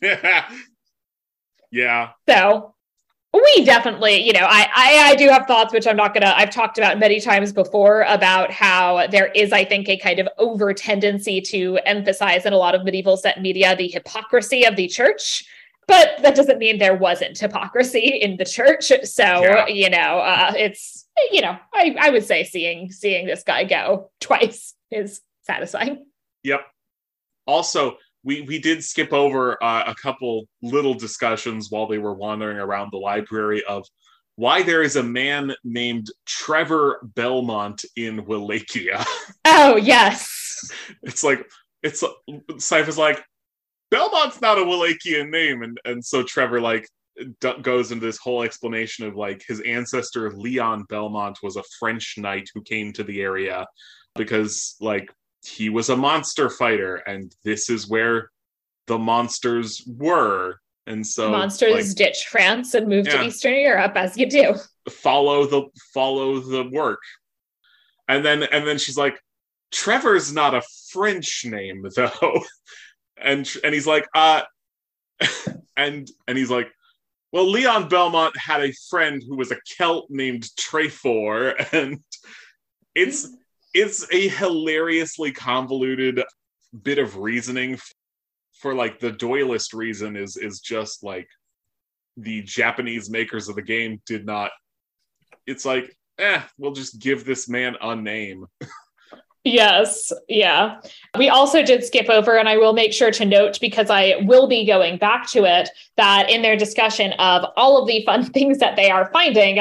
yeah. 1.70 2.10
So 2.28 2.73
we 3.42 3.64
definitely, 3.64 4.24
you 4.24 4.32
know, 4.32 4.46
I, 4.48 4.68
I 4.74 5.10
I 5.10 5.14
do 5.16 5.28
have 5.28 5.46
thoughts, 5.46 5.72
which 5.72 5.86
I'm 5.86 5.96
not 5.96 6.14
gonna. 6.14 6.32
I've 6.36 6.50
talked 6.50 6.78
about 6.78 6.98
many 6.98 7.20
times 7.20 7.52
before 7.52 8.02
about 8.02 8.50
how 8.50 9.06
there 9.08 9.26
is, 9.28 9.52
I 9.52 9.64
think, 9.64 9.88
a 9.88 9.96
kind 9.96 10.20
of 10.20 10.28
over 10.38 10.72
tendency 10.72 11.40
to 11.42 11.78
emphasize 11.84 12.46
in 12.46 12.52
a 12.52 12.56
lot 12.56 12.74
of 12.74 12.84
medieval 12.84 13.16
set 13.16 13.40
media 13.42 13.74
the 13.76 13.88
hypocrisy 13.88 14.64
of 14.64 14.76
the 14.76 14.86
church. 14.86 15.44
But 15.86 16.22
that 16.22 16.34
doesn't 16.34 16.58
mean 16.58 16.78
there 16.78 16.96
wasn't 16.96 17.38
hypocrisy 17.38 18.06
in 18.22 18.36
the 18.36 18.44
church. 18.44 18.92
So 19.04 19.22
Yeah. 19.24 19.66
you 19.66 19.90
know, 19.90 20.18
uh, 20.18 20.52
it's 20.56 21.06
you 21.32 21.40
know, 21.40 21.56
I 21.74 21.96
I 21.98 22.10
would 22.10 22.24
say 22.24 22.44
seeing 22.44 22.92
seeing 22.92 23.26
this 23.26 23.42
guy 23.42 23.64
go 23.64 24.10
twice 24.20 24.74
is 24.90 25.20
satisfying. 25.42 26.06
Yep. 26.44 26.60
Also, 27.46 27.98
we 28.24 28.42
we 28.42 28.58
did 28.58 28.82
skip 28.82 29.12
over 29.12 29.62
uh, 29.62 29.84
a 29.86 29.94
couple 29.94 30.46
little 30.62 30.94
discussions 30.94 31.70
while 31.70 31.86
they 31.86 31.98
were 31.98 32.14
wandering 32.14 32.58
around 32.58 32.90
the 32.90 32.98
library 32.98 33.62
of 33.64 33.86
why 34.36 34.62
there 34.62 34.82
is 34.82 34.96
a 34.96 35.02
man 35.02 35.54
named 35.62 36.08
Trevor 36.26 37.00
Belmont 37.14 37.84
in 37.96 38.24
Wallachia. 38.24 39.04
Oh 39.46 39.76
yes, 39.76 40.70
it's 41.02 41.22
like 41.22 41.46
it's 41.82 42.02
Sypha's 42.58 42.98
like 42.98 43.22
Belmont's 43.90 44.40
not 44.40 44.58
a 44.58 44.62
Wallachian 44.62 45.30
name, 45.30 45.62
and 45.62 45.78
and 45.84 46.04
so 46.04 46.22
Trevor 46.22 46.60
like 46.60 46.88
d- 47.40 47.60
goes 47.62 47.92
into 47.92 48.06
this 48.06 48.18
whole 48.18 48.42
explanation 48.42 49.06
of 49.06 49.16
like 49.16 49.44
his 49.46 49.60
ancestor 49.60 50.32
Leon 50.32 50.84
Belmont 50.88 51.38
was 51.42 51.56
a 51.56 51.62
French 51.78 52.14
knight 52.16 52.48
who 52.54 52.62
came 52.62 52.92
to 52.94 53.04
the 53.04 53.20
area 53.20 53.66
because 54.16 54.76
like 54.80 55.12
he 55.46 55.68
was 55.68 55.90
a 55.90 55.96
monster 55.96 56.48
fighter, 56.50 56.96
and 56.96 57.34
this 57.44 57.70
is 57.70 57.88
where 57.88 58.30
the 58.86 58.98
monsters 58.98 59.82
were, 59.86 60.56
and 60.86 61.06
so 61.06 61.30
monsters 61.30 61.88
like, 61.88 61.96
ditch 61.96 62.26
France 62.30 62.74
and 62.74 62.86
move 62.88 63.06
Yeah. 63.06 63.18
to 63.18 63.24
Eastern 63.24 63.54
Europe 63.54 63.92
as 63.96 64.16
you 64.18 64.28
do. 64.28 64.54
follow 64.90 65.46
the 65.46 65.62
follow 65.94 66.38
the 66.40 66.68
work 66.70 67.00
and 68.06 68.22
then 68.22 68.42
and 68.42 68.66
then 68.66 68.76
she's 68.76 68.98
like 68.98 69.18
trevor's 69.72 70.30
not 70.30 70.54
a 70.54 70.60
french 70.92 71.42
name 71.46 71.86
though 71.96 72.40
and 73.16 73.50
and 73.64 73.72
he's 73.72 73.86
like 73.86 74.06
uh 74.14 74.42
and 75.76 76.10
and 76.28 76.36
he's 76.36 76.50
like 76.50 76.70
well 77.32 77.50
leon 77.50 77.88
belmont 77.88 78.36
had 78.36 78.62
a 78.62 78.72
friend 78.90 79.22
who 79.26 79.36
was 79.36 79.50
a 79.50 79.56
celt 79.64 80.06
named 80.10 80.42
trefor 80.60 81.54
and 81.72 81.98
it's 82.94 83.26
it's 83.74 84.06
a 84.12 84.28
hilariously 84.28 85.32
convoluted 85.32 86.22
bit 86.82 86.98
of 86.98 87.18
reasoning 87.18 87.78
for 88.52 88.74
like 88.74 88.98
the 89.00 89.12
doylist 89.12 89.74
reason 89.74 90.16
is 90.16 90.36
is 90.36 90.60
just 90.60 91.04
like 91.04 91.28
the 92.16 92.42
japanese 92.42 93.10
makers 93.10 93.48
of 93.48 93.56
the 93.56 93.62
game 93.62 94.00
did 94.06 94.24
not 94.24 94.50
it's 95.46 95.64
like, 95.64 95.96
eh, 96.18 96.42
we'll 96.58 96.72
just 96.72 96.98
give 96.98 97.24
this 97.24 97.48
man 97.48 97.76
a 97.80 97.94
name. 97.94 98.46
Yes, 99.44 100.10
yeah. 100.26 100.80
We 101.18 101.28
also 101.28 101.62
did 101.62 101.84
skip 101.84 102.08
over, 102.08 102.38
and 102.38 102.48
I 102.48 102.56
will 102.56 102.72
make 102.72 102.94
sure 102.94 103.10
to 103.10 103.26
note 103.26 103.58
because 103.60 103.90
I 103.90 104.16
will 104.22 104.46
be 104.46 104.64
going 104.64 104.96
back 104.96 105.30
to 105.32 105.44
it 105.44 105.68
that 105.98 106.30
in 106.30 106.40
their 106.40 106.56
discussion 106.56 107.12
of 107.18 107.44
all 107.54 107.80
of 107.80 107.86
the 107.86 108.02
fun 108.06 108.24
things 108.32 108.58
that 108.58 108.76
they 108.76 108.90
are 108.90 109.10
finding, 109.12 109.58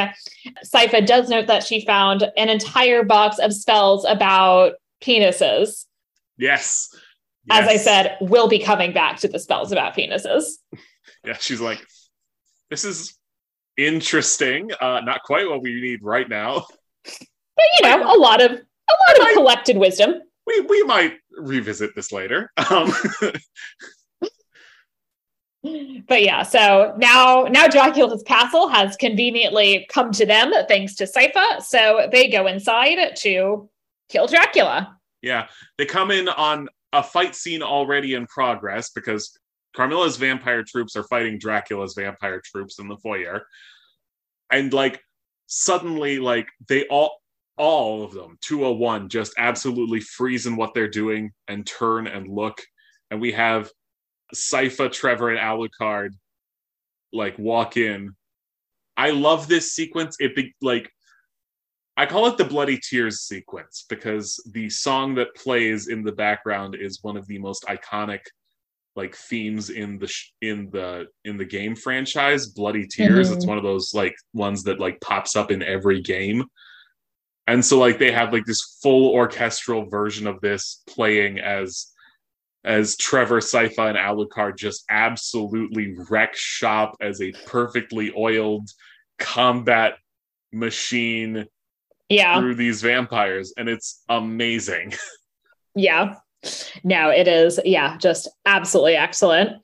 Sypha 0.66 1.06
does 1.06 1.28
note 1.28 1.48
that 1.48 1.66
she 1.66 1.86
found 1.86 2.24
an 2.38 2.48
entire 2.48 3.04
box 3.04 3.40
of 3.40 3.54
spells 3.54 4.06
about 4.06 4.76
penises. 5.02 5.86
Yes. 6.38 6.96
As 7.50 7.68
I 7.68 7.76
said, 7.76 8.16
we'll 8.22 8.48
be 8.48 8.60
coming 8.60 8.94
back 8.94 9.18
to 9.18 9.28
the 9.28 9.38
spells 9.38 9.74
about 9.74 9.98
penises. 9.98 10.46
Yeah, 11.26 11.36
she's 11.38 11.60
like, 11.60 11.86
this 12.70 12.86
is 12.86 13.18
interesting. 13.76 14.72
Uh, 14.80 15.02
not 15.04 15.24
quite 15.24 15.50
what 15.50 15.62
we 15.62 15.82
need 15.82 16.02
right 16.04 16.30
now. 16.30 16.66
But 17.04 17.66
you 17.80 17.90
know, 17.90 18.16
a 18.16 18.18
lot 18.18 18.42
of 18.42 18.62
lot 19.20 19.30
of 19.30 19.34
collected 19.36 19.78
wisdom. 19.78 20.16
We 20.46 20.62
we 20.62 20.84
might 20.84 21.14
revisit 21.38 21.96
this 21.96 22.12
later. 22.12 22.52
Um, 22.70 22.92
But 26.10 26.24
yeah, 26.24 26.44
so 26.44 26.94
now 26.98 27.44
now 27.50 27.70
Dracula's 27.70 28.22
castle 28.24 28.68
has 28.68 28.98
conveniently 28.98 29.88
come 29.90 30.12
to 30.12 30.26
them 30.26 30.52
thanks 30.68 30.94
to 30.96 31.06
Sypha. 31.06 31.62
So 31.62 32.10
they 32.12 32.28
go 32.28 32.48
inside 32.48 33.16
to 33.20 33.70
kill 34.10 34.28
Dracula. 34.28 34.98
yeah, 35.22 35.48
they 35.78 35.86
come 35.86 36.12
in 36.12 36.28
on 36.28 36.68
a 36.92 37.02
fight 37.02 37.34
scene 37.34 37.64
already 37.64 38.16
in 38.16 38.28
progress 38.28 38.90
because 38.90 39.38
Carmilla's 39.74 40.18
vampire 40.18 40.64
troops 40.64 40.98
are 40.98 41.06
fighting 41.06 41.40
Dracula's 41.40 41.94
vampire 41.94 42.42
troops 42.44 42.78
in 42.80 42.90
the 42.90 42.98
foyer. 42.98 43.48
And 44.52 44.74
like 44.74 45.02
suddenly 45.48 46.20
like 46.20 46.50
they 46.68 46.86
all 46.88 47.22
all 47.58 48.04
of 48.04 48.12
them 48.14 48.38
201 48.42 49.10
just 49.10 49.34
absolutely 49.38 50.00
freeze 50.00 50.46
in 50.48 50.56
what 50.56 50.74
they're 50.74 50.90
doing 50.90 51.32
and 51.48 51.66
turn 51.68 52.08
and 52.08 52.28
look 52.28 52.60
and 53.12 53.22
we 53.22 53.32
have 53.32 53.70
Sypha, 54.34 54.92
Trevor 54.92 55.30
and 55.30 55.40
Alucard 55.40 56.10
like 57.12 57.38
walk 57.38 57.78
in. 57.78 58.16
I 58.98 59.12
love 59.12 59.48
this 59.48 59.74
sequence. 59.74 60.16
It 60.20 60.36
be 60.36 60.54
like 60.62 60.90
I 61.96 62.08
call 62.08 62.26
it 62.26 62.38
the 62.38 62.46
bloody 62.46 62.80
tears 62.80 63.22
sequence 63.22 63.86
because 63.88 64.42
the 64.52 64.68
song 64.72 65.14
that 65.16 65.36
plays 65.36 65.88
in 65.90 66.04
the 66.04 66.12
background 66.12 66.74
is 66.76 67.04
one 67.04 67.16
of 67.18 67.28
the 67.28 67.38
most 67.38 67.66
iconic 67.66 68.22
like 68.96 69.16
themes 69.16 69.70
in 69.70 70.00
the 70.00 70.08
sh- 70.08 70.32
in 70.42 70.70
the 70.72 71.06
in 71.26 71.38
the 71.38 71.46
game 71.46 71.76
franchise 71.76 72.48
bloody 72.48 72.88
tears 72.88 73.30
Mhm. 73.30 73.36
it's 73.36 73.46
one 73.46 73.58
of 73.58 73.64
those 73.64 73.94
like 73.94 74.16
ones 74.34 74.64
that 74.64 74.80
like 74.80 75.00
pops 75.02 75.36
up 75.36 75.52
in 75.52 75.62
every 75.62 76.02
game 76.02 76.44
and 77.48 77.64
so 77.64 77.78
like 77.78 78.00
they 78.00 78.12
have 78.12 78.32
like 78.32 78.46
this 78.46 78.78
full 78.82 79.12
orchestral 79.12 79.86
version 79.90 80.28
of 80.28 80.42
this 80.42 80.82
playing 80.88 81.40
as 81.40 81.88
as 82.66 82.96
Trevor, 82.96 83.42
Sypha, 83.42 83.90
and 83.90 83.98
Alucard 83.98 84.58
just 84.58 84.86
absolutely 84.90 85.96
wreck 86.10 86.34
shop 86.34 86.96
as 87.02 87.22
a 87.22 87.34
perfectly 87.46 88.14
oiled 88.18 88.70
combat 89.20 89.96
machine 90.54 91.46
Yeah, 92.10 92.40
through 92.40 92.56
these 92.56 92.82
vampires, 92.82 93.54
and 93.58 93.68
it's 93.68 94.02
amazing. 94.08 94.94
yeah. 95.76 96.16
No, 96.84 97.10
it 97.10 97.28
is. 97.28 97.60
Yeah, 97.64 97.98
just 97.98 98.28
absolutely 98.46 98.96
excellent. 98.96 99.62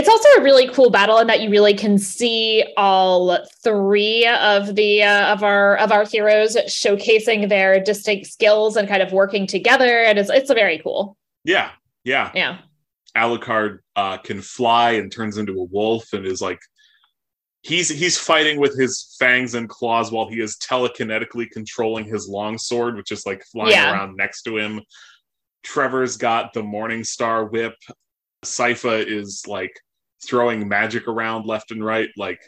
It's 0.00 0.08
also 0.08 0.28
a 0.38 0.42
really 0.42 0.66
cool 0.68 0.88
battle 0.88 1.18
in 1.18 1.26
that 1.26 1.42
you 1.42 1.50
really 1.50 1.74
can 1.74 1.98
see 1.98 2.64
all 2.78 3.38
three 3.62 4.26
of 4.26 4.74
the 4.74 5.02
uh, 5.02 5.34
of 5.34 5.42
our 5.42 5.76
of 5.76 5.92
our 5.92 6.06
heroes 6.06 6.56
showcasing 6.56 7.50
their 7.50 7.78
distinct 7.84 8.28
skills 8.28 8.78
and 8.78 8.88
kind 8.88 9.02
of 9.02 9.12
working 9.12 9.46
together, 9.46 9.98
and 10.02 10.18
it's 10.18 10.30
it's 10.30 10.50
very 10.50 10.78
cool. 10.78 11.18
Yeah, 11.44 11.72
yeah, 12.04 12.30
Yeah, 12.34 12.58
Alucard 13.14 13.80
uh, 13.94 14.16
can 14.16 14.40
fly 14.40 14.92
and 14.92 15.12
turns 15.12 15.36
into 15.36 15.52
a 15.60 15.64
wolf 15.64 16.14
and 16.14 16.24
is 16.24 16.40
like 16.40 16.60
he's 17.60 17.90
he's 17.90 18.16
fighting 18.18 18.58
with 18.58 18.78
his 18.78 19.14
fangs 19.18 19.54
and 19.54 19.68
claws 19.68 20.10
while 20.10 20.30
he 20.30 20.40
is 20.40 20.56
telekinetically 20.56 21.50
controlling 21.50 22.06
his 22.06 22.26
long 22.26 22.56
sword, 22.56 22.96
which 22.96 23.12
is 23.12 23.26
like 23.26 23.44
flying 23.52 23.72
Yeah. 23.72 23.92
around 23.92 24.16
next 24.16 24.44
to 24.44 24.56
him. 24.56 24.80
Trevor's 25.62 26.16
got 26.16 26.54
the 26.54 26.62
Morning 26.62 27.04
Star 27.04 27.44
whip. 27.44 27.74
Sypha 28.46 29.04
is 29.06 29.44
like 29.46 29.78
throwing 30.24 30.68
magic 30.68 31.08
around 31.08 31.46
left 31.46 31.70
and 31.70 31.84
right. 31.84 32.08
Like 32.16 32.40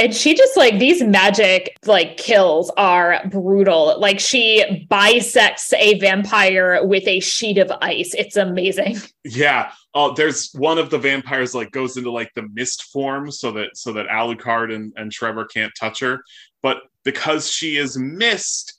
and 0.00 0.14
she 0.14 0.34
just 0.34 0.56
like 0.56 0.78
these 0.78 1.02
magic 1.02 1.76
like 1.84 2.16
kills 2.16 2.72
are 2.78 3.20
brutal. 3.28 4.00
Like 4.00 4.18
she 4.18 4.86
bisects 4.88 5.74
a 5.74 5.98
vampire 5.98 6.82
with 6.86 7.06
a 7.06 7.20
sheet 7.20 7.58
of 7.58 7.70
ice. 7.82 8.14
It's 8.16 8.36
amazing. 8.36 8.96
Yeah. 9.22 9.72
Oh, 9.94 10.14
there's 10.14 10.50
one 10.54 10.78
of 10.78 10.88
the 10.88 10.96
vampires 10.96 11.54
like 11.54 11.72
goes 11.72 11.98
into 11.98 12.10
like 12.10 12.32
the 12.34 12.48
mist 12.54 12.84
form 12.84 13.30
so 13.30 13.52
that 13.52 13.76
so 13.76 13.92
that 13.92 14.06
Alucard 14.06 14.74
and, 14.74 14.94
and 14.96 15.12
Trevor 15.12 15.44
can't 15.44 15.72
touch 15.78 16.00
her. 16.00 16.24
But 16.62 16.78
because 17.04 17.50
she 17.50 17.76
is 17.76 17.98
mist, 17.98 18.78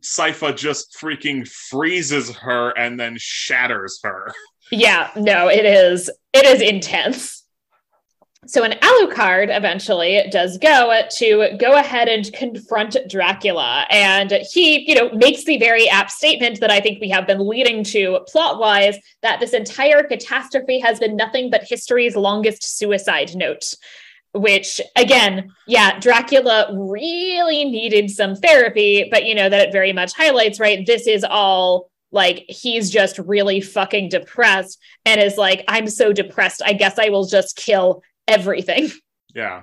Sypha 0.00 0.56
just 0.56 0.96
freaking 0.98 1.46
freezes 1.46 2.34
her 2.36 2.70
and 2.78 2.98
then 2.98 3.16
shatters 3.18 4.00
her. 4.02 4.32
Yeah, 4.70 5.10
no, 5.14 5.48
it 5.48 5.66
is. 5.66 6.08
It 6.32 6.46
is 6.46 6.62
intense. 6.62 7.43
So 8.46 8.62
an 8.62 8.72
Alucard 8.80 9.54
eventually 9.56 10.22
does 10.30 10.58
go 10.58 11.00
to 11.18 11.56
go 11.58 11.76
ahead 11.76 12.08
and 12.08 12.30
confront 12.32 12.96
Dracula, 13.08 13.86
and 13.90 14.30
he, 14.50 14.88
you 14.88 14.94
know, 14.94 15.10
makes 15.10 15.44
the 15.44 15.58
very 15.58 15.88
apt 15.88 16.10
statement 16.10 16.60
that 16.60 16.70
I 16.70 16.80
think 16.80 17.00
we 17.00 17.08
have 17.08 17.26
been 17.26 17.48
leading 17.48 17.82
to 17.84 18.20
plot-wise 18.28 18.98
that 19.22 19.40
this 19.40 19.54
entire 19.54 20.02
catastrophe 20.02 20.78
has 20.80 20.98
been 20.98 21.16
nothing 21.16 21.50
but 21.50 21.64
history's 21.64 22.16
longest 22.16 22.78
suicide 22.78 23.34
note. 23.34 23.74
Which 24.32 24.80
again, 24.96 25.52
yeah, 25.68 25.98
Dracula 26.00 26.68
really 26.72 27.64
needed 27.64 28.10
some 28.10 28.34
therapy, 28.34 29.06
but 29.08 29.26
you 29.26 29.34
know 29.34 29.48
that 29.48 29.68
it 29.68 29.72
very 29.72 29.92
much 29.92 30.12
highlights, 30.12 30.58
right? 30.58 30.84
This 30.84 31.06
is 31.06 31.24
all 31.24 31.88
like 32.10 32.44
he's 32.48 32.90
just 32.90 33.18
really 33.18 33.60
fucking 33.60 34.08
depressed 34.08 34.80
and 35.04 35.20
is 35.20 35.36
like, 35.36 35.64
I'm 35.68 35.88
so 35.88 36.12
depressed. 36.12 36.62
I 36.64 36.72
guess 36.72 36.98
I 36.98 37.10
will 37.10 37.26
just 37.26 37.56
kill 37.56 38.02
everything. 38.28 38.90
Yeah. 39.34 39.62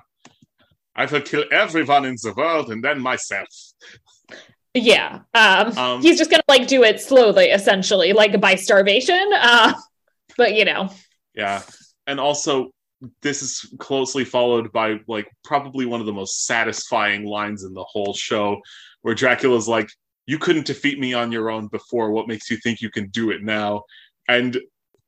I 0.97 1.05
will 1.05 1.21
kill 1.21 1.45
everyone 1.49 2.03
in 2.03 2.17
the 2.21 2.33
world 2.35 2.71
and 2.71 2.83
then 2.83 2.99
myself. 2.99 3.47
Yeah. 4.73 5.19
Um, 5.33 5.77
Um, 5.77 6.01
he's 6.01 6.17
just 6.17 6.29
gonna 6.29 6.43
like 6.49 6.67
do 6.67 6.83
it 6.83 6.99
slowly, 6.99 7.45
essentially, 7.45 8.11
like 8.11 8.39
by 8.41 8.55
starvation. 8.55 9.31
Uh, 9.33 9.73
but 10.37 10.55
you 10.55 10.65
know, 10.65 10.89
Yeah. 11.33 11.61
And 12.05 12.19
also, 12.19 12.71
this 13.21 13.41
is 13.41 13.73
closely 13.79 14.25
followed 14.25 14.73
by 14.73 14.99
like 15.07 15.29
probably 15.45 15.85
one 15.85 16.01
of 16.01 16.05
the 16.05 16.13
most 16.13 16.45
satisfying 16.45 17.25
lines 17.25 17.63
in 17.63 17.73
the 17.73 17.85
whole 17.85 18.13
show, 18.13 18.59
where 19.03 19.15
Dracula's 19.15 19.69
like, 19.69 19.89
You 20.25 20.37
couldn't 20.37 20.65
defeat 20.65 20.99
me 20.99 21.13
on 21.13 21.31
your 21.31 21.49
own 21.49 21.67
before. 21.67 22.11
What 22.11 22.27
makes 22.27 22.51
you 22.51 22.57
think 22.57 22.81
you 22.81 22.89
can 22.91 23.07
do 23.09 23.31
it 23.31 23.41
now? 23.41 23.83
And 24.27 24.59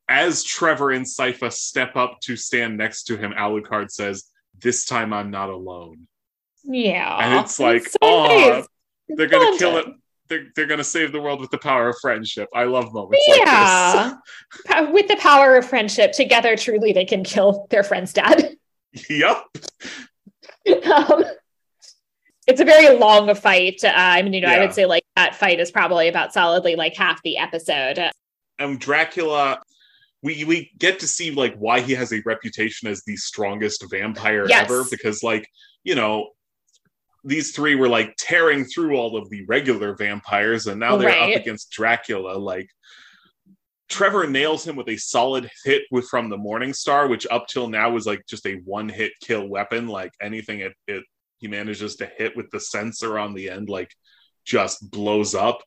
as 0.09 0.43
Trevor 0.43 0.91
and 0.91 1.05
Sypha 1.05 1.51
step 1.51 1.95
up 1.95 2.19
to 2.23 2.35
stand 2.35 2.77
next 2.77 3.03
to 3.05 3.17
him, 3.17 3.31
Alucard 3.38 3.89
says, 3.91 4.25
This 4.59 4.85
time 4.85 5.13
I'm 5.13 5.31
not 5.31 5.49
alone. 5.49 6.07
yeah. 6.63 7.17
And 7.19 7.39
it's 7.45 7.59
like, 7.59 7.85
so 7.88 7.97
"Aw, 8.01 8.27
nice. 8.57 8.67
They're 9.09 9.27
gonna 9.27 9.51
Love 9.51 9.59
kill 9.59 9.77
it. 9.77 9.85
They're, 10.30 10.45
they're 10.55 10.65
gonna 10.67 10.84
save 10.84 11.11
the 11.11 11.19
world 11.21 11.41
with 11.41 11.51
the 11.51 11.57
power 11.57 11.89
of 11.89 11.95
friendship. 12.01 12.47
I 12.55 12.63
love 12.63 12.93
moments 12.93 13.23
like 13.27 13.39
this. 13.39 13.45
Yeah. 14.69 14.91
With 14.91 15.07
the 15.07 15.17
power 15.17 15.55
of 15.55 15.65
friendship, 15.65 16.11
together 16.13 16.55
truly 16.55 16.93
they 16.93 17.05
can 17.05 17.23
kill 17.23 17.67
their 17.69 17.84
friend's 17.84 18.13
dad. 18.13 18.55
Yep. 19.09 19.45
um, 20.85 21.23
it's 22.45 22.61
a 22.61 22.65
very 22.65 22.95
long 22.97 23.34
fight. 23.34 23.84
Uh, 23.84 23.91
I 23.95 24.21
mean, 24.21 24.34
you 24.34 24.41
know, 24.41 24.49
I 24.49 24.59
would 24.59 24.73
say 24.73 24.85
like 24.85 25.03
that 25.15 25.34
fight 25.35 25.59
is 25.59 25.71
probably 25.71 26.07
about 26.09 26.31
solidly 26.31 26.75
like 26.75 26.95
half 26.95 27.19
the 27.23 27.38
episode. 27.38 27.99
and 28.59 28.80
Dracula, 28.80 29.61
we 30.24 30.44
we 30.45 30.72
get 30.80 31.00
to 31.00 31.08
see 31.08 31.30
like 31.32 31.56
why 31.58 31.82
he 31.82 31.94
has 31.94 32.12
a 32.14 32.22
reputation 32.26 32.88
as 32.88 33.04
the 33.04 33.16
strongest 33.18 33.84
vampire 33.91 34.45
Yes. 34.48 34.64
ever 34.72 34.84
because 34.90 35.22
like 35.22 35.48
you 35.84 35.95
know 35.95 36.30
these 37.26 37.52
three 37.56 37.76
were 37.76 37.88
like 37.90 38.16
tearing 38.18 38.66
through 38.66 38.95
all 38.95 39.16
of 39.16 39.30
the 39.30 39.45
regular 39.45 39.95
vampires 39.95 40.68
and 40.68 40.80
now 40.80 40.95
they're 40.98 41.10
Right. 41.10 41.36
up 41.36 41.41
against 41.41 41.72
Dracula 41.72 42.38
like 42.38 42.68
Trevor 43.90 44.26
nails 44.28 44.66
him 44.66 44.76
with 44.76 44.88
a 44.90 44.98
solid 44.98 45.50
hit 45.66 45.84
with 45.91 46.08
from 46.08 46.30
the 46.30 46.38
Morning 46.38 46.74
Star 46.74 47.08
which 47.08 47.28
up 47.30 47.48
till 47.48 47.68
now 47.68 47.91
was 47.91 48.06
like 48.06 48.26
just 48.28 48.45
a 48.48 48.56
one 48.66 48.90
hit 48.90 49.12
kill 49.22 49.48
weapon 49.48 49.88
like 49.88 50.12
anything 50.22 50.60
it, 50.62 50.74
it 50.88 51.04
he 51.38 51.48
manages 51.48 51.98
to 51.98 52.10
hit 52.18 52.36
with 52.36 52.50
the 52.52 52.60
censer 52.60 53.20
on 53.20 53.34
the 53.34 53.50
end 53.50 53.70
like 53.70 53.91
just 54.45 54.90
blows 54.90 55.36
up 55.36 55.62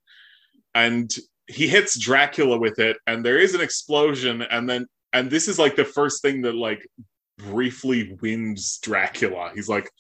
and 0.75 1.15
he 1.49 1.69
hits 1.69 1.99
Dracula 1.99 2.59
with 2.59 2.79
it, 2.79 2.97
and 3.07 3.25
there 3.25 3.39
is 3.39 3.55
an 3.55 3.61
explosion, 3.61 4.43
and 4.43 4.69
then 4.69 4.87
and 5.13 5.31
this 5.31 5.49
is 5.49 5.59
like 5.59 5.77
the 5.77 5.85
first 5.85 6.21
thing 6.23 6.43
that 6.43 6.55
like 6.55 6.87
briefly 7.39 8.17
wins 8.21 8.79
Dracula. 8.83 9.51
He's 9.55 9.69
like, 9.69 9.91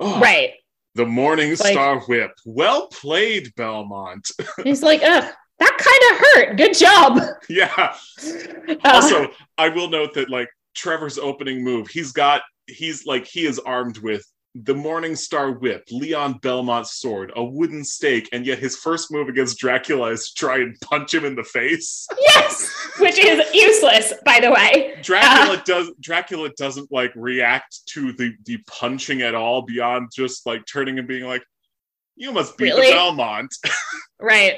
oh, 0.00 0.20
Right. 0.20 0.52
the 0.94 1.06
Morning 1.06 1.50
Like- 1.50 1.58
Star 1.58 2.00
Whip. 2.00 2.32
Well 2.44 2.88
played, 2.88 3.52
Belmont. 3.56 4.28
He's 4.64 4.82
like, 4.82 5.02
Ugh, 5.02 5.32
that 5.58 5.76
kind 5.78 6.12
of 6.12 6.18
hurt. 6.48 6.56
Good 6.56 6.76
job. 6.76 7.18
yeah. 7.48 7.94
Uh, 8.68 8.76
Also, 8.84 9.28
I 9.56 9.68
will 9.68 9.88
note 9.88 10.14
that 10.14 10.30
like 10.30 10.48
Trevor's 10.74 11.18
opening 11.18 11.62
move, 11.64 11.88
he's 11.88 12.12
got 12.12 12.42
he's 12.66 13.06
like 13.06 13.26
he 13.26 13.46
is 13.46 13.58
armed 13.58 13.98
with 13.98 14.24
the 14.54 14.74
Morning 14.74 15.14
Star 15.14 15.52
Whip, 15.52 15.84
Leon 15.92 16.38
Belmont's 16.42 16.96
sword, 16.96 17.32
a 17.36 17.44
wooden 17.44 17.84
stake, 17.84 18.28
and 18.32 18.44
yet 18.44 18.58
his 18.58 18.76
first 18.76 19.12
move 19.12 19.28
against 19.28 19.58
Dracula 19.58 20.10
is 20.10 20.28
to 20.30 20.34
try 20.34 20.56
and 20.58 20.76
punch 20.80 21.14
him 21.14 21.24
in 21.24 21.36
the 21.36 21.44
face. 21.44 22.06
yes, 22.18 22.68
which 22.98 23.18
is 23.18 23.42
useless, 23.54 24.12
by 24.24 24.40
the 24.40 24.50
way. 24.50 24.96
Dracula 25.02 25.56
uh, 25.56 25.62
does 25.64 25.92
Dracula 26.00 26.50
doesn't 26.58 26.90
like 26.90 27.12
react 27.14 27.80
to 27.90 28.12
the 28.12 28.32
the 28.44 28.58
punching 28.66 29.22
at 29.22 29.34
all 29.34 29.62
beyond 29.62 30.10
just 30.14 30.46
like 30.46 30.66
turning 30.66 30.98
and 30.98 31.06
being 31.06 31.24
like, 31.24 31.44
"You 32.16 32.32
must 32.32 32.56
be 32.58 32.64
Really? 32.64 32.88
the 32.88 32.94
Belmont. 32.94 33.54
Right. 34.22 34.56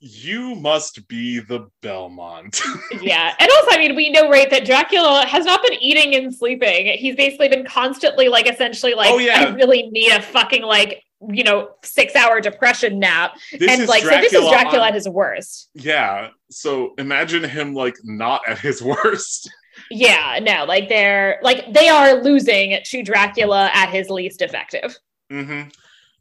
You 0.00 0.54
must 0.54 1.06
be 1.08 1.40
the 1.40 1.68
Belmont." 1.80 2.60
Yeah. 3.00 3.34
And 3.38 3.50
also, 3.50 3.68
I 3.72 3.78
mean, 3.78 3.96
we 3.96 4.10
know, 4.10 4.28
right, 4.28 4.48
that 4.50 4.64
Dracula 4.64 5.24
has 5.26 5.44
not 5.44 5.62
been 5.62 5.74
eating 5.82 6.14
and 6.14 6.32
sleeping. 6.32 6.86
He's 6.98 7.16
basically 7.16 7.48
been 7.48 7.64
constantly, 7.66 8.28
like, 8.28 8.48
essentially, 8.48 8.94
like, 8.94 9.10
Oh, 9.10 9.18
yeah. 9.18 9.46
I 9.48 9.50
really 9.54 9.88
need 9.90 10.12
a 10.12 10.22
fucking, 10.22 10.62
like, 10.62 11.02
you 11.28 11.42
know, 11.42 11.70
six 11.82 12.14
hour 12.14 12.40
depression 12.40 12.98
nap. 12.98 13.36
this 13.58 13.70
and, 13.80 13.88
like, 13.88 14.02
so 14.02 14.10
this 14.10 14.32
is 14.32 14.48
Dracula 14.48 14.82
on- 14.82 14.88
at 14.88 14.94
his 14.94 15.08
worst. 15.08 15.70
yeah. 15.74 16.28
So 16.50 16.92
imagine 16.98 17.42
him 17.44 17.72
like 17.74 17.94
not 18.04 18.42
at 18.46 18.58
his 18.58 18.82
worst. 18.92 19.50
Yeah. 19.90 20.38
No, 20.42 20.64
like, 20.64 20.88
they're, 20.88 21.38
like, 21.42 21.72
they 21.72 21.88
are 21.88 22.22
losing 22.22 22.78
to 22.84 23.02
Dracula 23.02 23.70
at 23.72 23.88
his 23.88 24.10
least 24.10 24.42
effective. 24.42 24.96
hmm 25.30 25.62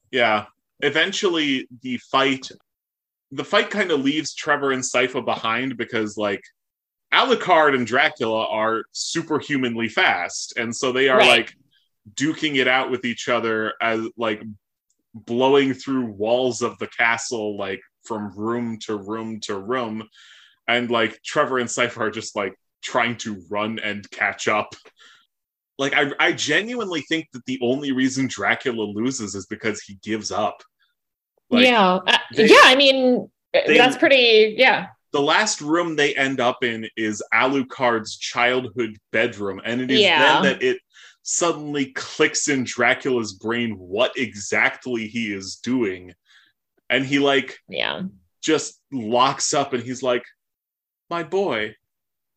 Yeah. 0.10 0.45
Eventually, 0.80 1.68
the 1.82 1.98
fight, 2.12 2.49
the 3.32 3.44
fight 3.45 3.70
kind 3.70 3.91
of 3.91 4.02
leaves 4.02 4.34
Trevor 4.34 4.72
and 4.72 4.84
Sypha 4.84 5.24
behind 5.24 5.78
because, 5.78 6.18
like, 6.18 6.44
Alucard 7.14 7.76
and 7.76 7.86
Dracula 7.86 8.48
are 8.48 8.84
superhumanly 8.91 9.90
fast, 9.90 10.58
and 10.58 10.76
so 10.76 10.91
they 10.91 11.10
are 11.10 11.18
Right. 11.18 11.28
like 11.28 11.53
duking 12.16 12.56
it 12.56 12.68
out 12.68 12.90
with 12.90 13.06
each 13.06 13.30
other 13.30 13.74
as 13.82 14.08
like 14.18 14.41
blowing 15.14 15.74
through 15.74 16.06
walls 16.06 16.62
of 16.62 16.78
the 16.80 16.88
castle, 16.88 17.58
like 17.58 17.82
from 18.06 18.32
room 18.36 18.80
to 18.86 18.95
room 18.95 19.40
to 19.41 19.58
room, 19.58 20.08
and 20.68 20.90
like 20.90 21.22
Trevor 21.22 21.60
and 21.60 21.70
Sypha 21.70 21.98
are 21.98 22.12
just 22.12 22.36
like 22.36 22.56
trying 22.82 23.18
to 23.18 23.44
run 23.49 23.78
and 23.80 24.10
catch 24.10 24.48
up 24.48 24.74
like 25.78 25.94
I, 25.95 26.12
I 26.20 26.32
genuinely 26.32 27.02
think 27.02 27.28
that 27.34 27.44
the 27.45 27.60
only 27.64 27.91
reason 27.91 28.28
Dracula 28.28 28.84
loses 28.84 29.34
is 29.34 29.48
because 29.48 29.82
he 29.82 29.98
gives 30.03 30.32
up. 30.32 30.62
Like, 31.52 31.65
yeah. 31.65 31.95
Uh, 32.07 32.18
they- 32.36 32.48
yeah. 32.48 32.61
I 32.64 32.76
mean, 32.76 33.30
they- 33.53 33.78
that's 33.78 33.98
pretty, 33.98 34.56
yeah. 34.57 34.88
The 35.11 35.22
last 35.22 35.60
room 35.61 35.95
they 35.98 36.15
end 36.15 36.40
up 36.40 36.64
in 36.64 36.88
is 36.95 37.22
Alucard's 37.34 38.18
childhood 38.18 38.98
bedroom, 39.11 39.61
and 39.65 39.82
it 39.82 39.91
is 39.91 39.99
Yeah. 39.99 40.41
then 40.41 40.44
that 40.44 40.64
it 40.64 40.80
suddenly 41.23 41.88
clicks 41.91 42.48
in 42.48 42.64
Dracula's 42.64 43.34
brain 43.34 43.78
what 43.78 44.14
exactly 44.18 45.07
he 45.07 45.34
is 45.34 45.57
doing, 45.57 46.14
and 46.90 47.06
he 47.06 47.19
like 47.19 47.60
Yeah. 47.68 48.03
just 48.41 48.80
locks 48.91 49.53
up, 49.53 49.73
and 49.73 49.84
he's 49.84 50.02
like, 50.02 50.23
"My 51.10 51.23
boy, 51.23 51.76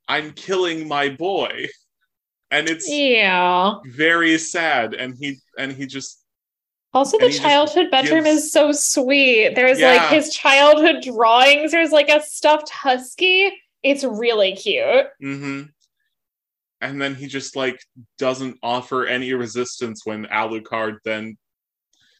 I'm 0.08 0.32
killing 0.32 0.88
my 0.88 1.08
boy. 1.10 1.68
And 2.50 2.68
it's 2.68 2.88
Yeah. 2.88 3.76
very 3.86 4.38
sad. 4.38 4.94
And 4.94 5.16
he 5.18 5.38
and 5.58 5.72
he 5.72 5.86
just 5.86 6.23
Also, 6.94 7.18
And 7.18 7.26
the 7.32 7.36
childhood 7.36 7.90
bedroom 7.90 8.24
gives- 8.24 8.44
is 8.44 8.52
so 8.52 8.70
sweet. 8.72 9.54
There's 9.54 9.80
Yeah. 9.80 9.94
like 9.94 10.08
his 10.10 10.32
childhood 10.32 11.02
drawings. 11.02 11.72
There's 11.72 11.90
like 11.90 12.08
a 12.08 12.22
stuffed 12.22 12.70
husky. 12.70 13.52
It's 13.82 14.04
really 14.04 14.54
cute. 14.54 15.06
hmm 15.20 15.62
And 16.80 17.00
then 17.02 17.14
he 17.14 17.26
just 17.26 17.56
like 17.56 17.80
doesn't 18.18 18.58
offer 18.62 19.06
any 19.06 19.32
resistance 19.34 20.02
when 20.06 20.26
Alucard 20.26 20.98
then 21.04 21.36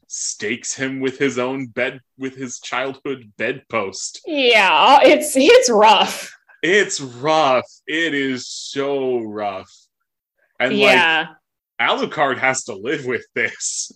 stakes 0.09 0.75
him 0.75 1.01
with 1.01 1.19
his 1.19 1.39
own 1.39 1.67
bed 1.67 2.01
with 2.19 2.35
his 2.37 2.61
childhood 2.61 3.33
bedpost. 3.39 4.21
Yeah, 4.27 4.99
it's 5.03 5.35
it's 5.37 5.71
rough. 5.71 6.35
It's 6.63 7.01
rough. 7.01 7.67
It 7.87 8.15
is 8.15 8.49
so 8.49 9.19
rough. 9.21 9.71
And 10.61 10.73
like 10.73 10.81
yeah. 10.81 11.27
Alucard 11.81 12.39
has 12.39 12.65
to 12.65 12.75
live 12.75 13.05
with 13.07 13.25
this. 13.35 13.91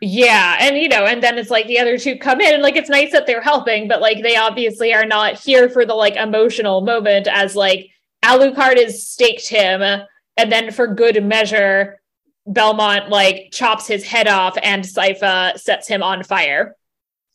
Yeah, 0.00 0.56
and 0.60 0.76
you 0.76 0.88
know, 0.88 1.06
and 1.06 1.22
then 1.22 1.38
it's 1.38 1.50
like 1.50 1.66
the 1.66 1.78
other 1.78 1.98
two 1.98 2.16
come 2.18 2.40
in, 2.40 2.54
and 2.54 2.62
like 2.62 2.76
it's 2.76 2.88
nice 2.90 3.12
that 3.12 3.26
they're 3.26 3.40
helping, 3.42 3.88
but 3.88 4.00
like 4.00 4.22
they 4.22 4.36
obviously 4.36 4.92
are 4.94 5.06
not 5.06 5.38
here 5.38 5.68
for 5.68 5.84
the 5.86 5.94
like 5.94 6.16
emotional 6.16 6.80
moment 6.82 7.26
as 7.28 7.56
like 7.56 7.90
Alucard 8.24 8.76
has 8.76 9.06
staked 9.06 9.48
him, 9.48 9.82
and 9.82 10.52
then 10.52 10.70
for 10.70 10.86
good 10.86 11.22
measure, 11.24 12.00
Belmont 12.46 13.08
like 13.08 13.50
chops 13.52 13.86
his 13.86 14.04
head 14.04 14.28
off, 14.28 14.56
and 14.62 14.84
Sypha 14.84 15.58
sets 15.58 15.88
him 15.88 16.02
on 16.02 16.22
fire. 16.22 16.76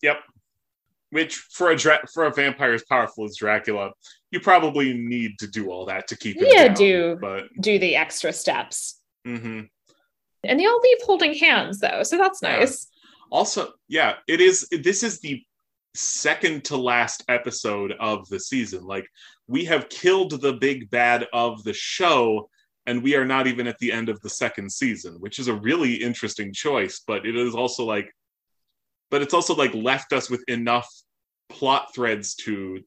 Yep. 0.01 0.17
Which 1.09 1.35
for 1.35 1.71
a 1.71 1.75
dra- 1.75 2.07
for 2.13 2.25
a 2.25 2.31
vampire 2.31 2.73
as 2.73 2.83
powerful 2.83 3.25
as 3.25 3.35
Dracula, 3.35 3.91
you 4.31 4.39
probably 4.39 4.93
need 4.93 5.37
to 5.39 5.47
do 5.47 5.69
all 5.69 5.85
that 5.87 6.07
to 6.07 6.17
keep 6.17 6.37
him 6.37 6.45
Yeah, 6.49 6.67
down. 6.67 6.75
do. 6.75 7.17
But 7.19 7.45
Do 7.59 7.77
the 7.79 7.95
extra 7.97 8.31
steps, 8.31 8.99
mhm. 9.27 9.67
And 10.43 10.59
they 10.59 10.65
all 10.65 10.79
leave 10.81 10.97
holding 11.03 11.33
hands 11.33 11.79
though, 11.79 12.03
so 12.03 12.17
that's 12.17 12.39
Yeah. 12.41 12.59
nice. 12.59 12.87
also 13.31 13.71
yeah 13.87 14.15
it 14.27 14.41
is 14.41 14.67
this 14.83 15.03
is 15.03 15.19
the 15.21 15.41
second 15.95 16.63
to 16.65 16.75
last 16.77 17.23
episode 17.29 17.93
of 17.99 18.27
the 18.29 18.39
season 18.39 18.83
like 18.83 19.05
we 19.47 19.65
have 19.65 19.87
killed 19.89 20.39
the 20.41 20.53
big 20.53 20.89
bad 20.89 21.27
of 21.33 21.63
the 21.63 21.73
show 21.73 22.49
and 22.87 23.01
we 23.03 23.15
are 23.15 23.25
not 23.25 23.47
even 23.47 23.67
at 23.67 23.77
the 23.79 23.91
end 23.91 24.09
of 24.09 24.19
the 24.21 24.29
second 24.29 24.71
season 24.71 25.13
which 25.19 25.37
is 25.39 25.47
a 25.47 25.53
really 25.53 25.93
interesting 25.95 26.51
choice 26.53 27.01
but 27.07 27.25
it 27.25 27.35
is 27.35 27.55
also 27.55 27.85
like 27.85 28.09
but 29.09 29.21
it's 29.21 29.33
also 29.33 29.53
like 29.55 29.73
left 29.73 30.11
us 30.13 30.29
with 30.29 30.43
enough 30.47 30.89
plot 31.49 31.87
threads 31.93 32.35
to 32.35 32.79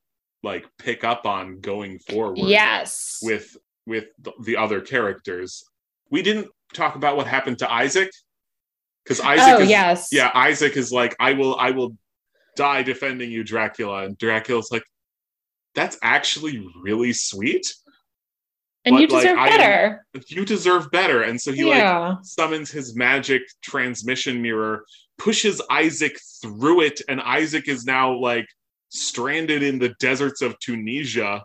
like 0.43 0.67
pick 0.79 1.05
up 1.05 1.25
on 1.27 1.61
going 1.61 1.99
forward 2.01 2.39
Yes. 2.39 3.19
with 3.23 3.57
with 3.87 4.07
the 4.43 4.57
other 4.57 4.81
characters 4.81 5.63
we 6.11 6.23
didn't 6.23 6.49
talk 6.75 6.97
about 6.97 7.17
what 7.17 7.27
happened 7.27 7.59
to 7.59 7.73
isaac 7.73 8.11
because 9.05 9.21
isaac 9.21 9.55
oh 9.59 9.61
is 9.63 9.69
yes. 9.71 10.09
yeah 10.13 10.31
isaac 10.35 10.77
is 10.77 10.93
like 10.93 11.15
i 11.21 11.33
will 11.33 11.57
i 11.59 11.71
will 11.71 11.97
die 12.57 12.83
defending 12.83 13.31
you 13.31 13.43
dracula 13.45 14.05
and 14.05 14.17
dracula's 14.19 14.69
like 14.71 14.85
that's 15.75 15.99
actually 16.03 16.67
really 16.83 17.13
sweet 17.13 17.73
and 18.87 18.99
you 18.99 19.09
but, 19.09 19.15
like, 19.15 19.23
deserve 19.25 19.39
I 19.39 19.49
am- 19.49 19.59
better. 19.59 20.07
you 20.29 20.45
deserve 20.45 20.91
better 20.91 21.23
and 21.23 21.41
so 21.41 21.53
he 21.53 21.65
like 21.65 22.19
summons 22.23 22.71
his 22.71 22.95
magic 22.95 23.43
transmission 23.63 24.41
mirror 24.43 24.85
pushes 25.19 25.61
isaac 25.71 26.19
through 26.43 26.83
it 26.83 27.01
and 27.09 27.21
isaac 27.21 27.69
is 27.69 27.85
now 27.85 28.13
like 28.13 28.47
stranded 28.91 29.63
in 29.63 29.79
the 29.79 29.95
deserts 30.01 30.43
of 30.43 30.59
tunisia 30.61 31.43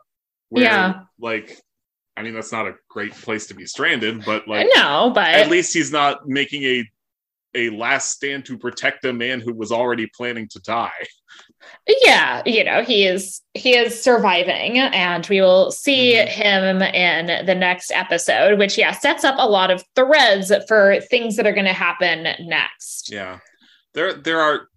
where 0.49 0.64
Yeah. 0.64 1.01
like 1.19 1.60
i 2.20 2.24
mean 2.24 2.34
that's 2.34 2.52
not 2.52 2.68
a 2.68 2.74
great 2.90 3.14
place 3.14 3.48
to 3.48 3.54
be 3.54 3.66
stranded 3.66 4.24
but 4.26 4.48
like 4.48 4.68
no, 4.76 5.10
but 5.16 5.30
at 5.30 5.50
least 5.50 5.74
he's 5.74 5.91
not 5.91 6.28
making 6.28 6.64
a 6.64 6.88
a 7.56 7.72
last 7.72 8.12
stand 8.12 8.46
to 8.46 8.60
protect 8.60 9.04
a 9.06 9.12
man 9.12 9.40
who 9.40 9.52
was 9.56 9.72
already 9.72 10.08
planning 10.16 10.48
to 10.48 10.60
die. 10.60 10.91
yeah 12.04 12.44
you 12.46 12.64
know 12.64 12.84
he 12.84 13.06
is 13.08 13.41
he 13.56 13.76
is 13.76 14.02
surviving 14.02 14.78
and 14.78 15.26
we 15.28 15.41
will 15.41 15.72
see 15.72 16.14
Mhm. 16.14 16.28
him 16.28 16.82
in 16.82 17.46
the 17.46 17.56
next 17.56 17.91
episode 17.91 18.60
which 18.60 18.78
yeah 18.78 18.91
sets 18.91 19.24
up 19.24 19.36
a 19.40 19.50
lot 19.50 19.72
of 19.72 19.84
threads 19.96 20.52
for 20.68 21.00
things 21.10 21.36
that 21.38 21.48
are 21.48 21.54
going 21.54 21.66
to 21.66 21.74
happen 21.74 22.28
next 22.48 23.12
Yeah. 23.12 23.40
There 23.96 24.14
there 24.14 24.40
are 24.40 24.68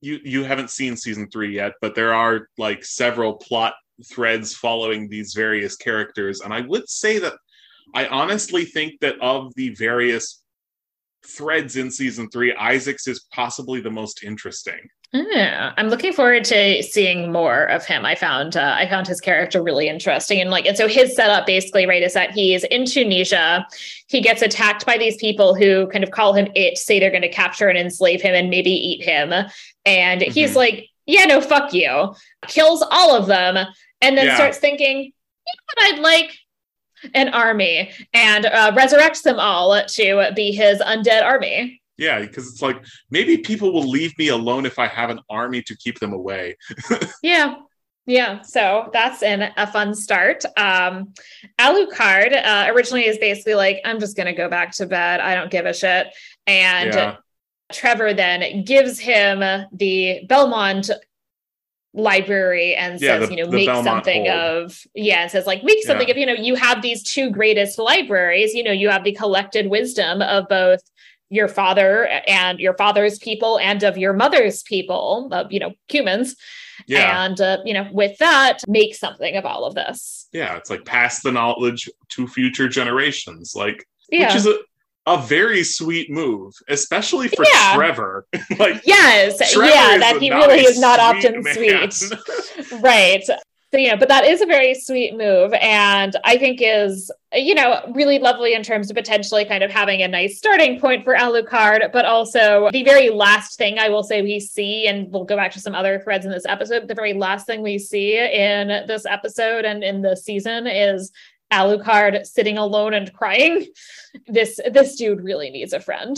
you 0.00 0.20
you 0.24 0.44
haven't 0.44 0.70
seen 0.70 0.96
season 0.96 1.28
3 1.30 1.52
yet, 1.54 1.72
but 1.80 1.94
there 1.96 2.14
are 2.14 2.48
like 2.56 2.84
several 2.84 3.34
plot 3.34 3.74
threads 4.04 4.54
following 4.54 5.08
these 5.08 5.34
various 5.34 5.76
characters 5.76 6.40
and 6.40 6.52
I 6.52 6.60
would 6.62 6.88
say 6.88 7.18
that 7.18 7.34
I 7.94 8.06
honestly 8.06 8.64
think 8.64 9.00
that 9.00 9.20
of 9.20 9.52
the 9.56 9.70
various 9.74 10.42
threads 11.26 11.76
in 11.76 11.90
season 11.90 12.30
3, 12.30 12.54
Isaac's 12.54 13.06
is 13.06 13.26
possibly 13.32 13.80
the 13.80 13.90
most 13.90 14.22
interesting. 14.22 14.78
Yeah, 15.12 15.72
I'm 15.76 15.88
looking 15.88 16.12
forward 16.12 16.44
to 16.44 16.82
seeing 16.84 17.32
more 17.32 17.64
of 17.64 17.84
him. 17.84 18.06
I 18.06 18.14
found 18.14 18.56
uh, 18.56 18.76
I 18.78 18.88
found 18.88 19.08
his 19.08 19.20
character 19.20 19.60
really 19.60 19.88
interesting, 19.88 20.40
and 20.40 20.50
like, 20.50 20.66
and 20.66 20.76
so 20.76 20.86
his 20.86 21.16
setup 21.16 21.46
basically, 21.46 21.84
right, 21.84 22.00
is 22.04 22.14
that 22.14 22.30
he's 22.30 22.62
in 22.62 22.84
Tunisia. 22.86 23.66
He 24.06 24.20
gets 24.20 24.40
attacked 24.40 24.86
by 24.86 24.98
these 24.98 25.16
people 25.16 25.56
who 25.56 25.88
kind 25.88 26.04
of 26.04 26.12
call 26.12 26.32
him 26.34 26.46
it, 26.54 26.78
say 26.78 27.00
they're 27.00 27.10
going 27.10 27.22
to 27.22 27.28
capture 27.28 27.66
and 27.68 27.76
enslave 27.76 28.22
him 28.22 28.36
and 28.36 28.50
maybe 28.50 28.70
eat 28.70 29.02
him, 29.02 29.32
and 29.84 30.22
he's 30.22 30.52
Mhm. 30.52 30.56
like, 30.56 30.86
"Yeah, 31.06 31.24
no, 31.24 31.40
fuck 31.40 31.74
you," 31.74 32.14
kills 32.46 32.80
all 32.88 33.16
of 33.16 33.26
them, 33.26 33.66
and 34.02 34.16
then 34.16 34.26
Yeah. 34.26 34.34
starts 34.36 34.58
thinking, 34.58 34.98
"You 35.02 35.04
know 35.56 35.84
what 35.84 35.92
I'd 35.94 36.00
like." 36.00 36.36
An 37.14 37.30
army 37.30 37.90
and 38.12 38.44
uh, 38.44 38.72
resurrects 38.72 39.22
them 39.22 39.40
all 39.40 39.82
to 39.86 40.32
be 40.36 40.52
his 40.52 40.80
undead 40.80 41.24
army. 41.24 41.80
Yeah, 41.96 42.20
because 42.20 42.46
it's 42.46 42.60
like 42.60 42.76
maybe 43.10 43.38
people 43.38 43.72
will 43.72 43.88
leave 43.88 44.16
me 44.18 44.28
alone 44.28 44.66
if 44.66 44.78
I 44.78 44.86
have 44.86 45.08
an 45.08 45.20
army 45.30 45.62
to 45.62 45.74
keep 45.78 45.98
them 45.98 46.12
away. 46.12 46.56
Yeah. 47.22 47.54
Yeah, 48.06 48.42
so 48.42 48.90
that's 48.92 49.22
an, 49.22 49.50
a 49.56 49.66
fun 49.66 49.94
start. 49.94 50.44
Um, 50.58 51.14
Alucard 51.58 52.34
uh, 52.44 52.66
originally 52.70 53.06
is 53.06 53.18
basically 53.18 53.54
like, 53.54 53.80
I'm 53.84 54.00
just 54.00 54.16
going 54.16 54.26
to 54.26 54.32
go 54.32 54.48
back 54.48 54.72
to 54.76 54.86
bed. 54.86 55.20
I 55.20 55.34
don't 55.34 55.50
give 55.50 55.64
a 55.64 55.72
shit. 55.72 56.08
And 56.46 56.92
Yeah. 56.92 57.16
Trevor 57.72 58.12
then 58.14 58.64
gives 58.64 58.98
him 58.98 59.38
the 59.72 60.24
Belmont 60.28 60.90
library 61.92 62.74
and 62.74 63.00
Yeah, 63.00 63.18
says, 63.18 63.28
the- 63.28 63.36
you 63.36 63.44
know, 63.44 63.50
make 63.50 63.66
Belmont 63.66 63.84
something 63.84 64.28
of, 64.28 64.78
yeah, 64.94 65.22
and 65.22 65.30
says, 65.30 65.46
like, 65.46 65.64
make 65.64 65.82
something 65.84 66.06
Yeah. 66.06 66.12
of, 66.12 66.18
you 66.18 66.26
know, 66.26 66.32
you 66.34 66.54
have 66.54 66.82
these 66.82 67.02
two 67.02 67.30
greatest 67.30 67.78
libraries. 67.78 68.54
You 68.54 68.62
know, 68.62 68.72
you 68.72 68.88
have 68.90 69.04
the 69.04 69.12
collected 69.12 69.68
wisdom 69.68 70.22
of 70.22 70.48
both 70.48 70.80
your 71.30 71.48
father 71.48 72.06
and 72.26 72.58
your 72.60 72.74
father's 72.74 73.18
people 73.18 73.58
and 73.58 73.82
of 73.82 73.96
your 73.98 74.12
mother's 74.12 74.62
people, 74.62 75.28
of, 75.32 75.52
you 75.52 75.60
know, 75.60 75.72
humans. 75.88 76.36
Yeah. 76.86 77.24
And, 77.24 77.40
uh, 77.40 77.58
you 77.64 77.74
know, 77.74 77.88
with 77.92 78.16
that, 78.18 78.60
make 78.66 78.94
something 78.94 79.36
of 79.36 79.44
all 79.44 79.64
of 79.64 79.74
this. 79.74 80.28
yeah, 80.32 80.56
it's 80.56 80.70
like 80.70 80.84
pass 80.84 81.22
the 81.22 81.32
knowledge 81.32 81.88
to 82.10 82.26
future 82.28 82.68
generations, 82.68 83.52
like 83.56 83.84
Yeah. 84.10 84.28
which 84.28 84.36
is 84.36 84.46
a, 84.46 84.58
a 85.10 85.22
very 85.22 85.64
sweet 85.64 86.10
move, 86.10 86.54
especially 86.68 87.28
for 87.28 87.44
Yeah. 87.52 87.74
Trevor. 87.74 88.26
like 88.58 88.82
yes. 88.84 89.52
Trevor 89.52 89.68
yeah. 89.68 89.98
That 89.98 90.18
he 90.20 90.30
really 90.30 90.60
is 90.60 90.78
not 90.78 91.00
often 91.00 91.42
man. 91.42 91.90
sweet. 91.90 92.12
right. 92.80 93.22
So, 93.24 93.78
you 93.78 93.88
know, 93.88 93.96
but 93.96 94.08
that 94.08 94.24
is 94.24 94.40
a 94.40 94.46
very 94.46 94.74
sweet 94.74 95.16
move. 95.16 95.52
And 95.54 96.16
I 96.24 96.36
think 96.38 96.60
is, 96.60 97.10
you 97.32 97.54
know, 97.54 97.80
really 97.94 98.18
lovely 98.18 98.54
in 98.54 98.64
terms 98.64 98.90
of 98.90 98.96
potentially 98.96 99.44
kind 99.44 99.62
of 99.62 99.70
having 99.70 100.02
a 100.02 100.08
nice 100.08 100.38
starting 100.38 100.80
point 100.80 101.04
for 101.04 101.14
Alucard, 101.14 101.92
but 101.92 102.04
also 102.04 102.68
the 102.72 102.82
very 102.82 103.10
last 103.10 103.58
thing 103.58 103.78
I 103.78 103.88
will 103.88 104.02
say 104.02 104.22
we 104.22 104.40
see, 104.40 104.88
and 104.88 105.12
we'll 105.12 105.24
go 105.24 105.36
back 105.36 105.52
to 105.52 105.60
some 105.60 105.76
other 105.76 106.00
threads 106.00 106.24
in 106.24 106.32
this 106.32 106.46
episode. 106.46 106.88
The 106.88 106.94
very 106.94 107.12
last 107.12 107.46
thing 107.46 107.62
we 107.62 107.78
see 107.78 108.18
in 108.18 108.86
this 108.88 109.06
episode 109.06 109.64
and 109.64 109.84
in 109.84 110.02
the 110.02 110.16
season 110.16 110.66
is 110.66 111.12
Alucard 111.52 112.24
sitting 112.26 112.58
alone 112.58 112.94
and 112.94 113.12
crying. 113.12 113.66
This 114.26 114.58
this 114.72 114.96
dude 114.96 115.20
really 115.22 115.50
needs 115.50 115.72
a 115.72 115.80
friend. 115.80 116.16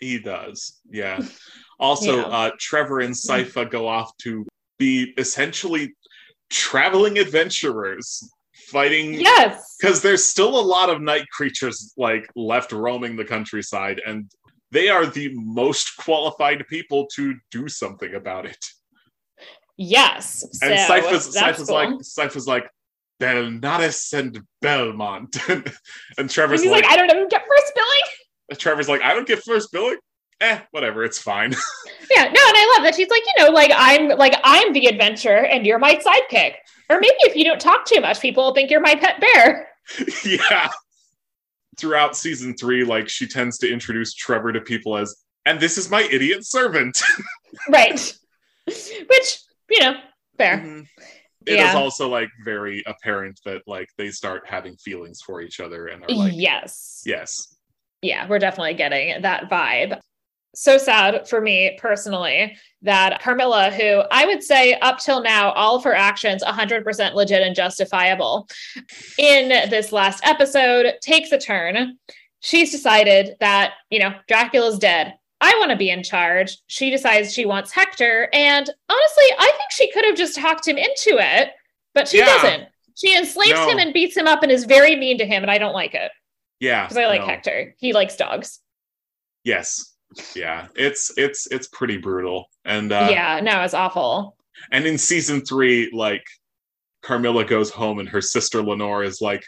he 0.00 0.18
does. 0.18 0.78
Yeah. 0.90 1.18
Also, 1.80 2.18
Yeah. 2.18 2.22
uh, 2.26 2.50
Trevor 2.58 3.00
and 3.00 3.14
Sypha 3.14 3.68
go 3.68 3.88
off 3.88 4.16
to 4.18 4.46
be 4.78 5.12
essentially 5.18 5.94
traveling 6.50 7.18
adventurers 7.18 8.22
fighting 8.70 9.14
Yes. 9.14 9.76
because 9.80 10.00
there's 10.02 10.24
still 10.24 10.58
a 10.58 10.66
lot 10.76 10.88
of 10.88 11.00
night 11.00 11.26
creatures 11.30 11.92
like 11.96 12.28
left 12.36 12.70
roaming 12.72 13.16
the 13.16 13.24
countryside 13.24 14.00
and 14.06 14.30
they 14.70 14.88
are 14.88 15.06
the 15.06 15.30
most 15.34 15.96
qualified 15.96 16.64
people 16.68 17.06
to 17.16 17.34
do 17.50 17.66
something 17.68 18.14
about 18.14 18.46
it 18.46 18.64
Yes. 19.76 20.42
and 20.62 20.78
so 20.80 21.00
that's 21.00 21.28
Sypha's 21.36 21.66
cool. 21.68 21.74
like 21.76 22.62
like 22.62 22.70
Belnades 23.20 24.12
and 24.18 24.40
Belmont 24.60 25.36
and 25.48 25.72
And 26.18 26.30
Trevor's 26.30 26.62
he's 26.62 26.70
like, 26.70 26.84
like, 26.84 26.92
I 26.92 26.96
don't 26.96 27.10
even 27.10 27.28
get 27.28 27.42
first 27.48 27.72
billing. 27.74 28.58
Trevor's 28.58 28.88
like 28.88 29.02
I 29.02 29.14
don't 29.14 29.26
get 29.26 29.42
first 29.44 29.70
billing 29.72 29.98
eh 30.40 30.60
whatever 30.70 31.04
it's 31.04 31.18
fine 31.18 31.50
Yeah, 32.16 32.22
no, 32.22 32.28
and 32.28 32.34
I 32.36 32.74
love 32.76 32.84
that 32.84 32.94
she's 32.94 33.10
like, 33.10 33.22
you 33.26 33.44
know, 33.44 33.50
like 33.50 33.70
I'm 33.74 34.08
like 34.16 34.34
I'm 34.42 34.72
the 34.72 34.86
adventurer 34.86 35.44
and 35.44 35.66
you're 35.66 35.78
my 35.78 35.96
sidekick. 35.96 36.54
Or 36.88 36.98
maybe 37.00 37.16
if 37.20 37.36
you 37.36 37.44
don't 37.44 37.60
talk 37.60 37.84
too 37.84 38.00
much, 38.00 38.20
people 38.20 38.44
will 38.44 38.54
think 38.54 38.70
you're 38.70 38.80
my 38.80 38.94
pet 38.94 39.20
bear. 39.20 39.68
yeah. 40.24 40.70
Throughout 41.76 42.16
season 42.16 42.56
three, 42.56 42.82
like 42.82 43.08
she 43.10 43.26
tends 43.26 43.58
to 43.58 43.70
introduce 43.70 44.14
Trevor 44.14 44.52
to 44.52 44.60
people 44.62 44.96
as, 44.96 45.14
and 45.44 45.60
this 45.60 45.76
is 45.76 45.90
my 45.90 46.02
idiot 46.10 46.46
servant. 46.46 46.98
right. 47.68 48.18
Which, 48.66 49.38
you 49.70 49.80
know, 49.80 49.94
fair. 50.38 50.58
Mhm. 50.58 50.86
It 51.48 51.52
is 51.54 51.58
Yeah. 51.58 51.74
also 51.76 52.08
like 52.08 52.28
very 52.44 52.82
apparent 52.86 53.40
that 53.44 53.62
like 53.66 53.88
they 53.96 54.10
start 54.10 54.42
having 54.46 54.76
feelings 54.76 55.20
for 55.24 55.40
each 55.40 55.60
other 55.60 55.86
and 55.86 56.04
are 56.04 56.08
like, 56.14 56.32
yes. 56.36 57.02
yes. 57.06 57.56
Yeah, 58.02 58.28
we're 58.28 58.38
definitely 58.38 58.74
getting 58.74 59.22
that 59.22 59.50
vibe. 59.50 59.98
So 60.54 60.78
sad 60.78 61.28
for 61.28 61.40
me 61.40 61.78
personally 61.80 62.56
that 62.82 63.20
Carmilla, 63.22 63.70
who 63.70 64.02
I 64.10 64.24
would 64.26 64.42
say 64.42 64.74
up 64.74 64.98
till 64.98 65.22
now, 65.22 65.52
all 65.52 65.76
of 65.76 65.84
her 65.84 65.94
actions 65.94 66.42
100% 66.42 67.14
legit 67.14 67.42
and 67.42 67.54
justifiable, 67.54 68.48
in 69.18 69.48
this 69.70 69.92
last 69.92 70.24
episode 70.26 70.94
takes 71.00 71.32
a 71.32 71.38
turn. 71.38 71.98
She's 72.40 72.70
decided 72.70 73.34
that, 73.40 73.72
you 73.90 73.98
know, 73.98 74.14
Dracula's 74.28 74.78
dead. 74.78 75.14
I 75.40 75.54
want 75.58 75.70
to 75.70 75.76
be 75.76 75.90
in 75.90 76.02
charge. 76.02 76.58
She 76.66 76.90
decides 76.90 77.32
she 77.32 77.46
wants 77.46 77.70
Hector. 77.72 78.28
And 78.32 78.68
honestly, 78.88 79.24
I 79.38 79.52
think 79.56 79.70
she 79.70 79.90
could 79.92 80.04
have 80.04 80.16
just 80.16 80.36
talked 80.36 80.66
him 80.66 80.76
into 80.76 81.16
it, 81.18 81.50
but 81.94 82.08
she 82.08 82.18
Yeah. 82.18 82.26
doesn't. 82.26 82.68
She 82.96 83.16
enslaves 83.16 83.52
No. 83.52 83.68
him 83.68 83.78
and 83.78 83.92
beats 83.92 84.16
him 84.16 84.26
up 84.26 84.42
and 84.42 84.50
is 84.50 84.64
very 84.64 84.96
mean 84.96 85.18
to 85.18 85.26
him. 85.26 85.42
And 85.42 85.50
I 85.50 85.58
don't 85.58 85.74
like 85.74 85.94
it 85.94 86.10
Yeah. 86.58 86.84
because 86.84 86.96
I 86.96 87.06
like 87.06 87.20
no. 87.20 87.26
Hector. 87.28 87.74
He 87.78 87.92
likes 87.92 88.16
dogs. 88.16 88.60
Yes. 89.44 89.94
Yeah. 90.34 90.66
It's 90.74 91.12
it's 91.16 91.46
it's 91.52 91.68
pretty 91.68 91.98
brutal. 91.98 92.50
And 92.64 92.90
uh 92.90 93.08
yeah, 93.10 93.40
no, 93.40 93.62
it's 93.62 93.74
awful. 93.74 94.36
and 94.72 94.86
in 94.86 94.98
season 94.98 95.44
three, 95.44 95.90
like 95.92 96.24
Carmilla 97.02 97.44
goes 97.44 97.70
home 97.70 98.00
and 98.00 98.08
her 98.08 98.20
sister 98.20 98.60
Lenore 98.62 99.04
is 99.04 99.20
like 99.20 99.44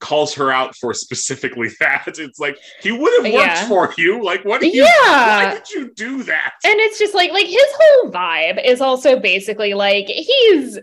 calls 0.00 0.34
her 0.34 0.50
out 0.50 0.74
for 0.76 0.92
specifically 0.94 1.70
that. 1.80 2.04
It's 2.18 2.38
like 2.38 2.58
he 2.80 2.92
would 2.92 3.12
have 3.24 3.32
worked 3.32 3.46
Yeah. 3.46 3.68
for 3.68 3.92
you. 3.96 4.22
Like 4.22 4.44
what 4.44 4.60
did 4.60 4.74
you 4.74 4.82
Yeah. 4.84 5.44
why 5.46 5.54
did 5.54 5.70
you 5.70 5.92
do 5.94 6.22
that? 6.24 6.54
And 6.64 6.78
it's 6.80 6.98
just 6.98 7.14
like 7.14 7.30
like 7.32 7.46
his 7.46 7.64
whole 7.78 8.10
vibe 8.10 8.64
is 8.64 8.80
also 8.80 9.18
basically 9.18 9.74
like 9.74 10.06
he's 10.06 10.78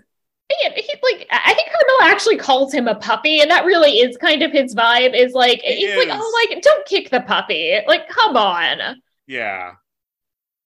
he, 0.50 0.70
he, 0.82 0.94
like 1.04 1.28
I 1.32 1.54
think 1.54 1.70
Carmilla 1.70 2.12
actually 2.14 2.36
calls 2.38 2.74
him 2.74 2.90
a 2.90 2.96
puppy, 2.96 3.40
and 3.40 3.50
that 3.52 3.64
really 3.64 4.00
is 4.00 4.18
kind 4.18 4.44
of 4.44 4.52
his 4.52 4.76
vibe. 4.76 5.16
Is 5.16 5.32
like 5.34 5.62
It 5.64 5.78
he's 5.78 5.96
like, 5.96 6.10
oh, 6.12 6.46
like 6.52 6.62
don't 6.62 6.86
kick 6.86 7.10
the 7.10 7.22
puppy. 7.22 7.80
Like, 7.88 8.10
come 8.10 8.36
on. 8.36 9.02
yeah. 9.28 9.74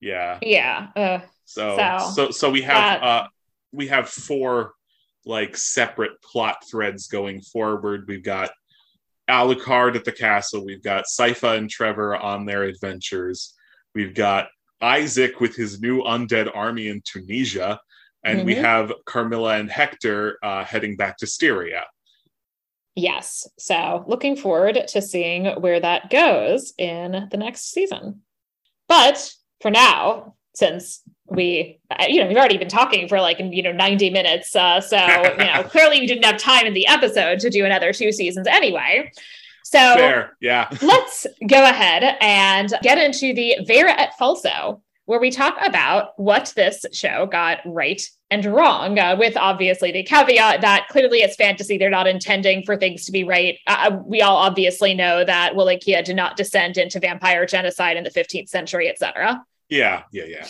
Yeah. 0.00 0.38
Yeah. 0.42 0.88
Uh, 0.96 1.18
So 1.44 1.76
So, 1.76 2.10
so 2.14 2.30
so, 2.30 2.50
we 2.50 2.62
have 2.62 3.00
that- 3.00 3.02
uh 3.02 3.28
we 3.72 3.86
have 3.88 4.08
four 4.08 4.72
like 5.26 5.56
separate 5.56 6.12
plot 6.22 6.56
threads 6.70 7.08
going 7.08 7.40
forward. 7.42 8.06
We've 8.08 8.22
got 8.22 8.50
Alucard 9.28 9.96
at 9.96 10.04
the 10.04 10.12
castle, 10.12 10.64
we've 10.64 10.82
got 10.84 11.06
Sypha 11.06 11.58
and 11.58 11.68
Trevor 11.68 12.16
on 12.16 12.46
their 12.46 12.62
adventures. 12.62 13.54
We've 13.94 14.14
got 14.14 14.46
Isaac 14.80 15.40
with 15.40 15.56
his 15.56 15.80
new 15.80 16.02
undead 16.02 16.48
army 16.54 16.86
in 16.88 17.02
Tunisia, 17.04 17.80
and 18.22 18.44
we 18.46 18.54
Mhm. 18.54 18.60
have 18.60 18.92
Carmilla 19.04 19.58
and 19.58 19.68
Hector 19.70 20.38
uh, 20.44 20.64
heading 20.64 20.96
back 20.96 21.16
to 21.18 21.26
Styria. 21.26 21.84
yes. 22.94 23.46
So 23.58 24.04
looking 24.06 24.36
forward 24.36 24.78
to 24.88 25.02
seeing 25.02 25.44
where 25.60 25.80
that 25.80 26.08
goes 26.08 26.72
in 26.78 27.28
the 27.30 27.36
next 27.36 27.70
season. 27.72 28.22
But 28.88 29.32
for 29.60 29.70
now, 29.70 30.36
since 30.54 31.02
we, 31.28 31.78
uh, 31.90 32.06
you 32.08 32.20
know, 32.20 32.28
we've 32.28 32.36
already 32.36 32.58
been 32.58 32.68
talking 32.68 33.08
for 33.08 33.20
like, 33.20 33.38
you 33.38 33.62
know, 33.62 33.72
90 33.72 34.10
minutes. 34.10 34.54
Uh, 34.54 34.80
so, 34.80 34.96
you 34.96 35.44
know, 35.44 35.62
clearly 35.68 36.00
we 36.00 36.06
didn't 36.06 36.24
have 36.24 36.38
time 36.38 36.66
in 36.66 36.74
the 36.74 36.86
episode 36.86 37.40
to 37.40 37.50
do 37.50 37.64
another 37.64 37.92
two 37.92 38.12
seasons 38.12 38.46
anyway. 38.46 39.10
So 39.64 39.78
Fair, 39.78 40.36
yeah. 40.40 40.68
let's 40.82 41.26
go 41.48 41.64
ahead 41.64 42.16
and 42.20 42.72
get 42.82 42.98
into 42.98 43.34
the 43.34 43.56
Vera 43.66 43.92
et 43.98 44.12
Falso, 44.18 44.80
where 45.06 45.18
we 45.18 45.30
talk 45.30 45.56
about 45.64 46.18
what 46.18 46.52
this 46.54 46.84
show 46.92 47.26
got 47.26 47.58
right 47.66 48.00
and 48.30 48.44
wrong, 48.44 48.98
uh, 48.98 49.16
with 49.18 49.36
obviously 49.36 49.90
the 49.90 50.04
caveat 50.04 50.60
that 50.60 50.86
clearly 50.88 51.18
it's 51.18 51.36
fantasy. 51.36 51.78
They're 51.78 51.90
not 51.90 52.06
intending 52.06 52.62
for 52.64 52.76
things 52.76 53.06
to 53.06 53.12
be 53.12 53.24
right. 53.24 53.58
Uh, 53.66 53.98
we 54.04 54.22
all 54.22 54.36
obviously 54.36 54.94
know 54.94 55.24
that 55.24 55.56
Wallachia 55.56 56.02
did 56.02 56.16
not 56.16 56.36
descend 56.36 56.76
into 56.76 57.00
vampire 57.00 57.44
genocide 57.46 57.96
in 57.96 58.04
the 58.04 58.10
15th 58.10 58.48
century, 58.48 58.88
etc. 58.88 59.44
Yeah, 59.68 60.02
yeah, 60.12 60.24
yeah. 60.24 60.46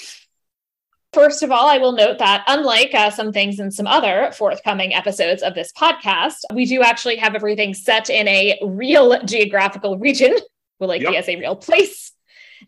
First 1.17 1.43
of 1.43 1.51
all, 1.51 1.67
I 1.67 1.79
will 1.79 1.93
note 1.93 2.19
that 2.19 2.45
unlike 2.47 2.93
uh, 2.93 3.09
some 3.09 3.33
things 3.33 3.59
in 3.59 3.71
some 3.71 3.87
other 3.87 4.31
forthcoming 4.37 4.93
episodes 4.93 5.43
of 5.43 5.55
this 5.55 5.73
podcast, 5.73 6.35
we 6.53 6.67
do 6.67 6.83
actually 6.83 7.17
have 7.17 7.35
everything 7.35 7.73
set 7.73 8.11
in 8.11 8.29
a 8.29 8.59
real 8.63 9.19
geographical 9.25 9.97
region, 9.97 10.37
Wallachia 10.79 11.13
Yep. 11.13 11.19
as 11.23 11.29
a 11.31 11.37
real 11.37 11.57
place. 11.57 12.13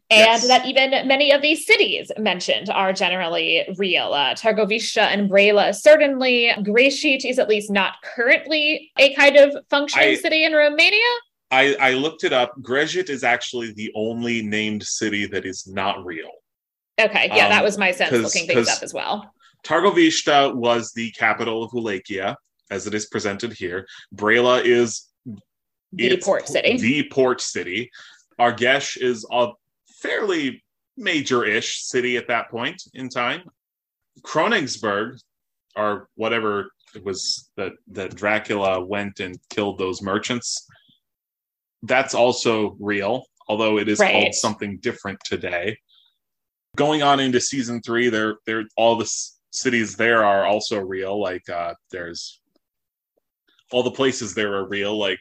And 0.09 0.21
Yes. 0.43 0.49
that 0.49 0.65
even 0.65 0.93
many 1.07 1.31
of 1.31 1.43
these 1.43 1.67
cities 1.67 2.11
mentioned 2.19 2.71
are 2.71 2.95
generally 2.95 3.69
real. 3.77 4.15
Uh, 4.15 4.33
Targoviste 4.35 4.97
and 4.97 5.29
Braila, 5.31 5.75
certainly. 5.75 6.51
Gresit 6.61 7.27
is 7.27 7.39
at 7.39 7.51
least 7.51 7.71
not 7.71 7.97
currently 8.03 8.91
a 8.99 9.13
kind 9.15 9.37
of 9.37 9.59
functioning 9.69 10.09
I- 10.09 10.15
city 10.15 10.45
in 10.45 10.55
Romania. 10.55 11.11
I, 11.51 11.77
I 11.79 11.93
looked 11.93 12.25
it 12.25 12.33
up. 12.33 12.55
Gresit 12.63 13.11
is 13.11 13.25
actually 13.25 13.73
the 13.75 13.93
only 13.95 14.41
named 14.41 14.85
city 14.85 15.27
that 15.27 15.45
is 15.45 15.67
not 15.67 16.03
real. 16.03 16.31
Okay, 16.99 17.29
yeah, 17.29 17.49
that 17.49 17.59
Um, 17.61 17.65
was 17.65 17.79
my 17.79 17.93
sense 17.93 18.13
looking 18.13 18.47
things 18.47 18.69
up 18.69 18.83
as 18.83 18.93
well. 18.93 19.33
Targoviste 19.65 20.55
was 20.55 20.93
the 20.93 21.11
capital 21.13 21.63
of 21.63 21.73
Wallachia, 21.73 22.37
as 22.71 22.87
it 22.87 22.95
is 22.95 23.07
presented 23.07 23.53
here. 23.53 23.87
Braila 24.15 24.65
is 24.65 25.07
The 25.93 26.17
port 26.19 26.47
city. 26.49 26.77
The 26.77 27.05
port 27.09 27.41
city. 27.41 27.91
Argesh 28.39 28.97
is 29.01 29.27
a 29.33 29.49
fairly 30.01 30.63
major-ish 30.97 31.83
city 31.85 32.17
at 32.17 32.29
that 32.29 32.51
point 32.51 32.83
in 32.95 33.09
time. 33.09 33.43
Kronigsberg, 34.23 35.19
or 35.77 36.09
whatever 36.17 36.71
it 36.95 37.05
was 37.05 37.51
that 37.57 37.73
that 37.93 38.15
Dracula 38.17 38.85
went 38.85 39.21
and 39.21 39.39
killed 39.51 39.79
those 39.79 40.03
merchants. 40.03 40.67
That's 41.83 42.15
also 42.15 42.77
real, 42.81 43.25
although 43.49 43.79
it 43.79 43.89
is 43.89 43.99
Right. 44.01 44.13
called 44.13 44.35
something 44.35 44.79
different 44.79 45.21
today. 45.25 45.79
Going 46.79 47.03
on 47.03 47.19
into 47.19 47.41
season 47.41 47.81
three, 47.83 48.09
there, 48.09 48.37
there, 48.47 48.63
all 48.77 48.95
the 48.95 49.03
s- 49.05 49.41
cities 49.51 49.97
there 49.97 50.25
are 50.25 50.47
also 50.47 50.79
real. 50.79 51.21
Like 51.21 51.43
uh, 51.51 51.75
there's 51.91 52.41
all 53.73 53.83
the 53.83 53.91
places 53.91 54.33
there 54.33 54.55
are 54.55 54.69
real, 54.69 54.97
like 54.97 55.19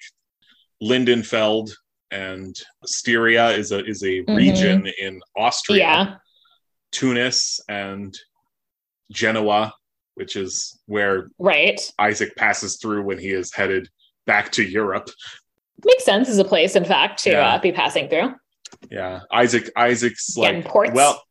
Lindenfeld 0.84 1.72
and 2.12 2.56
Styria 2.86 3.50
is 3.50 3.72
a 3.72 3.84
is 3.84 4.04
a 4.04 4.24
Mhm. 4.24 4.38
region 4.38 4.88
in 5.00 5.20
Austria. 5.36 5.80
Yeah. 5.80 6.16
Tunis 6.92 7.60
and 7.68 8.16
Genoa, 9.12 9.74
which 10.14 10.36
is 10.36 10.80
where 10.86 11.32
Right. 11.40 11.82
Isaac 11.98 12.36
passes 12.36 12.78
through 12.78 13.02
when 13.02 13.18
he 13.18 13.30
is 13.32 13.52
headed 13.54 13.90
back 14.28 14.52
to 14.54 14.64
Europe. 14.64 15.10
Makes 15.84 16.06
sense 16.06 16.30
as 16.30 16.38
a 16.38 16.46
place, 16.46 16.76
in 16.76 16.86
fact, 16.86 17.24
to 17.24 17.32
Yeah. 17.32 17.56
uh, 17.56 17.60
be 17.60 17.72
passing 17.72 18.10
through. 18.10 18.36
Yeah, 18.92 19.22
Isaac. 19.32 19.72
Isaac's 19.76 20.38
like, 20.38 20.64
ports. 20.66 20.92
well, 20.94 21.24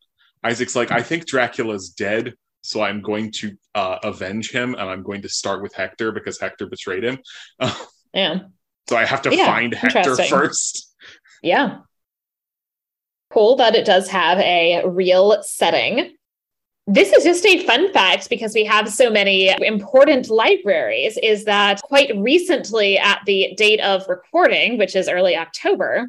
Isaac's 0.46 0.76
like, 0.76 0.92
I 0.92 1.02
think 1.02 1.26
Dracula's 1.26 1.90
dead, 1.90 2.34
so 2.62 2.80
I'm 2.80 3.00
going 3.00 3.32
to 3.38 3.52
uh, 3.74 3.98
avenge 4.04 4.52
him, 4.52 4.74
and 4.74 4.88
I'm 4.88 5.02
going 5.02 5.22
to 5.22 5.28
start 5.28 5.60
with 5.60 5.74
Hector 5.74 6.12
because 6.12 6.38
Hector 6.38 6.66
betrayed 6.66 7.02
him. 7.02 7.18
Yeah. 8.14 8.38
so 8.88 8.96
I 8.96 9.04
have 9.04 9.22
to 9.22 9.34
Yeah, 9.34 9.46
find 9.46 9.74
Hector 9.74 10.16
first. 10.16 10.94
Yeah. 11.42 11.78
Cool 13.30 13.56
that 13.56 13.74
it 13.74 13.84
does 13.84 14.08
have 14.08 14.38
a 14.38 14.86
real 14.86 15.42
setting. 15.42 16.16
This 16.86 17.12
is 17.12 17.24
just 17.24 17.44
a 17.44 17.66
fun 17.66 17.92
fact 17.92 18.30
because 18.30 18.54
we 18.54 18.64
have 18.64 18.88
so 18.88 19.10
many 19.10 19.48
important 19.66 20.30
libraries. 20.30 21.18
Is 21.20 21.44
that 21.46 21.82
quite 21.82 22.16
recently, 22.16 22.96
at 22.96 23.20
the 23.26 23.52
date 23.56 23.80
of 23.80 24.06
recording, 24.08 24.78
which 24.78 24.94
is 24.94 25.08
early 25.08 25.36
October, 25.36 26.06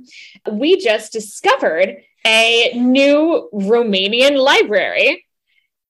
we 0.51 0.77
just 0.77 1.11
discovered 1.11 1.97
a 2.27 2.73
new 2.75 3.49
Romanian 3.53 4.37
library. 4.37 5.25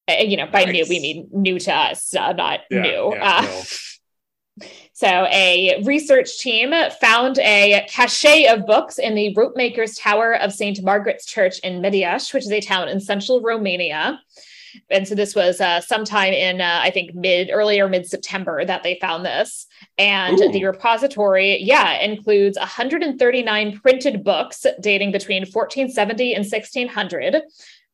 Uh, 0.07 0.21
you 0.23 0.37
know, 0.37 0.47
by 0.47 0.63
new, 0.65 0.85
we 0.87 0.99
mean 0.99 1.27
new 1.33 1.59
to 1.59 1.73
us, 1.73 2.15
uh, 2.15 2.31
not 2.31 2.61
Yeah, 2.69 2.81
new. 2.81 3.13
yeah, 3.15 3.37
Uh, 3.39 3.41
no. 3.41 4.67
so, 4.93 5.07
a 5.29 5.81
research 5.83 6.39
team 6.39 6.73
found 7.01 7.39
a 7.39 7.85
cache 7.89 8.45
of 8.47 8.65
books 8.65 8.99
in 8.99 9.15
the 9.15 9.35
Ropemaker's 9.35 9.97
Tower 9.97 10.35
of 10.35 10.53
St. 10.53 10.81
Margaret's 10.81 11.25
Church 11.25 11.59
in 11.59 11.81
Mediaș, 11.81 12.33
which 12.33 12.45
is 12.45 12.51
a 12.51 12.61
town 12.61 12.87
in 12.87 13.01
central 13.01 13.41
Romania. 13.41 14.21
And 14.89 15.07
so 15.07 15.15
this 15.15 15.35
was 15.35 15.59
uh, 15.59 15.81
sometime 15.81 16.33
in, 16.33 16.61
uh, 16.61 16.79
I 16.83 16.91
think, 16.91 17.15
mid 17.15 17.49
earlier 17.51 17.89
mid 17.89 18.05
September 18.07 18.63
that 18.63 18.83
they 18.83 18.97
found 19.01 19.25
this. 19.25 19.65
And 19.97 20.39
Ooh. 20.39 20.51
the 20.51 20.65
repository, 20.65 21.61
yeah, 21.61 21.99
includes 22.01 22.57
139 22.57 23.79
printed 23.79 24.23
books 24.23 24.65
dating 24.79 25.11
between 25.11 25.41
1470 25.41 26.33
and 26.35 26.45
1600, 26.45 27.41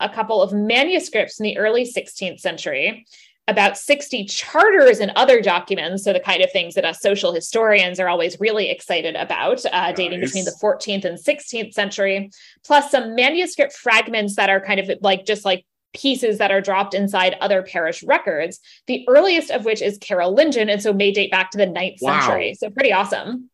a 0.00 0.08
couple 0.10 0.42
of 0.42 0.52
manuscripts 0.52 1.40
in 1.40 1.44
the 1.44 1.56
early 1.56 1.84
16th 1.84 2.40
century, 2.40 3.06
about 3.48 3.78
60 3.78 4.26
charters 4.26 5.00
and 5.00 5.12
other 5.16 5.40
documents. 5.40 6.04
So, 6.04 6.12
the 6.12 6.20
kind 6.20 6.42
of 6.42 6.52
things 6.52 6.74
that 6.74 6.84
us 6.84 7.00
social 7.00 7.32
historians 7.32 7.98
are 7.98 8.08
always 8.08 8.38
really 8.38 8.70
excited 8.70 9.16
about, 9.16 9.64
uh, 9.72 9.92
dating 9.92 10.20
nice. 10.20 10.30
between 10.30 10.44
the 10.44 10.56
14th 10.62 11.06
and 11.06 11.18
16th 11.18 11.72
century, 11.72 12.30
plus 12.64 12.90
some 12.90 13.14
manuscript 13.14 13.72
fragments 13.72 14.36
that 14.36 14.50
are 14.50 14.60
kind 14.60 14.78
of 14.78 14.90
like 15.00 15.24
just 15.24 15.46
like 15.46 15.64
pieces 15.94 16.38
that 16.38 16.50
are 16.50 16.60
dropped 16.60 16.94
inside 16.94 17.36
other 17.40 17.62
parish 17.62 18.02
records, 18.02 18.60
the 18.86 19.04
earliest 19.08 19.50
of 19.50 19.64
which 19.64 19.80
is 19.80 19.98
Carolingian, 19.98 20.68
and 20.68 20.82
so 20.82 20.92
may 20.92 21.12
date 21.12 21.30
back 21.30 21.50
to 21.52 21.58
the 21.58 21.66
ninth 21.66 21.98
wow. 22.02 22.20
century. 22.20 22.54
So, 22.54 22.70
pretty 22.70 22.92
awesome. 22.92 23.50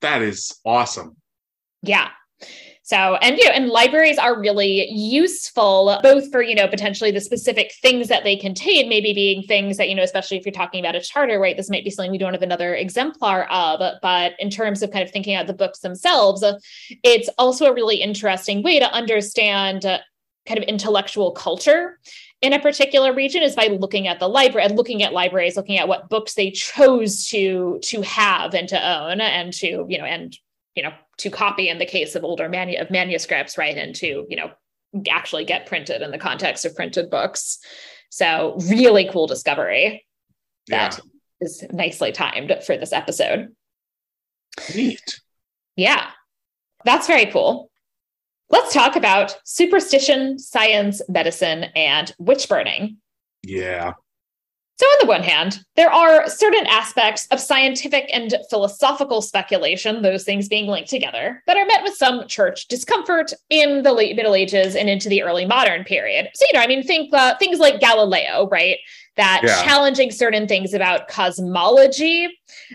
That 0.00 0.22
is 0.22 0.56
awesome. 0.64 1.16
Yeah. 1.82 2.08
So, 2.88 3.16
and 3.16 3.36
you 3.36 3.44
know, 3.44 3.50
and 3.50 3.68
libraries 3.68 4.16
are 4.16 4.40
really 4.40 4.88
useful 4.90 6.00
both 6.02 6.30
for, 6.32 6.40
you 6.40 6.54
know, 6.54 6.66
potentially 6.66 7.10
the 7.10 7.20
specific 7.20 7.70
things 7.82 8.08
that 8.08 8.24
they 8.24 8.34
contain, 8.34 8.88
maybe 8.88 9.12
being 9.12 9.42
things 9.42 9.76
that, 9.76 9.90
you 9.90 9.94
know, 9.94 10.02
especially 10.02 10.38
if 10.38 10.46
you're 10.46 10.54
talking 10.54 10.80
about 10.80 10.94
a 10.94 11.00
charter, 11.02 11.38
right? 11.38 11.54
This 11.54 11.68
might 11.68 11.84
be 11.84 11.90
something 11.90 12.10
we 12.10 12.16
don't 12.16 12.32
have 12.32 12.40
another 12.40 12.74
exemplar 12.74 13.44
of, 13.50 13.82
but 14.00 14.32
in 14.38 14.48
terms 14.48 14.82
of 14.82 14.90
kind 14.90 15.04
of 15.04 15.10
thinking 15.10 15.34
out 15.34 15.46
the 15.46 15.52
books 15.52 15.80
themselves, 15.80 16.42
it's 17.04 17.28
also 17.36 17.66
a 17.66 17.74
really 17.74 17.96
interesting 17.96 18.62
way 18.62 18.78
to 18.78 18.90
understand 18.90 19.84
kind 20.48 20.58
of 20.58 20.64
intellectual 20.64 21.32
culture 21.32 21.98
in 22.40 22.52
a 22.52 22.60
particular 22.60 23.12
region 23.12 23.42
is 23.42 23.54
by 23.54 23.66
looking 23.66 24.08
at 24.08 24.18
the 24.18 24.28
library 24.28 24.66
and 24.66 24.76
looking 24.76 25.02
at 25.02 25.12
libraries 25.12 25.56
looking 25.56 25.78
at 25.78 25.88
what 25.88 26.08
books 26.08 26.34
they 26.34 26.50
chose 26.50 27.28
to 27.28 27.78
to 27.82 28.00
have 28.02 28.54
and 28.54 28.68
to 28.68 28.88
own 28.88 29.20
and 29.20 29.52
to 29.52 29.86
you 29.88 29.98
know 29.98 30.04
and 30.04 30.36
you 30.74 30.82
know 30.82 30.92
to 31.18 31.30
copy 31.30 31.68
in 31.68 31.78
the 31.78 31.86
case 31.86 32.14
of 32.14 32.24
older 32.24 32.48
manu- 32.48 32.78
of 32.78 32.90
manuscripts 32.90 33.58
right 33.58 33.76
and 33.76 33.94
to 33.94 34.26
you 34.28 34.36
know 34.36 34.50
actually 35.08 35.44
get 35.44 35.66
printed 35.66 36.02
in 36.02 36.10
the 36.10 36.18
context 36.18 36.64
of 36.64 36.74
printed 36.74 37.10
books. 37.10 37.58
So 38.10 38.56
really 38.68 39.08
cool 39.10 39.26
discovery 39.26 40.06
that 40.68 40.98
yeah. 40.98 41.46
is 41.46 41.64
nicely 41.72 42.12
timed 42.12 42.54
for 42.64 42.76
this 42.76 42.92
episode. 42.92 43.54
Neat. 44.74 45.20
Yeah. 45.76 46.10
That's 46.84 47.06
very 47.06 47.26
cool 47.26 47.67
let's 48.50 48.72
talk 48.72 48.96
about 48.96 49.38
superstition 49.44 50.38
science 50.38 51.02
medicine 51.08 51.64
and 51.74 52.14
witch 52.18 52.48
burning 52.48 52.96
yeah 53.42 53.92
so, 54.78 54.86
on 54.86 54.98
the 55.00 55.08
one 55.08 55.24
hand, 55.24 55.58
there 55.74 55.92
are 55.92 56.28
certain 56.28 56.64
aspects 56.68 57.26
of 57.32 57.40
scientific 57.40 58.08
and 58.12 58.32
philosophical 58.48 59.20
speculation, 59.20 60.02
those 60.02 60.22
things 60.22 60.48
being 60.48 60.68
linked 60.68 60.88
together, 60.88 61.42
that 61.48 61.56
are 61.56 61.66
met 61.66 61.82
with 61.82 61.94
some 61.94 62.28
church 62.28 62.68
discomfort 62.68 63.32
in 63.50 63.82
the 63.82 63.92
late 63.92 64.14
Middle 64.14 64.36
Ages 64.36 64.76
and 64.76 64.88
into 64.88 65.08
the 65.08 65.24
early 65.24 65.46
modern 65.46 65.82
period. 65.82 66.28
So, 66.32 66.46
you 66.46 66.56
know, 66.56 66.62
I 66.62 66.68
mean, 66.68 66.84
think 66.84 67.12
uh, 67.12 67.36
things 67.38 67.58
like 67.58 67.80
Galileo, 67.80 68.48
right? 68.52 68.78
That 69.18 69.42
yeah. 69.42 69.62
challenging 69.64 70.12
certain 70.12 70.46
things 70.46 70.72
about 70.72 71.08
cosmology, 71.08 72.28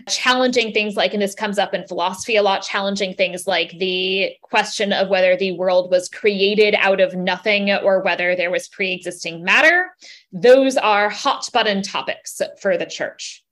challenging 0.08 0.72
things 0.72 0.94
like, 0.94 1.14
and 1.14 1.22
this 1.22 1.34
comes 1.34 1.58
up 1.58 1.72
in 1.72 1.86
philosophy 1.88 2.36
a 2.36 2.42
lot, 2.42 2.62
challenging 2.62 3.14
things 3.14 3.46
like 3.46 3.70
the 3.78 4.30
question 4.42 4.92
of 4.92 5.08
whether 5.08 5.36
the 5.36 5.52
world 5.52 5.90
was 5.90 6.10
created 6.10 6.74
out 6.78 7.00
of 7.00 7.14
nothing 7.14 7.70
or 7.70 8.02
whether 8.02 8.36
there 8.36 8.50
was 8.50 8.68
pre 8.68 8.92
existing 8.92 9.42
matter. 9.42 9.90
Those 10.32 10.76
are 10.76 11.08
hot 11.08 11.48
button 11.52 11.82
topics 11.82 12.40
for 12.60 12.76
the 12.76 12.86
church. 12.86 13.42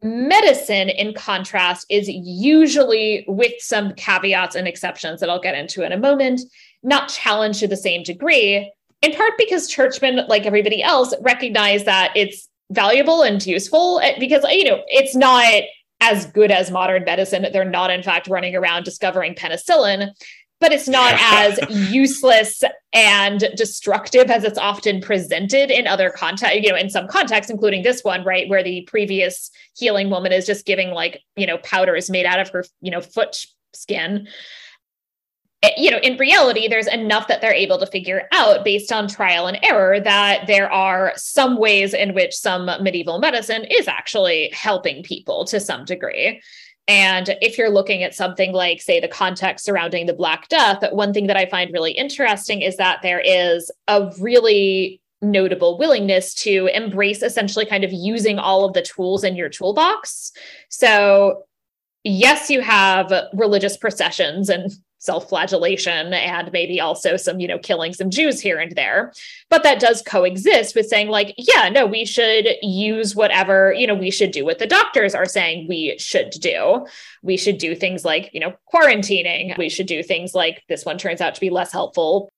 Medicine, 0.00 0.90
in 0.90 1.14
contrast, 1.14 1.84
is 1.90 2.08
usually 2.08 3.24
with 3.26 3.54
some 3.58 3.92
caveats 3.94 4.54
and 4.54 4.68
exceptions 4.68 5.18
that 5.18 5.28
I'll 5.28 5.40
get 5.40 5.56
into 5.56 5.82
in 5.82 5.90
a 5.90 5.98
moment, 5.98 6.42
not 6.84 7.08
challenged 7.08 7.60
to 7.60 7.68
the 7.68 7.76
same 7.76 8.04
degree, 8.04 8.70
in 9.04 9.12
part 9.12 9.34
because 9.36 9.68
churchmen, 9.68 10.26
like 10.28 10.46
everybody 10.46 10.82
else, 10.82 11.12
recognize 11.20 11.84
that 11.84 12.12
it's 12.16 12.48
valuable 12.70 13.22
and 13.22 13.44
useful 13.46 14.00
eh, 14.00 14.18
because, 14.18 14.44
you 14.50 14.64
know, 14.64 14.82
it's 14.88 15.14
not 15.14 15.62
as 16.00 16.26
good 16.26 16.50
as 16.50 16.70
modern 16.70 17.04
medicine. 17.04 17.46
They're 17.52 17.64
not, 17.64 17.90
in 17.90 18.02
fact, 18.02 18.28
running 18.28 18.56
around 18.56 18.84
discovering 18.84 19.34
penicillin, 19.34 20.10
but 20.58 20.72
it's 20.72 20.88
not 20.88 21.14
as 21.18 21.58
useless 21.92 22.62
and 22.94 23.40
destructive 23.56 24.30
as 24.30 24.44
it's 24.44 24.58
often 24.58 25.02
presented 25.02 25.70
in 25.70 25.86
other 25.86 26.08
context, 26.08 26.62
you 26.62 26.70
know, 26.70 26.76
in 26.76 26.88
some 26.88 27.06
contexts, 27.06 27.50
including 27.50 27.82
this 27.82 28.02
one, 28.02 28.24
right, 28.24 28.48
where 28.48 28.62
the 28.62 28.82
previous 28.82 29.50
healing 29.76 30.08
woman 30.08 30.32
is 30.32 30.46
just 30.46 30.64
giving 30.64 30.90
like, 30.90 31.20
you 31.36 31.46
know, 31.46 31.58
powders 31.58 32.08
made 32.08 32.24
out 32.24 32.40
of 32.40 32.48
her, 32.50 32.64
you 32.80 32.90
know, 32.90 33.02
foot 33.02 33.44
skin. 33.74 34.28
Eh, 35.64 35.70
you 35.78 35.90
know, 35.90 35.98
in 35.98 36.18
reality, 36.18 36.68
there's 36.68 36.86
enough 36.86 37.26
that 37.28 37.40
they're 37.40 37.54
able 37.54 37.78
to 37.78 37.86
figure 37.86 38.28
out 38.32 38.64
based 38.64 38.92
on 38.92 39.08
trial 39.08 39.46
and 39.46 39.58
error 39.62 39.98
that 39.98 40.46
there 40.46 40.70
are 40.70 41.14
some 41.16 41.56
ways 41.56 41.94
in 41.94 42.12
which 42.12 42.34
some 42.34 42.66
medieval 42.82 43.18
medicine 43.18 43.64
is 43.70 43.88
actually 43.88 44.50
helping 44.52 45.02
people 45.02 45.46
to 45.46 45.58
some 45.58 45.86
degree. 45.86 46.42
And 46.86 47.34
if 47.40 47.56
you're 47.56 47.70
looking 47.70 48.02
at 48.02 48.14
something 48.14 48.52
like, 48.52 48.82
say, 48.82 49.00
the 49.00 49.08
context 49.08 49.64
surrounding 49.64 50.04
the 50.04 50.12
Black 50.12 50.48
Death, 50.48 50.84
one 50.92 51.14
thing 51.14 51.28
that 51.28 51.36
I 51.36 51.46
find 51.46 51.72
really 51.72 51.92
interesting 51.92 52.60
is 52.60 52.76
that 52.76 53.00
there 53.00 53.20
is 53.20 53.70
a 53.88 54.12
really 54.20 55.00
notable 55.22 55.78
willingness 55.78 56.34
to 56.34 56.68
embrace 56.74 57.22
essentially 57.22 57.64
kind 57.64 57.84
of 57.84 57.90
using 57.90 58.38
all 58.38 58.66
of 58.66 58.74
the 58.74 58.82
tools 58.82 59.24
in 59.24 59.34
your 59.34 59.48
toolbox. 59.48 60.30
So, 60.68 61.44
yes, 62.02 62.50
you 62.50 62.60
have 62.60 63.10
religious 63.32 63.78
processions 63.78 64.50
and 64.50 64.70
self-flagellation 65.04 66.14
and 66.14 66.50
maybe 66.52 66.80
also 66.80 67.16
some 67.16 67.38
you 67.38 67.46
know 67.46 67.58
killing 67.58 67.92
some 67.92 68.10
jews 68.10 68.40
here 68.40 68.58
and 68.58 68.72
there. 68.72 69.12
But 69.50 69.62
that 69.62 69.78
does 69.78 70.02
coexist 70.02 70.74
with 70.74 70.86
saying 70.86 71.08
like 71.08 71.34
yeah 71.36 71.68
no 71.68 71.86
we 71.86 72.04
should 72.04 72.48
use 72.62 73.14
whatever 73.14 73.72
you 73.76 73.86
know 73.86 73.94
we 73.94 74.10
should 74.10 74.30
do 74.30 74.44
what 74.44 74.58
the 74.58 74.66
doctors 74.66 75.14
are 75.14 75.26
saying 75.26 75.68
we 75.68 75.96
should 75.98 76.30
do. 76.30 76.86
We 77.22 77.36
should 77.36 77.58
do 77.58 77.74
things 77.74 78.04
like 78.04 78.30
you 78.32 78.40
know 78.40 78.54
quarantining. 78.72 79.56
We 79.58 79.68
should 79.68 79.86
do 79.86 80.02
things 80.02 80.34
like 80.34 80.62
this 80.68 80.84
one 80.84 80.98
turns 80.98 81.20
out 81.20 81.34
to 81.34 81.40
be 81.40 81.50
less 81.50 81.72
helpful 81.72 82.30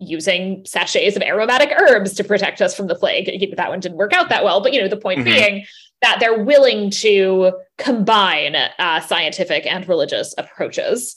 using 0.00 0.64
sachets 0.64 1.16
of 1.16 1.22
aromatic 1.22 1.72
herbs 1.76 2.14
to 2.14 2.22
protect 2.24 2.62
us 2.62 2.74
from 2.74 2.86
the 2.86 2.94
plague. 2.94 3.26
That 3.56 3.68
one 3.68 3.80
didn't 3.80 3.98
work 3.98 4.14
out 4.14 4.30
that 4.30 4.44
well 4.44 4.60
but 4.62 4.72
you 4.72 4.80
know 4.80 4.88
the 4.88 4.96
point 4.96 5.20
mm-hmm. 5.20 5.30
being 5.30 5.66
that 6.00 6.18
they're 6.20 6.44
willing 6.44 6.90
to 6.90 7.52
combine 7.76 8.54
uh, 8.54 9.00
scientific 9.00 9.66
and 9.66 9.88
religious 9.88 10.32
approaches 10.38 11.16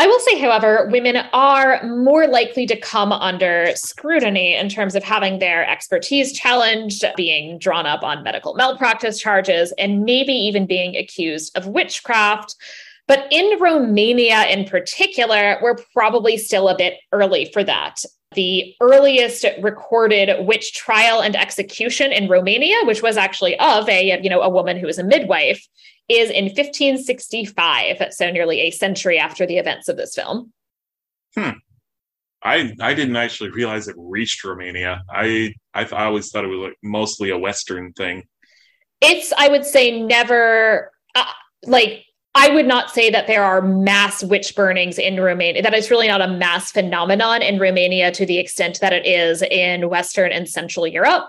I 0.00 0.06
will 0.06 0.20
say, 0.20 0.38
however, 0.38 0.88
women 0.90 1.16
are 1.34 1.84
more 1.84 2.26
likely 2.26 2.64
to 2.64 2.80
come 2.80 3.12
under 3.12 3.72
scrutiny 3.74 4.54
in 4.54 4.70
terms 4.70 4.94
of 4.94 5.04
having 5.04 5.40
their 5.40 5.68
expertise 5.68 6.32
challenged, 6.32 7.04
being 7.18 7.58
drawn 7.58 7.84
up 7.84 8.02
on 8.02 8.22
medical 8.22 8.54
malpractice 8.54 9.20
charges, 9.20 9.72
and 9.72 10.02
maybe 10.04 10.32
even 10.32 10.64
being 10.64 10.96
accused 10.96 11.54
of 11.54 11.66
witchcraft. 11.66 12.54
But 13.08 13.26
in 13.30 13.60
Romania 13.60 14.46
in 14.46 14.64
particular, 14.64 15.58
we're 15.60 15.76
probably 15.92 16.38
still 16.38 16.70
a 16.70 16.78
bit 16.78 16.94
early 17.12 17.50
for 17.52 17.62
that. 17.62 17.96
The 18.32 18.74
earliest 18.80 19.44
recorded 19.60 20.46
witch 20.46 20.72
trial 20.72 21.20
and 21.20 21.36
execution 21.36 22.10
in 22.10 22.26
Romania, 22.26 22.76
which 22.84 23.02
was 23.02 23.18
actually 23.18 23.58
of 23.58 23.86
a, 23.86 24.18
you 24.22 24.30
know, 24.30 24.40
a 24.40 24.48
woman 24.48 24.78
who 24.78 24.86
was 24.86 24.98
a 24.98 25.04
midwife, 25.04 25.68
is 26.10 26.30
in 26.30 26.46
1565, 26.46 28.08
so 28.10 28.30
nearly 28.30 28.62
a 28.62 28.70
century 28.70 29.18
after 29.18 29.46
the 29.46 29.58
events 29.58 29.88
of 29.88 29.96
this 29.96 30.14
film. 30.14 30.52
Hmm. 31.36 31.50
I 32.42 32.72
I 32.80 32.94
didn't 32.94 33.16
actually 33.16 33.50
realize 33.50 33.86
it 33.86 33.96
reached 33.98 34.44
Romania. 34.44 35.02
I 35.10 35.54
I, 35.74 35.84
th- 35.84 35.92
I 35.92 36.04
always 36.04 36.30
thought 36.30 36.44
it 36.44 36.48
was 36.48 36.58
like 36.60 36.78
mostly 36.82 37.30
a 37.30 37.38
Western 37.38 37.92
thing. 37.92 38.24
It's 39.00 39.32
I 39.36 39.48
would 39.48 39.64
say 39.64 40.00
never 40.00 40.90
uh, 41.14 41.24
like 41.64 42.04
I 42.34 42.48
would 42.50 42.66
not 42.66 42.90
say 42.90 43.10
that 43.10 43.26
there 43.26 43.44
are 43.44 43.60
mass 43.60 44.22
witch 44.22 44.54
burnings 44.54 44.98
in 44.98 45.20
Romania. 45.20 45.62
That 45.62 45.74
is 45.74 45.90
really 45.90 46.08
not 46.08 46.22
a 46.22 46.28
mass 46.28 46.70
phenomenon 46.70 47.42
in 47.42 47.58
Romania 47.58 48.10
to 48.12 48.24
the 48.24 48.38
extent 48.38 48.80
that 48.80 48.92
it 48.92 49.04
is 49.04 49.42
in 49.42 49.88
Western 49.90 50.30
and 50.30 50.48
Central 50.48 50.86
Europe, 50.86 51.24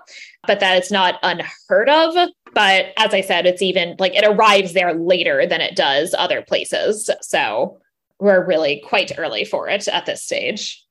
but 0.45 0.59
that 0.59 0.77
it's 0.77 0.91
not 0.91 1.19
unheard 1.23 1.89
of. 1.89 2.29
But 2.53 2.87
as 2.97 3.13
I 3.13 3.21
said, 3.21 3.45
it's 3.45 3.61
even 3.61 3.95
like 3.99 4.15
it 4.15 4.25
arrives 4.25 4.73
there 4.73 4.93
later 4.93 5.45
than 5.47 5.61
it 5.61 5.75
does 5.75 6.13
other 6.17 6.41
places. 6.41 7.09
So 7.21 7.79
we're 8.19 8.45
really 8.45 8.83
quite 8.85 9.11
early 9.17 9.45
for 9.45 9.67
it 9.69 9.87
at 9.87 10.05
this 10.05 10.23
stage. 10.23 10.85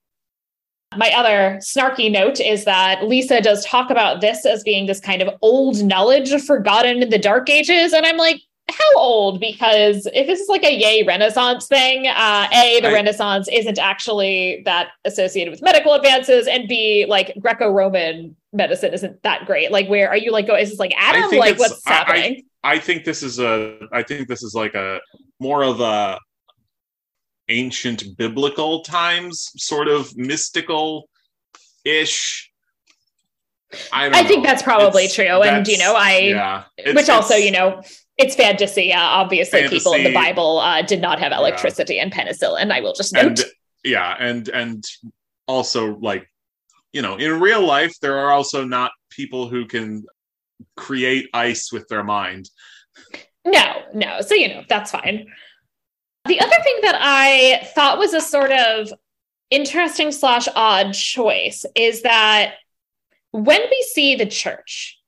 My 0.97 1.13
other 1.15 1.59
snarky 1.61 2.11
note 2.11 2.41
is 2.41 2.65
that 2.65 3.07
Lisa 3.07 3.41
does 3.41 3.65
talk 3.65 3.91
about 3.91 4.21
this 4.21 4.45
as 4.45 4.65
being 4.65 4.87
this 4.87 4.99
kind 4.99 5.23
of 5.23 5.37
old 5.41 5.85
knowledge 5.85 6.33
forgotten 6.43 7.03
in 7.03 7.11
the 7.11 7.19
dark 7.19 7.49
ages. 7.49 7.93
And 7.93 8.05
I'm 8.05 8.17
like, 8.17 8.41
how 8.73 9.01
old? 9.01 9.41
Because 9.41 10.07
if 10.13 10.27
this 10.27 10.41
is 10.41 10.49
like 10.49 10.65
a 10.65 10.75
yay 10.75 11.03
Renaissance 11.03 11.67
thing, 11.67 12.07
uh, 12.07 12.49
A, 12.53 12.81
the 12.81 12.89
Renaissance 12.89 13.49
isn't 13.53 13.79
actually 13.79 14.63
that 14.65 14.89
associated 15.05 15.51
with 15.51 15.63
medical 15.63 15.95
advances, 15.95 16.47
and 16.47 16.69
B, 16.69 17.07
like 17.09 17.35
Greco 17.41 17.71
Roman 17.71 18.37
medicine 18.53 18.93
isn't 18.93 19.23
that 19.23 19.47
great. 19.47 19.71
Like, 19.71 19.89
where 19.89 20.09
are 20.09 20.17
you 20.17 20.33
like, 20.33 20.47
go, 20.47 20.57
is 20.57 20.71
this 20.71 20.79
like 20.79 20.95
Adam? 20.97 21.39
Like, 21.39 21.59
what's 21.59 21.87
I, 21.87 21.91
happening? 21.91 22.43
I, 22.63 22.73
I 22.73 22.79
think 22.79 23.05
this 23.05 23.23
is 23.23 23.39
a, 23.39 23.79
I 23.93 24.03
think 24.03 24.29
this 24.29 24.43
is 24.43 24.55
like 24.55 24.75
a 24.75 25.01
more 25.39 25.63
of 25.63 25.81
a 25.81 26.19
ancient 27.49 28.17
biblical 28.17 28.83
times 28.83 29.51
sort 29.57 29.89
of 29.89 30.17
mystical 30.17 31.09
ish 31.85 32.51
I, 33.93 34.11
I 34.21 34.25
think 34.25 34.45
that's 34.45 34.63
probably 34.63 35.05
it's, 35.05 35.15
true. 35.15 35.25
And, 35.25 35.67
you 35.67 35.79
know, 35.79 35.95
I, 35.97 36.19
yeah, 36.19 36.65
which 36.93 37.09
also, 37.09 37.35
you 37.35 37.53
know, 37.53 37.83
it's 38.21 38.37
fantasy. 38.37 38.93
Obviously, 38.93 39.63
fantasy, 39.63 39.79
people 39.79 39.95
in 39.95 40.05
the 40.05 40.15
Bible 40.15 40.59
uh, 40.59 40.83
did 40.83 41.01
not 41.01 41.19
have 41.19 41.33
electricity 41.33 41.95
yeah. 41.95 42.03
and 42.03 42.13
penicillin. 42.13 42.71
I 42.71 42.81
will 42.81 42.93
just 42.93 43.13
note. 43.13 43.27
And, 43.27 43.41
yeah, 43.85 44.15
and 44.19 44.49
and 44.49 44.85
also 45.47 45.97
like, 45.97 46.29
you 46.93 47.03
know, 47.03 47.17
in 47.17 47.41
real 47.41 47.65
life, 47.65 47.95
there 48.01 48.19
are 48.19 48.31
also 48.31 48.65
not 48.65 48.93
people 49.11 49.49
who 49.49 49.67
can 49.67 50.05
create 50.77 51.29
ice 51.33 51.73
with 51.73 51.89
their 51.89 52.05
mind. 52.05 52.51
No, 53.45 53.83
no. 53.95 54.21
So 54.21 54.35
you 54.35 54.49
know 54.49 54.63
that's 54.69 54.91
fine. 54.91 55.27
The 56.27 56.41
other 56.41 56.57
thing 56.63 56.79
that 56.83 56.99
I 57.01 57.65
thought 57.75 57.99
was 57.99 58.13
a 58.13 58.21
sort 58.21 58.53
of 58.53 58.93
interesting 59.49 60.13
slash 60.13 60.47
odd 60.55 60.93
choice 60.93 61.65
is 61.75 62.03
that 62.03 62.55
when 63.33 63.61
we 63.61 63.87
see 63.95 64.17
the 64.17 64.27
church 64.27 64.99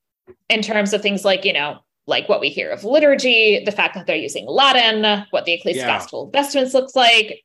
in 0.49 0.63
terms 0.63 0.93
of 0.93 1.03
things 1.03 1.25
like, 1.25 1.45
you 1.45 1.53
know, 1.53 1.81
like 2.13 2.29
what 2.29 2.41
we 2.41 2.51
hear 2.51 2.71
of 2.71 2.85
liturgy, 2.85 3.65
the 3.65 3.73
fact 3.73 3.95
that 3.95 4.07
they're 4.07 4.15
using 4.15 4.47
Latin, 4.47 5.25
what 5.31 5.47
the 5.47 5.55
ecclesiastical 5.55 6.31
yeah. 6.33 6.41
vestments 6.41 6.75
looks 6.75 6.95
like, 6.95 7.43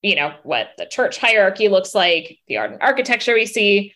you 0.00 0.14
know, 0.14 0.32
what 0.44 0.68
the 0.78 0.86
church 0.86 1.18
hierarchy 1.18 1.68
looks 1.68 1.92
like, 1.94 2.38
the 2.46 2.56
art 2.56 2.70
and 2.70 2.80
architecture 2.80 3.34
we 3.34 3.46
see, 3.46 3.92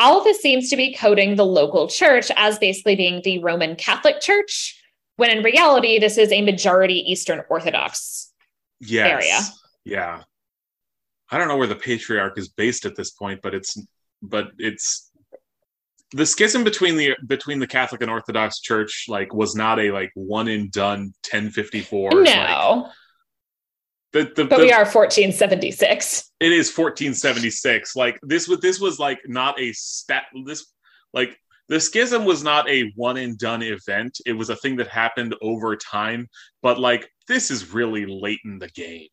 all 0.00 0.18
of 0.18 0.24
this 0.24 0.42
seems 0.42 0.68
to 0.70 0.76
be 0.76 0.92
coding 0.92 1.36
the 1.36 1.46
local 1.46 1.88
church 1.88 2.30
as 2.36 2.58
basically 2.58 2.96
being 2.96 3.22
the 3.22 3.38
Roman 3.38 3.76
Catholic 3.76 4.20
Church, 4.20 4.82
when 5.14 5.30
in 5.30 5.44
reality, 5.44 5.98
this 5.98 6.18
is 6.18 6.32
a 6.32 6.42
majority 6.42 6.98
Eastern 7.10 7.42
Orthodox 7.48 8.32
yes. 8.80 9.10
area. 9.10 9.38
Yeah. 9.84 10.22
I 11.30 11.38
don't 11.38 11.48
know 11.48 11.56
where 11.56 11.66
the 11.66 11.76
patriarch 11.76 12.36
is 12.36 12.48
based 12.48 12.84
at 12.84 12.96
this 12.96 13.12
point, 13.12 13.40
but 13.42 13.54
it's 13.54 13.80
but 14.22 14.48
it's 14.58 15.05
the 16.12 16.26
schism 16.26 16.64
between 16.64 16.96
the 16.96 17.16
between 17.26 17.58
the 17.58 17.66
Catholic 17.66 18.02
and 18.02 18.10
Orthodox 18.10 18.60
Church 18.60 19.06
like 19.08 19.34
was 19.34 19.54
not 19.54 19.80
a 19.80 19.90
like 19.90 20.12
one 20.14 20.48
and 20.48 20.70
done 20.70 21.12
1054. 21.30 22.10
No. 22.10 22.22
Like, 22.22 22.92
the, 24.12 24.22
the, 24.34 24.44
but 24.48 24.58
the, 24.58 24.64
we 24.64 24.72
are 24.72 24.84
1476. 24.84 26.32
It 26.40 26.52
is 26.52 26.68
1476. 26.68 27.96
Like 27.96 28.18
this 28.22 28.48
was 28.48 28.60
this 28.60 28.80
was 28.80 28.98
like 28.98 29.18
not 29.26 29.60
a 29.60 29.72
stat 29.72 30.24
this 30.46 30.72
like 31.12 31.36
the 31.68 31.80
schism 31.80 32.24
was 32.24 32.44
not 32.44 32.68
a 32.70 32.92
one 32.94 33.16
and 33.16 33.36
done 33.36 33.62
event. 33.62 34.18
It 34.24 34.32
was 34.32 34.50
a 34.50 34.56
thing 34.56 34.76
that 34.76 34.88
happened 34.88 35.34
over 35.42 35.76
time, 35.76 36.28
but 36.62 36.78
like 36.78 37.10
this 37.26 37.50
is 37.50 37.74
really 37.74 38.06
late 38.06 38.40
in 38.44 38.58
the 38.58 38.68
game. 38.68 39.08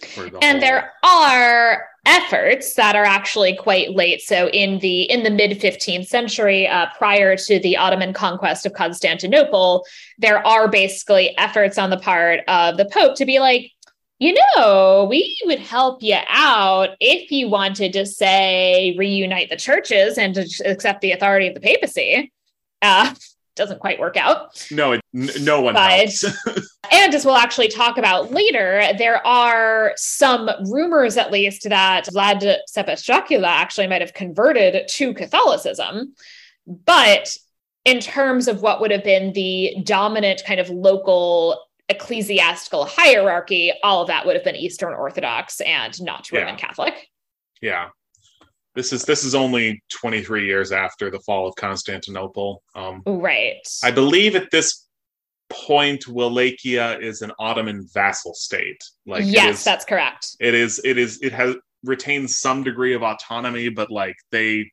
The 0.00 0.38
and 0.42 0.62
there 0.62 0.92
are 1.02 1.86
efforts 2.06 2.74
that 2.74 2.96
are 2.96 3.04
actually 3.04 3.56
quite 3.56 3.90
late. 3.90 4.22
So 4.22 4.48
in 4.48 4.78
the 4.78 5.02
in 5.02 5.22
the 5.22 5.30
mid 5.30 5.60
15th 5.60 6.06
century, 6.06 6.66
uh, 6.66 6.86
prior 6.96 7.36
to 7.36 7.58
the 7.60 7.76
Ottoman 7.76 8.12
conquest 8.12 8.66
of 8.66 8.72
Constantinople, 8.72 9.84
there 10.18 10.44
are 10.46 10.68
basically 10.68 11.36
efforts 11.38 11.78
on 11.78 11.90
the 11.90 11.98
part 11.98 12.40
of 12.48 12.76
the 12.76 12.88
Pope 12.92 13.16
to 13.16 13.26
be 13.26 13.38
like, 13.38 13.70
you 14.18 14.36
know, 14.56 15.06
we 15.08 15.36
would 15.46 15.60
help 15.60 16.02
you 16.02 16.18
out 16.28 16.90
if 17.00 17.30
you 17.30 17.48
wanted 17.48 17.92
to 17.94 18.06
say 18.06 18.94
reunite 18.98 19.50
the 19.50 19.56
churches 19.56 20.18
and 20.18 20.34
to 20.34 20.42
accept 20.66 21.00
the 21.00 21.12
authority 21.12 21.48
of 21.48 21.54
the 21.54 21.60
papacy. 21.60 22.32
Uh, 22.82 23.14
doesn't 23.60 23.78
quite 23.78 24.00
work 24.00 24.16
out. 24.16 24.66
No, 24.70 24.92
it, 24.92 25.02
no 25.12 25.60
one 25.60 25.74
but, 25.74 25.90
helps. 25.90 26.24
and 26.92 27.14
as 27.14 27.26
we'll 27.26 27.36
actually 27.36 27.68
talk 27.68 27.98
about 27.98 28.32
later, 28.32 28.82
there 28.96 29.24
are 29.26 29.92
some 29.96 30.50
rumors, 30.70 31.18
at 31.18 31.30
least, 31.30 31.68
that 31.68 32.06
Vlad 32.06 32.56
Tepes 32.74 33.44
actually 33.44 33.86
might 33.86 34.00
have 34.00 34.14
converted 34.14 34.88
to 34.88 35.12
Catholicism. 35.12 36.14
But 36.66 37.36
in 37.84 38.00
terms 38.00 38.48
of 38.48 38.62
what 38.62 38.80
would 38.80 38.90
have 38.90 39.04
been 39.04 39.34
the 39.34 39.76
dominant 39.84 40.42
kind 40.46 40.58
of 40.58 40.70
local 40.70 41.62
ecclesiastical 41.90 42.86
hierarchy, 42.86 43.72
all 43.82 44.00
of 44.00 44.08
that 44.08 44.24
would 44.24 44.36
have 44.36 44.44
been 44.44 44.56
Eastern 44.56 44.94
Orthodox 44.94 45.60
and 45.60 46.00
not 46.02 46.32
Roman 46.32 46.54
yeah. 46.54 46.56
Catholic. 46.56 47.08
Yeah. 47.60 47.88
This 48.80 48.94
is 48.94 49.04
this 49.04 49.24
is 49.24 49.34
only 49.34 49.82
23 49.90 50.46
years 50.46 50.72
after 50.72 51.10
the 51.10 51.18
fall 51.18 51.46
of 51.46 51.54
Constantinople. 51.56 52.62
Um, 52.74 53.02
right. 53.04 53.60
I 53.84 53.90
believe 53.90 54.34
at 54.34 54.50
this 54.50 54.86
point 55.50 56.08
Wallachia 56.08 56.98
is 56.98 57.20
an 57.20 57.30
Ottoman 57.38 57.86
vassal 57.92 58.32
state. 58.32 58.82
Like 59.04 59.24
yes, 59.26 59.58
is, 59.58 59.64
that's 59.64 59.84
correct. 59.84 60.34
It 60.40 60.54
is. 60.54 60.80
It 60.82 60.96
is. 60.96 61.20
It 61.20 61.34
has 61.34 61.56
retained 61.84 62.30
some 62.30 62.62
degree 62.62 62.94
of 62.94 63.02
autonomy, 63.02 63.68
but 63.68 63.90
like 63.90 64.16
they 64.30 64.72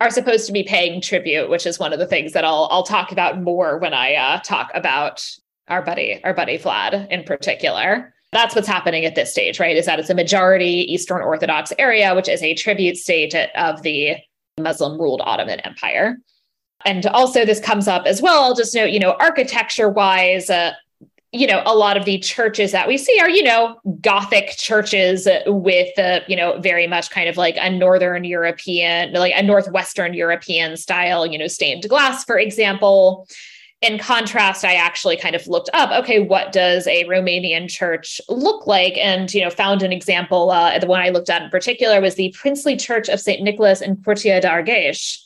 are 0.00 0.10
supposed 0.10 0.46
to 0.46 0.52
be 0.52 0.62
paying 0.62 1.00
tribute, 1.00 1.50
which 1.50 1.66
is 1.66 1.80
one 1.80 1.92
of 1.92 1.98
the 1.98 2.06
things 2.06 2.32
that 2.32 2.44
I'll 2.44 2.68
I'll 2.70 2.84
talk 2.84 3.10
about 3.10 3.42
more 3.42 3.78
when 3.78 3.92
I 3.92 4.14
uh, 4.14 4.38
talk 4.38 4.70
about 4.72 5.28
our 5.66 5.82
buddy, 5.82 6.20
our 6.22 6.32
buddy 6.32 6.58
Vlad 6.58 7.10
in 7.10 7.24
particular. 7.24 8.14
That's 8.32 8.54
what's 8.54 8.68
happening 8.68 9.04
at 9.04 9.14
this 9.14 9.30
stage, 9.30 9.60
right? 9.60 9.76
Is 9.76 9.86
that 9.86 9.98
it's 9.98 10.10
a 10.10 10.14
majority 10.14 10.92
Eastern 10.92 11.22
Orthodox 11.22 11.72
area, 11.78 12.14
which 12.14 12.28
is 12.28 12.42
a 12.42 12.54
tribute 12.54 12.96
state 12.96 13.34
of 13.54 13.82
the 13.82 14.16
Muslim 14.60 15.00
ruled 15.00 15.22
Ottoman 15.24 15.60
Empire. 15.60 16.18
And 16.84 17.06
also, 17.06 17.44
this 17.44 17.60
comes 17.60 17.88
up 17.88 18.06
as 18.06 18.20
well. 18.20 18.42
I'll 18.42 18.54
just 18.54 18.74
note, 18.74 18.90
you 18.90 18.98
know, 18.98 19.16
architecture 19.18 19.88
wise, 19.88 20.50
uh, 20.50 20.72
you 21.32 21.46
know, 21.46 21.62
a 21.66 21.74
lot 21.74 21.96
of 21.96 22.04
the 22.04 22.18
churches 22.18 22.72
that 22.72 22.88
we 22.88 22.96
see 22.96 23.18
are, 23.20 23.28
you 23.28 23.42
know, 23.42 23.80
Gothic 24.00 24.50
churches 24.56 25.26
with, 25.46 25.98
uh, 25.98 26.20
you 26.28 26.36
know, 26.36 26.58
very 26.60 26.86
much 26.86 27.10
kind 27.10 27.28
of 27.28 27.36
like 27.36 27.56
a 27.58 27.70
Northern 27.70 28.24
European, 28.24 29.12
like 29.12 29.34
a 29.34 29.42
Northwestern 29.42 30.14
European 30.14 30.76
style, 30.76 31.26
you 31.26 31.38
know, 31.38 31.46
stained 31.46 31.88
glass, 31.88 32.24
for 32.24 32.38
example 32.38 33.26
in 33.82 33.98
contrast, 33.98 34.64
I 34.64 34.74
actually 34.74 35.16
kind 35.16 35.36
of 35.36 35.46
looked 35.46 35.68
up, 35.74 35.90
okay, 36.02 36.20
what 36.20 36.52
does 36.52 36.86
a 36.86 37.04
Romanian 37.04 37.68
church 37.68 38.20
look 38.28 38.66
like? 38.66 38.96
And, 38.96 39.32
you 39.34 39.42
know, 39.42 39.50
found 39.50 39.82
an 39.82 39.92
example. 39.92 40.50
Uh, 40.50 40.78
the 40.78 40.86
one 40.86 41.00
I 41.00 41.10
looked 41.10 41.28
at 41.28 41.42
in 41.42 41.50
particular 41.50 42.00
was 42.00 42.14
the 42.14 42.34
Princely 42.38 42.76
Church 42.76 43.08
of 43.08 43.20
St. 43.20 43.42
Nicholas 43.42 43.82
in 43.82 43.96
Curtea 43.96 44.40
de 44.40 44.48
Argeș. 44.48 45.18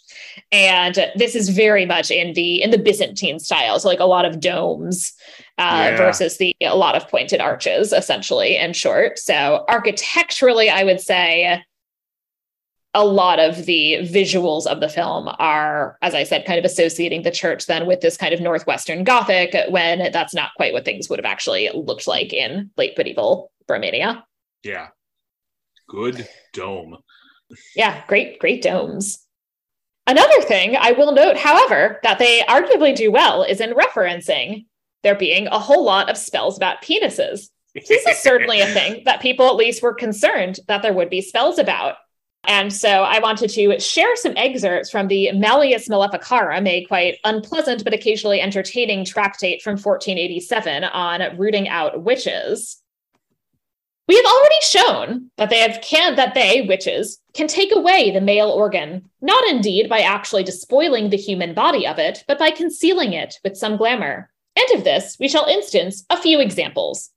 And 0.52 1.10
this 1.16 1.34
is 1.34 1.48
very 1.48 1.86
much 1.86 2.10
in 2.10 2.34
the 2.34 2.62
in 2.62 2.70
the 2.70 2.78
Byzantine 2.78 3.40
style, 3.40 3.78
so 3.80 3.88
like 3.88 3.98
a 4.00 4.04
lot 4.04 4.24
of 4.24 4.38
domes 4.38 5.12
uh, 5.58 5.90
yeah. 5.90 5.96
versus 5.96 6.38
the 6.38 6.54
a 6.62 6.76
lot 6.76 6.94
of 6.94 7.08
pointed 7.08 7.40
arches, 7.40 7.92
essentially. 7.92 8.56
In 8.56 8.72
short, 8.72 9.18
so 9.18 9.64
architecturally, 9.68 10.70
I 10.70 10.84
would 10.84 11.00
say 11.00 11.62
a 12.92 13.04
lot 13.04 13.38
of 13.38 13.66
the 13.66 13.98
visuals 14.02 14.66
of 14.66 14.80
the 14.80 14.88
film 14.88 15.28
are, 15.38 15.96
as 16.02 16.14
I 16.14 16.24
said, 16.24 16.44
kind 16.44 16.58
of 16.58 16.64
associating 16.64 17.22
the 17.22 17.30
church 17.30 17.66
then 17.66 17.86
with 17.86 18.00
this 18.00 18.16
kind 18.16 18.34
of 18.34 18.40
Northwestern 18.40 19.04
Gothic 19.04 19.54
when 19.68 20.10
that's 20.12 20.34
not 20.34 20.54
quite 20.56 20.72
what 20.72 20.84
things 20.84 21.08
would 21.08 21.18
have 21.18 21.30
actually 21.30 21.70
looked 21.72 22.08
like 22.08 22.32
in 22.32 22.70
late 22.76 22.98
medieval 22.98 23.52
Romania. 23.68 24.24
Yeah. 24.64 24.88
Good 25.88 26.28
dome. 26.52 26.98
Yeah, 27.74 28.02
great, 28.06 28.38
great 28.38 28.62
domes. 28.62 29.26
Another 30.06 30.40
thing 30.42 30.76
I 30.76 30.92
will 30.92 31.12
note, 31.12 31.36
however, 31.36 32.00
that 32.02 32.18
they 32.18 32.40
arguably 32.48 32.94
do 32.94 33.12
well 33.12 33.44
is 33.44 33.60
in 33.60 33.74
referencing 33.74 34.66
there 35.02 35.14
being 35.14 35.46
a 35.46 35.58
whole 35.58 35.84
lot 35.84 36.10
of 36.10 36.16
spells 36.16 36.56
about 36.56 36.82
penises. 36.82 37.48
This 37.74 38.06
is 38.06 38.18
certainly 38.18 38.60
a 38.60 38.66
thing 38.66 39.02
that 39.04 39.20
people 39.20 39.46
at 39.46 39.56
least 39.56 39.82
were 39.82 39.94
concerned 39.94 40.58
that 40.66 40.82
there 40.82 40.92
would 40.92 41.10
be 41.10 41.22
spells 41.22 41.58
about. 41.58 41.96
And 42.44 42.72
so 42.72 42.88
I 42.88 43.20
wanted 43.20 43.50
to 43.50 43.78
share 43.78 44.16
some 44.16 44.32
excerpts 44.36 44.90
from 44.90 45.08
the 45.08 45.30
Malleus 45.32 45.88
Maleficarum, 45.88 46.66
a 46.66 46.84
quite 46.86 47.18
unpleasant 47.24 47.84
but 47.84 47.94
occasionally 47.94 48.40
entertaining 48.40 49.04
tractate 49.04 49.62
from 49.62 49.72
1487 49.72 50.84
on 50.84 51.36
rooting 51.38 51.68
out 51.68 52.02
witches. 52.02 52.82
We 54.08 54.16
have 54.16 54.24
already 54.24 54.56
shown 54.62 55.30
that 55.36 55.50
they 55.50 55.60
have 55.60 55.80
can 55.82 56.16
that 56.16 56.34
they, 56.34 56.62
witches, 56.62 57.20
can 57.32 57.46
take 57.46 57.70
away 57.72 58.10
the 58.10 58.20
male 58.20 58.50
organ, 58.50 59.08
not 59.20 59.44
indeed 59.48 59.88
by 59.88 60.00
actually 60.00 60.42
despoiling 60.42 61.10
the 61.10 61.16
human 61.16 61.54
body 61.54 61.86
of 61.86 62.00
it, 62.00 62.24
but 62.26 62.38
by 62.38 62.50
concealing 62.50 63.12
it 63.12 63.38
with 63.44 63.56
some 63.56 63.76
glamour. 63.76 64.28
And 64.56 64.78
of 64.78 64.84
this, 64.84 65.16
we 65.20 65.28
shall 65.28 65.46
instance 65.46 66.04
a 66.10 66.16
few 66.16 66.40
examples. 66.40 67.10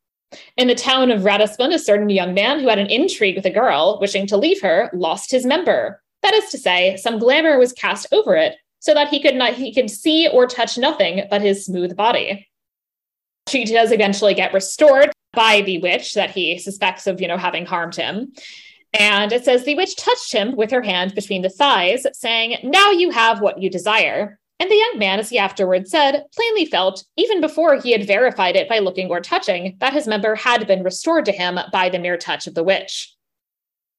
In 0.57 0.67
the 0.67 0.75
town 0.75 1.11
of 1.11 1.21
Ratisbon, 1.21 1.73
a 1.73 1.79
certain 1.79 2.09
young 2.09 2.33
man 2.33 2.59
who 2.59 2.67
had 2.67 2.79
an 2.79 2.87
intrigue 2.87 3.35
with 3.35 3.45
a 3.45 3.49
girl, 3.49 3.97
wishing 3.99 4.27
to 4.27 4.37
leave 4.37 4.61
her, 4.61 4.89
lost 4.93 5.31
his 5.31 5.45
member. 5.45 6.01
That 6.21 6.33
is 6.33 6.49
to 6.51 6.57
say, 6.57 6.97
some 6.97 7.19
glamour 7.19 7.57
was 7.57 7.73
cast 7.73 8.07
over 8.11 8.35
it, 8.35 8.55
so 8.79 8.93
that 8.93 9.09
he 9.09 9.21
could 9.21 9.35
not 9.35 9.53
he 9.53 9.73
could 9.73 9.89
see 9.89 10.27
or 10.27 10.45
touch 10.47 10.77
nothing 10.77 11.23
but 11.29 11.41
his 11.41 11.65
smooth 11.65 11.95
body. 11.95 12.47
She 13.47 13.65
does 13.65 13.91
eventually 13.91 14.33
get 14.33 14.53
restored 14.53 15.11
by 15.33 15.61
the 15.61 15.79
witch 15.79 16.13
that 16.13 16.31
he 16.31 16.59
suspects 16.59 17.07
of, 17.07 17.19
you 17.19 17.27
know, 17.27 17.37
having 17.37 17.65
harmed 17.65 17.95
him. 17.95 18.33
And 18.93 19.31
it 19.31 19.43
says 19.43 19.63
the 19.63 19.75
witch 19.75 19.95
touched 19.95 20.31
him 20.31 20.55
with 20.55 20.71
her 20.71 20.81
hand 20.81 21.15
between 21.15 21.41
the 21.41 21.49
thighs, 21.49 22.05
saying, 22.13 22.57
Now 22.63 22.91
you 22.91 23.09
have 23.09 23.41
what 23.41 23.61
you 23.61 23.69
desire. 23.69 24.39
And 24.59 24.69
the 24.69 24.75
young 24.75 24.99
man, 24.99 25.19
as 25.19 25.29
he 25.29 25.37
afterwards 25.37 25.91
said, 25.91 26.25
plainly 26.35 26.65
felt, 26.65 27.03
even 27.17 27.41
before 27.41 27.75
he 27.75 27.91
had 27.91 28.07
verified 28.07 28.55
it 28.55 28.69
by 28.69 28.79
looking 28.79 29.09
or 29.09 29.19
touching, 29.19 29.75
that 29.79 29.93
his 29.93 30.07
member 30.07 30.35
had 30.35 30.67
been 30.67 30.83
restored 30.83 31.25
to 31.25 31.31
him 31.31 31.59
by 31.71 31.89
the 31.89 31.99
mere 31.99 32.17
touch 32.17 32.47
of 32.47 32.53
the 32.53 32.63
witch. 32.63 33.13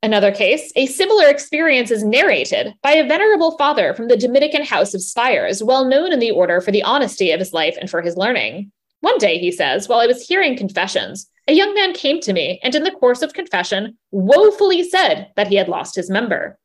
Another 0.02 0.32
case, 0.32 0.70
a 0.76 0.86
similar 0.86 1.28
experience 1.28 1.90
is 1.90 2.05
narrated 2.05 2.74
by 2.82 2.93
a 2.93 3.09
venerable 3.09 3.56
father 3.56 3.94
from 3.94 4.09
the 4.09 4.18
Dominican 4.18 4.62
House 4.62 4.93
of 4.93 5.02
Spires, 5.02 5.62
well 5.62 5.86
known 5.86 6.12
in 6.12 6.18
the 6.18 6.31
order 6.31 6.60
for 6.60 6.70
the 6.70 6.82
honesty 6.82 7.31
of 7.31 7.40
his 7.40 7.55
life 7.55 7.76
and 7.81 7.89
for 7.89 8.02
his 8.02 8.16
learning. 8.16 8.70
One 9.01 9.18
day, 9.18 9.39
he 9.39 9.51
says, 9.51 9.89
while 9.89 10.01
I 10.01 10.06
was 10.06 10.26
hearing 10.26 10.56
confessions, 10.56 11.31
a 11.48 11.52
young 11.52 11.74
man 11.74 11.94
came 11.94 12.20
to 12.20 12.32
me 12.32 12.60
and, 12.62 12.74
in 12.74 12.85
the 12.85 12.90
course 12.90 13.22
of 13.22 13.32
confession, 13.32 13.98
woefully 14.10 14.82
said 14.82 15.31
that 15.36 15.48
he 15.48 15.56
had 15.56 15.68
lost 15.68 15.94
his 15.94 16.10
member. 16.10 16.59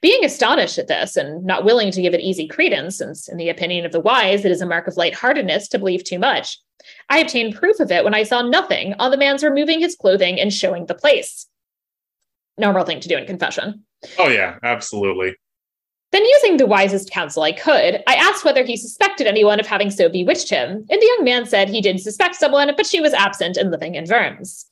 Being 0.00 0.24
astonished 0.24 0.78
at 0.78 0.88
this 0.88 1.16
and 1.16 1.44
not 1.44 1.64
willing 1.64 1.90
to 1.92 2.02
give 2.02 2.14
it 2.14 2.20
easy 2.20 2.46
credence, 2.46 2.98
since, 2.98 3.28
in 3.28 3.38
the 3.38 3.48
opinion 3.48 3.86
of 3.86 3.92
the 3.92 4.00
wise, 4.00 4.44
it 4.44 4.52
is 4.52 4.60
a 4.60 4.66
mark 4.66 4.86
of 4.86 4.96
lightheartedness 4.96 5.68
to 5.68 5.78
believe 5.78 6.04
too 6.04 6.18
much, 6.18 6.58
I 7.08 7.18
obtained 7.18 7.54
proof 7.54 7.80
of 7.80 7.90
it 7.90 8.04
when 8.04 8.14
I 8.14 8.22
saw 8.22 8.42
nothing 8.42 8.94
on 8.98 9.10
the 9.10 9.16
man's 9.16 9.44
removing 9.44 9.80
his 9.80 9.96
clothing 9.96 10.40
and 10.40 10.52
showing 10.52 10.86
the 10.86 10.94
place 10.94 11.46
normal 12.58 12.84
thing 12.84 13.00
to 13.00 13.08
do 13.08 13.16
in 13.16 13.26
confession. 13.26 13.82
Oh, 14.18 14.28
yeah, 14.28 14.58
absolutely. 14.62 15.34
Then, 16.12 16.24
using 16.24 16.58
the 16.58 16.66
wisest 16.66 17.10
counsel 17.10 17.42
I 17.42 17.52
could, 17.52 18.02
I 18.06 18.14
asked 18.14 18.44
whether 18.44 18.62
he 18.62 18.76
suspected 18.76 19.26
anyone 19.26 19.58
of 19.58 19.66
having 19.66 19.90
so 19.90 20.10
bewitched 20.10 20.50
him, 20.50 20.68
and 20.68 21.00
the 21.00 21.14
young 21.16 21.24
man 21.24 21.46
said 21.46 21.70
he 21.70 21.80
did 21.80 21.98
suspect 21.98 22.34
someone, 22.34 22.70
but 22.76 22.86
she 22.86 23.00
was 23.00 23.14
absent 23.14 23.56
and 23.56 23.70
living 23.70 23.94
in 23.94 24.04
Worms. 24.04 24.66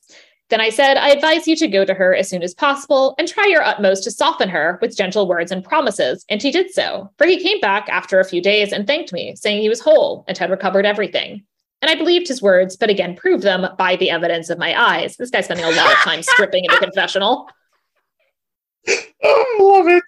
Then 0.51 0.59
I 0.59 0.69
said, 0.69 0.97
I 0.97 1.11
advise 1.11 1.47
you 1.47 1.55
to 1.55 1.67
go 1.69 1.85
to 1.85 1.93
her 1.93 2.13
as 2.13 2.29
soon 2.29 2.43
as 2.43 2.53
possible 2.53 3.15
and 3.17 3.25
try 3.25 3.45
your 3.47 3.63
utmost 3.63 4.03
to 4.03 4.11
soften 4.11 4.49
her 4.49 4.77
with 4.81 4.97
gentle 4.97 5.25
words 5.25 5.49
and 5.49 5.63
promises. 5.63 6.25
And 6.27 6.41
he 6.41 6.51
did 6.51 6.73
so, 6.73 7.09
for 7.17 7.25
he 7.25 7.41
came 7.41 7.61
back 7.61 7.87
after 7.87 8.19
a 8.19 8.25
few 8.25 8.41
days 8.41 8.73
and 8.73 8.85
thanked 8.85 9.13
me, 9.13 9.33
saying 9.37 9.61
he 9.61 9.69
was 9.69 9.79
whole 9.79 10.25
and 10.27 10.37
had 10.37 10.51
recovered 10.51 10.85
everything. 10.85 11.45
And 11.81 11.89
I 11.89 11.95
believed 11.95 12.27
his 12.27 12.41
words, 12.41 12.75
but 12.75 12.89
again 12.89 13.15
proved 13.15 13.43
them 13.43 13.65
by 13.77 13.95
the 13.95 14.09
evidence 14.09 14.49
of 14.49 14.59
my 14.59 14.77
eyes. 14.77 15.15
This 15.15 15.29
guy's 15.29 15.45
spending 15.45 15.65
a 15.65 15.71
lot 15.71 15.89
of 15.89 15.97
time 15.99 16.21
stripping 16.21 16.65
in 16.65 16.71
the 16.71 16.79
confessional. 16.79 17.49
I 18.89 19.57
love 19.57 19.87
it. 19.87 20.03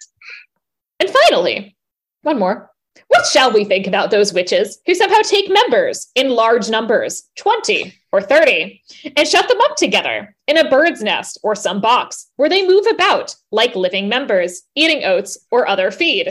And 1.00 1.08
finally, 1.08 1.74
one 2.20 2.38
more. 2.38 2.70
What 3.08 3.26
shall 3.26 3.52
we 3.52 3.64
think 3.64 3.86
about 3.86 4.10
those 4.10 4.32
witches 4.32 4.78
who 4.86 4.94
somehow 4.94 5.20
take 5.22 5.50
members 5.50 6.08
in 6.14 6.30
large 6.30 6.68
numbers, 6.68 7.24
20 7.36 7.94
or 8.12 8.20
30, 8.20 8.80
and 9.16 9.28
shut 9.28 9.48
them 9.48 9.60
up 9.62 9.76
together 9.76 10.34
in 10.46 10.58
a 10.58 10.68
bird's 10.68 11.02
nest 11.02 11.38
or 11.42 11.54
some 11.54 11.80
box 11.80 12.30
where 12.36 12.48
they 12.48 12.66
move 12.66 12.86
about 12.86 13.34
like 13.50 13.76
living 13.76 14.08
members, 14.08 14.62
eating 14.74 15.04
oats 15.04 15.38
or 15.50 15.66
other 15.66 15.90
feed? 15.90 16.28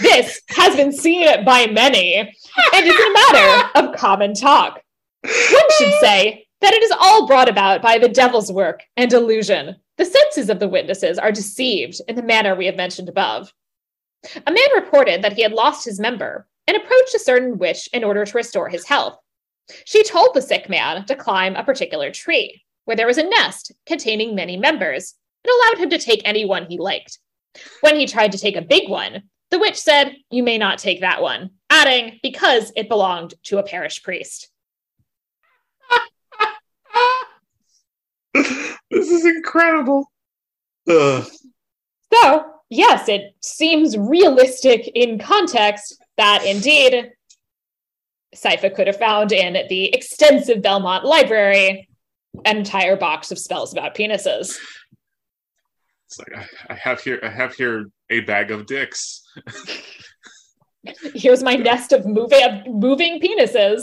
this 0.00 0.40
has 0.48 0.76
been 0.76 0.92
seen 0.92 1.44
by 1.44 1.66
many 1.66 2.16
and 2.16 2.86
is 2.86 2.94
a 2.94 3.12
matter 3.12 3.70
of 3.76 3.96
common 3.96 4.34
talk. 4.34 4.80
One 5.22 5.70
should 5.78 5.94
say 6.00 6.46
that 6.60 6.72
it 6.72 6.82
is 6.82 6.92
all 7.00 7.26
brought 7.26 7.48
about 7.48 7.82
by 7.82 7.98
the 7.98 8.08
devil's 8.08 8.50
work 8.50 8.82
and 8.96 9.12
illusion, 9.12 9.76
the 9.98 10.04
senses 10.04 10.48
of 10.48 10.58
the 10.58 10.68
witnesses 10.68 11.18
are 11.18 11.32
deceived 11.32 12.00
in 12.08 12.16
the 12.16 12.22
manner 12.22 12.54
we 12.54 12.66
have 12.66 12.76
mentioned 12.76 13.08
above. 13.08 13.52
A 14.46 14.52
man 14.52 14.68
reported 14.74 15.22
that 15.22 15.32
he 15.32 15.42
had 15.42 15.52
lost 15.52 15.84
his 15.84 15.98
member 15.98 16.46
and 16.66 16.76
approached 16.76 17.14
a 17.14 17.18
certain 17.18 17.58
witch 17.58 17.88
in 17.92 18.04
order 18.04 18.24
to 18.24 18.36
restore 18.36 18.68
his 18.68 18.86
health. 18.86 19.18
She 19.84 20.04
told 20.04 20.34
the 20.34 20.42
sick 20.42 20.68
man 20.68 21.04
to 21.06 21.16
climb 21.16 21.56
a 21.56 21.64
particular 21.64 22.10
tree 22.10 22.62
where 22.84 22.96
there 22.96 23.06
was 23.06 23.18
a 23.18 23.28
nest 23.28 23.72
containing 23.86 24.34
many 24.34 24.56
members 24.56 25.14
and 25.44 25.52
allowed 25.52 25.82
him 25.82 25.90
to 25.90 25.98
take 25.98 26.22
any 26.24 26.44
one 26.44 26.66
he 26.66 26.78
liked. 26.78 27.18
When 27.80 27.96
he 27.96 28.06
tried 28.06 28.32
to 28.32 28.38
take 28.38 28.56
a 28.56 28.62
big 28.62 28.88
one, 28.88 29.24
the 29.50 29.58
witch 29.58 29.76
said, 29.76 30.16
You 30.30 30.42
may 30.42 30.56
not 30.56 30.78
take 30.78 31.00
that 31.00 31.20
one, 31.20 31.50
adding, 31.68 32.18
because 32.22 32.72
it 32.76 32.88
belonged 32.88 33.34
to 33.44 33.58
a 33.58 33.62
parish 33.62 34.02
priest. 34.02 34.48
this 38.34 39.10
is 39.10 39.26
incredible. 39.26 40.10
Ugh. 40.88 41.26
So, 42.12 42.51
yes, 42.72 43.08
it 43.08 43.34
seems 43.42 43.96
realistic 43.98 44.90
in 44.94 45.18
context 45.18 46.02
that 46.16 46.44
indeed 46.44 47.12
Sypha 48.34 48.74
could 48.74 48.86
have 48.86 48.96
found 48.96 49.30
in 49.30 49.66
the 49.68 49.94
extensive 49.94 50.62
Belmont 50.62 51.04
library 51.04 51.88
an 52.46 52.56
entire 52.56 52.96
box 52.96 53.30
of 53.30 53.38
spells 53.38 53.72
about 53.72 53.94
penises. 53.94 54.56
It's 56.06 56.18
like 56.18 56.34
I, 56.36 56.72
I 56.72 56.74
have 56.74 57.00
here 57.02 57.20
I 57.22 57.28
have 57.28 57.54
here 57.54 57.90
a 58.08 58.20
bag 58.20 58.50
of 58.50 58.66
dicks. 58.66 59.22
Here's 61.14 61.42
my 61.42 61.54
nest 61.54 61.92
of 61.92 62.06
moving 62.06 62.42
of 62.42 62.66
moving 62.66 63.20
penises. 63.20 63.82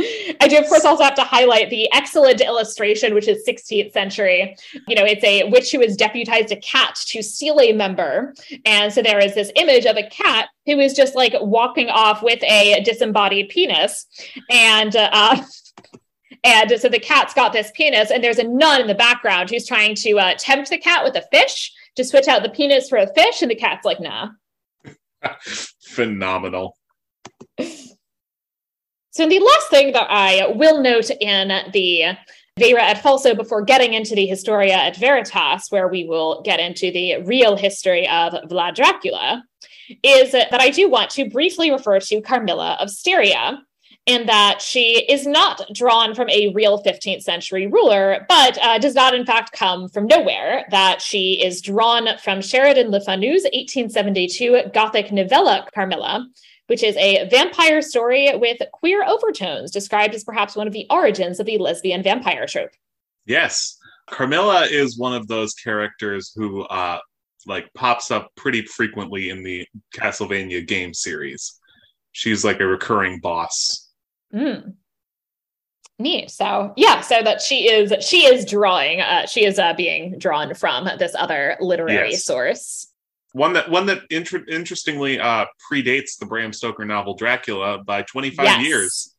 I 0.40 0.48
do, 0.48 0.58
of 0.58 0.66
course, 0.66 0.84
also 0.84 1.04
have 1.04 1.14
to 1.16 1.24
highlight 1.24 1.70
the 1.70 1.92
excellent 1.92 2.40
illustration, 2.40 3.14
which 3.14 3.28
is 3.28 3.46
16th 3.46 3.92
century. 3.92 4.56
You 4.88 4.94
know, 4.94 5.04
it's 5.04 5.24
a 5.24 5.44
witch 5.50 5.72
who 5.72 5.80
has 5.80 5.96
deputized 5.96 6.52
a 6.52 6.56
cat 6.56 6.96
to 7.08 7.22
steal 7.22 7.60
a 7.60 7.72
member. 7.72 8.34
And 8.64 8.92
so 8.92 9.02
there 9.02 9.18
is 9.18 9.34
this 9.34 9.52
image 9.56 9.86
of 9.86 9.96
a 9.96 10.08
cat 10.08 10.48
who 10.66 10.78
is 10.78 10.94
just 10.94 11.14
like 11.14 11.34
walking 11.40 11.88
off 11.88 12.22
with 12.22 12.42
a 12.44 12.82
disembodied 12.82 13.48
penis. 13.48 14.06
And, 14.50 14.96
uh, 14.96 15.42
and 16.44 16.80
so 16.80 16.88
the 16.88 16.98
cat's 16.98 17.34
got 17.34 17.52
this 17.52 17.70
penis, 17.74 18.10
and 18.10 18.24
there's 18.24 18.38
a 18.38 18.44
nun 18.44 18.80
in 18.80 18.86
the 18.86 18.94
background 18.94 19.50
who's 19.50 19.66
trying 19.66 19.94
to 19.96 20.18
uh, 20.18 20.34
tempt 20.38 20.70
the 20.70 20.78
cat 20.78 21.04
with 21.04 21.16
a 21.16 21.24
fish 21.30 21.72
to 21.96 22.04
switch 22.04 22.28
out 22.28 22.42
the 22.42 22.48
penis 22.48 22.88
for 22.88 22.98
a 22.98 23.12
fish. 23.14 23.42
And 23.42 23.50
the 23.50 23.56
cat's 23.56 23.84
like, 23.84 24.00
nah. 24.00 24.30
Phenomenal. 25.82 26.76
So 29.12 29.28
the 29.28 29.40
last 29.40 29.70
thing 29.70 29.92
that 29.92 30.06
I 30.08 30.46
will 30.54 30.80
note 30.80 31.10
in 31.10 31.48
the 31.72 32.16
Vera 32.58 32.84
et 32.84 33.02
Falso 33.02 33.36
before 33.36 33.62
getting 33.62 33.94
into 33.94 34.14
the 34.14 34.26
Historia 34.26 34.76
et 34.76 34.96
Veritas, 34.96 35.66
where 35.70 35.88
we 35.88 36.04
will 36.04 36.42
get 36.42 36.60
into 36.60 36.92
the 36.92 37.22
real 37.22 37.56
history 37.56 38.06
of 38.08 38.34
Vlad 38.48 38.76
Dracula, 38.76 39.44
is 40.04 40.30
that 40.32 40.60
I 40.60 40.70
do 40.70 40.88
want 40.88 41.10
to 41.10 41.28
briefly 41.28 41.72
refer 41.72 41.98
to 41.98 42.20
Carmilla 42.20 42.76
of 42.78 42.88
Styria, 42.90 43.62
in 44.06 44.26
that 44.26 44.62
she 44.62 45.04
is 45.10 45.26
not 45.26 45.62
drawn 45.74 46.14
from 46.14 46.28
a 46.30 46.52
real 46.54 46.82
15th 46.82 47.22
century 47.22 47.66
ruler, 47.66 48.24
but 48.28 48.58
uh, 48.62 48.78
does 48.78 48.94
not, 48.94 49.14
in 49.14 49.26
fact, 49.26 49.52
come 49.52 49.88
from 49.88 50.06
nowhere. 50.06 50.64
That 50.70 51.02
she 51.02 51.42
is 51.42 51.60
drawn 51.60 52.16
from 52.18 52.40
Sheridan 52.40 52.90
Le 52.90 53.00
Fanu's 53.00 53.42
1872 53.42 54.70
Gothic 54.72 55.12
novella 55.12 55.66
Carmilla, 55.74 56.26
which 56.70 56.84
is 56.84 56.96
a 56.98 57.28
vampire 57.28 57.82
story 57.82 58.30
with 58.36 58.58
queer 58.72 59.04
overtones, 59.04 59.72
described 59.72 60.14
as 60.14 60.22
perhaps 60.22 60.54
one 60.54 60.68
of 60.68 60.72
the 60.72 60.86
origins 60.88 61.40
of 61.40 61.46
the 61.46 61.58
lesbian 61.58 62.00
vampire 62.00 62.46
trope. 62.46 62.70
Yes. 63.26 63.76
Carmilla 64.08 64.66
is 64.70 64.96
one 64.96 65.12
of 65.12 65.26
those 65.26 65.52
characters 65.54 66.32
who 66.32 66.62
uh, 66.62 67.00
like 67.44 67.68
pops 67.74 68.12
up 68.12 68.30
pretty 68.36 68.62
frequently 68.62 69.30
in 69.30 69.42
the 69.42 69.66
Castlevania 69.98 70.64
game 70.64 70.94
series. 70.94 71.58
She's 72.12 72.44
like 72.44 72.60
a 72.60 72.66
recurring 72.66 73.18
boss. 73.18 73.90
Mm. 74.32 74.74
Neat. 75.98 76.30
So 76.30 76.72
yeah, 76.76 77.00
so 77.00 77.20
that 77.20 77.42
she 77.42 77.68
is 77.68 77.92
she 78.06 78.26
is 78.26 78.44
drawing. 78.44 79.00
Uh, 79.00 79.26
she 79.26 79.44
is 79.44 79.58
uh, 79.58 79.74
being 79.74 80.20
drawn 80.20 80.54
from 80.54 80.88
this 81.00 81.16
other 81.18 81.56
literary 81.60 82.12
yes. 82.12 82.24
source 82.24 82.89
one 83.32 83.52
that 83.54 83.70
one 83.70 83.86
that 83.86 84.02
inter- 84.10 84.44
interestingly 84.48 85.20
uh, 85.20 85.46
predates 85.70 86.18
the 86.18 86.26
Bram 86.26 86.52
Stoker 86.52 86.84
novel 86.84 87.14
Dracula 87.14 87.82
by 87.82 88.02
25 88.02 88.44
yes. 88.44 88.66
years. 88.66 89.14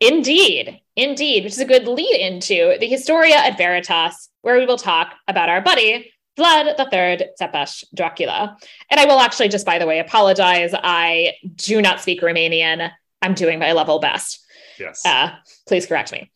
Indeed, 0.00 0.80
indeed, 0.96 1.44
which 1.44 1.52
is 1.52 1.60
a 1.60 1.66
good 1.66 1.86
lead 1.86 2.20
into 2.20 2.76
the 2.80 2.86
Historia 2.86 3.36
et 3.36 3.58
Veritas, 3.58 4.30
where 4.40 4.58
we 4.58 4.64
will 4.64 4.78
talk 4.78 5.14
about 5.28 5.50
our 5.50 5.60
buddy 5.60 6.10
Vlad 6.38 6.76
the 6.76 6.88
Third 6.90 7.24
Tzepes 7.38 7.84
Dracula. 7.94 8.56
And 8.88 8.98
I 8.98 9.04
will 9.04 9.20
actually 9.20 9.48
just, 9.48 9.66
by 9.66 9.78
the 9.78 9.86
way, 9.86 9.98
apologize. 9.98 10.72
I 10.74 11.34
do 11.56 11.82
not 11.82 12.00
speak 12.00 12.22
Romanian. 12.22 12.90
I'm 13.20 13.34
doing 13.34 13.58
my 13.58 13.72
level 13.72 13.98
best. 13.98 14.42
Yes. 14.78 15.04
Uh, 15.04 15.32
please 15.68 15.86
correct 15.86 16.12
me. 16.12 16.30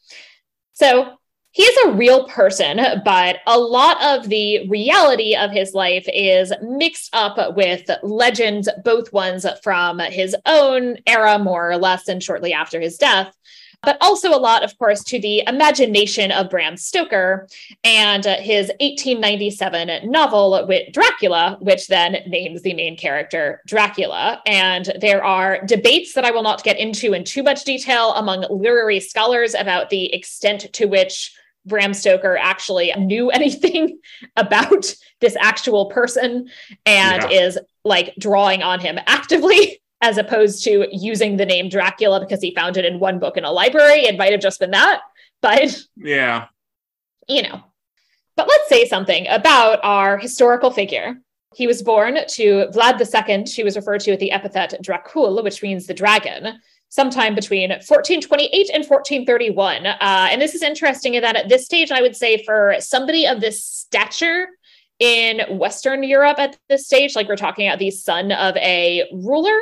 So 0.74 1.14
he's 1.54 1.76
a 1.84 1.92
real 1.92 2.26
person, 2.26 2.80
but 3.04 3.36
a 3.46 3.58
lot 3.58 4.02
of 4.02 4.28
the 4.28 4.68
reality 4.68 5.36
of 5.36 5.52
his 5.52 5.72
life 5.72 6.04
is 6.12 6.52
mixed 6.60 7.10
up 7.14 7.56
with 7.56 7.88
legends, 8.02 8.68
both 8.84 9.12
ones 9.12 9.46
from 9.62 10.00
his 10.00 10.36
own 10.46 10.98
era, 11.06 11.38
more 11.38 11.70
or 11.70 11.78
less, 11.78 12.08
and 12.08 12.22
shortly 12.22 12.52
after 12.52 12.80
his 12.80 12.98
death. 12.98 13.34
But 13.84 13.98
also 14.00 14.30
a 14.30 14.40
lot, 14.40 14.64
of 14.64 14.76
course, 14.78 15.04
to 15.04 15.20
the 15.20 15.44
imagination 15.46 16.32
of 16.32 16.48
Bram 16.48 16.76
Stoker 16.76 17.46
and 17.84 18.24
his 18.24 18.68
1897 18.80 20.10
novel 20.10 20.64
with 20.66 20.90
Dracula, 20.90 21.58
which 21.60 21.86
then 21.88 22.16
names 22.26 22.62
the 22.62 22.74
main 22.74 22.96
character 22.96 23.60
Dracula. 23.66 24.40
And 24.46 24.90
there 25.00 25.22
are 25.22 25.64
debates 25.66 26.14
that 26.14 26.24
I 26.24 26.30
will 26.30 26.42
not 26.42 26.64
get 26.64 26.78
into 26.78 27.12
in 27.12 27.24
too 27.24 27.42
much 27.42 27.64
detail 27.64 28.14
among 28.14 28.46
literary 28.50 29.00
scholars 29.00 29.54
about 29.54 29.90
the 29.90 30.12
extent 30.14 30.72
to 30.72 30.86
which 30.86 31.32
Bram 31.66 31.94
Stoker 31.94 32.36
actually 32.36 32.92
knew 32.96 33.30
anything 33.30 33.98
about 34.36 34.94
this 35.20 35.36
actual 35.40 35.86
person 35.86 36.48
and 36.86 37.22
yeah. 37.22 37.28
is 37.28 37.58
like 37.84 38.14
drawing 38.18 38.62
on 38.62 38.80
him 38.80 38.98
actively 39.06 39.80
as 40.00 40.18
opposed 40.18 40.64
to 40.64 40.86
using 40.92 41.36
the 41.36 41.46
name 41.46 41.68
Dracula 41.68 42.20
because 42.20 42.42
he 42.42 42.54
found 42.54 42.76
it 42.76 42.84
in 42.84 43.00
one 43.00 43.18
book 43.18 43.36
in 43.36 43.44
a 43.44 43.50
library. 43.50 44.04
It 44.04 44.18
might 44.18 44.32
have 44.32 44.40
just 44.40 44.60
been 44.60 44.72
that, 44.72 45.00
but 45.40 45.78
yeah, 45.96 46.46
you 47.28 47.42
know. 47.42 47.62
But 48.36 48.48
let's 48.48 48.68
say 48.68 48.84
something 48.86 49.26
about 49.28 49.78
our 49.84 50.18
historical 50.18 50.70
figure. 50.70 51.16
He 51.54 51.68
was 51.68 51.82
born 51.82 52.18
to 52.30 52.66
Vlad 52.72 52.98
II, 53.00 53.44
who 53.56 53.64
was 53.64 53.76
referred 53.76 54.00
to 54.00 54.10
with 54.10 54.20
the 54.20 54.32
epithet 54.32 54.74
Dracul, 54.82 55.42
which 55.44 55.62
means 55.62 55.86
the 55.86 55.94
dragon, 55.94 56.58
sometime 56.94 57.34
between 57.34 57.70
1428 57.70 58.70
and 58.72 58.84
1431. 58.86 59.84
Uh, 59.84 59.96
and 60.30 60.40
this 60.40 60.54
is 60.54 60.62
interesting 60.62 61.14
in 61.14 61.22
that 61.22 61.34
at 61.34 61.48
this 61.48 61.64
stage, 61.64 61.90
I 61.90 62.00
would 62.00 62.14
say 62.14 62.44
for 62.44 62.76
somebody 62.78 63.26
of 63.26 63.40
this 63.40 63.64
stature 63.64 64.46
in 65.00 65.40
Western 65.58 66.04
Europe 66.04 66.38
at 66.38 66.56
this 66.68 66.86
stage, 66.86 67.16
like 67.16 67.26
we're 67.28 67.34
talking 67.34 67.66
about 67.66 67.80
the 67.80 67.90
son 67.90 68.30
of 68.30 68.56
a 68.58 69.08
ruler, 69.12 69.58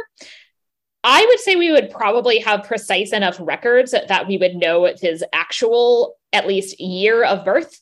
I 1.04 1.24
would 1.26 1.40
say 1.40 1.56
we 1.56 1.72
would 1.72 1.88
probably 1.90 2.38
have 2.40 2.64
precise 2.64 3.14
enough 3.14 3.38
records 3.40 3.92
that 3.92 4.28
we 4.28 4.36
would 4.36 4.54
know 4.56 4.92
his 5.00 5.24
actual, 5.32 6.16
at 6.34 6.46
least, 6.46 6.78
year 6.80 7.24
of 7.24 7.46
birth 7.46 7.80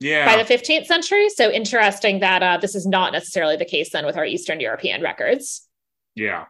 Yeah. 0.00 0.24
by 0.24 0.42
the 0.42 0.48
15th 0.54 0.86
century. 0.86 1.28
So 1.28 1.50
interesting 1.50 2.20
that 2.20 2.42
uh, 2.42 2.56
this 2.56 2.74
is 2.74 2.86
not 2.86 3.12
necessarily 3.12 3.56
the 3.58 3.66
case 3.66 3.90
then 3.92 4.06
with 4.06 4.16
our 4.16 4.24
Eastern 4.24 4.60
European 4.60 5.02
records. 5.02 5.68
yeah. 6.14 6.46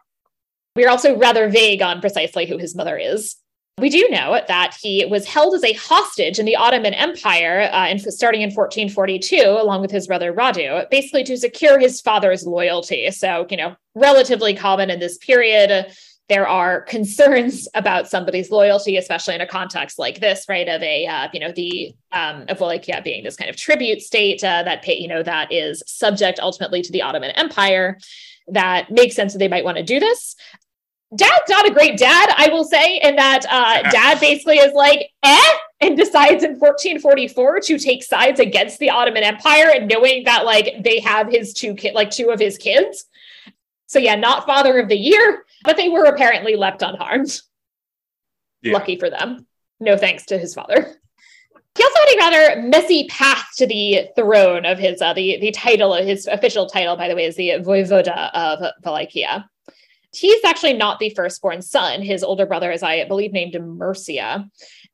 We 0.75 0.85
are 0.85 0.89
also 0.89 1.17
rather 1.17 1.49
vague 1.49 1.81
on 1.81 1.99
precisely 1.99 2.45
who 2.45 2.57
his 2.57 2.75
mother 2.75 2.97
is. 2.97 3.35
We 3.77 3.89
do 3.89 4.07
know 4.09 4.39
that 4.47 4.77
he 4.79 5.05
was 5.05 5.25
held 5.25 5.55
as 5.55 5.63
a 5.63 5.73
hostage 5.73 6.39
in 6.39 6.45
the 6.45 6.55
Ottoman 6.55 6.93
Empire 6.93 7.69
uh, 7.71 7.87
in, 7.87 7.97
starting 7.99 8.41
in 8.41 8.51
1442, 8.51 9.41
along 9.41 9.81
with 9.81 9.91
his 9.91 10.07
brother 10.07 10.31
Radu, 10.31 10.87
basically 10.91 11.23
to 11.23 11.37
secure 11.37 11.79
his 11.79 11.99
father's 11.99 12.45
loyalty. 12.45 13.09
So, 13.11 13.47
you 13.49 13.57
know, 13.57 13.75
relatively 13.95 14.53
common 14.53 14.89
in 14.89 14.99
this 14.99 15.17
period. 15.17 15.93
There 16.29 16.47
are 16.47 16.81
concerns 16.81 17.67
about 17.73 18.07
somebody's 18.07 18.51
loyalty, 18.51 18.97
especially 18.97 19.35
in 19.35 19.41
a 19.41 19.47
context 19.47 19.97
like 19.97 20.19
this, 20.19 20.45
right? 20.47 20.67
Of 20.67 20.83
a, 20.83 21.07
uh, 21.07 21.29
you 21.33 21.39
know, 21.39 21.51
the 21.51 21.95
um, 22.11 22.45
of 22.49 22.59
Wallachia 22.59 23.01
being 23.03 23.23
this 23.23 23.35
kind 23.35 23.49
of 23.49 23.55
tribute 23.55 24.01
state 24.01 24.43
uh, 24.43 24.63
that 24.63 24.83
pay, 24.83 24.97
you 24.97 25.07
know, 25.07 25.23
that 25.23 25.51
is 25.51 25.81
subject 25.87 26.39
ultimately 26.39 26.83
to 26.83 26.91
the 26.91 27.01
Ottoman 27.01 27.31
Empire. 27.31 27.97
That 28.47 28.91
makes 28.91 29.15
sense 29.15 29.33
that 29.33 29.39
they 29.39 29.47
might 29.47 29.63
want 29.63 29.77
to 29.77 29.83
do 29.83 29.99
this 29.99 30.35
dad's 31.15 31.49
not 31.49 31.67
a 31.67 31.73
great 31.73 31.97
dad, 31.97 32.33
I 32.37 32.49
will 32.49 32.63
say, 32.63 32.99
in 33.01 33.15
that 33.15 33.45
uh, 33.49 33.81
dad 33.91 34.19
basically 34.19 34.57
is 34.57 34.73
like, 34.73 35.09
eh, 35.23 35.51
and 35.81 35.97
decides 35.97 36.43
in 36.43 36.51
1444 36.51 37.59
to 37.61 37.79
take 37.79 38.03
sides 38.03 38.39
against 38.39 38.79
the 38.79 38.89
Ottoman 38.89 39.23
Empire, 39.23 39.71
and 39.73 39.87
knowing 39.87 40.23
that 40.25 40.45
like 40.45 40.83
they 40.83 40.99
have 40.99 41.29
his 41.29 41.53
two 41.53 41.73
kid, 41.73 41.93
like 41.93 42.11
two 42.11 42.29
of 42.29 42.39
his 42.39 42.57
kids. 42.57 43.05
So 43.87 43.99
yeah, 43.99 44.15
not 44.15 44.45
father 44.45 44.79
of 44.79 44.87
the 44.87 44.97
year, 44.97 45.43
but 45.63 45.75
they 45.75 45.89
were 45.89 46.05
apparently 46.05 46.55
left 46.55 46.81
unharmed. 46.81 47.41
Yeah. 48.61 48.73
Lucky 48.73 48.97
for 48.97 49.09
them. 49.09 49.47
No 49.79 49.97
thanks 49.97 50.27
to 50.27 50.37
his 50.37 50.53
father. 50.53 50.95
He 51.75 51.83
also 51.83 51.99
had 51.99 52.13
a 52.13 52.17
rather 52.17 52.61
messy 52.67 53.07
path 53.07 53.47
to 53.57 53.65
the 53.65 54.09
throne 54.15 54.65
of 54.65 54.77
his 54.77 55.01
uh, 55.01 55.13
the 55.13 55.39
the 55.39 55.51
title 55.51 55.93
of 55.93 56.05
his 56.05 56.27
official 56.27 56.67
title, 56.67 56.95
by 56.95 57.07
the 57.07 57.15
way, 57.15 57.25
is 57.25 57.35
the 57.35 57.49
voivoda 57.61 58.29
of 58.33 58.59
Wallachia 58.83 59.49
he's 60.13 60.43
actually 60.43 60.73
not 60.73 60.99
the 60.99 61.09
firstborn 61.11 61.61
son. 61.61 62.01
His 62.01 62.23
older 62.23 62.45
brother 62.45 62.71
is, 62.71 62.83
I 62.83 63.05
believe, 63.05 63.31
named 63.33 63.53
Mircea. 63.53 64.49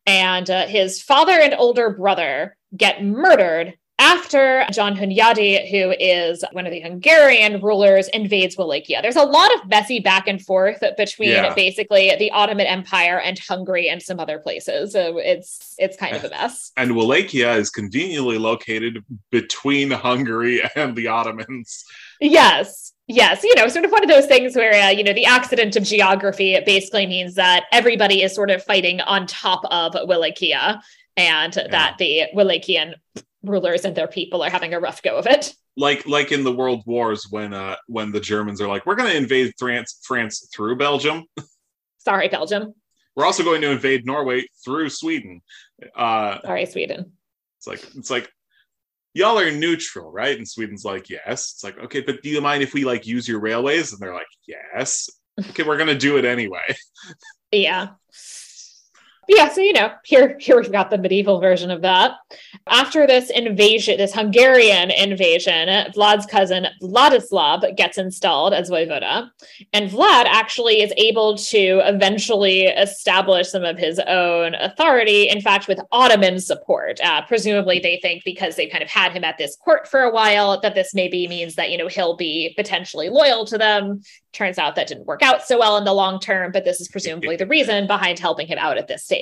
And 0.06 0.50
uh, 0.50 0.68
his 0.68 1.02
father 1.02 1.34
and 1.34 1.54
older 1.54 1.90
brother 1.90 2.56
get 2.76 3.04
murdered 3.04 3.74
after 4.00 4.64
John 4.72 4.96
Hunyadi, 4.96 5.70
who 5.72 5.92
is 6.00 6.44
one 6.52 6.68
of 6.68 6.72
the 6.72 6.82
Hungarian 6.82 7.60
rulers, 7.62 8.08
invades 8.10 8.56
Wallachia. 8.56 9.02
There's 9.02 9.16
a 9.16 9.24
lot 9.24 9.52
of 9.56 9.68
messy 9.68 10.00
back 10.00 10.28
and 10.28 10.40
forth 10.40 10.84
between 10.98 11.30
Yeah. 11.30 11.54
basically 11.56 12.16
the 12.16 12.30
Ottoman 12.32 12.68
Empire 12.68 13.20
and 13.20 13.40
Hungary 13.40 13.90
and 13.90 14.00
some 14.02 14.20
other 14.20 14.38
places. 14.38 14.94
So 14.94 15.18
it's 15.18 15.74
it's 15.80 15.98
kind 15.98 16.16
of 16.16 16.24
a 16.24 16.30
mess. 16.30 16.72
And 16.78 16.96
Wallachia 16.96 17.54
is 17.56 17.72
conveniently 17.72 18.38
located 18.38 19.04
between 19.32 19.90
Hungary 19.90 20.62
and 20.76 20.96
the 20.96 21.08
Ottomans. 21.08 21.84
Yes. 22.22 22.87
Yes, 23.08 23.42
you 23.44 23.56
know, 23.56 23.70
sort 23.70 23.86
of 23.86 23.92
one 23.92 24.04
of 24.04 24.10
those 24.10 24.26
things 24.26 24.56
where 24.56 24.74
uh, 24.74 24.90
you 24.90 25.04
know 25.04 25.14
the 25.14 25.26
accident 25.26 25.76
of 25.78 25.84
geography 25.84 26.54
it 26.56 26.66
basically 26.66 27.08
means 27.08 27.36
that 27.36 27.66
everybody 27.72 28.22
is 28.22 28.36
sort 28.36 28.52
of 28.52 28.62
fighting 28.64 29.00
on 29.02 29.26
top 29.28 29.64
of 29.72 29.96
Wallachia, 30.08 30.82
and 31.16 31.54
that 31.54 31.98
the 31.98 32.24
Wallachian 32.36 32.96
rulers 33.44 33.86
and 33.86 33.96
their 33.96 34.08
people 34.08 34.44
are 34.44 34.50
having 34.50 34.74
a 34.74 34.80
rough 34.80 35.02
go 35.02 35.18
of 35.18 35.26
it. 35.26 35.54
Like 35.78 36.06
like 36.06 36.32
in 36.32 36.44
the 36.44 36.52
world 36.52 36.84
wars 36.86 37.28
when 37.30 37.54
uh 37.54 37.76
when 37.88 38.12
the 38.12 38.20
Germans 38.20 38.60
are 38.62 38.68
like, 38.68 38.86
we're 38.86 38.96
gonna 38.96 39.12
invade 39.12 39.54
France 39.58 40.00
France 40.04 40.50
through 40.54 40.76
Belgium. 40.76 41.24
Sorry, 42.00 42.28
Belgium. 42.28 42.74
We're 43.16 43.26
also 43.26 43.44
going 43.44 43.62
to 43.62 43.72
invade 43.72 44.06
Norway 44.06 44.46
through 44.64 44.90
Sweden. 44.90 45.42
Uh 45.96 46.40
Sorry, 46.42 46.66
Sweden. 46.66 47.14
it's 47.58 47.68
like 47.68 47.84
it's 47.96 48.10
like 48.10 48.32
y'all 49.18 49.40
are 49.40 49.52
neutral, 49.52 50.12
right? 50.12 50.38
And 50.38 50.48
Sweden's 50.48 50.86
like, 50.86 51.10
yes. 51.10 51.54
It's 51.56 51.64
like, 51.64 51.78
okay, 51.80 52.02
but 52.02 52.22
do 52.22 52.30
you 52.30 52.40
mind 52.40 52.62
if 52.62 52.74
we 52.74 52.86
like 52.86 53.08
use 53.08 53.28
your 53.28 53.40
railways? 53.40 53.92
And 53.92 54.00
they're 54.00 54.14
like, 54.14 54.28
yes. 54.48 55.10
Okay, 55.50 55.64
we're 55.64 55.78
gonna 55.78 55.98
do 55.98 56.18
it 56.18 56.26
anyway. 56.26 56.76
Yeah. 57.52 57.90
Yeah, 59.30 59.50
so 59.50 59.60
you 59.60 59.74
know, 59.74 59.92
here 60.06 60.38
here 60.40 60.56
we've 60.56 60.72
got 60.72 60.90
the 60.90 60.98
medieval 60.98 61.42
version 61.42 61.70
of 61.70 61.82
that. 61.82 62.14
After 62.68 63.06
this 63.06 63.30
invasion, 63.30 63.98
this 63.98 64.14
Hungarian 64.14 64.90
invasion, 64.90 65.68
Vlad's 65.94 66.26
cousin 66.26 66.68
Vladislav 66.82 67.76
gets 67.76 67.98
installed 67.98 68.54
as 68.54 68.70
voivoda, 68.70 69.30
and 69.74 69.92
Vlad 69.92 70.26
actually 70.28 70.82
is 70.82 70.94
able 70.96 71.38
to 71.38 71.82
eventually 71.84 72.64
establish 72.68 73.50
some 73.50 73.66
of 73.66 73.78
his 73.78 74.00
own 74.08 74.56
authority. 74.56 75.28
In 75.28 75.42
fact, 75.42 75.68
with 75.68 75.82
Ottoman 75.92 76.40
support, 76.40 77.02
uh, 77.02 77.22
presumably 77.26 77.80
they 77.80 78.00
think 78.02 78.24
because 78.24 78.56
they've 78.56 78.72
kind 78.72 78.84
of 78.84 78.90
had 78.90 79.12
him 79.12 79.26
at 79.26 79.38
this 79.38 79.58
court 79.58 79.90
for 79.90 80.04
a 80.04 80.12
while 80.12 80.62
that 80.62 80.74
this 80.74 80.94
maybe 80.94 81.28
means 81.28 81.56
that 81.56 81.70
you 81.70 81.78
know 81.78 81.90
he'll 81.90 82.16
be 82.16 82.54
potentially 82.56 83.10
loyal 83.10 83.46
to 83.46 83.58
them. 83.58 84.02
Turns 84.32 84.58
out 84.58 84.76
that 84.76 84.88
didn't 84.88 85.08
work 85.08 85.22
out 85.22 85.44
so 85.44 85.60
well 85.60 85.76
in 85.76 85.84
the 85.84 85.94
long 85.94 86.20
term, 86.22 86.54
but 86.54 86.64
this 86.64 86.80
is 86.80 86.88
presumably 86.88 87.36
the 87.36 87.48
reason 87.48 87.88
behind 87.88 88.20
helping 88.20 88.48
him 88.48 88.60
out 88.60 88.78
at 88.78 88.88
this 88.88 89.04
stage. 89.04 89.17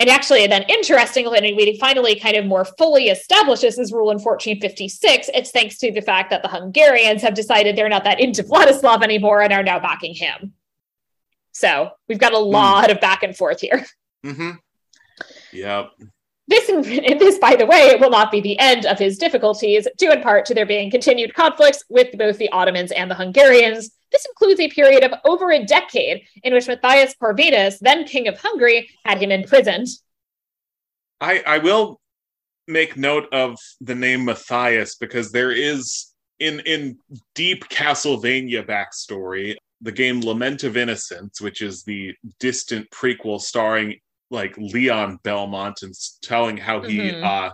And 0.00 0.08
actually, 0.08 0.46
then 0.46 0.62
interestingly, 0.62 1.40
when 1.42 1.56
we 1.56 1.78
finally 1.78 2.18
kind 2.18 2.36
of 2.36 2.46
more 2.46 2.64
fully 2.64 3.08
establishes 3.08 3.76
this 3.76 3.92
rule 3.92 4.10
in 4.10 4.18
1456, 4.18 5.28
it's 5.34 5.50
thanks 5.50 5.76
to 5.78 5.92
the 5.92 6.00
fact 6.00 6.30
that 6.30 6.42
the 6.42 6.48
Hungarians 6.48 7.20
have 7.20 7.34
decided 7.34 7.76
they're 7.76 7.90
not 7.90 8.04
that 8.04 8.18
into 8.18 8.42
Vladislav 8.44 9.02
anymore 9.02 9.42
and 9.42 9.52
are 9.52 9.62
now 9.62 9.78
backing 9.78 10.14
him. 10.14 10.54
So 11.52 11.90
we've 12.08 12.18
got 12.18 12.32
a 12.32 12.38
lot 12.38 12.90
of 12.90 13.00
back 13.00 13.22
and 13.22 13.36
forth 13.36 13.60
here. 13.60 13.84
Mm-hmm. 14.24 14.50
Yep. 15.52 15.90
This, 16.50 16.66
this, 17.18 17.38
by 17.38 17.54
the 17.54 17.64
way, 17.64 17.96
will 17.98 18.10
not 18.10 18.32
be 18.32 18.40
the 18.40 18.58
end 18.58 18.84
of 18.84 18.98
his 18.98 19.16
difficulties, 19.16 19.86
due 19.96 20.12
in 20.12 20.20
part 20.20 20.44
to 20.46 20.54
there 20.54 20.66
being 20.66 20.90
continued 20.90 21.32
conflicts 21.32 21.84
with 21.88 22.18
both 22.18 22.38
the 22.38 22.50
Ottomans 22.50 22.90
and 22.90 23.10
the 23.10 23.14
Hungarians. 23.14 23.92
This 24.10 24.26
includes 24.26 24.58
a 24.58 24.68
period 24.68 25.04
of 25.04 25.12
over 25.24 25.52
a 25.52 25.64
decade 25.64 26.24
in 26.42 26.52
which 26.52 26.66
Matthias 26.66 27.14
Corvinus, 27.22 27.78
then 27.78 28.04
king 28.04 28.26
of 28.26 28.36
Hungary, 28.38 28.90
had 29.04 29.22
him 29.22 29.30
imprisoned. 29.30 29.86
I 31.20 31.42
I 31.46 31.58
will 31.58 32.00
make 32.66 32.96
note 32.96 33.28
of 33.32 33.56
the 33.80 33.94
name 33.94 34.24
Matthias 34.24 34.96
because 34.96 35.30
there 35.30 35.52
is 35.52 36.12
in 36.40 36.60
in 36.60 36.98
deep 37.36 37.68
Castlevania 37.68 38.66
backstory 38.66 39.54
the 39.82 39.92
game 39.92 40.20
Lament 40.20 40.64
of 40.64 40.76
Innocence, 40.76 41.40
which 41.40 41.62
is 41.62 41.84
the 41.84 42.14
distant 42.38 42.90
prequel 42.90 43.40
starring 43.40 43.98
like 44.30 44.56
Leon 44.56 45.18
Belmont 45.22 45.82
and 45.82 45.92
telling 46.22 46.56
how 46.56 46.80
he 46.82 46.98
Mhm. 46.98 47.24
uh 47.24 47.52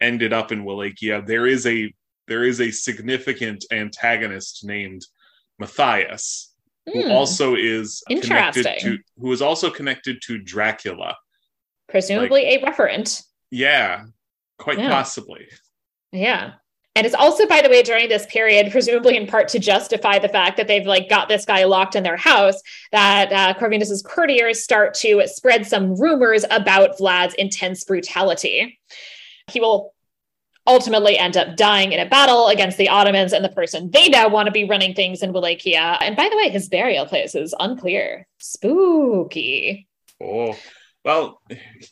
ended 0.00 0.32
up 0.32 0.52
in 0.52 0.64
Wallachia. 0.64 1.22
There 1.22 1.46
is 1.46 1.66
a 1.66 1.92
there 2.26 2.44
is 2.44 2.60
a 2.60 2.70
significant 2.70 3.64
antagonist 3.70 4.64
named 4.64 5.02
Matthias 5.58 6.54
who 6.86 7.02
Hmm, 7.02 7.10
also 7.10 7.54
is 7.56 8.02
connected 8.08 8.66
to 8.80 8.98
who 9.18 9.32
is 9.32 9.42
also 9.42 9.70
connected 9.70 10.20
to 10.22 10.38
Dracula. 10.38 11.16
presumably 11.88 12.44
a 12.54 12.60
referent. 12.60 13.22
Yeah, 13.50 14.04
quite 14.58 14.78
Yeah. 14.78 14.90
possibly. 14.90 15.48
Yeah. 16.12 16.54
And 16.94 17.06
it's 17.06 17.14
also, 17.14 17.46
by 17.46 17.62
the 17.62 17.68
way, 17.68 17.82
during 17.82 18.08
this 18.08 18.26
period, 18.26 18.72
presumably 18.72 19.16
in 19.16 19.26
part 19.28 19.46
to 19.48 19.60
justify 19.60 20.18
the 20.18 20.28
fact 20.28 20.56
that 20.56 20.66
they've 20.66 20.86
like 20.86 21.08
got 21.08 21.28
this 21.28 21.44
guy 21.44 21.64
locked 21.64 21.94
in 21.94 22.02
their 22.02 22.16
house, 22.16 22.60
that 22.90 23.32
uh, 23.32 23.54
Corvinus's 23.58 24.02
courtiers 24.02 24.64
start 24.64 24.94
to 24.94 25.22
spread 25.26 25.64
some 25.64 25.94
rumors 25.94 26.44
about 26.50 26.98
Vlad's 26.98 27.34
intense 27.34 27.84
brutality. 27.84 28.80
He 29.48 29.60
will 29.60 29.94
ultimately 30.66 31.16
end 31.16 31.36
up 31.36 31.56
dying 31.56 31.92
in 31.92 32.00
a 32.00 32.08
battle 32.08 32.48
against 32.48 32.76
the 32.76 32.88
Ottomans 32.88 33.32
and 33.32 33.44
the 33.44 33.48
person 33.48 33.90
they 33.90 34.08
now 34.08 34.28
want 34.28 34.46
to 34.46 34.52
be 34.52 34.64
running 34.64 34.94
things 34.94 35.22
in 35.22 35.32
Wallachia. 35.32 35.98
And 36.00 36.16
by 36.16 36.28
the 36.28 36.36
way, 36.36 36.50
his 36.50 36.68
burial 36.68 37.06
place 37.06 37.34
is 37.34 37.54
unclear. 37.58 38.26
Spooky. 38.38 39.88
Oh, 40.20 40.56
well, 41.04 41.40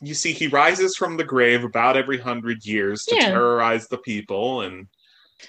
you 0.01 0.13
see, 0.13 0.33
he 0.33 0.47
rises 0.47 0.95
from 0.95 1.17
the 1.17 1.23
grave 1.23 1.63
about 1.63 1.97
every 1.97 2.17
hundred 2.19 2.65
years 2.65 3.03
to 3.05 3.15
Yeah. 3.15 3.29
terrorize 3.29 3.87
the 3.87 3.97
people, 3.97 4.61
and 4.61 4.87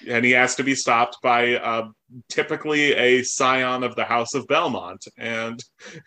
and 0.07 0.23
he 0.23 0.31
has 0.31 0.55
to 0.55 0.63
be 0.63 0.75
stopped 0.75 1.17
by 1.21 1.55
uh, 1.55 1.87
typically 2.29 2.93
a 2.93 3.23
scion 3.23 3.83
of 3.83 3.95
the 3.95 4.05
House 4.05 4.33
of 4.33 4.47
Belmont. 4.47 5.07
And 5.17 5.63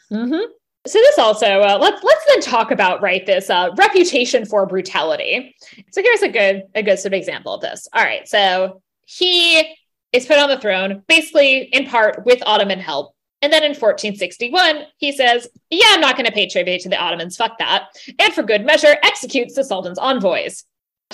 hmm 0.08 0.44
So 0.86 0.98
this 0.98 1.18
also 1.18 1.60
uh, 1.60 1.78
let's 1.80 2.02
let's 2.02 2.24
then 2.26 2.40
talk 2.40 2.70
about 2.70 3.02
right 3.02 3.24
this 3.26 3.50
uh, 3.50 3.70
reputation 3.76 4.44
for 4.46 4.66
brutality. 4.66 5.54
So 5.92 6.02
here's 6.02 6.22
a 6.22 6.28
good 6.28 6.62
a 6.74 6.82
good 6.82 6.98
sort 6.98 7.12
of 7.12 7.18
example 7.18 7.54
of 7.54 7.60
this. 7.60 7.86
All 7.92 8.02
right, 8.02 8.26
so 8.26 8.82
he 9.04 9.76
is 10.12 10.26
put 10.26 10.38
on 10.38 10.48
the 10.48 10.58
throne 10.58 11.02
basically 11.08 11.62
in 11.72 11.86
part 11.86 12.24
with 12.24 12.42
Ottoman 12.46 12.78
help. 12.80 13.14
And 13.42 13.52
then 13.52 13.64
in 13.64 13.70
1461, 13.70 14.84
he 14.98 15.12
says, 15.12 15.48
Yeah, 15.68 15.86
I'm 15.90 16.00
not 16.00 16.16
going 16.16 16.26
to 16.26 16.32
pay 16.32 16.48
tribute 16.48 16.80
to 16.82 16.88
the 16.88 16.96
Ottomans, 16.96 17.36
fuck 17.36 17.58
that. 17.58 17.88
And 18.18 18.32
for 18.32 18.42
good 18.42 18.64
measure, 18.64 18.96
executes 19.02 19.54
the 19.54 19.64
Sultan's 19.64 19.98
envoys. 19.98 20.64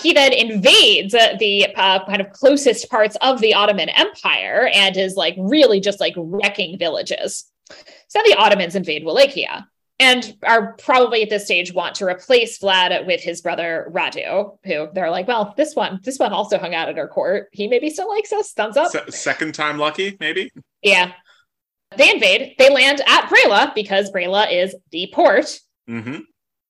He 0.01 0.13
then 0.13 0.33
invades 0.33 1.15
uh, 1.15 1.35
the 1.41 1.75
uh, 1.75 2.05
kind 2.05 2.21
of 2.21 2.31
closest 2.31 2.89
parts 2.89 3.17
of 3.21 3.41
the 3.41 3.55
Ottoman 3.55 3.89
Empire 3.89 4.71
and 4.73 4.97
is 4.97 5.17
like 5.17 5.35
really 5.39 5.81
just 5.81 5.99
like 5.99 6.15
wrecking 6.17 6.79
villages. 6.79 7.51
So 8.09 8.21
the 8.25 8.37
Ottomans 8.39 8.77
invade 8.77 9.05
Wallachia 9.05 9.67
and 9.99 10.37
are 10.45 10.75
probably 10.75 11.23
at 11.23 11.31
this 11.31 11.47
stage 11.47 11.73
want 11.73 11.97
to 11.97 12.07
replace 12.07 12.59
Vlad 12.61 13.07
with 13.07 13.21
his 13.21 13.41
brother 13.41 13.91
Radu, 13.93 14.57
who 14.65 14.89
they're 14.93 15.11
like, 15.11 15.27
well, 15.27 15.55
this 15.57 15.75
one, 15.75 16.01
this 16.05 16.19
one 16.19 16.33
also 16.33 16.59
hung 16.59 16.75
out 16.75 16.89
at 16.89 16.99
our 16.99 17.09
court. 17.09 17.49
He 17.53 17.67
maybe 17.67 17.91
still 17.91 18.09
likes 18.09 18.33
us. 18.33 18.53
Thumbs 18.53 18.77
up. 18.77 18.93
Se- 18.93 19.11
second 19.11 19.55
time 19.55 19.79
lucky, 19.79 20.17
maybe. 20.21 20.53
Yeah. 20.83 21.13
They 21.97 22.11
invade. 22.11 22.55
They 22.59 22.71
land 22.71 23.01
at 23.07 23.29
Braila 23.29 23.75
because 23.75 24.11
Braila 24.11 24.53
is 24.53 24.75
the 24.91 25.11
port. 25.13 25.59
Mm-hmm. 25.89 26.21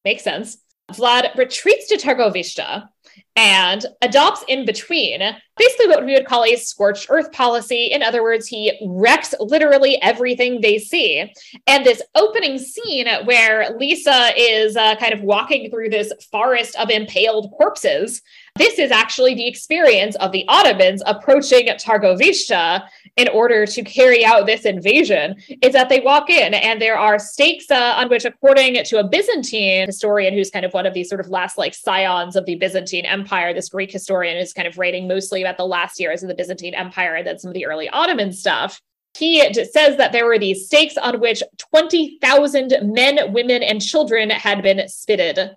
Makes 0.05 0.24
sense. 0.24 0.59
Vlad 0.93 1.36
retreats 1.36 1.89
to 1.89 1.97
Targoviste, 1.97 2.89
and 3.36 3.85
adopts 4.03 4.45
in 4.49 4.65
between 4.65 5.20
basically 5.57 5.86
what 5.86 6.05
we 6.05 6.12
would 6.15 6.27
call 6.27 6.45
a 6.45 6.57
scorched 6.57 7.07
earth 7.11 7.31
policy. 7.32 7.86
In 7.86 8.03
other 8.03 8.23
words, 8.23 8.47
he 8.47 8.78
wrecks 8.85 9.35
literally 9.39 10.01
everything 10.03 10.61
they 10.61 10.78
see. 10.78 11.32
And 11.66 11.85
this 11.85 12.03
opening 12.15 12.59
scene 12.59 13.07
where 13.24 13.77
Lisa 13.77 14.31
is 14.36 14.77
uh, 14.77 14.97
kind 14.97 15.12
of 15.12 15.23
walking 15.23 15.70
through 15.70 15.90
this 15.90 16.12
forest 16.31 16.77
of 16.77 16.90
impaled 16.90 17.53
corpses 17.57 18.23
this 18.59 18.78
is 18.78 18.90
actually 18.90 19.35
the 19.35 19.47
experience 19.47 20.16
of 20.16 20.32
the 20.32 20.44
Ottomans 20.48 21.02
approaching 21.06 21.66
Targoviste 21.66 22.82
in 23.16 23.28
order 23.28 23.66
to 23.66 23.82
carry 23.82 24.24
out 24.24 24.47
this 24.47 24.64
invasion. 24.64 25.36
Is 25.62 25.72
that 25.72 25.89
they 25.89 26.01
walk 26.01 26.30
in 26.30 26.55
and 26.55 26.80
there 26.80 26.98
are 26.98 27.18
stakes 27.18 27.70
uh, 27.70 27.94
on 27.97 28.09
which, 28.09 28.24
according 28.24 28.82
to 28.85 28.98
a 28.98 29.05
Byzantine 29.05 29.86
historian 29.86 30.35
who's 30.35 30.51
kind 30.51 30.64
of 30.64 30.74
one 30.74 30.86
of 30.86 30.94
these 30.94 31.09
sort 31.09 31.20
of 31.20 31.28
last 31.28 31.59
like 31.59 31.74
scions 31.74 32.36
of 32.36 32.44
the 32.44 32.56
Byzantine 32.56 33.06
Empire, 33.06 33.55
this 33.55 33.68
Greek 33.68 33.90
historian 33.90 34.36
is 34.36 34.52
kind 34.52 34.68
of 34.68 34.76
writing 34.78 35.09
mostly 35.09 35.43
about 35.43 35.56
the 35.56 35.66
last 35.66 36.01
years 36.01 36.22
of 36.22 36.28
the 36.28 36.35
Byzantine 36.35 36.74
Empire 36.74 37.14
and 37.14 37.26
then 37.26 37.39
some 37.39 37.48
of 37.48 37.55
the 37.55 37.66
early 37.66 37.89
Ottoman 37.89 38.32
stuff 38.32 38.80
he 39.16 39.52
says 39.52 39.97
that 39.97 40.12
there 40.12 40.26
were 40.26 40.39
these 40.39 40.66
stakes 40.66 40.97
on 40.97 41.20
which 41.20 41.43
20,000 41.59 42.74
men, 42.82 43.32
women, 43.32 43.62
and 43.62 43.82
children 43.82 44.30
had 44.30 44.62
been 44.62 44.86
spitted. 44.89 45.56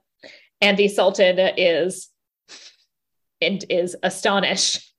And 0.62 0.78
the 0.78 0.88
Sultan 0.88 1.38
is 1.58 2.11
and 3.42 3.66
is 3.70 3.96
astonished 4.04 4.92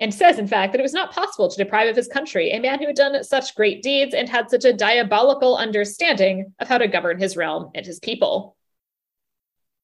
and 0.00 0.12
says, 0.12 0.38
in 0.38 0.46
fact, 0.46 0.72
that 0.72 0.80
it 0.80 0.82
was 0.82 0.92
not 0.92 1.12
possible 1.12 1.48
to 1.48 1.56
deprive 1.56 1.88
of 1.88 1.96
his 1.96 2.08
country 2.08 2.50
a 2.50 2.60
man 2.60 2.78
who 2.78 2.86
had 2.86 2.96
done 2.96 3.22
such 3.22 3.54
great 3.54 3.82
deeds 3.82 4.14
and 4.14 4.28
had 4.28 4.50
such 4.50 4.64
a 4.64 4.72
diabolical 4.72 5.56
understanding 5.56 6.52
of 6.58 6.68
how 6.68 6.78
to 6.78 6.88
govern 6.88 7.18
his 7.18 7.36
realm 7.36 7.70
and 7.74 7.86
his 7.86 8.00
people. 8.00 8.56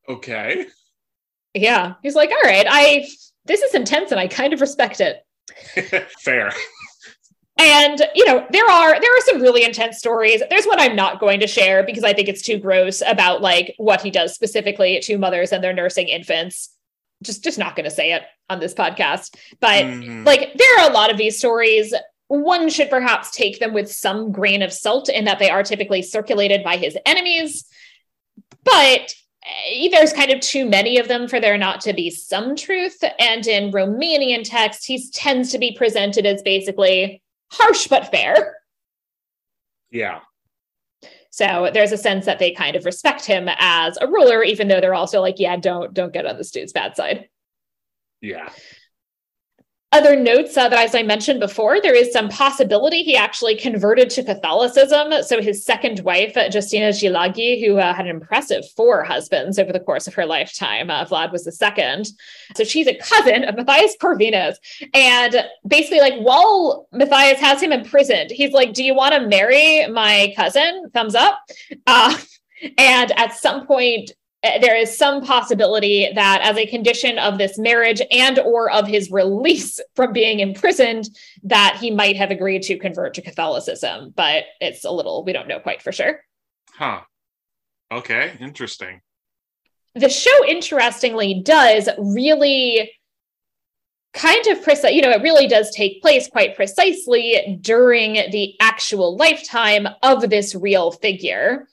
Okay. 0.09 0.67
Yeah. 1.55 1.95
He's 2.03 2.15
like, 2.15 2.31
all 2.31 2.51
right, 2.51 2.67
I 2.69 3.07
this 3.45 3.63
is 3.63 3.75
intense 3.75 4.11
and 4.11 4.21
I 4.21 4.27
kind 4.27 4.53
of 4.53 4.61
respect 4.61 5.01
it. 5.01 5.25
Fair. 6.21 6.53
And 7.59 8.01
you 8.15 8.25
know, 8.27 8.47
there 8.51 8.69
are 8.69 9.01
there 9.01 9.17
are 9.17 9.21
some 9.23 9.41
really 9.41 9.65
intense 9.65 9.99
stories. 9.99 10.43
There's 10.51 10.67
one 10.67 10.81
I'm 10.81 10.97
not 10.97 11.21
going 11.21 11.41
to 11.41 11.47
share 11.47 11.85
because 11.85 12.05
I 12.05 12.13
think 12.13 12.29
it's 12.29 12.43
too 12.43 12.59
gross 12.59 13.03
about 13.07 13.43
like 13.43 13.75
what 13.77 14.01
he 14.01 14.11
does 14.11 14.35
specifically 14.35 14.99
to 15.01 15.19
mothers 15.19 15.53
and 15.53 15.63
their 15.63 15.73
nursing 15.73 16.09
infants 16.09 16.71
just 17.23 17.45
just 17.45 17.59
not 17.59 17.77
going 17.77 17.85
to 17.85 17.91
say 17.91 18.13
it 18.13 18.23
on 18.49 18.61
this 18.61 18.75
podcast 18.75 19.37
but 19.61 19.85
mm-hmm. 19.85 20.25
like 20.25 20.53
there 20.55 20.79
are 20.79 20.91
a 20.91 20.93
lot 20.93 21.11
of 21.11 21.19
these 21.19 21.39
stories. 21.39 21.95
One 22.29 22.69
should 22.69 22.91
perhaps 22.91 23.33
take 23.33 23.59
them 23.59 23.75
with 23.75 23.91
some 23.91 24.31
grain 24.31 24.63
of 24.63 24.73
salt 24.73 25.09
in 25.09 25.25
that 25.25 25.41
they 25.41 25.51
are 25.51 25.65
typically 25.65 26.03
circulated 26.03 26.63
by 26.63 26.77
his 26.77 26.97
enemies 27.05 27.65
but 28.65 29.15
eh, 29.69 29.89
there's 29.91 30.13
kind 30.13 30.31
of 30.31 30.41
too 30.41 30.67
many 30.67 30.99
of 30.99 31.09
them 31.09 31.29
for 31.29 31.41
there 31.41 31.59
not 31.59 31.81
to 31.83 31.93
be 31.93 32.11
some 32.11 32.57
truth. 32.57 33.03
And 33.19 33.47
in 33.47 33.73
romanian 33.73 34.43
text 34.45 34.87
he 34.87 35.11
tends 35.11 35.51
to 35.53 35.59
be 35.59 35.77
presented 35.77 36.27
as 36.27 36.43
basically 36.43 37.23
harsh 37.51 37.89
but 37.89 38.11
fair. 38.11 38.57
Yeah 39.91 40.21
so 41.31 41.71
there's 41.73 41.93
a 41.93 41.97
sense 41.97 42.27
that 42.27 42.41
they 42.41 42.51
kind 42.51 42.75
of 42.77 42.85
respect 42.85 43.25
him 43.25 43.49
as 43.59 43.97
a 44.01 44.07
ruler, 44.07 44.43
even 44.43 44.67
though 44.69 44.81
they're 44.81 44.95
also 44.95 45.21
like, 45.21 45.39
yeah, 45.39 45.57
don't 45.57 45.95
don't 45.95 46.13
get 46.13 46.27
on 46.27 46.37
this 46.37 46.51
dude's 46.51 46.73
bad 46.73 46.97
side. 46.97 47.29
Yeah. 48.21 48.51
Other 49.93 50.15
notes 50.15 50.57
uh, 50.57 50.69
that, 50.69 50.79
as 50.79 50.95
I 50.95 51.03
mentioned 51.03 51.41
before, 51.41 51.81
there 51.81 51.95
is 51.95 52.13
some 52.13 52.29
possibility 52.29 53.03
he 53.03 53.17
actually 53.17 53.57
converted 53.57 54.09
to 54.11 54.23
Catholicism. 54.23 55.13
So 55.25 55.43
his 55.43 55.65
second 55.65 56.01
wife, 56.01 56.37
Justina 56.37 56.91
Szilágyi, 56.91 57.67
who 57.67 57.79
uh, 57.79 57.93
had 57.93 58.07
an 58.07 58.15
impressive 58.15 58.63
four 58.77 59.03
husbands 59.03 59.59
over 59.59 59.73
the 59.73 59.81
course 59.81 60.07
of 60.07 60.15
her 60.15 60.27
lifetime, 60.27 60.91
uh, 60.91 61.05
Vlad 61.07 61.33
was 61.33 61.43
the 61.43 61.51
second. 61.51 62.09
So 62.55 62.63
she's 62.63 62.87
a 62.87 62.95
cousin 62.99 63.43
of 63.43 63.57
Matthias 63.57 63.97
Corvinus. 64.01 64.59
And 64.95 65.45
basically, 65.67 66.01
like 66.01 66.21
while 66.21 66.87
Matthias 66.93 67.41
has 67.41 67.61
him 67.61 67.73
imprisoned, 67.73 68.31
he's 68.31 68.53
like, 68.53 68.73
"Do 68.73 68.85
you 68.85 68.95
want 68.95 69.15
to 69.15 69.27
marry 69.27 69.89
my 69.89 70.33
cousin?" 70.37 70.89
Thumbs 70.95 71.17
up. 71.17 71.41
Uh, 71.89 72.17
and 72.79 73.11
at 73.19 73.35
some 73.35 73.67
point, 73.67 74.13
uh, 74.13 74.20
Uh, 74.43 74.59
there 74.59 74.77
is 74.77 74.97
some 74.97 75.23
possibility 75.23 76.11
that 76.15 76.41
as 76.43 76.57
a 76.57 76.65
condition 76.65 77.19
of 77.19 77.37
this 77.37 77.59
marriage 77.59 78.01
and 78.11 78.39
or 78.39 78.71
of 78.71 78.87
his 78.87 79.11
release 79.11 79.79
from 79.95 80.13
being 80.13 80.41
imprisoned 80.41 81.09
that 81.43 81.77
he 81.79 81.91
might 81.91 82.17
have 82.17 82.31
agreed 82.31 82.63
to 82.63 82.79
convert 82.79 83.15
to 83.15 83.23
catholicism 83.23 84.13
but 84.17 84.45
it's 84.61 84.85
a 84.85 84.91
little 84.91 85.25
we 85.25 85.33
don't 85.33 85.49
know 85.49 85.61
quite 85.61 85.83
for 85.83 85.93
sure. 85.93 86.21
Huh. 86.75 87.01
Okay 87.93 88.33
interesting. 88.41 89.01
The 89.95 90.09
show 90.09 90.47
interestingly 90.47 91.43
does 91.45 91.89
really 91.99 92.93
kind 94.15 94.47
of 94.47 94.63
precise 94.63 94.93
you 94.93 95.03
know 95.03 95.11
it 95.11 95.23
really 95.23 95.47
does 95.47 95.71
take 95.71 96.01
place 96.01 96.29
quite 96.29 96.57
precisely 96.57 97.59
during 97.61 98.15
the 98.33 98.55
actual 98.59 99.17
lifetime 99.17 99.87
of 100.03 100.29
this 100.31 100.55
real 100.55 100.91
figure 100.91 101.69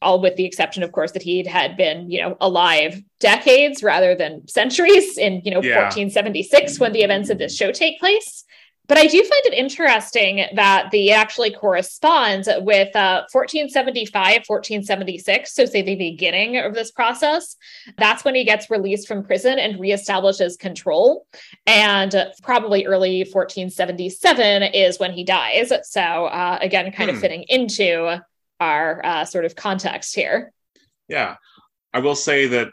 all 0.00 0.20
with 0.20 0.36
the 0.36 0.44
exception, 0.44 0.82
of 0.82 0.92
course, 0.92 1.12
that 1.12 1.22
he 1.22 1.44
had 1.44 1.76
been, 1.76 2.10
you 2.10 2.20
know, 2.20 2.36
alive 2.40 3.02
decades 3.20 3.82
rather 3.82 4.14
than 4.14 4.46
centuries 4.48 5.18
in, 5.18 5.42
you 5.44 5.50
know, 5.50 5.62
yeah. 5.62 5.82
1476 5.82 6.78
when 6.78 6.92
the 6.92 7.02
events 7.02 7.30
of 7.30 7.38
this 7.38 7.56
show 7.56 7.72
take 7.72 7.98
place. 8.00 8.44
But 8.88 8.98
I 8.98 9.06
do 9.06 9.18
find 9.18 9.46
it 9.46 9.54
interesting 9.54 10.44
that 10.54 10.90
the 10.90 11.12
actually 11.12 11.52
corresponds 11.52 12.46
with 12.46 12.94
uh, 12.96 13.24
1475, 13.30 14.42
1476. 14.46 15.54
So, 15.54 15.64
say 15.64 15.82
the 15.82 15.94
beginning 15.94 16.58
of 16.58 16.74
this 16.74 16.90
process. 16.90 17.56
That's 17.96 18.24
when 18.24 18.34
he 18.34 18.44
gets 18.44 18.70
released 18.70 19.06
from 19.06 19.22
prison 19.22 19.58
and 19.58 19.76
reestablishes 19.76 20.58
control. 20.58 21.26
And 21.66 22.14
probably 22.42 22.84
early 22.84 23.20
1477 23.20 24.62
is 24.62 24.98
when 24.98 25.12
he 25.12 25.24
dies. 25.24 25.72
So, 25.84 26.00
uh, 26.00 26.58
again, 26.60 26.90
kind 26.92 27.08
hmm. 27.08 27.16
of 27.16 27.20
fitting 27.22 27.44
into 27.48 28.20
our 28.62 29.04
uh, 29.04 29.24
sort 29.24 29.44
of 29.44 29.56
context 29.56 30.14
here. 30.14 30.52
Yeah, 31.08 31.36
I 31.92 31.98
will 31.98 32.14
say 32.14 32.46
that 32.46 32.68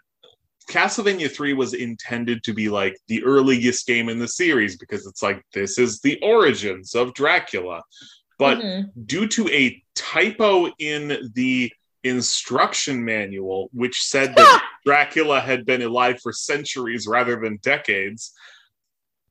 Castlevania 0.69 1.31
3 1.31 1.53
was 1.53 1.73
intended 1.73 2.43
to 2.43 2.53
be 2.53 2.69
like 2.69 2.95
the 3.07 3.23
earliest 3.23 3.87
game 3.87 4.07
in 4.07 4.19
the 4.19 4.27
series 4.27 4.77
because 4.77 5.07
it's 5.07 5.23
like 5.23 5.43
this 5.51 5.79
is 5.79 5.99
the 5.99 6.19
origins 6.21 6.93
of 6.93 7.13
Dracula. 7.15 7.81
But 8.37 8.59
mm-hmm. 8.59 9.01
due 9.05 9.27
to 9.29 9.49
a 9.49 9.83
typo 9.95 10.67
in 10.77 11.31
the 11.33 11.71
instruction 12.03 13.03
manual, 13.03 13.69
which 13.73 14.03
said 14.03 14.35
that 14.35 14.63
Dracula 14.85 15.41
had 15.41 15.65
been 15.65 15.81
alive 15.81 16.19
for 16.21 16.31
centuries 16.31 17.07
rather 17.07 17.41
than 17.41 17.57
decades, 17.63 18.31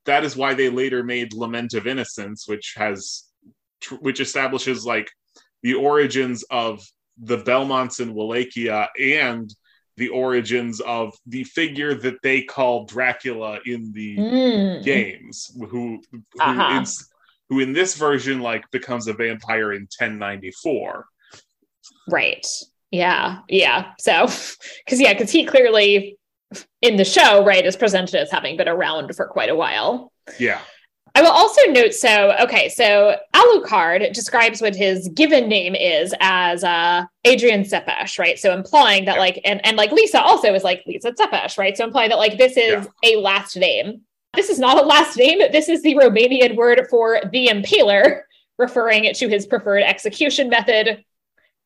that 0.06 0.24
is 0.24 0.36
why 0.36 0.54
they 0.54 0.68
later 0.68 1.04
made 1.04 1.32
Lament 1.32 1.72
of 1.74 1.86
Innocence, 1.86 2.48
which 2.48 2.74
has 2.76 3.24
which 4.00 4.18
establishes 4.18 4.84
like 4.84 5.08
the 5.62 5.74
origins 5.74 6.44
of 6.50 6.84
the 7.18 7.38
Belmonts 7.38 8.00
in 8.00 8.14
Wallachia 8.14 8.88
and 9.00 9.52
the 9.96 10.08
origins 10.08 10.80
of 10.80 11.12
the 11.26 11.44
figure 11.44 11.94
that 11.94 12.22
they 12.22 12.42
call 12.42 12.84
Dracula 12.84 13.58
in 13.66 13.92
the 13.92 14.16
mm. 14.16 14.84
games, 14.84 15.50
who 15.58 15.66
who, 16.10 16.22
uh-huh. 16.40 16.84
who 17.48 17.60
in 17.60 17.72
this 17.72 17.96
version 17.96 18.40
like 18.40 18.70
becomes 18.70 19.08
a 19.08 19.12
vampire 19.12 19.72
in 19.72 19.82
1094. 19.82 21.04
Right. 22.08 22.46
Yeah. 22.90 23.40
Yeah. 23.48 23.92
So, 23.98 24.26
because 24.84 25.00
yeah, 25.00 25.12
because 25.12 25.30
he 25.30 25.44
clearly 25.44 26.16
in 26.80 26.96
the 26.96 27.04
show, 27.04 27.44
right, 27.44 27.66
is 27.66 27.76
presented 27.76 28.14
as 28.14 28.30
having 28.30 28.56
been 28.56 28.68
around 28.68 29.14
for 29.14 29.26
quite 29.26 29.50
a 29.50 29.56
while. 29.56 30.12
Yeah. 30.38 30.60
I 31.18 31.20
will 31.20 31.32
also 31.32 31.60
note 31.70 31.94
so, 31.94 32.32
okay, 32.40 32.68
so 32.68 33.16
Alucard 33.34 34.12
describes 34.12 34.62
what 34.62 34.76
his 34.76 35.08
given 35.08 35.48
name 35.48 35.74
is 35.74 36.14
as 36.20 36.62
uh, 36.62 37.06
Adrian 37.24 37.64
Tsepesh, 37.64 38.20
right? 38.20 38.38
So 38.38 38.54
implying 38.54 39.04
that, 39.06 39.18
like, 39.18 39.40
and, 39.44 39.60
and 39.66 39.76
like 39.76 39.90
Lisa 39.90 40.22
also 40.22 40.54
is 40.54 40.62
like 40.62 40.84
Lisa 40.86 41.10
Tsepesh, 41.10 41.58
right? 41.58 41.76
So 41.76 41.82
implying 41.82 42.10
that, 42.10 42.18
like, 42.18 42.38
this 42.38 42.56
is 42.56 42.86
yeah. 43.02 43.10
a 43.10 43.16
last 43.16 43.56
name. 43.56 44.02
This 44.34 44.48
is 44.48 44.60
not 44.60 44.80
a 44.80 44.86
last 44.86 45.16
name. 45.16 45.40
This 45.50 45.68
is 45.68 45.82
the 45.82 45.96
Romanian 45.96 46.54
word 46.54 46.86
for 46.88 47.20
the 47.32 47.48
impaler, 47.48 48.20
referring 48.56 49.12
to 49.12 49.28
his 49.28 49.44
preferred 49.44 49.82
execution 49.82 50.48
method. 50.48 51.04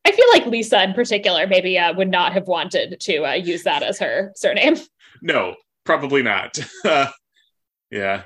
I 0.06 0.12
feel 0.12 0.26
like 0.32 0.46
Lisa 0.46 0.82
in 0.82 0.94
particular 0.94 1.46
maybe 1.46 1.78
uh, 1.78 1.92
would 1.92 2.10
not 2.10 2.32
have 2.32 2.46
wanted 2.46 2.98
to 3.00 3.26
uh, 3.26 3.32
use 3.34 3.64
that 3.64 3.82
as 3.82 3.98
her 3.98 4.32
surname. 4.34 4.76
No, 5.20 5.56
probably 5.84 6.22
not. 6.22 6.58
yeah. 7.90 8.22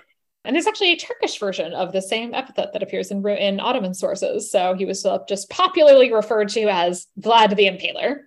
And 0.46 0.54
there's 0.54 0.66
actually 0.66 0.92
a 0.92 0.96
Turkish 0.96 1.38
version 1.38 1.72
of 1.74 1.92
the 1.92 2.00
same 2.00 2.32
epithet 2.32 2.72
that 2.72 2.82
appears 2.82 3.10
in, 3.10 3.26
in 3.26 3.60
Ottoman 3.60 3.94
sources. 3.94 4.50
So 4.50 4.74
he 4.74 4.84
was 4.84 5.06
just 5.28 5.50
popularly 5.50 6.12
referred 6.12 6.48
to 6.50 6.62
as 6.68 7.08
Vlad 7.20 7.56
the 7.56 7.66
Impaler. 7.66 8.20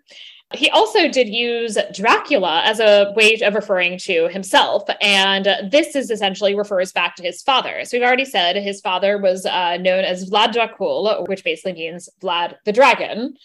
He 0.54 0.70
also 0.72 1.08
did 1.08 1.30
use 1.30 1.78
Dracula 1.94 2.64
as 2.66 2.80
a 2.80 3.14
way 3.16 3.40
of 3.41 3.54
referring 3.54 4.00
to 4.00 4.28
himself. 4.30 4.84
And 5.00 5.46
this 5.72 5.96
is 5.96 6.10
essentially 6.10 6.56
refers 6.56 6.91
back 6.91 7.16
to 7.18 7.24
his 7.24 7.41
father. 7.41 7.86
So 7.86 7.98
we've 7.98 8.06
already 8.06 8.26
said 8.26 8.56
his 8.56 8.82
father 8.82 9.18
was 9.20 9.46
uh, 9.46 9.78
known 9.78 10.04
as 10.04 10.30
Vlad 10.30 10.54
Dracul, 10.54 11.28
which 11.28 11.44
basically 11.44 11.74
means 11.74 12.10
Vlad 12.22 12.56
the 12.66 12.72
Dragon. 12.72 13.36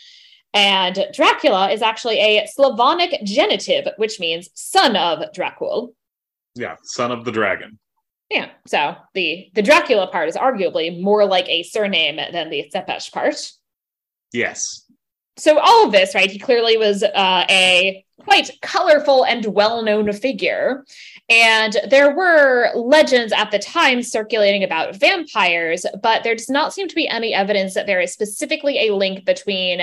And 0.55 1.07
Dracula 1.13 1.71
is 1.71 1.83
actually 1.83 2.19
a 2.21 2.47
Slavonic 2.47 3.23
genitive, 3.25 3.87
which 3.99 4.19
means 4.19 4.49
son 4.55 4.97
of 4.97 5.19
Dracul. 5.33 5.93
Yeah, 6.55 6.77
son 6.85 7.11
of 7.11 7.25
the 7.25 7.33
dragon. 7.33 7.79
Yeah. 8.35 8.51
So 8.67 8.97
the 9.15 9.49
the 9.55 9.63
Dracula 9.63 10.09
part 10.09 10.29
is 10.29 10.37
arguably 10.37 11.01
more 11.01 11.25
like 11.25 11.49
a 11.49 11.63
surname 11.63 12.17
than 12.17 12.51
the 12.51 12.69
Tsepesh 12.75 13.13
part. 13.13 13.37
Yes. 14.33 14.91
So 15.37 15.61
all 15.61 15.87
of 15.87 15.93
this, 15.93 16.17
right? 16.17 16.31
He 16.31 16.41
clearly 16.41 16.77
was 16.77 17.05
uh, 17.05 17.45
a 17.49 18.05
quite 18.21 18.51
colorful 18.61 19.25
and 19.25 19.45
well-known 19.47 20.13
figure, 20.13 20.85
and 21.29 21.77
there 21.89 22.15
were 22.15 22.71
legends 22.75 23.33
at 23.33 23.53
the 23.53 23.59
time 23.61 24.03
circulating 24.03 24.65
about 24.65 24.97
vampires, 24.97 25.87
but 26.03 26.25
there 26.25 26.35
does 26.35 26.51
not 26.51 26.73
seem 26.73 26.89
to 26.89 26.95
be 26.95 27.09
any 27.09 27.35
evidence 27.35 27.75
that 27.75 27.87
there 27.87 28.01
is 28.01 28.13
specifically 28.13 28.89
a 28.89 28.95
link 28.95 29.25
between 29.25 29.81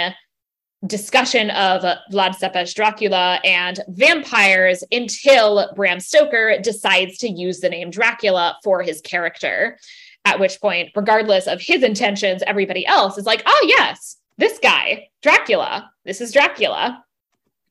discussion 0.88 1.52
of 1.52 1.84
Vlad 2.12 2.36
Tsepesh 2.36 2.74
Dracula 2.74 3.40
and 3.44 3.80
vampires 3.90 4.84
until 4.92 5.72
Bram 5.76 6.00
Stoker 6.00 6.58
decides 6.62 7.18
to 7.20 7.30
use 7.30 7.60
the 7.60 7.70
name 7.70 7.92
Dracula 7.92 8.58
for 8.64 8.82
his 8.82 9.02
character. 9.02 9.78
At 10.26 10.40
which 10.40 10.62
point, 10.62 10.90
regardless 10.96 11.48
of 11.48 11.62
his 11.62 11.84
intentions, 11.84 12.44
everybody 12.46 12.86
else 12.86 13.18
is 13.18 13.26
like, 13.26 13.42
oh, 13.46 13.66
yes, 13.68 14.18
this 14.38 14.60
guy, 14.60 15.08
Dracula, 15.22 15.92
this 16.06 16.22
is 16.22 16.32
Dracula, 16.32 17.04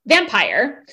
vampire. 0.06 0.84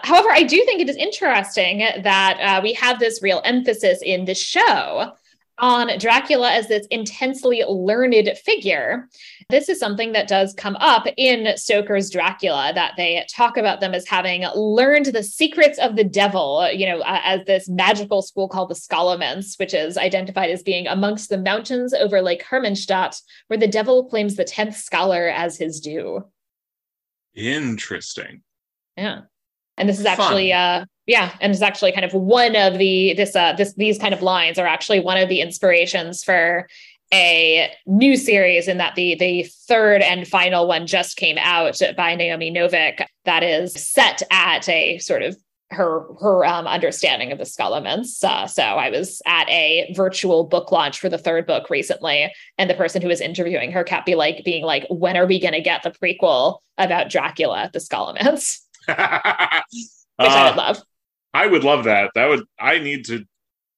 However, 0.00 0.28
I 0.30 0.42
do 0.42 0.62
think 0.64 0.80
it 0.80 0.90
is 0.90 0.96
interesting 0.96 1.78
that 1.78 2.38
uh, 2.40 2.60
we 2.62 2.74
have 2.74 2.98
this 2.98 3.22
real 3.22 3.40
emphasis 3.44 4.00
in 4.02 4.24
the 4.24 4.34
show 4.34 5.12
on 5.58 5.98
Dracula 5.98 6.50
as 6.52 6.68
this 6.68 6.86
intensely 6.90 7.62
learned 7.66 8.28
figure. 8.44 9.08
This 9.48 9.68
is 9.68 9.78
something 9.78 10.12
that 10.12 10.28
does 10.28 10.52
come 10.54 10.76
up 10.76 11.06
in 11.16 11.56
Stoker's 11.56 12.10
Dracula, 12.10 12.72
that 12.74 12.94
they 12.96 13.24
talk 13.30 13.56
about 13.56 13.80
them 13.80 13.94
as 13.94 14.06
having 14.06 14.44
learned 14.54 15.06
the 15.06 15.22
secrets 15.22 15.78
of 15.78 15.96
the 15.96 16.04
devil, 16.04 16.70
you 16.72 16.86
know, 16.86 17.00
uh, 17.00 17.20
as 17.24 17.44
this 17.46 17.68
magical 17.68 18.22
school 18.22 18.48
called 18.48 18.70
the 18.70 18.74
Scholomance, 18.74 19.58
which 19.58 19.72
is 19.72 19.96
identified 19.96 20.50
as 20.50 20.62
being 20.62 20.86
amongst 20.86 21.28
the 21.28 21.38
mountains 21.38 21.94
over 21.94 22.20
Lake 22.20 22.44
Hermanstadt, 22.44 23.20
where 23.48 23.58
the 23.58 23.68
devil 23.68 24.04
claims 24.04 24.36
the 24.36 24.44
10th 24.44 24.74
scholar 24.74 25.28
as 25.28 25.56
his 25.56 25.80
due. 25.80 26.24
Interesting. 27.34 28.42
Yeah. 28.96 29.22
And 29.76 29.88
this 29.88 30.00
is 30.00 30.06
actually 30.06 30.50
Fun. 30.52 30.58
uh 30.58 30.84
yeah 31.06 31.34
and 31.40 31.52
it's 31.52 31.62
actually 31.62 31.92
kind 31.92 32.04
of 32.04 32.12
one 32.12 32.56
of 32.56 32.78
the 32.78 33.14
this 33.14 33.34
uh 33.34 33.52
this 33.54 33.74
these 33.74 33.98
kind 33.98 34.14
of 34.14 34.22
lines 34.22 34.58
are 34.58 34.66
actually 34.66 35.00
one 35.00 35.18
of 35.18 35.28
the 35.28 35.40
inspirations 35.40 36.22
for 36.22 36.66
a 37.14 37.70
new 37.86 38.16
series 38.16 38.68
in 38.68 38.78
that 38.78 38.94
the 38.96 39.14
the 39.16 39.44
third 39.68 40.02
and 40.02 40.26
final 40.26 40.66
one 40.66 40.86
just 40.86 41.16
came 41.16 41.38
out 41.38 41.80
by 41.96 42.14
Naomi 42.16 42.50
Novik 42.50 43.04
that 43.24 43.42
is 43.42 43.72
set 43.72 44.22
at 44.30 44.68
a 44.68 44.98
sort 44.98 45.22
of 45.22 45.36
her 45.70 46.04
her 46.20 46.44
um, 46.44 46.66
understanding 46.66 47.32
of 47.32 47.38
the 47.38 47.44
Scholomance. 47.44 48.22
Uh, 48.22 48.46
so 48.46 48.62
I 48.62 48.90
was 48.90 49.20
at 49.26 49.48
a 49.48 49.92
virtual 49.94 50.44
book 50.44 50.70
launch 50.70 51.00
for 51.00 51.08
the 51.08 51.18
third 51.18 51.46
book 51.46 51.70
recently, 51.70 52.32
and 52.58 52.70
the 52.70 52.74
person 52.74 53.02
who 53.02 53.08
was 53.08 53.20
interviewing 53.20 53.72
her 53.72 53.84
kept 53.84 54.06
be 54.06 54.14
like 54.14 54.44
being 54.44 54.64
like, 54.64 54.86
"When 54.88 55.16
are 55.16 55.26
we 55.26 55.40
going 55.40 55.54
to 55.54 55.60
get 55.60 55.82
the 55.82 55.90
prequel 55.90 56.58
about 56.78 57.10
Dracula 57.10 57.70
the 57.72 57.80
Scholomance?" 57.80 58.60
Which 58.86 58.96
uh, 58.96 59.62
I 60.18 60.48
would 60.48 60.56
love. 60.56 60.82
I 61.36 61.46
would 61.46 61.64
love 61.64 61.84
that. 61.84 62.12
That 62.14 62.28
would 62.30 62.44
I 62.58 62.78
need 62.78 63.04
to 63.06 63.26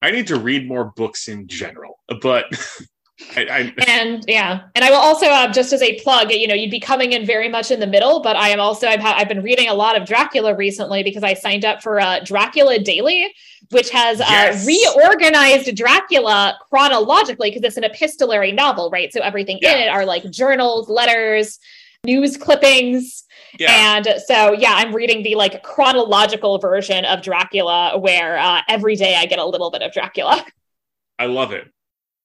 I 0.00 0.12
need 0.12 0.28
to 0.28 0.38
read 0.38 0.68
more 0.68 0.92
books 0.96 1.26
in 1.26 1.48
general. 1.48 1.98
But 2.22 2.44
I, 3.36 3.46
I, 3.50 3.74
and 3.88 4.24
yeah, 4.28 4.60
and 4.76 4.84
I 4.84 4.90
will 4.90 4.98
also 4.98 5.26
uh, 5.26 5.52
just 5.52 5.72
as 5.72 5.82
a 5.82 5.98
plug, 5.98 6.30
you 6.30 6.46
know, 6.46 6.54
you'd 6.54 6.70
be 6.70 6.78
coming 6.78 7.14
in 7.14 7.26
very 7.26 7.48
much 7.48 7.72
in 7.72 7.80
the 7.80 7.86
middle, 7.86 8.22
but 8.22 8.36
I 8.36 8.50
am 8.50 8.60
also 8.60 8.86
I've 8.86 9.00
ha- 9.00 9.16
I've 9.18 9.28
been 9.28 9.42
reading 9.42 9.68
a 9.68 9.74
lot 9.74 10.00
of 10.00 10.06
Dracula 10.06 10.54
recently 10.54 11.02
because 11.02 11.24
I 11.24 11.34
signed 11.34 11.64
up 11.64 11.82
for 11.82 11.98
uh, 11.98 12.20
Dracula 12.20 12.78
Daily, 12.78 13.34
which 13.72 13.90
has 13.90 14.20
uh, 14.20 14.26
yes. 14.28 14.64
reorganized 14.64 15.74
Dracula 15.74 16.56
chronologically 16.70 17.50
because 17.50 17.64
it's 17.64 17.76
an 17.76 17.82
epistolary 17.82 18.52
novel, 18.52 18.88
right? 18.90 19.12
So 19.12 19.20
everything 19.20 19.58
yeah. 19.62 19.72
in 19.72 19.78
it 19.80 19.88
are 19.88 20.06
like 20.06 20.30
journals, 20.30 20.88
letters, 20.88 21.58
news 22.04 22.36
clippings 22.36 23.24
yeah. 23.58 23.96
And 23.96 24.20
so, 24.26 24.52
yeah, 24.52 24.72
I'm 24.74 24.94
reading 24.94 25.22
the 25.22 25.34
like 25.34 25.62
chronological 25.62 26.58
version 26.58 27.04
of 27.04 27.22
Dracula 27.22 27.98
where 27.98 28.38
uh, 28.38 28.62
every 28.68 28.96
day 28.96 29.16
I 29.16 29.26
get 29.26 29.38
a 29.38 29.44
little 29.44 29.70
bit 29.70 29.82
of 29.82 29.92
Dracula. 29.92 30.44
I 31.18 31.26
love 31.26 31.52
it. 31.52 31.68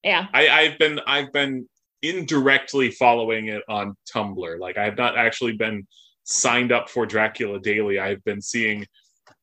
Yeah. 0.04 0.28
I, 0.34 0.50
I've 0.50 0.80
been, 0.80 1.00
I've 1.08 1.32
been 1.32 1.68
indirectly 2.02 2.92
following 2.92 3.48
it 3.48 3.64
on 3.68 3.96
Tumblr. 4.14 4.60
Like 4.60 4.78
I 4.78 4.86
have 4.86 4.98
not 4.98 5.18
actually 5.18 5.54
been 5.54 5.88
signed 6.24 6.72
up 6.72 6.90
for 6.90 7.06
Dracula 7.06 7.60
Daily. 7.60 8.00
I've 8.00 8.24
been 8.24 8.42
seeing 8.42 8.86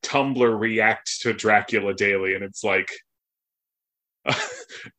Tumblr 0.03 0.61
react 0.61 1.21
to 1.23 1.33
Dracula 1.33 1.95
Daily, 1.95 2.35
and 2.35 2.45
it's 2.45 2.65
like, 2.65 2.91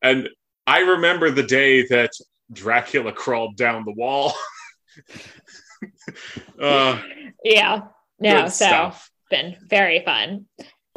and 0.02 0.30
I 0.68 0.80
remember 0.80 1.32
the 1.32 1.44
day 1.44 1.88
that 1.88 2.12
Dracula 2.52 3.12
crawled 3.12 3.56
down 3.58 3.86
the 3.86 3.94
wall. 3.94 4.34
uh, 6.62 7.02
yeah. 7.44 7.82
No, 8.20 8.48
so 8.48 8.66
stuff. 8.66 9.12
been 9.30 9.58
very 9.68 10.04
fun. 10.04 10.46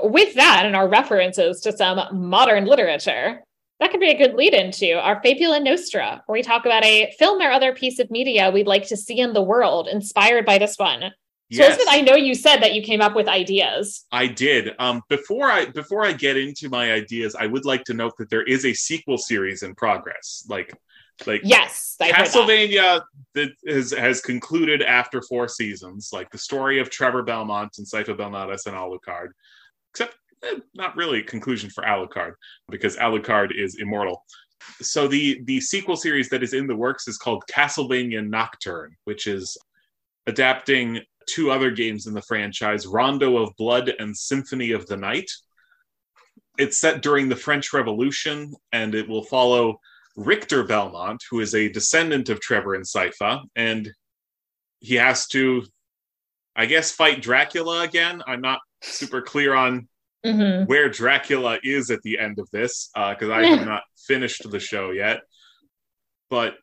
With 0.03 0.35
that 0.35 0.67
and 0.67 0.77
our 0.77 0.89
references 0.89 1.61
to 1.61 1.73
some 1.77 2.29
modern 2.29 2.67
literature, 2.67 3.43
that 3.81 3.91
could 3.91 4.01
be 4.01 4.11
a 4.11 4.19
good 4.19 4.35
lead 4.35 4.55
into 4.55 4.93
our 4.93 5.21
Fabula 5.23 5.61
Nostra, 5.61 6.23
where 6.27 6.39
we 6.39 6.43
talk 6.43 6.65
about 6.65 6.85
a 6.85 7.13
film 7.19 7.41
or 7.41 7.51
other 7.51 7.75
piece 7.75 7.99
of 7.99 8.11
media 8.11 8.51
we'd 8.51 8.67
like 8.67 8.87
to 8.89 8.97
see 8.97 9.19
in 9.19 9.33
the 9.33 9.43
world 9.43 9.89
inspired 9.89 10.45
by 10.45 10.59
this 10.59 10.77
one. 10.77 11.13
So 11.53 11.59
yes. 11.59 11.77
Elizabeth, 11.77 11.89
I 11.91 12.01
know 12.01 12.17
you 12.17 12.35
said 12.35 12.61
that 12.61 12.75
you 12.75 12.83
came 12.83 13.01
up 13.01 13.15
with 13.15 13.29
ideas. 13.29 14.07
I 14.11 14.27
did. 14.27 14.71
Um, 14.79 15.03
before 15.09 15.51
I 15.51 15.67
before 15.67 16.05
I 16.05 16.13
get 16.13 16.37
into 16.37 16.69
my 16.69 16.93
ideas, 16.93 17.35
I 17.35 17.47
would 17.47 17.65
like 17.65 17.85
to 17.85 17.95
note 17.95 18.15
that 18.19 18.31
there 18.31 18.43
is 18.43 18.65
a 18.65 18.73
sequel 18.73 19.19
series 19.19 19.63
in 19.63 19.75
progress. 19.75 20.47
Like 20.49 20.73
like 21.27 21.43
yes, 21.45 21.97
I 22.01 22.11
Castlevania 22.11 23.03
that 23.35 23.51
has 23.67 23.93
has 23.93 24.21
concluded 24.21 24.83
after 24.83 25.23
four 25.23 25.49
seasons. 25.49 26.11
Like 26.13 26.31
the 26.31 26.39
story 26.39 26.81
of 26.81 26.91
Trevor 26.91 27.23
Belmont 27.23 27.77
and 27.79 27.87
Sypha 27.87 28.17
Belnades 28.17 28.67
and 28.67 28.75
Alucard, 28.75 29.29
except 29.93 30.17
eh, 30.45 30.59
not 30.75 30.97
really 30.97 31.23
conclusion 31.23 31.71
for 31.71 31.85
Alucard 31.85 32.33
because 32.69 32.97
Alucard 32.97 33.51
is 33.57 33.77
immortal. 33.81 34.25
So 34.81 35.07
the 35.07 35.41
the 35.45 35.61
sequel 35.61 35.97
series 35.97 36.29
that 36.31 36.43
is 36.43 36.55
in 36.55 36.67
the 36.67 36.77
works 36.77 37.07
is 37.07 37.19
called 37.19 37.45
Castlevania 37.51 38.27
Nocturne, 38.27 38.97
which 39.05 39.27
is 39.27 39.57
adapting 40.27 41.01
two 41.27 41.51
other 41.51 41.71
games 41.71 42.07
in 42.07 42.15
the 42.15 42.23
franchise, 42.23 42.87
Rondo 42.87 43.39
of 43.39 43.57
Blood 43.57 43.93
and 43.99 44.17
Symphony 44.17 44.73
of 44.73 44.87
the 44.87 44.97
Night. 44.97 45.31
It's 46.59 46.79
set 46.79 47.03
during 47.03 47.29
the 47.29 47.37
French 47.37 47.73
Revolution, 47.73 48.53
and 48.73 48.95
it 48.95 49.09
will 49.09 49.25
follow 49.25 49.81
Richter 50.17 50.63
Belmont, 50.65 51.23
who 51.31 51.41
is 51.41 51.55
a 51.55 51.69
descendant 51.69 52.29
of 52.29 52.41
Trevor 52.41 52.75
and 52.75 52.85
Sypha, 52.85 53.43
and 53.57 53.93
he 54.81 54.97
has 54.97 55.27
to, 55.29 55.65
I 56.55 56.67
guess, 56.67 56.93
fight 56.93 57.23
Dracula 57.23 57.83
again. 57.83 58.23
I'm 58.27 58.41
not 58.41 58.61
super 58.83 59.23
clear 59.23 59.55
on 59.55 59.89
mm-hmm. 60.25 60.67
where 60.67 60.89
Dracula 60.89 61.59
is 61.63 61.91
at 61.91 62.03
the 62.03 62.19
end 62.19 62.39
of 62.39 62.49
this 62.51 62.91
because 62.95 63.31
uh, 63.31 63.33
I 63.33 63.47
have 63.47 63.67
not 63.67 63.83
finished 64.07 64.49
the 64.49 64.61
show 64.61 64.91
yet. 64.91 65.21
But 66.31 66.55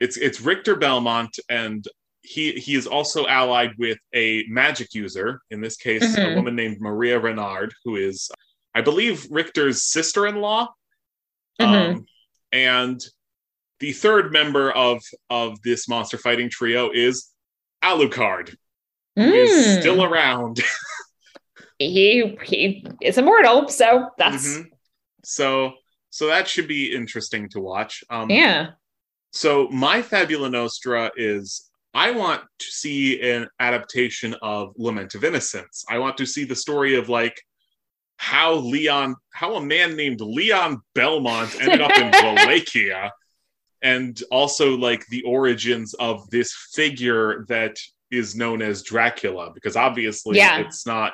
it's 0.00 0.16
it's 0.16 0.40
Richter 0.40 0.76
Belmont, 0.76 1.38
and 1.48 1.86
he 2.22 2.52
he 2.52 2.74
is 2.74 2.86
also 2.86 3.26
allied 3.26 3.72
with 3.78 3.98
a 4.14 4.44
magic 4.48 4.92
user. 4.92 5.40
In 5.50 5.60
this 5.60 5.76
case, 5.76 6.16
mm-hmm. 6.16 6.32
a 6.32 6.34
woman 6.36 6.56
named 6.56 6.78
Maria 6.80 7.18
Renard, 7.18 7.72
who 7.84 7.96
is, 7.96 8.30
I 8.74 8.80
believe, 8.80 9.26
Richter's 9.30 9.84
sister-in-law 9.84 10.68
Mhm. 11.60 11.94
Um, 11.94 12.06
and 12.54 13.04
the 13.80 13.92
third 13.92 14.32
member 14.32 14.70
of 14.70 15.02
of 15.28 15.60
this 15.62 15.88
monster 15.88 16.16
fighting 16.16 16.48
trio 16.48 16.90
is 16.92 17.30
Alucard, 17.82 18.54
who 19.16 19.22
is 19.32 19.50
Mm. 19.50 19.80
still 19.80 20.04
around. 20.04 20.62
he 21.78 22.38
he 22.44 22.86
is 23.02 23.18
immortal, 23.18 23.68
so 23.68 24.08
that's 24.16 24.46
Mhm. 24.58 24.64
So 25.24 25.74
so 26.10 26.28
that 26.28 26.46
should 26.48 26.68
be 26.68 26.94
interesting 26.94 27.48
to 27.50 27.60
watch. 27.60 28.04
Um, 28.08 28.30
yeah. 28.30 28.70
So 29.32 29.68
my 29.68 30.00
Fabula 30.00 30.48
Nostra 30.48 31.10
is 31.16 31.68
I 31.92 32.12
want 32.12 32.42
to 32.58 32.66
see 32.66 33.20
an 33.20 33.48
adaptation 33.58 34.34
of 34.42 34.74
Lament 34.76 35.14
of 35.16 35.24
Innocence. 35.24 35.84
I 35.88 35.98
want 35.98 36.16
to 36.18 36.26
see 36.26 36.44
the 36.44 36.56
story 36.56 36.94
of 36.96 37.08
like 37.08 37.36
how 38.24 38.54
Leon, 38.54 39.14
how 39.34 39.56
a 39.56 39.60
man 39.62 39.96
named 39.96 40.18
Leon 40.22 40.80
Belmont 40.94 41.60
ended 41.60 41.82
up 41.82 41.94
in 41.98 42.10
Wallachia, 42.10 43.12
and 43.82 44.18
also 44.30 44.78
like 44.78 45.06
the 45.08 45.22
origins 45.24 45.92
of 45.94 46.30
this 46.30 46.54
figure 46.72 47.44
that 47.48 47.76
is 48.10 48.34
known 48.34 48.62
as 48.62 48.82
Dracula, 48.82 49.50
because 49.52 49.76
obviously 49.76 50.38
Yeah. 50.38 50.60
it's 50.60 50.86
not 50.86 51.12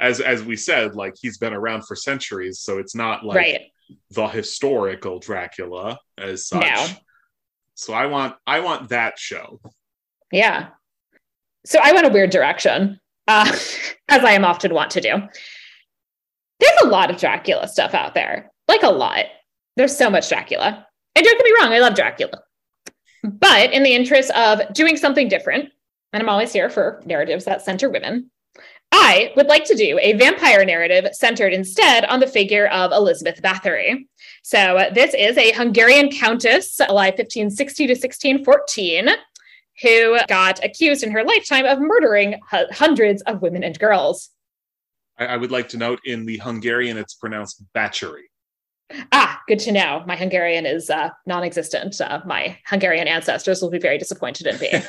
as 0.00 0.20
as 0.22 0.42
we 0.42 0.56
said, 0.56 0.94
like 0.94 1.12
he's 1.20 1.36
been 1.36 1.52
around 1.52 1.86
for 1.86 1.94
centuries, 1.94 2.60
so 2.60 2.78
it's 2.78 2.94
not 2.94 3.26
like 3.26 3.36
right. 3.36 3.60
the 4.10 4.26
historical 4.26 5.18
Dracula 5.18 5.98
as 6.16 6.48
such. 6.48 6.64
No. 6.64 6.86
So 7.74 7.92
I 7.92 8.06
want 8.06 8.36
I 8.46 8.60
want 8.60 8.88
that 8.88 9.18
show. 9.18 9.60
Yeah. 10.32 10.68
So 11.66 11.78
I 11.80 11.92
went 11.92 12.06
a 12.06 12.10
weird 12.10 12.30
direction, 12.30 12.98
uh, 13.28 13.54
as 14.08 14.24
I 14.24 14.32
am 14.32 14.46
often 14.46 14.72
want 14.72 14.92
to 14.92 15.02
do. 15.02 15.28
There's 16.62 16.82
a 16.84 16.88
lot 16.88 17.10
of 17.10 17.18
Dracula 17.18 17.66
stuff 17.66 17.92
out 17.92 18.14
there, 18.14 18.52
like 18.68 18.84
a 18.84 18.88
lot. 18.88 19.24
There's 19.76 19.96
so 19.96 20.08
much 20.08 20.28
Dracula. 20.28 20.86
And 21.16 21.24
don't 21.24 21.36
get 21.36 21.44
me 21.44 21.54
wrong, 21.60 21.72
I 21.72 21.80
love 21.80 21.96
Dracula. 21.96 22.40
But 23.24 23.72
in 23.72 23.82
the 23.82 23.92
interest 23.92 24.30
of 24.30 24.72
doing 24.72 24.96
something 24.96 25.28
different, 25.28 25.70
and 26.12 26.22
I'm 26.22 26.28
always 26.28 26.52
here 26.52 26.70
for 26.70 27.02
narratives 27.04 27.46
that 27.46 27.62
center 27.62 27.90
women, 27.90 28.30
I 28.92 29.32
would 29.36 29.48
like 29.48 29.64
to 29.64 29.74
do 29.74 29.98
a 30.00 30.12
vampire 30.12 30.64
narrative 30.64 31.12
centered 31.14 31.52
instead 31.52 32.04
on 32.04 32.20
the 32.20 32.28
figure 32.28 32.68
of 32.68 32.92
Elizabeth 32.92 33.42
Bathory. 33.42 34.06
So 34.44 34.88
this 34.94 35.14
is 35.14 35.36
a 35.36 35.50
Hungarian 35.52 36.10
countess, 36.10 36.78
alive 36.78 37.14
1560 37.14 37.86
to 37.88 37.92
1614 37.94 39.08
who 39.82 40.18
got 40.28 40.64
accused 40.64 41.02
in 41.02 41.10
her 41.10 41.24
lifetime 41.24 41.64
of 41.64 41.80
murdering 41.80 42.38
hu- 42.50 42.66
hundreds 42.70 43.22
of 43.22 43.42
women 43.42 43.64
and 43.64 43.78
girls. 43.78 44.30
I, 45.18 45.26
I 45.26 45.36
would 45.36 45.50
like 45.50 45.68
to 45.70 45.76
note 45.76 46.00
in 46.04 46.26
the 46.26 46.38
Hungarian 46.38 46.96
it's 46.96 47.14
pronounced 47.14 47.62
Batchery. 47.74 48.22
Ah, 49.10 49.40
good 49.48 49.58
to 49.60 49.72
know. 49.72 50.02
My 50.06 50.16
Hungarian 50.16 50.66
is 50.66 50.90
uh, 50.90 51.08
non-existent. 51.26 51.98
Uh, 52.00 52.20
my 52.26 52.58
Hungarian 52.66 53.08
ancestors 53.08 53.62
will 53.62 53.70
be 53.70 53.78
very 53.78 53.98
disappointed 53.98 54.46
in 54.46 54.58
me. 54.60 54.70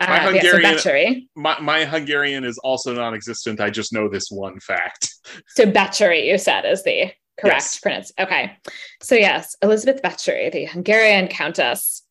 Uh, 0.00 0.06
My 0.06 0.18
so 0.18 0.32
Hungarian- 0.60 1.28
My, 1.34 1.58
my 1.60 1.84
Hungarian 1.84 2.44
is 2.44 2.56
also 2.58 2.92
non-existent. 2.94 3.58
I 3.58 3.70
just 3.70 3.92
know 3.92 4.08
this 4.08 4.30
one 4.30 4.60
fact. 4.60 5.08
So 5.56 5.64
Batchery, 5.64 6.26
you 6.26 6.38
said, 6.38 6.64
is 6.66 6.84
the 6.84 7.10
correct 7.40 7.56
Yes. 7.56 7.80
pronounce. 7.80 8.12
Okay. 8.20 8.52
So 9.02 9.14
yes, 9.16 9.56
Elizabeth 9.62 10.00
Batchery, 10.02 10.52
the 10.52 10.66
Hungarian 10.66 11.26
countess. 11.26 12.02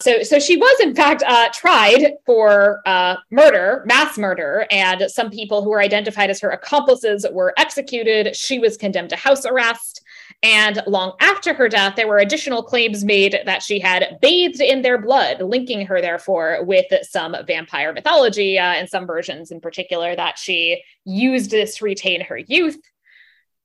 So, 0.00 0.22
so 0.22 0.38
she 0.38 0.58
was 0.58 0.80
in 0.80 0.94
fact 0.94 1.22
uh, 1.26 1.48
tried 1.54 2.12
for 2.26 2.82
uh, 2.84 3.16
murder, 3.30 3.82
mass 3.86 4.18
murder, 4.18 4.66
and 4.70 5.10
some 5.10 5.30
people 5.30 5.62
who 5.62 5.70
were 5.70 5.80
identified 5.80 6.28
as 6.28 6.38
her 6.40 6.50
accomplices 6.50 7.24
were 7.32 7.54
executed. 7.56 8.36
She 8.36 8.58
was 8.58 8.76
condemned 8.76 9.10
to 9.10 9.16
house 9.16 9.46
arrest. 9.46 10.02
And 10.42 10.82
long 10.86 11.12
after 11.20 11.54
her 11.54 11.68
death, 11.68 11.96
there 11.96 12.08
were 12.08 12.18
additional 12.18 12.62
claims 12.62 13.04
made 13.04 13.38
that 13.46 13.62
she 13.62 13.78
had 13.78 14.18
bathed 14.20 14.60
in 14.60 14.82
their 14.82 14.98
blood, 14.98 15.40
linking 15.40 15.86
her, 15.86 16.02
therefore, 16.02 16.62
with 16.64 16.86
some 17.02 17.34
vampire 17.46 17.94
mythology, 17.94 18.58
uh, 18.58 18.74
and 18.74 18.88
some 18.88 19.06
versions 19.06 19.50
in 19.50 19.60
particular 19.60 20.14
that 20.14 20.38
she 20.38 20.82
used 21.04 21.50
this 21.50 21.76
to 21.76 21.84
retain 21.86 22.20
her 22.20 22.36
youth. 22.36 22.78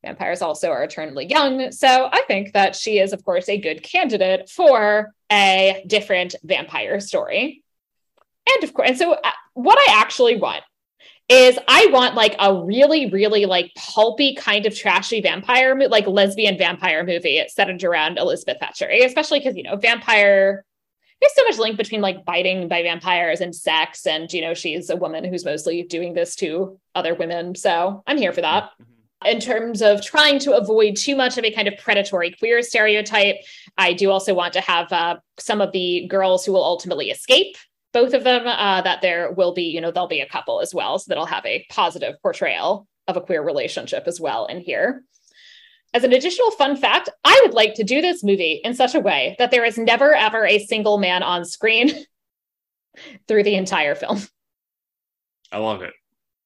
Vampires 0.03 0.41
also 0.41 0.71
are 0.71 0.83
eternally 0.83 1.25
young. 1.25 1.71
So 1.71 2.09
I 2.11 2.23
think 2.27 2.53
that 2.53 2.75
she 2.75 2.99
is, 2.99 3.13
of 3.13 3.23
course, 3.23 3.47
a 3.47 3.59
good 3.59 3.83
candidate 3.83 4.49
for 4.49 5.13
a 5.31 5.83
different 5.87 6.35
vampire 6.43 6.99
story. 6.99 7.63
And 8.49 8.63
of 8.63 8.73
course, 8.73 8.89
and 8.89 8.97
so 8.97 9.13
uh, 9.13 9.31
what 9.53 9.77
I 9.77 9.99
actually 9.99 10.37
want 10.37 10.63
is 11.29 11.57
I 11.67 11.87
want 11.91 12.15
like 12.15 12.35
a 12.39 12.63
really, 12.63 13.09
really 13.09 13.45
like 13.45 13.71
pulpy 13.77 14.35
kind 14.35 14.65
of 14.65 14.75
trashy 14.75 15.21
vampire, 15.21 15.77
like 15.87 16.07
lesbian 16.07 16.57
vampire 16.57 17.05
movie 17.05 17.41
centered 17.47 17.83
around 17.83 18.17
Elizabeth 18.17 18.57
Thatcher, 18.59 18.89
especially 18.89 19.39
because, 19.39 19.55
you 19.55 19.63
know, 19.63 19.77
vampire, 19.77 20.65
there's 21.21 21.35
so 21.35 21.43
much 21.43 21.59
link 21.59 21.77
between 21.77 22.01
like 22.01 22.25
biting 22.25 22.67
by 22.67 22.81
vampires 22.81 23.39
and 23.39 23.55
sex. 23.55 24.07
And, 24.07 24.33
you 24.33 24.41
know, 24.41 24.55
she's 24.55 24.89
a 24.89 24.95
woman 24.95 25.23
who's 25.23 25.45
mostly 25.45 25.83
doing 25.83 26.15
this 26.15 26.35
to 26.37 26.79
other 26.95 27.13
women. 27.13 27.53
So 27.55 28.03
I'm 28.07 28.17
here 28.17 28.33
for 28.33 28.41
that 28.41 28.71
in 29.25 29.39
terms 29.39 29.81
of 29.81 30.03
trying 30.03 30.39
to 30.39 30.55
avoid 30.55 30.95
too 30.95 31.15
much 31.15 31.37
of 31.37 31.45
a 31.45 31.51
kind 31.51 31.67
of 31.67 31.77
predatory 31.77 32.31
queer 32.31 32.61
stereotype. 32.61 33.37
I 33.77 33.93
do 33.93 34.11
also 34.11 34.33
want 34.33 34.53
to 34.53 34.61
have 34.61 34.91
uh, 34.91 35.17
some 35.37 35.61
of 35.61 35.71
the 35.71 36.07
girls 36.07 36.45
who 36.45 36.53
will 36.53 36.63
ultimately 36.63 37.11
escape, 37.11 37.55
both 37.93 38.13
of 38.13 38.23
them, 38.23 38.47
uh, 38.47 38.81
that 38.81 39.01
there 39.01 39.31
will 39.31 39.53
be, 39.53 39.63
you 39.63 39.81
know, 39.81 39.91
there'll 39.91 40.07
be 40.07 40.21
a 40.21 40.29
couple 40.29 40.61
as 40.61 40.73
well. 40.73 40.97
So 40.97 41.05
that'll 41.09 41.25
have 41.25 41.45
a 41.45 41.65
positive 41.69 42.15
portrayal 42.21 42.87
of 43.07 43.17
a 43.17 43.21
queer 43.21 43.43
relationship 43.43 44.03
as 44.07 44.19
well 44.19 44.45
in 44.45 44.59
here. 44.59 45.03
As 45.93 46.03
an 46.03 46.13
additional 46.13 46.51
fun 46.51 46.77
fact, 46.77 47.09
I 47.25 47.39
would 47.43 47.53
like 47.53 47.73
to 47.75 47.83
do 47.83 48.01
this 48.01 48.23
movie 48.23 48.61
in 48.63 48.73
such 48.73 48.95
a 48.95 48.99
way 49.01 49.35
that 49.39 49.51
there 49.51 49.65
is 49.65 49.77
never, 49.77 50.15
ever 50.15 50.45
a 50.45 50.59
single 50.59 50.97
man 50.97 51.21
on 51.21 51.43
screen 51.43 51.91
through 53.27 53.43
the 53.43 53.55
entire 53.55 53.95
film 53.95 54.21
I 55.51 55.57
love 55.57 55.81
it. 55.81 55.93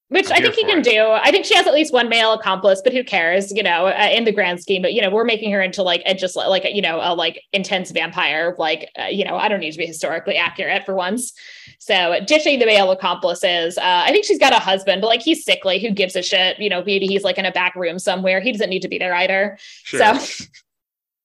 Which 0.10 0.28
I'm 0.30 0.38
I 0.38 0.42
think 0.42 0.54
he 0.54 0.64
can 0.66 0.80
it. 0.80 0.84
do. 0.84 1.08
I 1.10 1.32
think 1.32 1.46
she 1.46 1.56
has 1.56 1.66
at 1.66 1.74
least 1.74 1.92
one 1.92 2.10
male 2.10 2.34
accomplice, 2.34 2.80
but 2.84 2.94
who 2.94 3.04
cares? 3.04 3.52
You 3.52 3.64
know, 3.64 3.88
uh, 3.88 4.10
in 4.12 4.24
the 4.24 4.32
grand 4.32 4.62
scheme. 4.62 4.82
But 4.84 4.94
you 4.94 5.02
know, 5.02 5.10
we're 5.10 5.24
making 5.24 5.52
her 5.52 5.62
into 5.62 5.82
like 5.82 6.04
a 6.06 6.14
just 6.14 6.36
like 6.36 6.64
you 6.66 6.82
know 6.82 7.00
a 7.02 7.16
like 7.16 7.42
intense 7.54 7.90
vampire. 7.90 8.56
Like 8.60 8.92
uh, 9.00 9.06
you 9.06 9.26
know, 9.26 9.36
I 9.36 9.48
don't 9.48 9.60
need 9.60 9.72
to 9.72 9.78
be 9.78 9.88
historically 9.88 10.36
accurate 10.36 10.86
for 10.86 10.94
once. 10.94 11.34
So 11.80 12.20
ditching 12.26 12.60
the 12.60 12.68
male 12.68 12.92
accomplices. 12.92 13.78
Uh, 13.78 14.04
I 14.06 14.12
think 14.12 14.26
she's 14.26 14.40
got 14.40 14.54
a 14.54 14.60
husband, 14.60 15.02
but 15.02 15.08
like 15.08 15.22
he's 15.22 15.44
sickly. 15.44 15.80
Who 15.80 15.90
gives 15.90 16.16
a 16.16 16.22
shit? 16.22 16.60
You 16.60 16.70
know, 16.70 16.84
maybe 16.84 17.08
he's 17.08 17.24
like 17.24 17.40
in 17.40 17.46
a 17.46 17.52
back 17.52 17.76
room 17.76 17.98
somewhere. 17.98 18.42
He 18.42 18.52
doesn't 18.52 18.70
need 18.70 18.84
to 18.84 18.88
be 18.88 19.00
there 19.00 19.14
either. 19.16 19.58
Sure. 19.84 20.20
So. 20.20 20.44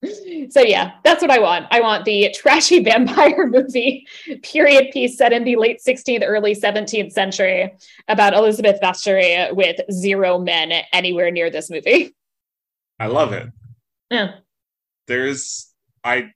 So 0.50 0.62
yeah, 0.62 0.92
that's 1.04 1.22
what 1.22 1.30
I 1.30 1.38
want. 1.38 1.66
I 1.70 1.80
want 1.80 2.04
the 2.04 2.34
trashy 2.34 2.82
vampire 2.84 3.46
movie 3.46 4.06
period 4.42 4.90
piece 4.92 5.16
set 5.18 5.32
in 5.32 5.44
the 5.44 5.56
late 5.56 5.80
16th, 5.86 6.24
early 6.24 6.54
17th 6.54 7.12
century 7.12 7.72
about 8.08 8.34
Elizabeth 8.34 8.80
Bathory 8.82 9.54
with 9.54 9.80
zero 9.92 10.38
men 10.38 10.72
anywhere 10.92 11.30
near 11.30 11.50
this 11.50 11.70
movie. 11.70 12.14
I 12.98 13.06
love 13.06 13.32
it. 13.32 13.48
Yeah. 14.10 14.36
There's 15.06 15.72
I 16.02 16.30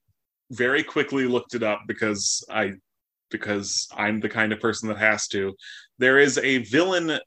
very 0.51 0.83
quickly 0.83 1.27
looked 1.27 1.55
it 1.55 1.63
up 1.63 1.81
because 1.87 2.45
I 2.51 2.75
because 3.31 3.89
I'm 3.97 4.21
the 4.21 4.29
kind 4.29 4.53
of 4.53 4.61
person 4.61 4.89
that 4.91 4.99
has 4.99 5.27
to. 5.29 5.55
There 5.99 6.19
is 6.19 6.39
a 6.39 6.59
villain 6.59 7.19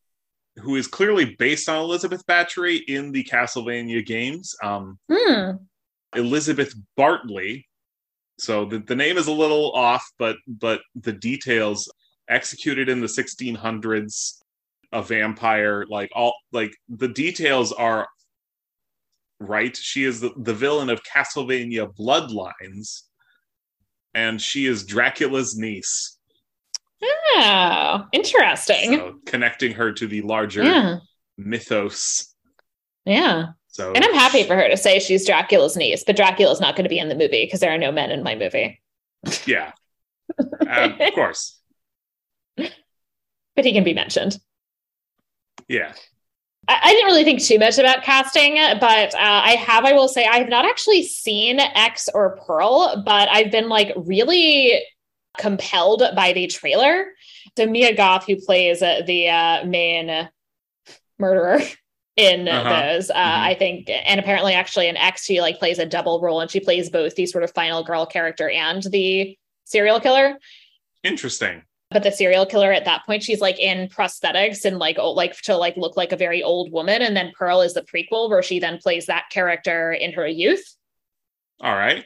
who 0.57 0.75
is 0.75 0.87
clearly 0.87 1.35
based 1.37 1.67
on 1.69 1.79
Elizabeth 1.79 2.25
Bathory 2.25 2.81
in 2.87 3.11
the 3.11 3.23
Castlevania 3.23 4.05
games. 4.05 4.55
Um, 4.63 4.97
Hmm. 5.11 5.51
Elizabeth 6.17 6.73
Bartley. 6.95 7.67
So 8.39 8.65
the, 8.65 8.79
the 8.79 8.95
name 8.95 9.17
is 9.17 9.27
a 9.27 9.31
little 9.31 9.71
off, 9.71 10.03
but 10.19 10.37
but 10.47 10.81
the 10.95 11.13
details 11.13 11.91
executed 12.29 12.89
in 12.89 12.99
the 12.99 13.07
1600s, 13.07 14.41
a 14.91 15.01
vampire, 15.01 15.85
like 15.89 16.09
all 16.13 16.33
like 16.51 16.71
the 16.89 17.07
details 17.07 17.71
are 17.71 18.07
right. 19.39 19.75
She 19.75 20.03
is 20.03 20.21
the, 20.21 20.31
the 20.37 20.53
villain 20.53 20.89
of 20.89 21.01
Castlevania 21.03 21.93
Bloodlines, 21.95 23.03
and 24.13 24.41
she 24.41 24.65
is 24.65 24.85
Dracula's 24.85 25.57
niece. 25.57 26.17
Oh, 27.01 28.05
interesting. 28.11 28.95
So 28.95 29.15
connecting 29.25 29.73
her 29.73 29.91
to 29.93 30.07
the 30.07 30.21
larger 30.21 30.63
yeah. 30.63 30.97
mythos. 31.37 32.33
Yeah. 33.05 33.49
So 33.77 33.91
And 33.93 34.03
I'm 34.03 34.13
happy 34.15 34.41
for 34.43 34.55
her 34.55 34.67
to 34.67 34.75
say 34.75 34.97
she's 34.97 35.23
Dracula's 35.27 35.77
niece, 35.77 36.03
but 36.03 36.15
Dracula's 36.15 36.59
not 36.59 36.75
going 36.75 36.85
to 36.85 36.89
be 36.89 36.97
in 36.97 37.09
the 37.09 37.15
movie 37.15 37.45
because 37.45 37.59
there 37.59 37.71
are 37.71 37.77
no 37.77 37.91
men 37.91 38.09
in 38.09 38.23
my 38.23 38.33
movie. 38.33 38.81
yeah, 39.45 39.71
Uh, 40.67 40.93
of 40.99 41.13
course, 41.13 41.59
But 42.57 43.65
he 43.65 43.73
can 43.73 43.83
be 43.83 43.93
mentioned. 43.93 44.39
yeah. 45.67 45.93
I, 46.67 46.79
I 46.85 46.91
didn't 46.91 47.05
really 47.05 47.23
think 47.23 47.43
too 47.43 47.59
much 47.59 47.77
about 47.77 48.01
casting, 48.01 48.55
but 48.79 49.13
uh, 49.13 49.41
I 49.45 49.51
have, 49.51 49.85
I 49.85 49.93
will 49.93 50.07
say, 50.07 50.25
I 50.25 50.37
have 50.39 50.49
not 50.49 50.65
actually 50.65 51.03
seen 51.03 51.59
X 51.59 52.09
or 52.11 52.37
Pearl, 52.47 53.03
but 53.05 53.29
I've 53.29 53.51
been 53.51 53.69
like 53.69 53.93
really 53.95 54.81
compelled 55.37 56.01
by 56.15 56.33
the 56.33 56.47
trailer. 56.47 57.09
So 57.55 57.67
Mia 57.67 57.95
Goth, 57.95 58.25
who 58.25 58.37
plays 58.37 58.81
uh, 58.81 59.01
the 59.05 59.29
uh, 59.29 59.65
main 59.65 60.29
murderer 61.19 61.59
in 62.17 62.47
Uh-huh. 62.47 62.69
those. 62.93 63.09
Uh, 63.09 63.13
Mhm. 63.13 63.19
I 63.45 63.53
think, 63.53 63.89
and 63.89 64.19
apparently, 64.19 64.53
actually, 64.53 64.87
in 64.87 64.97
X, 64.97 65.23
she 65.23 65.39
like 65.39 65.59
plays 65.59 65.79
a 65.79 65.85
double 65.85 66.19
role, 66.19 66.41
and 66.41 66.51
she 66.51 66.59
plays 66.59 66.89
both 66.89 67.15
the 67.15 67.25
sort 67.27 67.43
of 67.43 67.51
final 67.53 67.83
girl 67.83 68.05
character 68.05 68.49
and 68.49 68.83
the 68.83 69.37
serial 69.63 69.99
killer. 69.99 70.37
Interesting. 71.03 71.63
But 71.91 72.03
the 72.03 72.11
serial 72.11 72.45
killer 72.45 72.73
at 72.73 72.83
that 72.85 73.05
point, 73.05 73.23
she's 73.23 73.39
like 73.39 73.59
in 73.59 73.87
prosthetics 73.87 74.65
and 74.65 74.77
like 74.77 74.99
old, 74.99 75.15
like 75.15 75.39
to 75.43 75.55
like 75.55 75.77
look 75.77 75.95
like 75.95 76.11
a 76.11 76.17
very 76.17 76.43
old 76.43 76.69
woman. 76.71 77.01
And 77.01 77.15
then 77.15 77.31
Pearl 77.37 77.61
is 77.61 77.73
the 77.75 77.81
prequel 77.81 78.29
where 78.29 78.43
she 78.43 78.59
then 78.59 78.77
plays 78.77 79.05
that 79.05 79.29
character 79.31 79.93
in 79.93 80.11
her 80.13 80.27
youth. 80.27 80.75
All 81.61 81.73
right. 81.73 82.03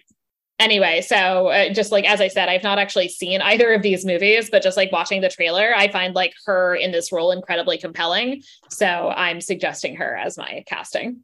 Anyway, 0.61 1.01
so 1.01 1.47
uh, 1.47 1.73
just 1.73 1.91
like 1.91 2.05
as 2.05 2.21
I 2.21 2.27
said, 2.27 2.47
I've 2.47 2.61
not 2.61 2.77
actually 2.77 3.09
seen 3.09 3.41
either 3.41 3.73
of 3.73 3.81
these 3.81 4.05
movies, 4.05 4.47
but 4.51 4.61
just 4.61 4.77
like 4.77 4.91
watching 4.91 5.19
the 5.19 5.27
trailer, 5.27 5.73
I 5.75 5.88
find 5.88 6.13
like 6.13 6.33
her 6.45 6.75
in 6.75 6.91
this 6.91 7.11
role 7.11 7.31
incredibly 7.31 7.79
compelling. 7.79 8.43
So 8.69 8.85
I'm 8.85 9.41
suggesting 9.41 9.95
her 9.95 10.15
as 10.15 10.38
my 10.38 10.63
casting. 10.67 11.21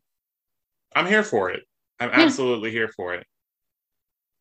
I'm 0.95 1.05
here 1.05 1.22
for 1.22 1.51
it. 1.51 1.61
I'm 1.99 2.09
Yeah. 2.09 2.22
absolutely 2.26 2.72
here 2.72 2.89
for 2.95 3.14
it. 3.14 3.27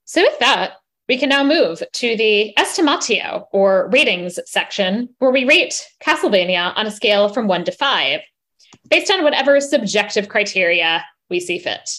So 0.07 0.23
with 0.23 0.39
that, 0.39 0.77
we 1.11 1.19
can 1.19 1.29
now 1.29 1.45
move 1.45 1.83
to 1.93 2.17
the 2.17 2.55
estimatio 2.59 3.45
or 3.53 3.91
ratings 3.93 4.39
section 4.47 5.11
where 5.19 5.31
we 5.31 5.45
rate 5.45 5.87
Castlevania 6.03 6.73
on 6.75 6.87
a 6.87 6.91
scale 6.91 7.29
from 7.29 7.49
one 7.49 7.65
to 7.65 7.73
five, 7.73 8.21
based 8.89 9.11
on 9.11 9.23
whatever 9.23 9.61
subjective 9.61 10.31
criteria 10.31 11.05
we 11.29 11.39
see 11.39 11.59
fit. 11.59 11.91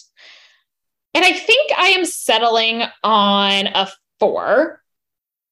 And 1.18 1.24
I 1.26 1.32
think 1.32 1.72
I 1.76 1.88
am 1.88 2.04
settling 2.04 2.84
on 3.02 3.66
a 3.66 3.88
four. 4.20 4.80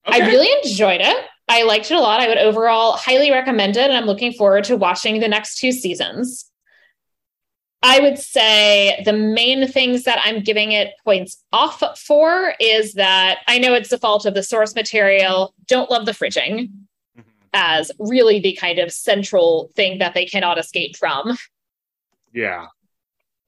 I 0.05 0.19
really 0.19 0.47
enjoyed 0.63 1.01
it. 1.01 1.25
I 1.49 1.63
liked 1.63 1.91
it 1.91 1.95
a 1.95 1.99
lot. 1.99 2.21
I 2.21 2.29
would 2.29 2.37
overall 2.37 2.93
highly 2.93 3.31
recommend 3.31 3.75
it, 3.75 3.89
and 3.89 3.91
I'm 3.97 4.05
looking 4.05 4.31
forward 4.31 4.63
to 4.63 4.77
watching 4.77 5.19
the 5.19 5.27
next 5.27 5.57
two 5.57 5.73
seasons. 5.73 6.49
I 7.83 7.99
would 7.99 8.17
say 8.17 9.01
the 9.03 9.11
main 9.11 9.67
things 9.67 10.05
that 10.05 10.21
I'm 10.23 10.41
giving 10.41 10.71
it 10.71 10.93
points 11.03 11.43
off 11.51 11.83
for 11.99 12.53
is 12.61 12.93
that 12.93 13.39
I 13.49 13.57
know 13.59 13.73
it's 13.73 13.89
the 13.89 13.97
fault 13.97 14.25
of 14.25 14.35
the 14.35 14.43
source 14.43 14.73
material. 14.73 15.53
Don't 15.67 15.91
love 15.91 16.05
the 16.05 16.13
fridging 16.13 16.69
Mhm. 17.17 17.23
as 17.51 17.91
really 17.99 18.39
the 18.39 18.53
kind 18.53 18.79
of 18.79 18.93
central 18.93 19.69
thing 19.75 19.97
that 19.97 20.13
they 20.13 20.25
cannot 20.25 20.57
escape 20.57 20.95
from 20.95 21.37
Yeah. 22.33 22.67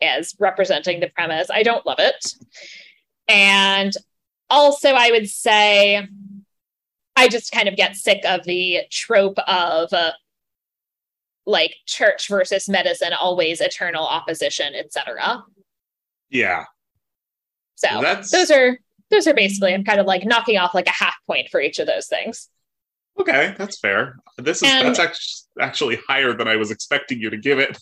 As 0.01 0.35
representing 0.39 0.99
the 0.99 1.09
premise. 1.09 1.49
I 1.49 1.63
don't 1.63 1.85
love 1.85 1.99
it. 1.99 2.33
And 3.27 3.91
also, 4.49 4.89
I 4.89 5.11
would 5.11 5.29
say 5.29 6.07
I 7.15 7.27
just 7.27 7.51
kind 7.51 7.67
of 7.67 7.75
get 7.75 7.95
sick 7.95 8.23
of 8.25 8.43
the 8.45 8.79
trope 8.89 9.37
of 9.39 9.91
uh, 9.93 10.11
like 11.45 11.75
church 11.85 12.27
versus 12.29 12.69
medicine, 12.69 13.13
always 13.13 13.61
eternal 13.61 14.05
opposition, 14.05 14.73
etc. 14.75 15.43
Yeah. 16.29 16.65
So 17.75 17.87
That's- 18.01 18.31
those 18.31 18.51
are 18.51 18.77
those 19.11 19.25
are 19.25 19.33
basically 19.33 19.73
I'm 19.73 19.83
kind 19.83 19.99
of 19.99 20.05
like 20.05 20.23
knocking 20.23 20.57
off 20.57 20.75
like 20.75 20.87
a 20.87 20.91
half 20.91 21.15
point 21.25 21.49
for 21.49 21.59
each 21.59 21.79
of 21.79 21.87
those 21.87 22.07
things. 22.07 22.47
Okay, 23.19 23.53
that's 23.57 23.79
fair. 23.79 24.15
This 24.37 24.63
is 24.63 24.69
And- 24.69 24.87
that's 24.87 24.99
act- 24.99 25.19
actually 25.59 25.99
higher 26.07 26.33
than 26.33 26.47
I 26.47 26.55
was 26.55 26.71
expecting 26.71 27.19
you 27.19 27.29
to 27.29 27.37
give 27.37 27.59
it. 27.59 27.77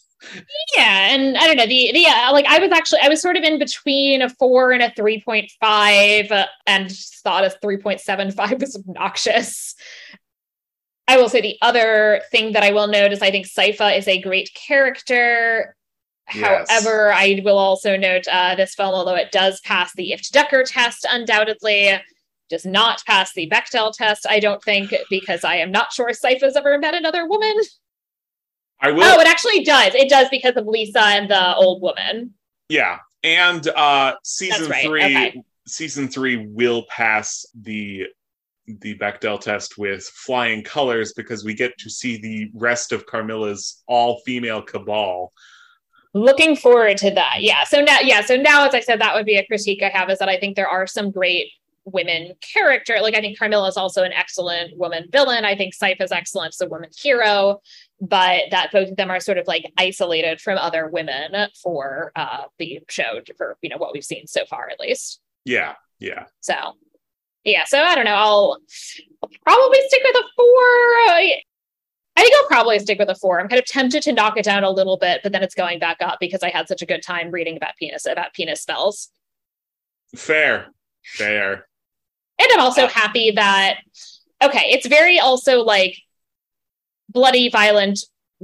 Yeah, 0.75 1.09
and 1.13 1.37
I 1.37 1.45
don't 1.45 1.57
know 1.57 1.67
the 1.67 1.91
the 1.93 1.99
yeah, 1.99 2.29
like 2.31 2.45
I 2.47 2.57
was 2.57 2.71
actually 2.71 3.01
I 3.03 3.07
was 3.09 3.21
sort 3.21 3.37
of 3.37 3.43
in 3.43 3.59
between 3.59 4.23
a 4.23 4.29
four 4.29 4.71
and 4.71 4.81
a 4.81 4.91
three 4.95 5.21
point 5.21 5.51
five, 5.61 6.31
uh, 6.31 6.47
and 6.65 6.91
thought 7.23 7.45
a 7.45 7.51
three 7.51 7.77
point 7.77 8.01
seven 8.01 8.31
five 8.31 8.59
was 8.61 8.75
obnoxious. 8.75 9.75
I 11.07 11.17
will 11.17 11.29
say 11.29 11.39
the 11.41 11.57
other 11.61 12.21
thing 12.31 12.53
that 12.53 12.63
I 12.63 12.71
will 12.71 12.87
note 12.87 13.11
is 13.13 13.21
I 13.21 13.29
think 13.31 13.45
Sypha 13.47 13.95
is 13.97 14.07
a 14.07 14.19
great 14.21 14.49
character. 14.55 15.75
Yes. 16.33 16.69
However, 16.69 17.13
I 17.13 17.41
will 17.45 17.57
also 17.57 17.95
note 17.95 18.27
uh, 18.27 18.55
this 18.55 18.75
film, 18.75 18.93
although 18.93 19.15
it 19.15 19.31
does 19.31 19.61
pass 19.61 19.93
the 19.93 20.11
Ifft 20.11 20.31
Decker 20.31 20.63
test, 20.63 21.05
undoubtedly 21.09 21.97
does 22.49 22.65
not 22.65 23.03
pass 23.05 23.33
the 23.33 23.49
Bechdel 23.49 23.93
test. 23.93 24.25
I 24.29 24.39
don't 24.39 24.63
think 24.63 24.93
because 25.09 25.43
I 25.43 25.55
am 25.57 25.71
not 25.71 25.91
sure 25.91 26.13
Sypha's 26.13 26.55
ever 26.55 26.77
met 26.77 26.95
another 26.95 27.27
woman. 27.27 27.55
I 28.79 28.91
will. 28.91 29.03
Oh, 29.03 29.19
it 29.19 29.27
actually 29.27 29.63
does. 29.63 29.95
It 29.95 30.09
does 30.09 30.29
because 30.29 30.55
of 30.55 30.67
Lisa 30.67 31.01
and 31.01 31.29
the 31.29 31.55
old 31.55 31.81
woman. 31.81 32.33
yeah, 32.69 32.99
and 33.23 33.67
uh 33.69 34.15
season 34.23 34.69
right, 34.69 34.85
three. 34.85 35.03
okay. 35.03 35.43
Season 35.67 36.07
three 36.07 36.47
will 36.47 36.85
pass 36.89 37.45
the 37.59 38.05
the 38.67 38.97
Bechdel 38.97 39.39
test 39.39 39.77
with 39.77 40.03
flying 40.03 40.63
colors 40.63 41.13
because 41.13 41.43
we 41.43 41.53
get 41.53 41.77
to 41.77 41.89
see 41.89 42.17
the 42.17 42.49
rest 42.53 42.91
of 42.91 43.05
Carmilla's 43.05 43.83
all 43.87 44.21
female 44.25 44.61
cabal. 44.61 45.31
Looking 46.13 46.55
forward 46.55 46.97
to 46.97 47.11
that. 47.11 47.37
Yeah. 47.39 47.63
So 47.63 47.81
now, 47.81 47.99
yeah. 48.01 48.21
So 48.21 48.35
now, 48.35 48.67
as 48.67 48.73
I 48.73 48.79
said, 48.79 48.99
that 49.01 49.13
would 49.15 49.25
be 49.25 49.37
a 49.37 49.45
critique 49.45 49.83
I 49.83 49.89
have 49.89 50.09
is 50.09 50.19
that 50.19 50.29
I 50.29 50.39
think 50.39 50.55
there 50.55 50.67
are 50.67 50.87
some 50.87 51.11
great 51.11 51.49
women 51.87 52.33
character. 52.41 52.97
Like 53.01 53.15
I 53.15 53.21
think 53.21 53.39
Carmilla 53.39 53.67
is 53.67 53.77
also 53.77 54.03
an 54.03 54.13
excellent 54.13 54.77
woman 54.77 55.07
villain. 55.11 55.45
I 55.45 55.55
think 55.55 55.73
Sypha 55.73 56.01
is 56.01 56.11
excellent 56.11 56.53
as 56.53 56.61
a 56.61 56.67
woman 56.67 56.89
hero, 56.95 57.61
but 58.01 58.43
that 58.51 58.71
both 58.71 58.89
of 58.89 58.97
them 58.97 59.09
are 59.09 59.19
sort 59.19 59.37
of 59.37 59.47
like 59.47 59.71
isolated 59.77 60.41
from 60.41 60.57
other 60.57 60.89
women 60.89 61.47
for 61.61 62.11
uh, 62.15 62.43
the 62.59 62.81
show 62.89 63.21
for 63.37 63.57
you 63.61 63.69
know 63.69 63.77
what 63.77 63.93
we've 63.93 64.03
seen 64.03 64.27
so 64.27 64.45
far 64.45 64.69
at 64.69 64.79
least. 64.79 65.19
Yeah, 65.45 65.75
yeah. 65.99 66.25
So 66.41 66.53
yeah. 67.43 67.63
So 67.65 67.79
I 67.79 67.95
don't 67.95 68.05
know. 68.05 68.15
I'll, 68.15 68.57
I'll 69.23 69.29
probably 69.43 69.79
stick 69.87 70.01
with 70.03 70.15
a 70.15 70.23
four. 70.35 71.41
I 72.17 72.21
think 72.21 72.33
I'll 72.35 72.47
probably 72.47 72.79
stick 72.79 72.99
with 72.99 73.09
a 73.09 73.15
four. 73.15 73.39
I'm 73.39 73.47
kind 73.47 73.59
of 73.59 73.65
tempted 73.65 74.01
to 74.03 74.11
knock 74.11 74.37
it 74.37 74.43
down 74.45 74.63
a 74.63 74.71
little 74.71 74.97
bit, 74.97 75.21
but 75.21 75.31
then 75.31 75.43
it's 75.43 75.53
going 75.53 75.79
back 75.79 75.97
up 76.01 76.17
because 76.19 76.41
I 76.41 76.49
had 76.49 76.67
such 76.67 76.81
a 76.81 76.85
good 76.85 77.03
time 77.03 77.29
reading 77.31 77.55
about 77.57 77.75
penis 77.79 78.05
about 78.05 78.33
penis 78.33 78.61
spells. 78.61 79.09
Fair, 80.15 80.67
fair. 81.03 81.67
And 82.39 82.47
I'm 82.53 82.59
also 82.59 82.87
happy 82.87 83.31
that 83.31 83.79
okay, 84.43 84.69
it's 84.71 84.87
very 84.87 85.19
also 85.19 85.63
like 85.63 85.97
bloody, 87.09 87.49
violent, 87.49 87.99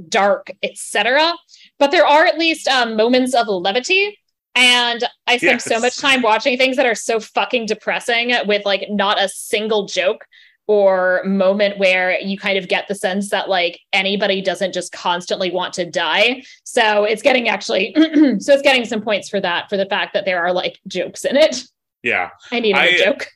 dark, 0.08 0.50
etc. 0.62 1.34
But 1.78 1.90
there 1.90 2.06
are 2.06 2.24
at 2.24 2.38
least 2.38 2.68
um, 2.68 2.96
moments 2.96 3.34
of 3.34 3.48
levity. 3.48 4.18
And 4.56 5.02
I 5.26 5.36
spend 5.38 5.62
so 5.62 5.80
much 5.80 5.98
time 5.98 6.22
watching 6.22 6.56
things 6.56 6.76
that 6.76 6.86
are 6.86 6.94
so 6.94 7.18
fucking 7.18 7.66
depressing 7.66 8.32
with 8.46 8.64
like 8.64 8.86
not 8.88 9.20
a 9.20 9.28
single 9.28 9.86
joke 9.86 10.26
or 10.66 11.22
moment 11.24 11.76
where 11.78 12.18
you 12.20 12.38
kind 12.38 12.56
of 12.56 12.68
get 12.68 12.88
the 12.88 12.94
sense 12.94 13.30
that 13.30 13.48
like 13.48 13.80
anybody 13.92 14.40
doesn't 14.40 14.72
just 14.72 14.92
constantly 14.92 15.50
want 15.50 15.74
to 15.74 15.90
die. 15.90 16.42
So 16.62 17.04
it's 17.04 17.20
getting 17.20 17.48
actually 17.48 17.92
so 18.38 18.52
it's 18.52 18.62
getting 18.62 18.84
some 18.84 19.02
points 19.02 19.28
for 19.28 19.40
that 19.40 19.68
for 19.68 19.76
the 19.76 19.86
fact 19.86 20.14
that 20.14 20.24
there 20.24 20.44
are 20.44 20.52
like 20.52 20.78
jokes 20.86 21.24
in 21.24 21.36
it. 21.36 21.64
Yeah. 22.02 22.30
I 22.52 22.60
need 22.60 22.76
a 22.76 22.96
joke. 22.96 23.26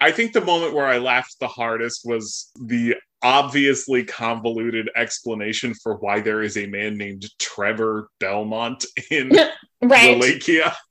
I 0.00 0.12
think 0.12 0.32
the 0.32 0.44
moment 0.44 0.74
where 0.74 0.86
I 0.86 0.98
laughed 0.98 1.36
the 1.40 1.48
hardest 1.48 2.02
was 2.04 2.50
the 2.60 2.96
obviously 3.22 4.04
convoluted 4.04 4.90
explanation 4.94 5.74
for 5.74 5.96
why 5.96 6.20
there 6.20 6.42
is 6.42 6.56
a 6.56 6.66
man 6.66 6.96
named 6.96 7.26
Trevor 7.38 8.08
Belmont 8.20 8.84
in 9.10 9.32
Right. 9.82 10.18
Wallachia. 10.18 10.74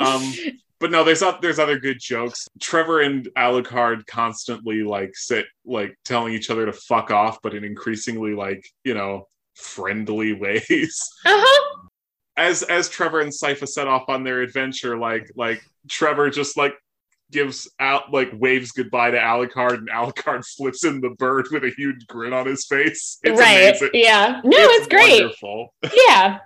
Um, 0.00 0.32
but 0.78 0.92
no, 0.92 1.02
there's 1.02 1.24
there's 1.42 1.58
other 1.58 1.80
good 1.80 1.98
jokes. 2.00 2.46
Trevor 2.60 3.00
and 3.00 3.26
Alucard 3.36 4.06
constantly 4.06 4.84
like 4.84 5.10
sit 5.16 5.46
like 5.64 5.98
telling 6.04 6.34
each 6.34 6.50
other 6.50 6.66
to 6.66 6.72
fuck 6.72 7.10
off, 7.10 7.38
but 7.42 7.52
in 7.52 7.64
increasingly 7.64 8.32
like 8.32 8.64
you 8.84 8.94
know 8.94 9.26
friendly 9.56 10.32
ways. 10.40 11.10
Uh-huh. 11.26 11.78
As 12.36 12.62
as 12.62 12.88
Trevor 12.88 13.22
and 13.22 13.32
Sypha 13.32 13.66
set 13.66 13.88
off 13.88 14.08
on 14.08 14.22
their 14.22 14.40
adventure, 14.40 14.96
like 14.96 15.28
like 15.34 15.60
Trevor 15.88 16.30
just 16.30 16.56
like 16.56 16.74
gives 17.30 17.68
out 17.80 18.12
like 18.12 18.30
waves 18.32 18.72
goodbye 18.72 19.10
to 19.10 19.18
Alucard, 19.18 19.78
and 19.78 19.88
Alucard 19.88 20.44
flips 20.56 20.84
in 20.84 21.00
the 21.00 21.10
bird 21.10 21.48
with 21.50 21.64
a 21.64 21.70
huge 21.70 22.06
grin 22.06 22.32
on 22.32 22.46
his 22.46 22.66
face. 22.66 23.18
It's 23.22 23.38
right. 23.38 23.68
amazing. 23.68 23.90
Yeah. 23.94 24.40
No, 24.44 24.56
it's, 24.58 24.88
great. 24.88 25.22
Wonderful. 25.22 25.74
Yeah. 26.08 26.38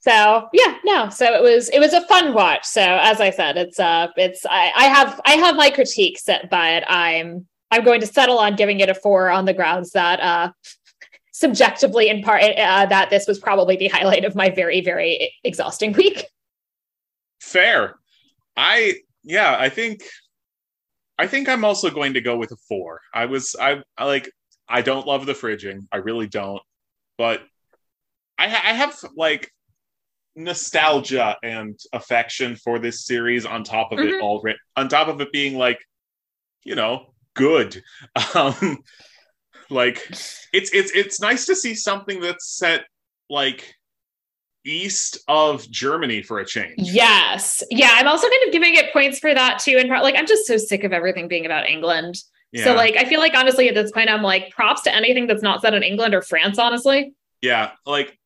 So 0.00 0.48
yeah, 0.52 0.78
no. 0.84 1.08
So 1.10 1.32
it 1.32 1.42
was 1.42 1.68
it 1.68 1.78
was 1.78 1.92
a 1.92 2.04
fun 2.06 2.34
watch. 2.34 2.64
So 2.64 2.82
as 2.82 3.20
I 3.20 3.30
said, 3.30 3.56
it's 3.56 3.78
uh 3.78 4.08
it's 4.16 4.44
I, 4.44 4.72
I 4.74 4.84
have 4.86 5.20
I 5.24 5.32
have 5.34 5.54
my 5.54 5.70
critiques, 5.70 6.24
but 6.24 6.90
I'm 6.90 7.46
I'm 7.70 7.84
going 7.84 8.00
to 8.00 8.06
settle 8.06 8.38
on 8.38 8.56
giving 8.56 8.80
it 8.80 8.88
a 8.88 8.94
four 8.94 9.30
on 9.30 9.44
the 9.44 9.54
grounds 9.54 9.92
that 9.92 10.18
uh 10.20 10.52
subjectively 11.32 12.08
in 12.08 12.22
part 12.22 12.42
uh, 12.42 12.86
that 12.86 13.10
this 13.10 13.26
was 13.26 13.38
probably 13.38 13.76
the 13.76 13.88
highlight 13.88 14.24
of 14.24 14.34
my 14.34 14.50
very 14.50 14.80
very 14.80 15.32
exhausting 15.44 15.92
week. 15.92 16.26
Fair. 17.40 17.96
I 18.56 18.96
yeah, 19.24 19.56
I 19.58 19.68
think 19.68 20.02
I 21.18 21.26
think 21.26 21.48
I'm 21.48 21.64
also 21.64 21.90
going 21.90 22.14
to 22.14 22.20
go 22.20 22.36
with 22.36 22.52
a 22.52 22.56
four. 22.68 23.00
I 23.14 23.26
was 23.26 23.54
I, 23.60 23.82
I 23.96 24.04
like 24.04 24.30
I 24.68 24.82
don't 24.82 25.06
love 25.06 25.26
the 25.26 25.34
fridging. 25.34 25.86
I 25.92 25.98
really 25.98 26.26
don't. 26.26 26.62
But 27.18 27.42
I 28.38 28.48
ha- 28.48 28.62
I 28.64 28.72
have 28.74 28.98
like 29.16 29.50
nostalgia 30.36 31.36
and 31.42 31.78
affection 31.92 32.56
for 32.56 32.78
this 32.78 33.06
series 33.06 33.46
on 33.46 33.64
top 33.64 33.92
of 33.92 34.00
it 34.00 34.16
Mhm. 34.16 34.20
already 34.20 34.58
on 34.76 34.88
top 34.88 35.08
of 35.08 35.20
it 35.20 35.32
being 35.32 35.58
like 35.58 35.78
you 36.64 36.74
know 36.74 37.14
good 37.34 37.82
um 38.34 38.78
like 39.70 40.06
it's 40.10 40.74
it's 40.74 40.92
it's 40.94 41.20
nice 41.20 41.46
to 41.46 41.56
see 41.56 41.74
something 41.74 42.20
that's 42.20 42.56
set 42.56 42.84
like 43.30 43.74
east 44.64 45.18
of 45.28 45.68
Germany 45.70 46.22
for 46.22 46.38
a 46.38 46.46
change. 46.46 46.74
Yes. 46.78 47.62
Yeah. 47.70 47.90
I'm 47.94 48.06
also 48.06 48.28
kind 48.28 48.42
of 48.46 48.52
giving 48.52 48.74
it 48.74 48.92
points 48.92 49.18
for 49.18 49.34
that 49.34 49.58
too. 49.58 49.76
And 49.78 49.88
like, 49.88 50.16
I'm 50.16 50.26
just 50.26 50.46
so 50.46 50.56
sick 50.56 50.84
of 50.84 50.92
everything 50.92 51.28
being 51.28 51.46
about 51.46 51.68
England. 51.68 52.16
Yeah. 52.52 52.64
So 52.64 52.74
like, 52.74 52.96
I 52.96 53.04
feel 53.04 53.20
like 53.20 53.34
honestly 53.34 53.68
at 53.68 53.74
this 53.74 53.90
point, 53.90 54.10
I'm 54.10 54.22
like 54.22 54.50
props 54.50 54.82
to 54.82 54.94
anything 54.94 55.26
that's 55.26 55.42
not 55.42 55.62
set 55.62 55.74
in 55.74 55.82
England 55.82 56.14
or 56.14 56.22
France, 56.22 56.58
honestly. 56.58 57.14
Yeah. 57.40 57.72
Like 57.86 58.18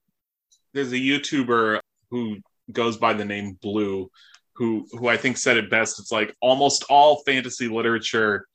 there's 0.74 0.92
a 0.92 0.96
YouTuber 0.96 1.80
who 2.10 2.38
goes 2.72 2.96
by 2.96 3.14
the 3.14 3.24
name 3.24 3.58
Blue, 3.62 4.10
who 4.54 4.86
who 4.92 5.08
I 5.08 5.16
think 5.16 5.36
said 5.36 5.56
it 5.56 5.70
best. 5.70 6.00
It's 6.00 6.12
like 6.12 6.34
almost 6.40 6.84
all 6.88 7.22
fantasy 7.24 7.68
literature 7.68 8.46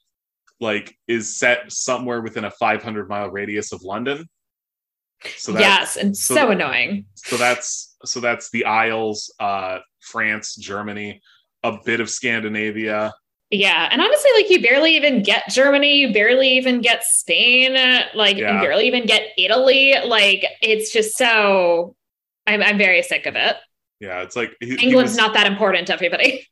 like 0.59 0.95
is 1.07 1.37
set 1.37 1.71
somewhere 1.71 2.21
within 2.21 2.45
a 2.45 2.51
500 2.51 3.09
mile 3.09 3.29
radius 3.29 3.71
of 3.71 3.81
London. 3.81 4.27
So 5.37 5.57
yes, 5.57 5.97
and 5.97 6.15
so, 6.15 6.35
so 6.35 6.51
annoying. 6.51 7.05
So 7.15 7.37
that's 7.37 7.95
so 8.05 8.19
that's 8.19 8.49
the 8.51 8.65
Isles, 8.65 9.33
uh, 9.39 9.79
France, 9.99 10.55
Germany, 10.55 11.21
a 11.63 11.77
bit 11.85 11.99
of 11.99 12.09
Scandinavia. 12.09 13.13
Yeah, 13.49 13.89
and 13.91 14.01
honestly, 14.01 14.31
like 14.35 14.49
you 14.49 14.61
barely 14.61 14.95
even 14.95 15.23
get 15.23 15.49
Germany, 15.49 15.95
you 15.95 16.13
barely 16.13 16.49
even 16.51 16.81
get 16.81 17.03
Spain, 17.03 17.73
like 18.15 18.37
yeah. 18.37 18.55
you 18.55 18.61
barely 18.61 18.87
even 18.87 19.05
get 19.05 19.23
Italy. 19.37 19.95
Like 20.05 20.45
it's 20.61 20.91
just 20.93 21.17
so. 21.17 21.95
I'm 22.47 22.63
I'm 22.63 22.77
very 22.77 23.03
sick 23.03 23.25
of 23.25 23.35
it. 23.35 23.57
Yeah, 23.99 24.21
it's 24.21 24.35
like 24.35 24.55
he, 24.59 24.71
England's 24.75 24.89
he 24.89 24.95
was, 24.95 25.17
not 25.17 25.33
that 25.33 25.47
important 25.47 25.87
to 25.87 25.93
everybody. 25.93 26.47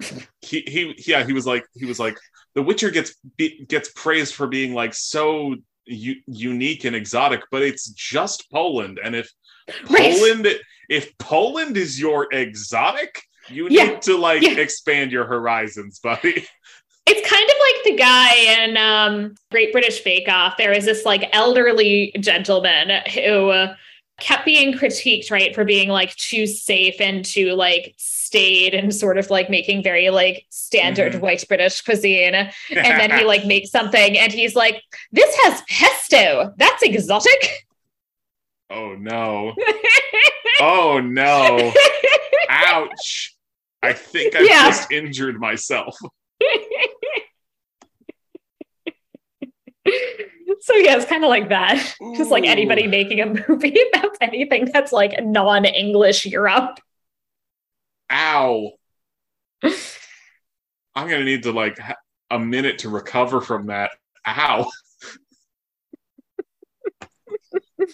He 0.40 0.60
he 0.60 0.94
yeah 1.06 1.26
he 1.26 1.32
was 1.32 1.44
like 1.44 1.66
he 1.74 1.84
was 1.84 1.98
like 1.98 2.16
The 2.54 2.62
Witcher 2.62 2.90
gets 2.90 3.16
be, 3.36 3.66
gets 3.68 3.90
praised 3.90 4.32
for 4.32 4.46
being 4.46 4.72
like 4.72 4.94
so 4.94 5.56
u- 5.88 6.22
unique 6.26 6.84
and 6.84 6.94
exotic, 6.94 7.42
but 7.50 7.62
it's 7.62 7.88
just 7.88 8.50
Poland. 8.50 9.00
And 9.02 9.14
if 9.14 9.32
right. 9.90 10.14
Poland, 10.14 10.48
if 10.88 11.16
Poland 11.18 11.76
is 11.76 11.98
your 11.98 12.32
exotic, 12.32 13.22
you 13.48 13.68
yeah. 13.70 13.84
need 13.84 14.02
to 14.02 14.16
like 14.16 14.42
yeah. 14.42 14.52
expand 14.52 15.12
your 15.12 15.24
horizons, 15.26 15.98
buddy. 15.98 16.46
It's 17.10 17.26
kind 17.26 17.42
of 17.42 17.56
like 17.58 17.84
the 17.84 17.96
guy 17.96 18.34
in 18.66 18.76
um, 18.76 19.34
Great 19.50 19.72
British 19.72 20.02
Bake 20.02 20.28
Off. 20.28 20.58
There 20.58 20.72
is 20.72 20.84
this 20.84 21.06
like 21.06 21.30
elderly 21.32 22.12
gentleman 22.20 23.00
who 23.14 23.48
uh, 23.48 23.74
kept 24.20 24.44
being 24.44 24.74
critiqued, 24.74 25.30
right, 25.30 25.54
for 25.54 25.64
being 25.64 25.88
like 25.88 26.14
too 26.16 26.46
safe 26.46 27.00
and 27.00 27.24
too 27.24 27.54
like 27.54 27.94
stayed 28.28 28.74
and 28.74 28.94
sort 28.94 29.16
of 29.16 29.30
like 29.30 29.48
making 29.48 29.82
very 29.82 30.10
like 30.10 30.44
standard 30.50 31.12
mm-hmm. 31.14 31.22
white 31.22 31.48
British 31.48 31.80
cuisine. 31.80 32.34
And 32.34 32.50
then 32.70 33.10
he 33.10 33.24
like 33.32 33.46
makes 33.46 33.70
something 33.70 34.18
and 34.18 34.30
he's 34.32 34.54
like, 34.54 34.82
this 35.12 35.34
has 35.44 35.62
pesto. 35.68 36.52
That's 36.58 36.82
exotic. 36.82 37.66
Oh 38.70 38.94
no. 38.98 39.54
oh 40.60 41.00
no. 41.02 41.72
Ouch. 42.50 43.34
I 43.82 43.94
think 43.94 44.36
I 44.36 44.42
yeah. 44.42 44.66
just 44.66 44.92
injured 44.92 45.40
myself. 45.40 45.96
so 50.60 50.74
yeah, 50.74 50.96
it's 50.96 51.06
kind 51.06 51.24
of 51.24 51.30
like 51.30 51.48
that. 51.48 51.94
Ooh. 52.02 52.14
Just 52.16 52.30
like 52.30 52.44
anybody 52.44 52.86
making 52.86 53.20
a 53.20 53.26
movie 53.26 53.78
about 53.94 54.16
anything 54.20 54.66
that's 54.66 54.92
like 54.92 55.14
non-English 55.24 56.26
Europe. 56.26 56.78
Ow. 58.10 58.72
I'm 59.62 61.08
gonna 61.08 61.24
need 61.24 61.44
to 61.44 61.52
like 61.52 61.78
a 62.30 62.38
minute 62.38 62.78
to 62.80 62.88
recover 62.88 63.40
from 63.40 63.66
that. 63.66 63.90
Ow. 64.26 64.68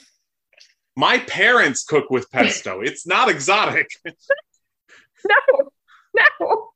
My 0.96 1.18
parents 1.18 1.84
cook 1.84 2.08
with 2.10 2.30
pesto. 2.30 2.80
It's 2.80 3.06
not 3.06 3.28
exotic. 3.28 3.88
no, 4.04 5.34
no. 6.14 6.70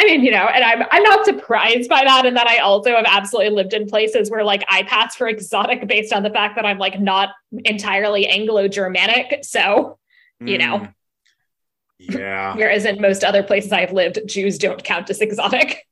I 0.00 0.04
mean, 0.04 0.22
you 0.22 0.30
know, 0.30 0.46
and 0.46 0.62
I'm 0.62 0.86
I'm 0.92 1.02
not 1.02 1.24
surprised 1.24 1.90
by 1.90 2.04
that, 2.04 2.24
and 2.24 2.36
that 2.36 2.46
I 2.46 2.58
also 2.58 2.94
have 2.94 3.04
absolutely 3.06 3.50
lived 3.50 3.74
in 3.74 3.86
places 3.88 4.30
where 4.30 4.44
like 4.44 4.64
I 4.68 4.84
pass 4.84 5.16
for 5.16 5.26
exotic 5.26 5.88
based 5.88 6.12
on 6.12 6.22
the 6.22 6.30
fact 6.30 6.54
that 6.54 6.64
I'm 6.64 6.78
like 6.78 7.00
not 7.00 7.30
entirely 7.64 8.28
Anglo-Germanic. 8.28 9.40
So, 9.42 9.98
you 10.40 10.56
mm. 10.56 10.60
know. 10.60 10.88
Yeah. 11.98 12.54
Whereas 12.54 12.84
in 12.84 13.00
most 13.00 13.24
other 13.24 13.42
places 13.42 13.72
I've 13.72 13.92
lived, 13.92 14.20
Jews 14.26 14.58
don't 14.58 14.82
count 14.82 15.10
as 15.10 15.20
exotic. 15.20 15.86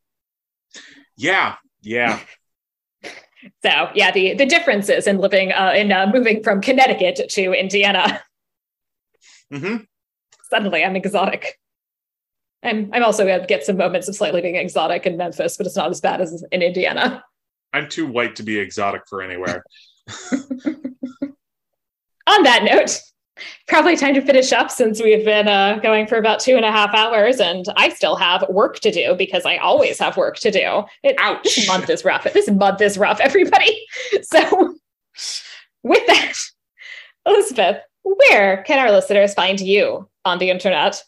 Yeah. 1.16 1.56
Yeah. 1.82 2.20
so 3.02 3.90
yeah, 3.94 4.10
the 4.12 4.34
the 4.34 4.46
differences 4.46 5.06
in 5.06 5.18
living 5.18 5.52
uh, 5.52 5.72
in 5.74 5.92
uh, 5.92 6.10
moving 6.12 6.42
from 6.42 6.60
Connecticut 6.60 7.28
to 7.30 7.52
Indiana. 7.52 8.22
Mm-hmm. 9.52 9.84
Suddenly, 10.50 10.84
I'm 10.84 10.96
exotic. 10.96 11.58
I'm 12.62 12.90
I'm 12.92 13.04
also 13.04 13.26
gonna 13.26 13.46
get 13.46 13.64
some 13.64 13.76
moments 13.76 14.08
of 14.08 14.16
slightly 14.16 14.40
being 14.40 14.56
exotic 14.56 15.06
in 15.06 15.16
Memphis, 15.16 15.56
but 15.56 15.66
it's 15.66 15.76
not 15.76 15.90
as 15.90 16.00
bad 16.00 16.20
as 16.20 16.44
in 16.50 16.62
Indiana. 16.62 17.22
I'm 17.72 17.88
too 17.88 18.06
white 18.06 18.36
to 18.36 18.42
be 18.42 18.58
exotic 18.58 19.02
for 19.08 19.22
anywhere. 19.22 19.64
On 22.28 22.42
that 22.42 22.64
note, 22.64 23.00
probably 23.68 23.96
time 23.96 24.14
to 24.14 24.20
finish 24.20 24.52
up 24.52 24.70
since 24.70 25.02
we've 25.02 25.24
been 25.24 25.48
uh, 25.48 25.78
going 25.82 26.06
for 26.06 26.16
about 26.16 26.40
two 26.40 26.56
and 26.56 26.64
a 26.64 26.72
half 26.72 26.94
hours 26.94 27.40
and 27.40 27.66
I 27.76 27.90
still 27.90 28.16
have 28.16 28.44
work 28.48 28.80
to 28.80 28.90
do 28.90 29.14
because 29.14 29.44
I 29.44 29.58
always 29.58 29.98
have 29.98 30.16
work 30.16 30.36
to 30.38 30.50
do. 30.50 30.84
It, 31.02 31.16
Ouch. 31.18 31.42
This 31.42 31.68
month 31.68 31.90
is 31.90 32.04
rough. 32.04 32.24
This 32.32 32.50
month 32.50 32.80
is 32.80 32.98
rough, 32.98 33.20
everybody. 33.20 33.86
So, 34.22 34.74
with 35.82 36.06
that, 36.06 36.34
Elizabeth, 37.26 37.78
where 38.02 38.62
can 38.64 38.78
our 38.78 38.90
listeners 38.90 39.34
find 39.34 39.60
you 39.60 40.08
on 40.24 40.38
the 40.38 40.50
internet? 40.50 41.02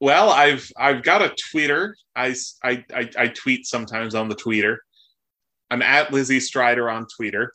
Well, 0.00 0.30
I've 0.30 0.70
I've 0.76 1.02
got 1.02 1.22
a 1.22 1.34
Twitter. 1.50 1.96
I, 2.14 2.34
I, 2.62 2.84
I, 2.94 3.10
I 3.18 3.28
tweet 3.28 3.66
sometimes 3.66 4.14
on 4.14 4.28
the 4.28 4.34
Twitter. 4.34 4.82
I'm 5.70 5.82
at 5.82 6.12
Lizzie 6.12 6.40
Strider 6.40 6.90
on 6.90 7.06
Twitter 7.16 7.52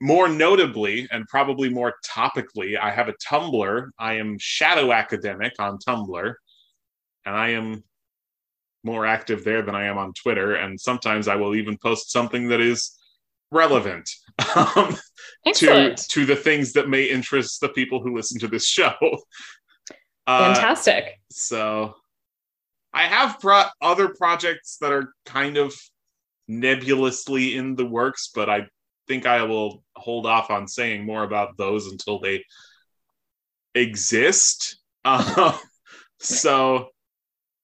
more 0.00 0.28
notably 0.28 1.08
and 1.10 1.26
probably 1.28 1.68
more 1.68 1.94
topically, 2.06 2.78
I 2.78 2.90
have 2.90 3.08
a 3.08 3.14
Tumblr. 3.14 3.90
I 3.98 4.14
am 4.14 4.36
Shadow 4.38 4.92
Academic 4.92 5.54
on 5.58 5.78
Tumblr, 5.78 6.34
and 7.24 7.36
I 7.36 7.50
am 7.50 7.82
more 8.84 9.06
active 9.06 9.42
there 9.42 9.62
than 9.62 9.74
I 9.74 9.86
am 9.86 9.98
on 9.98 10.12
Twitter. 10.12 10.54
And 10.54 10.80
sometimes 10.80 11.28
I 11.28 11.36
will 11.36 11.54
even 11.54 11.78
post 11.78 12.10
something 12.10 12.48
that 12.48 12.60
is 12.60 12.96
relevant 13.50 14.10
um, 14.56 14.96
to 15.54 15.94
to 15.94 16.26
the 16.26 16.36
things 16.36 16.72
that 16.74 16.88
may 16.88 17.04
interest 17.04 17.60
the 17.60 17.68
people 17.70 18.02
who 18.02 18.14
listen 18.14 18.38
to 18.40 18.48
this 18.48 18.66
show. 18.66 18.94
Uh, 20.28 20.52
Fantastic. 20.54 21.20
So 21.30 21.94
I 22.92 23.04
have 23.04 23.38
brought 23.38 23.70
other 23.80 24.08
projects 24.08 24.76
that 24.80 24.90
are 24.90 25.14
kind 25.24 25.56
of 25.56 25.72
nebulously 26.48 27.56
in 27.56 27.76
the 27.76 27.86
works, 27.86 28.30
but 28.34 28.50
I 28.50 28.66
think 29.06 29.26
I 29.26 29.42
will 29.42 29.82
hold 29.94 30.26
off 30.26 30.50
on 30.50 30.68
saying 30.68 31.04
more 31.04 31.22
about 31.22 31.56
those 31.56 31.90
until 31.90 32.18
they 32.18 32.44
exist. 33.74 34.78
Uh, 35.04 35.56
so, 36.20 36.88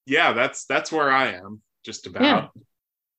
yeah, 0.06 0.32
that's 0.32 0.64
that's 0.66 0.92
where 0.92 1.10
I 1.10 1.32
am. 1.32 1.62
Just 1.84 2.06
about. 2.06 2.22
Yeah. 2.22 2.48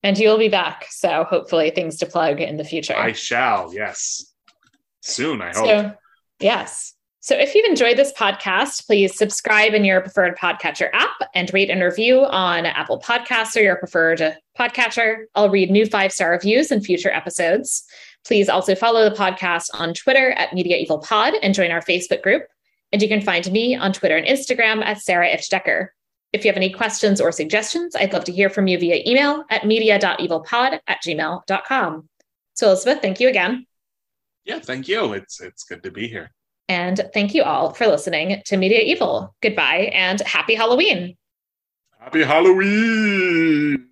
And 0.06 0.18
you'll 0.18 0.38
be 0.38 0.50
back, 0.50 0.88
so 0.90 1.24
hopefully 1.24 1.70
things 1.70 1.98
to 1.98 2.06
plug 2.06 2.41
in 2.41 2.58
the 2.58 2.66
future. 2.66 2.95
I 2.95 3.14
shall. 3.14 3.74
Yes, 3.74 4.34
soon. 5.02 5.41
I 5.41 5.54
hope. 5.54 5.66
So, 5.66 5.94
yes. 6.40 6.94
So 7.24 7.38
if 7.38 7.56
you've 7.56 7.66
enjoyed 7.66 7.95
this 7.95 8.12
podcast, 8.12 8.86
please 8.86 9.18
subscribe 9.18 9.74
in 9.74 9.86
your 9.86 10.02
preferred 10.02 10.38
podcatcher 10.38 10.90
app 10.91 11.16
and 11.34 11.50
rate 11.54 11.70
and 11.70 11.82
review 11.82 12.26
on 12.26 12.66
Apple 12.66 13.00
Podcasts 13.00 13.56
or 13.56 13.62
your 13.62 13.78
preferred 13.78 14.36
podcatcher. 14.60 15.24
I'll 15.34 15.50
read 15.50 15.72
new 15.72 15.86
five 15.86 16.12
star 16.12 16.32
reviews 16.32 16.70
in 16.70 16.82
future 16.82 17.12
episodes. 17.12 17.86
Please 18.26 18.50
also 18.50 18.76
follow 18.76 19.10
the 19.10 19.16
podcast 19.16 19.70
on 19.74 19.94
Twitter 19.94 20.32
at 20.32 20.54
Media 20.54 20.78
Evil 20.78 21.00
Pod 21.00 21.34
and 21.41 21.54
join 21.54 21.72
our 21.72 21.82
Facebook 21.82 22.22
group. 22.22 22.44
And 22.91 23.02
you 23.02 23.08
can 23.08 23.22
find 23.22 23.52
me 23.52 23.76
on 23.76 23.91
Twitter 23.91 24.16
and 24.16 24.26
Instagram 24.28 24.84
at 24.84 25.02
Sarah 25.02 25.28
Ifft 25.28 25.50
Decker. 25.50 25.94
If 26.32 26.44
you 26.44 26.50
have 26.50 26.58
any 26.58 26.72
questions 26.72 27.22
or 27.22 27.32
suggestions, 27.32 27.95
I'd 27.95 28.14
love 28.14 28.24
to 28.26 28.32
hear 28.32 28.50
from 28.50 28.68
you 28.68 28.80
via 28.80 29.04
email 29.06 29.44
at 29.50 29.66
media.evilpod 29.66 30.80
at 30.88 31.04
gmail.com. 31.04 32.10
So, 32.56 32.68
Elizabeth, 32.68 33.02
thank 33.02 33.20
you 33.20 33.30
again. 33.30 33.68
Yeah, 34.45 34.60
thank 34.60 34.88
you. 34.88 35.14
It's 35.14 35.41
it's 35.41 35.64
good 35.64 35.84
to 35.84 35.91
be 35.91 36.08
here. 36.08 36.32
And 36.70 37.10
thank 37.14 37.34
you 37.34 37.44
all 37.44 37.74
for 37.74 37.88
listening 37.88 38.41
to 38.45 38.58
Media 38.58 38.80
Evil. 38.80 39.36
Goodbye 39.41 39.91
and 39.94 40.20
happy 40.22 40.56
Halloween. 40.56 41.18
Happy 42.00 42.24
Halloween. 42.24 43.88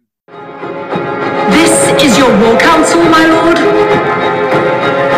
This 1.52 2.03
is 2.03 2.18
your 2.18 2.30
war 2.41 2.60
council, 2.60 3.03
my 3.03 3.26
lord. 3.26 3.81
Thank 4.82 5.06
you. 5.06 5.10